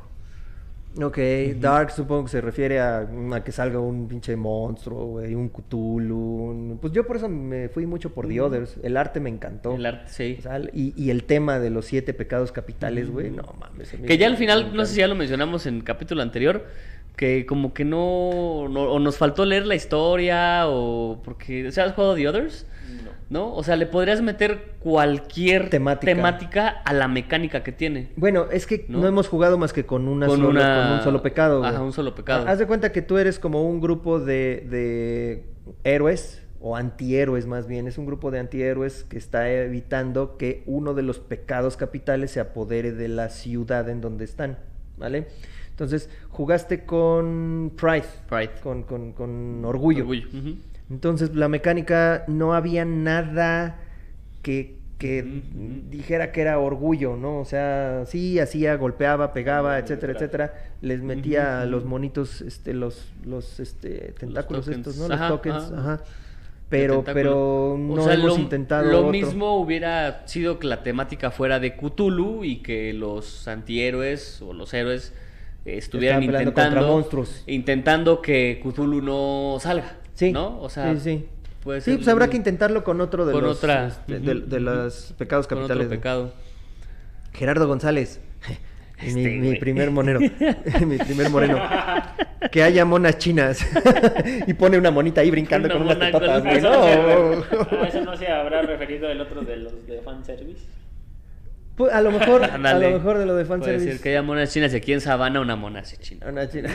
Ok, 1.00 1.18
Dark 1.60 1.92
supongo 1.92 2.24
que 2.24 2.30
se 2.30 2.40
refiere 2.40 2.80
a, 2.80 3.08
a 3.32 3.44
que 3.44 3.52
salga 3.52 3.78
un 3.78 4.08
pinche 4.08 4.34
monstruo, 4.34 5.04
güey, 5.06 5.36
un 5.36 5.48
Cthulhu. 5.48 6.16
un- 6.50 6.78
Pues 6.80 6.92
yo 6.92 7.06
por 7.06 7.16
eso 7.16 7.28
me 7.28 7.68
fui 7.68 7.86
mucho 7.86 8.10
por 8.12 8.26
The 8.26 8.40
Others. 8.40 8.78
El 8.82 8.96
arte 8.96 9.20
me 9.20 9.30
encantó. 9.30 9.76
El 9.76 9.86
arte, 9.86 10.10
sí. 10.10 10.36
O 10.40 10.42
sea, 10.42 10.60
y, 10.72 10.92
y 11.00 11.10
el 11.10 11.22
tema 11.24 11.60
de 11.60 11.70
los 11.70 11.86
siete 11.86 12.12
pecados 12.12 12.50
capitales, 12.50 13.08
güey, 13.08 13.30
no 13.30 13.44
mames. 13.60 13.92
Que 14.04 14.18
ya 14.18 14.26
al 14.26 14.36
final, 14.36 14.74
no 14.74 14.84
sé 14.84 14.94
si 14.94 15.00
ya 15.00 15.06
lo 15.06 15.14
mencionamos 15.14 15.64
en 15.66 15.76
el 15.76 15.84
capítulo 15.84 16.22
anterior, 16.22 16.66
que 17.14 17.46
como 17.46 17.72
que 17.72 17.84
no, 17.84 18.68
no- 18.68 18.90
o 18.92 18.98
nos 18.98 19.16
faltó 19.16 19.44
leer 19.44 19.66
la 19.66 19.76
historia, 19.76 20.64
o 20.66 21.20
porque, 21.22 21.68
o 21.68 21.72
sea, 21.72 21.84
¿has 21.84 21.92
jugado 21.94 22.16
The 22.16 22.28
Others? 22.28 22.66
No. 23.04 23.10
¿No? 23.30 23.54
O 23.54 23.62
sea, 23.62 23.76
le 23.76 23.86
podrías 23.86 24.20
meter 24.22 24.74
cucualquier 24.80 25.70
Temática. 25.70 26.12
temática 26.14 26.68
a 26.68 26.92
la 26.92 27.06
mecánica 27.08 27.62
que 27.62 27.72
tiene. 27.72 28.10
Bueno, 28.16 28.46
es 28.50 28.66
que 28.66 28.86
¿No? 28.88 28.98
no, 29.00 29.06
hemos 29.08 29.28
jugado 29.28 29.56
más 29.58 29.72
que 29.72 29.86
con, 29.86 30.08
una 30.08 30.26
Con 30.26 30.38
sola- 30.40 30.48
una- 30.48 30.82
con 30.88 30.92
un 30.98 31.02
solo 31.04 31.22
pecado. 31.22 31.58
güey. 31.60 31.70
Ajá, 31.70 31.82
un 31.82 31.92
solo 31.92 32.14
pecado. 32.14 32.46
Haz 32.48 32.58
de 32.58 32.66
cuenta 32.66 32.92
que 32.92 33.02
tú 33.02 33.18
eres 33.18 33.38
como 33.38 33.62
un 33.68 33.80
grupo 33.80 34.18
de, 34.20 34.66
de 34.68 35.44
héroes, 35.84 36.42
o 36.62 36.76
antihéroes 36.76 37.46
más 37.46 37.66
bien. 37.66 37.86
Es 37.86 37.96
un 37.96 38.04
grupo 38.04 38.30
de 38.30 38.38
antihéroes 38.40 39.04
que 39.04 39.16
está 39.16 39.48
evitando 39.50 40.36
que 40.36 40.62
uno 40.66 40.92
de 40.92 41.02
los 41.02 41.18
pecados 41.18 41.76
capitales 41.78 42.32
se 42.32 42.40
apodere 42.40 42.92
de 42.92 43.08
la 43.08 43.28
ciudad 43.30 43.88
en 43.88 44.00
donde 44.02 44.24
están. 44.24 44.58
¿Vale? 44.98 45.28
Entonces, 45.70 46.10
jugaste 46.28 46.84
con 46.84 47.72
Pride. 47.80 48.04
Pride. 48.28 48.50
Con, 48.62 48.82
con- 48.82 49.12
con 49.14 49.64
orgullo. 49.64 50.00
Orgullo. 50.02 50.28
Entonces, 50.90 51.34
la 51.34 51.48
mecánica 51.48 52.24
no 52.26 52.52
había 52.54 52.84
nada 52.84 53.78
que, 54.42 54.76
que 54.98 55.42
dijera 55.88 56.32
que 56.32 56.40
era 56.40 56.58
orgullo, 56.58 57.16
¿no? 57.16 57.38
O 57.38 57.44
sea, 57.44 58.04
sí, 58.06 58.38
hacía, 58.40 58.74
golpeaba, 58.76 59.32
pegaba, 59.32 59.78
etcétera, 59.78 60.14
etcétera. 60.14 60.54
Les 60.80 61.00
metía 61.02 61.64
los 61.64 61.84
monitos, 61.84 62.40
este, 62.40 62.74
los, 62.74 63.06
los, 63.24 63.60
este, 63.60 64.14
tentáculos 64.18 64.66
estos, 64.68 64.96
¿no? 64.96 65.04
Ajá, 65.14 65.28
los 65.28 65.38
tokens, 65.38 65.72
ajá. 65.72 66.00
Pero, 66.68 67.02
pero 67.02 67.72
O 67.72 67.78
no 67.78 68.04
sea, 68.04 68.14
hemos 68.14 68.36
lo, 68.36 68.38
intentado 68.38 68.90
Lo 68.90 68.98
otro. 69.00 69.10
mismo 69.10 69.56
hubiera 69.56 70.22
sido 70.28 70.60
que 70.60 70.68
la 70.68 70.84
temática 70.84 71.32
fuera 71.32 71.58
de 71.58 71.76
Cthulhu 71.76 72.44
y 72.44 72.58
que 72.62 72.92
los 72.92 73.48
antihéroes 73.48 74.40
o 74.40 74.52
los 74.52 74.72
héroes 74.72 75.12
estuvieran 75.64 76.22
intentando 76.22 76.54
contra 76.54 76.82
monstruos. 76.82 77.42
intentando 77.48 78.22
que 78.22 78.60
Cthulhu 78.64 79.02
no 79.02 79.58
salga, 79.60 79.96
Sí, 80.20 80.32
¿no? 80.32 80.60
O 80.60 80.68
sea, 80.68 80.94
sí, 80.94 81.00
sí. 81.00 81.26
puede 81.64 81.80
Sí, 81.80 81.94
pues 81.96 82.06
habrá 82.08 82.28
que 82.28 82.36
intentarlo 82.36 82.84
con 82.84 83.00
otro 83.00 83.24
de 83.24 83.32
con 83.32 83.42
los, 83.42 83.56
otra 83.56 83.86
este, 83.86 84.20
de, 84.20 84.60
los 84.60 85.14
pecados 85.16 85.46
con 85.46 85.58
capitales. 85.58 85.86
otro 85.86 85.96
pecado. 85.98 86.32
Gerardo 87.32 87.66
González. 87.66 88.20
Mi, 89.02 89.08
Este, 89.08 89.30
mi 89.38 89.56
primer 89.56 89.90
monero. 89.90 90.20
mi 90.86 90.98
primer 90.98 91.30
moreno. 91.30 91.58
Que 92.52 92.62
haya 92.62 92.84
monas 92.84 93.16
chinas. 93.16 93.66
y 94.46 94.52
pone 94.52 94.76
una 94.76 94.90
monita 94.90 95.22
ahí 95.22 95.30
brincando 95.30 95.68
Una 95.74 95.78
con 95.78 95.96
unas 95.96 96.10
con- 96.12 96.20
güey. 96.20 96.52
¿A 96.52 96.58
eso, 96.58 96.68
no 96.70 97.82
a 97.82 97.88
eso 97.88 98.00
no 98.02 98.14
se 98.18 98.28
habrá 98.28 98.60
referido 98.60 99.08
el 99.08 99.22
otro 99.22 99.40
de 99.40 99.56
los 99.56 99.86
de 99.86 100.02
fanservice? 100.02 100.66
Pues, 101.76 101.94
a 101.94 102.02
lo 102.02 102.10
mejor, 102.10 102.44
a 102.44 102.58
lo 102.58 102.90
mejor 102.90 103.16
de 103.16 103.24
lo 103.24 103.36
de 103.36 103.46
Puede 103.46 103.58
fanservice. 103.60 103.86
decir 103.86 104.02
que 104.02 104.10
haya 104.10 104.20
monas 104.22 104.52
chinas 104.52 104.74
y 104.74 104.76
aquí 104.76 104.92
en 104.92 105.00
Sabana 105.00 105.40
una 105.40 105.56
mona 105.56 105.80
así 105.80 105.96
china. 105.96 106.26
Una 106.28 106.46
china. 106.46 106.68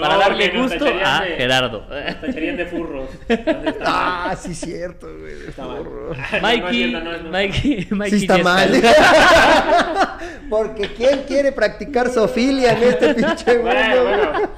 Para 0.00 0.16
darle 0.16 0.48
gusto 0.50 0.84
a 1.04 1.20
de- 1.22 1.36
Gerardo. 1.36 1.86
nos 1.88 2.20
tacharían 2.20 2.56
de 2.56 2.66
furros. 2.66 3.08
Ah, 3.84 4.36
sí, 4.38 4.54
cierto, 4.54 5.06
güey. 5.18 5.34
de 5.34 5.48
Está 5.48 5.64
mal. 5.66 5.78
furro. 5.78 6.14
No, 6.14 7.00
no 7.00 7.12
es 7.14 7.22
Mikey. 7.22 7.26
Mikey, 7.30 7.86
Mikey 7.90 8.18
Sí 8.18 8.24
está 8.26 8.38
mal. 8.38 8.70
Porque 10.50 10.88
¿quién 10.96 11.22
quiere 11.26 11.52
practicar 11.52 12.08
zoofilia 12.08 12.72
en 12.72 12.82
este 12.82 13.14
pinche 13.14 13.54
mundo? 13.58 13.70
Bueno, 13.72 14.02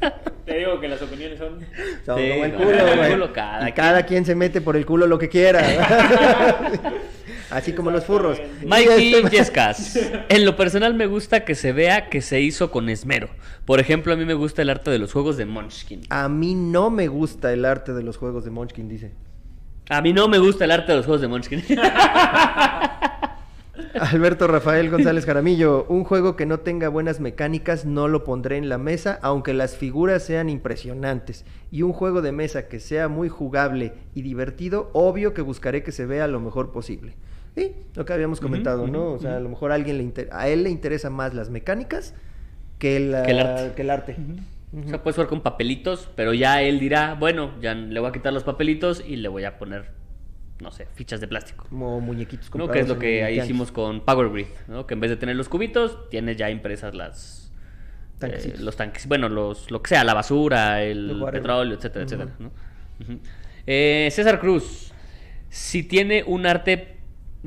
bueno. 0.00 0.14
Te 0.44 0.56
digo 0.58 0.80
que 0.80 0.88
las 0.88 1.00
opiniones 1.02 1.38
son. 1.38 1.60
Son 2.04 2.18
Sí, 2.18 2.28
como 2.30 2.44
el 2.44 2.52
no, 2.52 2.58
culo, 2.58 2.70
el 2.70 2.96
güey. 2.98 3.10
culo 3.12 3.32
cada 3.32 3.72
cada 3.72 4.02
quien 4.04 4.24
se 4.24 4.34
mete 4.34 4.60
por 4.60 4.76
el 4.76 4.84
culo 4.84 5.06
lo 5.06 5.18
que 5.18 5.28
quiera. 5.28 5.60
Así 7.50 7.72
como 7.72 7.90
los 7.90 8.04
furros. 8.04 8.38
Mikey 8.66 9.14
este- 9.14 9.36
Yescas. 9.36 9.98
En 10.28 10.44
lo 10.44 10.56
personal 10.56 10.94
me 10.94 11.06
gusta 11.06 11.44
que 11.44 11.54
se 11.54 11.72
vea 11.72 12.08
que 12.08 12.22
se 12.22 12.40
hizo 12.40 12.70
con 12.70 12.88
esmero. 12.88 13.28
Por 13.64 13.80
ejemplo, 13.80 14.12
a 14.12 14.16
mí 14.16 14.24
me 14.24 14.34
gusta 14.34 14.62
el 14.62 14.70
arte 14.70 14.90
de 14.90 14.98
los 14.98 15.12
juegos 15.12 15.36
de 15.36 15.46
Munchkin. 15.46 16.02
A 16.10 16.28
mí 16.28 16.54
no 16.54 16.90
me 16.90 17.08
gusta 17.08 17.52
el 17.52 17.64
arte 17.64 17.92
de 17.92 18.02
los 18.02 18.16
juegos 18.16 18.44
de 18.44 18.50
Munchkin, 18.50 18.88
dice. 18.88 19.12
A 19.88 20.00
mí 20.00 20.12
no 20.12 20.28
me 20.28 20.38
gusta 20.38 20.64
el 20.64 20.70
arte 20.70 20.92
de 20.92 20.98
los 20.98 21.06
juegos 21.06 21.20
de 21.20 21.28
Munchkin. 21.28 21.64
Alberto 23.94 24.46
Rafael 24.46 24.90
González 24.90 25.26
Jaramillo, 25.26 25.86
un 25.88 26.04
juego 26.04 26.36
que 26.36 26.46
no 26.46 26.60
tenga 26.60 26.88
buenas 26.88 27.20
mecánicas 27.20 27.84
no 27.84 28.08
lo 28.08 28.24
pondré 28.24 28.56
en 28.56 28.68
la 28.68 28.78
mesa, 28.78 29.18
aunque 29.22 29.54
las 29.54 29.76
figuras 29.76 30.22
sean 30.22 30.48
impresionantes. 30.48 31.44
Y 31.70 31.82
un 31.82 31.92
juego 31.92 32.22
de 32.22 32.32
mesa 32.32 32.68
que 32.68 32.80
sea 32.80 33.08
muy 33.08 33.28
jugable 33.28 33.92
y 34.14 34.22
divertido, 34.22 34.90
obvio 34.92 35.34
que 35.34 35.42
buscaré 35.42 35.82
que 35.82 35.92
se 35.92 36.06
vea 36.06 36.28
lo 36.28 36.40
mejor 36.40 36.72
posible. 36.72 37.14
Sí, 37.56 37.72
lo 37.94 38.04
que 38.04 38.12
habíamos 38.12 38.40
comentado, 38.40 38.86
¿no? 38.86 39.12
O 39.12 39.18
sea, 39.18 39.36
a 39.36 39.40
lo 39.40 39.48
mejor 39.48 39.72
a 39.72 39.74
alguien 39.74 39.98
le 39.98 40.04
inter- 40.04 40.28
a 40.32 40.48
él 40.48 40.62
le 40.62 40.70
interesa 40.70 41.10
más 41.10 41.34
las 41.34 41.50
mecánicas 41.50 42.14
que 42.78 42.96
el, 42.96 43.16
Que 43.24 43.30
el 43.32 43.40
arte. 43.40 43.72
que 43.74 43.82
el 43.82 43.90
arte. 43.90 44.16
O 44.84 44.88
sea, 44.88 45.02
puedes 45.02 45.16
jugar 45.16 45.28
con 45.28 45.40
papelitos, 45.42 46.08
pero 46.14 46.32
ya 46.32 46.62
él 46.62 46.78
dirá, 46.78 47.14
bueno, 47.14 47.52
ya 47.60 47.74
le 47.74 47.98
voy 47.98 48.08
a 48.08 48.12
quitar 48.12 48.32
los 48.32 48.44
papelitos 48.44 49.02
y 49.06 49.16
le 49.16 49.28
voy 49.28 49.42
a 49.44 49.58
poner, 49.58 49.90
no 50.60 50.70
sé, 50.70 50.86
fichas 50.94 51.20
de 51.20 51.26
plástico. 51.26 51.66
Como 51.68 52.00
muñequitos 52.00 52.54
¿no? 52.54 52.68
Que 52.68 52.78
es 52.80 52.88
lo 52.88 52.96
que 52.98 53.24
ahí 53.24 53.40
hicimos 53.40 53.72
con 53.72 54.00
Power 54.04 54.30
Grid, 54.30 54.46
¿no? 54.68 54.86
Que 54.86 54.94
en 54.94 55.00
vez 55.00 55.10
de 55.10 55.16
tener 55.16 55.34
los 55.34 55.48
cubitos, 55.48 56.08
tienes 56.08 56.36
ya 56.36 56.50
impresas 56.50 56.94
las... 56.94 57.52
Eh, 58.22 58.54
los 58.60 58.76
tanques, 58.76 59.06
bueno, 59.08 59.28
los, 59.30 59.70
lo 59.70 59.80
que 59.82 59.88
sea, 59.88 60.04
la 60.04 60.12
basura, 60.14 60.82
el 60.84 61.20
petróleo, 61.32 61.74
etcétera, 61.76 62.04
etcétera. 62.04 62.30
¿no? 62.38 62.50
Eh, 63.66 64.08
César 64.12 64.38
Cruz, 64.38 64.92
si 65.48 65.82
tiene 65.82 66.22
un 66.24 66.44
arte, 66.46 66.98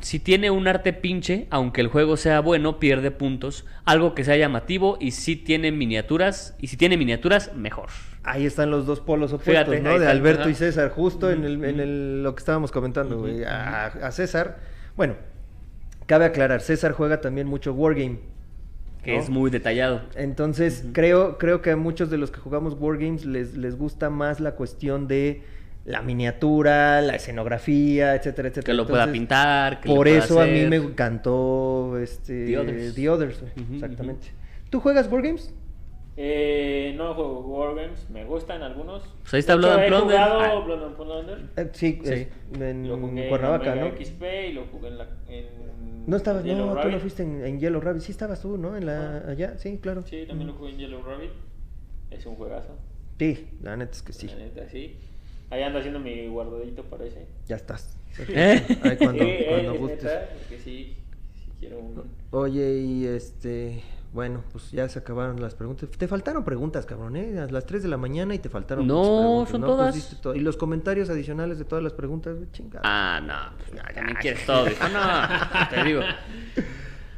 si 0.02 0.20
tiene 0.20 0.50
un 0.52 0.68
arte 0.68 0.92
pinche, 0.94 1.48
aunque 1.50 1.82
el 1.82 1.88
juego 1.88 2.18
sea 2.18 2.40
bueno, 2.40 2.80
pierde 2.80 3.12
puntos. 3.12 3.66
Algo 3.86 4.16
que 4.16 4.24
sea 4.24 4.36
llamativo 4.38 4.98
y 5.00 5.12
si 5.12 5.36
tiene 5.36 5.72
miniaturas, 5.72 6.56
y 6.60 6.68
si 6.68 6.78
tiene 6.78 6.98
miniaturas, 6.98 7.56
mejor. 7.56 7.90
Ahí 8.24 8.46
están 8.46 8.72
los 8.72 8.86
dos 8.86 9.02
polos 9.02 9.34
opuestos, 9.34 9.54
Fíjate, 9.54 9.82
¿no? 9.82 9.90
De 9.92 9.98
está, 9.98 10.12
Alberto 10.12 10.50
y 10.50 10.56
César, 10.56 10.90
justo 10.90 11.30
en, 11.30 11.44
el, 11.44 11.64
en 11.64 11.80
el- 11.80 12.24
lo 12.24 12.34
que 12.36 12.40
estábamos 12.40 12.72
comentando, 12.72 13.20
güey. 13.20 13.44
A, 13.44 13.86
a 13.88 14.12
César, 14.12 14.60
bueno, 14.96 15.16
cabe 16.06 16.26
aclarar, 16.26 16.62
César 16.62 16.94
juega 16.94 17.22
también 17.22 17.48
mucho 17.48 17.74
Wargame. 17.74 18.20
Que 19.04 19.16
¿no? 19.16 19.20
es 19.22 19.30
muy 19.30 19.52
detallado. 19.52 20.02
Entonces, 20.16 20.86
creo, 20.94 21.38
creo 21.38 21.62
que 21.62 21.72
a 21.72 21.76
muchos 21.76 22.10
de 22.10 22.18
los 22.18 22.32
que 22.32 22.40
jugamos 22.40 22.78
Wargames 22.80 23.26
les, 23.26 23.58
les 23.58 23.78
gusta 23.78 24.10
más 24.10 24.40
la 24.40 24.56
cuestión 24.56 25.10
de 25.10 25.44
la 25.86 26.02
miniatura, 26.02 27.02
la 27.02 27.16
escenografía, 27.16 28.16
etcétera, 28.16 28.48
etcétera. 28.50 28.66
Que 28.66 28.74
lo 28.74 28.88
pueda 28.88 29.12
pintar. 29.12 29.82
Que 29.82 29.90
lo 29.90 29.96
Por 29.96 30.08
pueda 30.08 30.20
eso 30.24 30.40
a 30.42 30.46
mí 30.46 30.66
me 30.66 30.78
encantó 30.78 31.98
este, 32.00 32.46
The 32.46 32.58
Others. 32.60 32.96
The 32.96 33.10
Others, 33.10 33.44
exactamente. 33.74 34.28
¿Tú 34.70 34.80
juegas 34.80 35.12
Wargames? 35.12 35.54
Eh, 36.16 36.94
no 36.96 37.16
juego 37.16 37.40
Wargames, 37.42 38.08
me 38.12 38.24
gustan 38.24 38.62
algunos. 38.62 39.02
Pues 39.24 39.34
ahí 39.34 39.40
está 39.40 39.58
De 39.58 39.62
hecho, 39.62 39.68
Blood 39.68 39.74
and 39.80 39.84
he 39.84 39.88
Plunder. 39.88 40.18
jugado 40.18 40.40
Ah. 40.40 40.66
Blood 40.66 40.84
and 40.84 40.96
Plunder. 40.96 41.50
Eh, 41.58 41.70
sí, 41.74 42.00
Sí. 42.04 42.14
es- 42.14 42.28
en 42.62 42.88
Lo 42.88 42.98
jugué 42.98 43.30
Cuernavaca, 43.30 43.74
en 43.74 43.80
¿no? 43.80 43.88
XP 43.98 44.50
y 44.50 44.54
lo 44.54 44.66
jugué 44.68 44.88
en 44.90 44.98
la. 45.00 45.08
En 45.28 45.46
No 46.06 46.16
estabas, 46.18 46.44
Yellow 46.44 46.66
no, 46.68 46.72
tú 46.74 46.78
Rabbit. 46.80 46.94
no 46.94 47.00
fuiste 47.00 47.24
en, 47.24 47.44
en 47.46 47.60
Yellow 47.60 47.82
Rabbit, 47.82 48.02
sí 48.04 48.12
estabas 48.12 48.42
tú, 48.42 48.58
¿no? 48.58 48.76
En 48.78 48.86
la, 48.86 49.18
Ajá. 49.18 49.32
allá, 49.32 49.58
sí, 49.58 49.80
claro. 49.82 50.04
Sí, 50.04 50.26
también 50.28 50.48
lo 50.50 50.54
jugué 50.54 50.72
en 50.72 50.78
Yellow 50.80 51.02
Rabbit. 51.02 51.32
Es 52.12 52.26
un 52.28 52.36
juegazo. 52.36 52.78
Sí, 53.18 53.48
la 53.62 53.76
neta 53.78 53.92
es 53.94 54.02
que 54.04 54.14
sí, 54.14 54.28
La 54.28 54.36
neta, 54.36 54.70
sí. 54.70 54.98
Ahí 55.54 55.62
ando 55.64 55.78
haciendo 55.80 56.00
mi 56.00 56.28
guardadito, 56.28 56.84
parece. 56.84 57.28
ya 57.48 57.56
estás. 57.58 57.96
¿Eh? 58.28 58.64
Ahí 58.84 58.98
cuando, 58.98 59.24
Sí, 59.24 59.36
cuando 59.48 59.74
es 59.74 59.80
gustes. 59.80 60.04
neta, 60.04 60.30
porque 60.38 60.58
sí, 60.60 60.96
sí 61.36 61.52
quiero 61.60 61.78
un... 61.80 62.04
Oye, 62.32 62.74
y 62.80 63.06
este, 63.06 63.84
bueno, 64.14 64.44
pues 64.52 64.72
ya 64.72 64.90
se 64.90 64.98
acabaron 65.00 65.40
las 65.40 65.54
preguntas. 65.54 65.90
Te 65.92 66.08
faltaron 66.08 66.44
preguntas, 66.44 66.86
cabrón, 66.88 67.16
¿eh? 67.16 67.38
A 67.40 67.46
las 67.46 67.66
3 67.68 67.84
de 67.84 67.90
la 67.90 67.98
mañana 67.98 68.34
y 68.34 68.40
te 68.40 68.50
faltaron 68.50 68.88
No, 68.88 68.96
muchas 68.96 69.20
preguntas, 69.20 69.52
son 69.52 69.62
¿no? 69.62 69.68
todas. 69.68 69.92
Pues 69.96 70.22
todo. 70.22 70.36
Y 70.36 70.40
los 70.40 70.58
comentarios 70.58 71.10
adicionales 71.12 71.60
de 71.60 71.66
todas 71.66 71.84
las 71.84 71.94
preguntas, 71.94 72.36
chingada. 72.52 72.82
Ah, 72.84 73.22
no, 73.24 73.58
pues 73.58 73.74
no, 73.74 73.82
también 73.94 74.18
quieres 74.20 74.44
todo, 74.48 74.68
hijo. 74.70 74.88
No, 74.90 75.70
te 75.70 75.84
digo. 75.84 76.02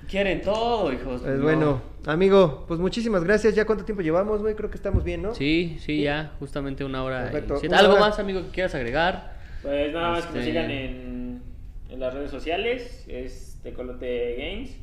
Quieren 0.09 0.41
todo, 0.41 0.91
hijos. 0.93 1.21
Pues 1.21 1.37
no. 1.37 1.43
bueno, 1.43 1.81
amigo, 2.05 2.65
pues 2.67 2.79
muchísimas 2.79 3.23
gracias. 3.23 3.55
¿Ya 3.55 3.65
cuánto 3.65 3.85
tiempo 3.85 4.01
llevamos, 4.01 4.41
güey? 4.41 4.55
Creo 4.55 4.69
que 4.69 4.75
estamos 4.77 5.03
bien, 5.03 5.21
¿no? 5.23 5.33
Sí, 5.33 5.77
sí, 5.79 6.01
ya, 6.03 6.33
justamente 6.39 6.83
una 6.85 7.03
hora. 7.03 7.23
Perfecto, 7.31 7.59
una 7.67 7.79
¿Algo 7.79 7.93
hora. 7.93 8.01
más, 8.01 8.19
amigo, 8.19 8.41
que 8.41 8.49
quieras 8.49 8.75
agregar? 8.75 9.35
Pues 9.61 9.91
nada 9.93 10.11
más 10.11 10.25
que 10.25 10.27
nos 10.27 10.37
Este- 10.37 10.51
sigan 10.51 10.69
en, 10.71 11.41
en 11.89 11.99
las 11.99 12.13
redes 12.13 12.29
sociales. 12.31 13.03
Es 13.07 13.59
Tecolote 13.63 14.35
Games, 14.37 14.77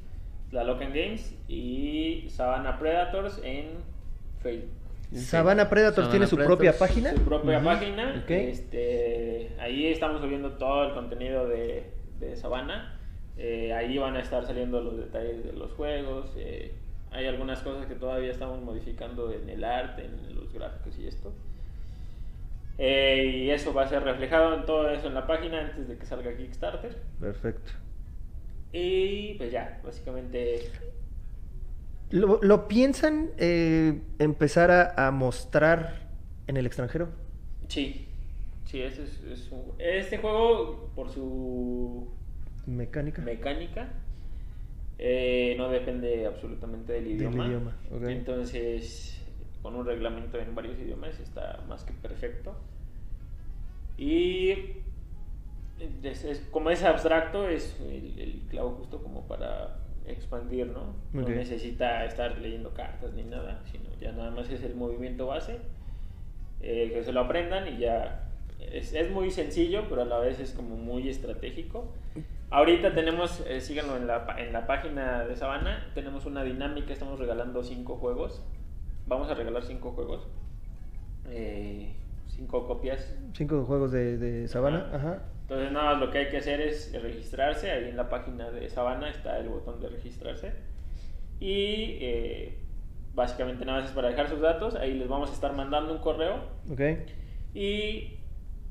La 0.51 0.65
Locan 0.65 0.89
Games 0.93 1.35
y 1.49 2.27
Savannah 2.29 2.79
Predators 2.79 3.41
en 3.45 3.67
Facebook. 4.43 4.71
Savannah 5.15 5.69
Predators 5.69 5.97
Savannah 5.97 6.11
tiene 6.11 6.27
su 6.27 6.37
Predators. 6.37 6.57
propia 6.57 6.79
página. 6.79 7.13
Su 7.13 7.21
propia 7.23 7.63
página. 7.63 8.23
Ok. 8.25 8.31
Este, 8.31 9.53
ahí 9.61 9.87
estamos 9.89 10.21
subiendo 10.23 10.53
todo 10.53 10.87
el 10.89 10.95
contenido 10.95 11.47
de, 11.47 11.85
de 12.19 12.35
Savannah. 12.35 12.92
Eh, 13.37 13.73
ahí 13.73 13.99
van 13.99 14.17
a 14.17 14.21
estar 14.21 14.45
saliendo 14.47 14.81
los 14.83 14.97
detalles 14.99 15.45
de 15.45 15.53
los 15.53 15.73
juegos. 15.73 16.33
eh, 16.37 16.75
hay 17.11 17.27
algunas 17.27 17.61
cosas 17.63 17.87
que 17.87 17.95
todavía 17.95 18.31
estamos 18.31 18.63
modificando 18.63 19.31
en 19.33 19.49
el 19.49 19.65
arte, 19.65 20.07
en 20.07 20.35
los 20.35 20.53
gráficos 20.53 20.99
y 20.99 21.07
esto. 21.07 21.35
Eh, 22.79 23.25
y 23.45 23.51
eso 23.51 23.73
va 23.75 23.83
a 23.83 23.89
ser 23.89 24.03
reflejado 24.03 24.55
en 24.55 24.65
todo 24.67 24.89
eso 24.91 25.07
en 25.09 25.15
la 25.15 25.27
página 25.27 25.61
antes 25.61 25.89
de 25.89 25.97
que 25.99 26.07
salga 26.07 26.37
Kickstarter. 26.37 26.97
Perfecto. 27.19 27.73
Y 28.73 29.35
pues 29.35 29.51
ya, 29.53 29.81
básicamente 29.85 30.73
¿Lo, 32.11 32.39
lo 32.43 32.69
piensan 32.69 33.31
eh, 33.39 34.03
empezar 34.19 34.71
a, 34.71 35.07
a 35.07 35.11
mostrar 35.11 36.11
en 36.47 36.57
el 36.57 36.67
extranjero? 36.67 37.09
sí. 37.69 38.09
Sí, 38.65 38.81
ese 38.81 39.03
es, 39.05 39.21
es 39.25 39.51
un- 39.53 39.75
este 39.79 40.19
juego 40.19 40.93
por 40.95 41.11
su 41.11 42.09
Mecánica. 42.67 43.23
mecánica 43.23 43.89
eh, 44.99 45.55
no 45.59 45.69
depende 45.69 46.27
absolutamente 46.27 46.93
del 46.93 47.05
Del 47.05 47.13
idioma. 47.17 47.47
idioma, 47.47 47.77
ok. 47.91 48.03
Entonces, 48.05 49.25
con 49.63 49.75
un 49.75 49.85
reglamento 49.87 50.39
en 50.39 50.55
varios 50.55 50.79
idiomas 50.79 51.19
está 51.19 51.61
más 51.69 51.83
que 51.85 51.93
perfecto. 51.93 52.55
Y 53.99 54.51
es- 56.03 56.25
es- 56.25 56.41
como 56.51 56.71
es 56.71 56.83
abstracto, 56.85 57.49
es 57.49 57.77
el, 57.81 58.19
el 58.19 58.43
clavo 58.49 58.71
justo 58.73 59.03
como 59.03 59.27
para 59.27 59.79
expandir, 60.07 60.67
¿no? 60.69 60.95
No 61.13 61.29
necesita 61.29 62.05
estar 62.05 62.39
leyendo 62.39 62.73
cartas 62.75 63.13
ni 63.15 63.23
nada, 63.25 63.63
sino 63.71 63.85
ya 64.01 64.13
nada 64.13 64.31
más 64.31 64.49
es 64.51 64.63
el 64.63 64.75
movimiento 64.75 65.27
base, 65.27 65.59
eh, 66.61 66.91
que 66.95 67.03
se 67.05 67.13
lo 67.13 67.21
aprendan 67.21 67.69
y 67.75 67.79
ya 67.79 68.32
es, 68.71 68.93
es 68.95 69.11
muy 69.11 69.31
sencillo, 69.31 69.85
pero 69.89 70.03
a 70.03 70.05
la 70.05 70.19
vez 70.19 70.39
es 70.41 70.53
como 70.53 70.77
muy 70.77 71.09
estratégico. 71.09 71.93
Ahorita 72.51 72.95
tenemos, 72.95 73.43
eh, 73.49 73.61
síganlo 73.61 73.97
en 73.97 74.07
la, 74.07 74.27
en 74.39 74.53
la 74.53 74.67
página 74.67 75.25
de 75.25 75.37
Sabana, 75.37 75.91
tenemos 75.95 76.27
una 76.27 76.45
dinámica, 76.45 76.93
estamos 76.93 77.19
regalando 77.19 77.63
cinco 77.63 77.97
juegos. 77.97 78.45
Vamos 79.07 79.31
a 79.31 79.35
regalar 79.35 79.65
cinco 79.65 79.93
juegos. 79.93 80.29
Eh, 81.29 81.95
cinco 82.29 82.67
copias. 82.67 83.17
Cinco 83.33 83.65
juegos 83.65 83.91
de, 83.91 84.19
de 84.19 84.49
Sabana. 84.49 84.87
Ajá. 84.89 84.97
Ajá. 84.97 85.23
Entonces 85.43 85.73
nada 85.73 85.93
más 85.93 86.01
lo 86.01 86.11
que 86.11 86.19
hay 86.19 86.29
que 86.29 86.39
hacer 86.39 86.61
es 86.61 86.93
registrarse. 87.03 87.71
Ahí 87.71 87.89
en 87.89 87.97
la 87.97 88.09
página 88.09 88.51
de 88.51 88.69
Sabana 88.69 89.11
está 89.11 89.39
el 89.39 89.49
botón 89.49 89.81
de 89.81 89.89
registrarse. 89.89 90.53
Y 91.41 91.99
eh, 92.01 92.59
básicamente 93.15 93.65
nada 93.65 93.81
más 93.81 93.91
es 93.91 93.95
para 93.95 94.09
dejar 94.09 94.29
sus 94.29 94.41
datos. 94.41 94.77
Ahí 94.77 94.95
les 94.95 95.09
vamos 95.09 95.31
a 95.31 95.35
estar 95.35 95.53
mandando 95.55 95.93
un 95.93 96.01
correo. 96.01 96.37
Ok. 96.71 96.81
Y 97.55 98.19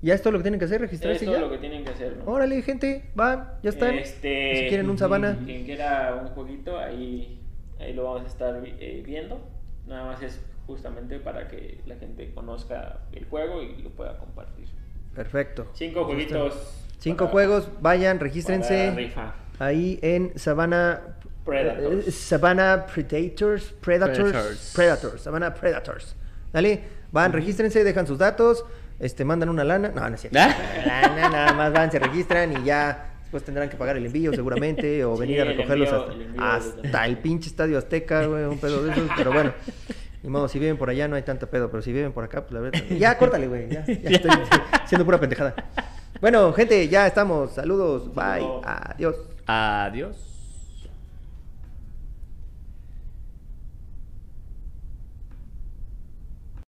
¿Ya 0.02 0.16
es 0.16 0.22
todo 0.22 0.32
lo 0.34 0.40
que 0.40 0.44
tienen 0.44 0.60
que 0.60 0.66
hacer? 0.66 0.76
Es 0.78 0.82
¿Registrarse 0.82 1.26
todo 1.26 1.36
ya? 1.36 1.42
lo 1.42 1.52
que 1.52 1.58
tienen 1.60 1.84
que 1.84 1.92
hacer, 1.92 2.18
¿no? 2.18 2.26
Órale, 2.32 2.62
gente, 2.64 3.10
van, 3.14 3.50
ya 3.62 3.70
están. 3.70 3.96
Este, 3.96 4.56
Si 4.56 4.68
quieren 4.68 4.90
un 4.90 4.98
sabana. 4.98 5.38
Quien 5.46 5.64
quiera 5.66 6.16
un 6.22 6.30
jueguito, 6.30 6.78
ahí, 6.80 7.40
ahí 7.80 7.94
lo 7.94 8.06
vamos 8.06 8.24
a 8.24 8.28
estar 8.28 8.62
eh, 8.66 9.04
viendo. 9.06 9.40
Nada 9.88 10.06
más 10.06 10.22
es 10.24 10.40
justamente 10.66 11.20
para 11.20 11.48
que 11.48 11.82
la 11.86 11.96
gente 11.98 12.32
conozca 12.34 13.00
el 13.12 13.26
juego 13.26 13.62
y 13.62 13.82
lo 13.84 13.90
pueda 13.92 14.18
compartir. 14.18 14.66
Perfecto. 15.14 15.68
Cinco 15.74 16.06
jueguitos. 16.06 16.56
Cinco 17.00 17.26
para- 17.26 17.32
juegos, 17.32 17.70
vayan, 17.82 18.20
regístrense 18.20 18.92
rifa. 18.96 19.36
ahí 19.60 20.00
en 20.02 20.32
Savannah 20.38 21.18
Predators. 21.46 22.08
eh, 22.08 22.12
Savannah 22.12 22.86
Predators, 22.86 23.74
Predators, 23.82 24.18
Predators. 24.20 24.74
Predators, 24.76 25.22
Savannah 25.22 25.54
Predators. 25.54 26.16
Dale, 26.54 26.80
van, 27.12 27.34
regístrense, 27.34 27.84
dejan 27.84 28.06
sus 28.08 28.18
datos, 28.20 28.64
este, 29.02 29.26
mandan 29.26 29.50
una 29.50 29.64
lana, 29.66 29.90
no, 29.94 30.08
no 30.08 30.16
es 30.16 30.22
cierto. 30.22 30.40
¿Ah? 30.40 30.56
Lana, 30.86 31.30
nada 31.30 31.54
más 31.54 31.74
van, 31.74 31.92
se 31.92 32.00
registran 32.00 32.54
y 32.54 32.64
ya 32.64 33.10
después 33.22 33.44
tendrán 33.44 33.68
que 33.70 33.76
pagar 33.76 33.98
el 33.98 34.06
envío 34.06 34.32
seguramente 34.34 35.04
o 35.04 35.16
Sí, 35.16 35.22
venir 35.22 35.42
a 35.42 35.46
recogerlos 35.46 35.90
envío- 35.90 36.42
hasta, 36.42 37.06
el 37.06 37.12
hasta 37.14 37.22
pinche 37.22 37.50
estadio 37.50 37.78
Azteca, 37.78 38.26
güey, 38.28 38.44
un 38.46 38.58
pedo 38.60 38.84
de 38.84 38.92
esos, 38.92 39.10
pero 39.18 39.32
bueno. 39.34 39.52
Ni 40.24 40.30
modo, 40.30 40.48
si 40.48 40.60
viven 40.60 40.78
por 40.78 40.88
allá 40.90 41.08
no 41.08 41.16
hay 41.16 41.24
tanto 41.24 41.48
pedo, 41.50 41.72
pero 41.72 41.82
si 41.82 41.92
viven 41.92 42.12
por 42.12 42.24
acá, 42.24 42.42
pues 42.42 42.54
la 42.54 42.60
verdad. 42.60 42.80
Ya, 42.96 43.18
córtale, 43.18 43.48
güey. 43.48 43.68
Ya, 43.70 43.84
ya 43.88 44.10
estoy 44.12 44.32
siendo 44.86 45.04
pura 45.04 45.20
pendejada. 45.20 45.56
Bueno, 46.22 46.54
gente, 46.54 46.88
ya 46.88 47.08
estamos. 47.08 47.54
Saludos. 47.54 48.14
Bye. 48.14 48.46
Adiós. 48.64 49.16
Adiós. 49.48 50.31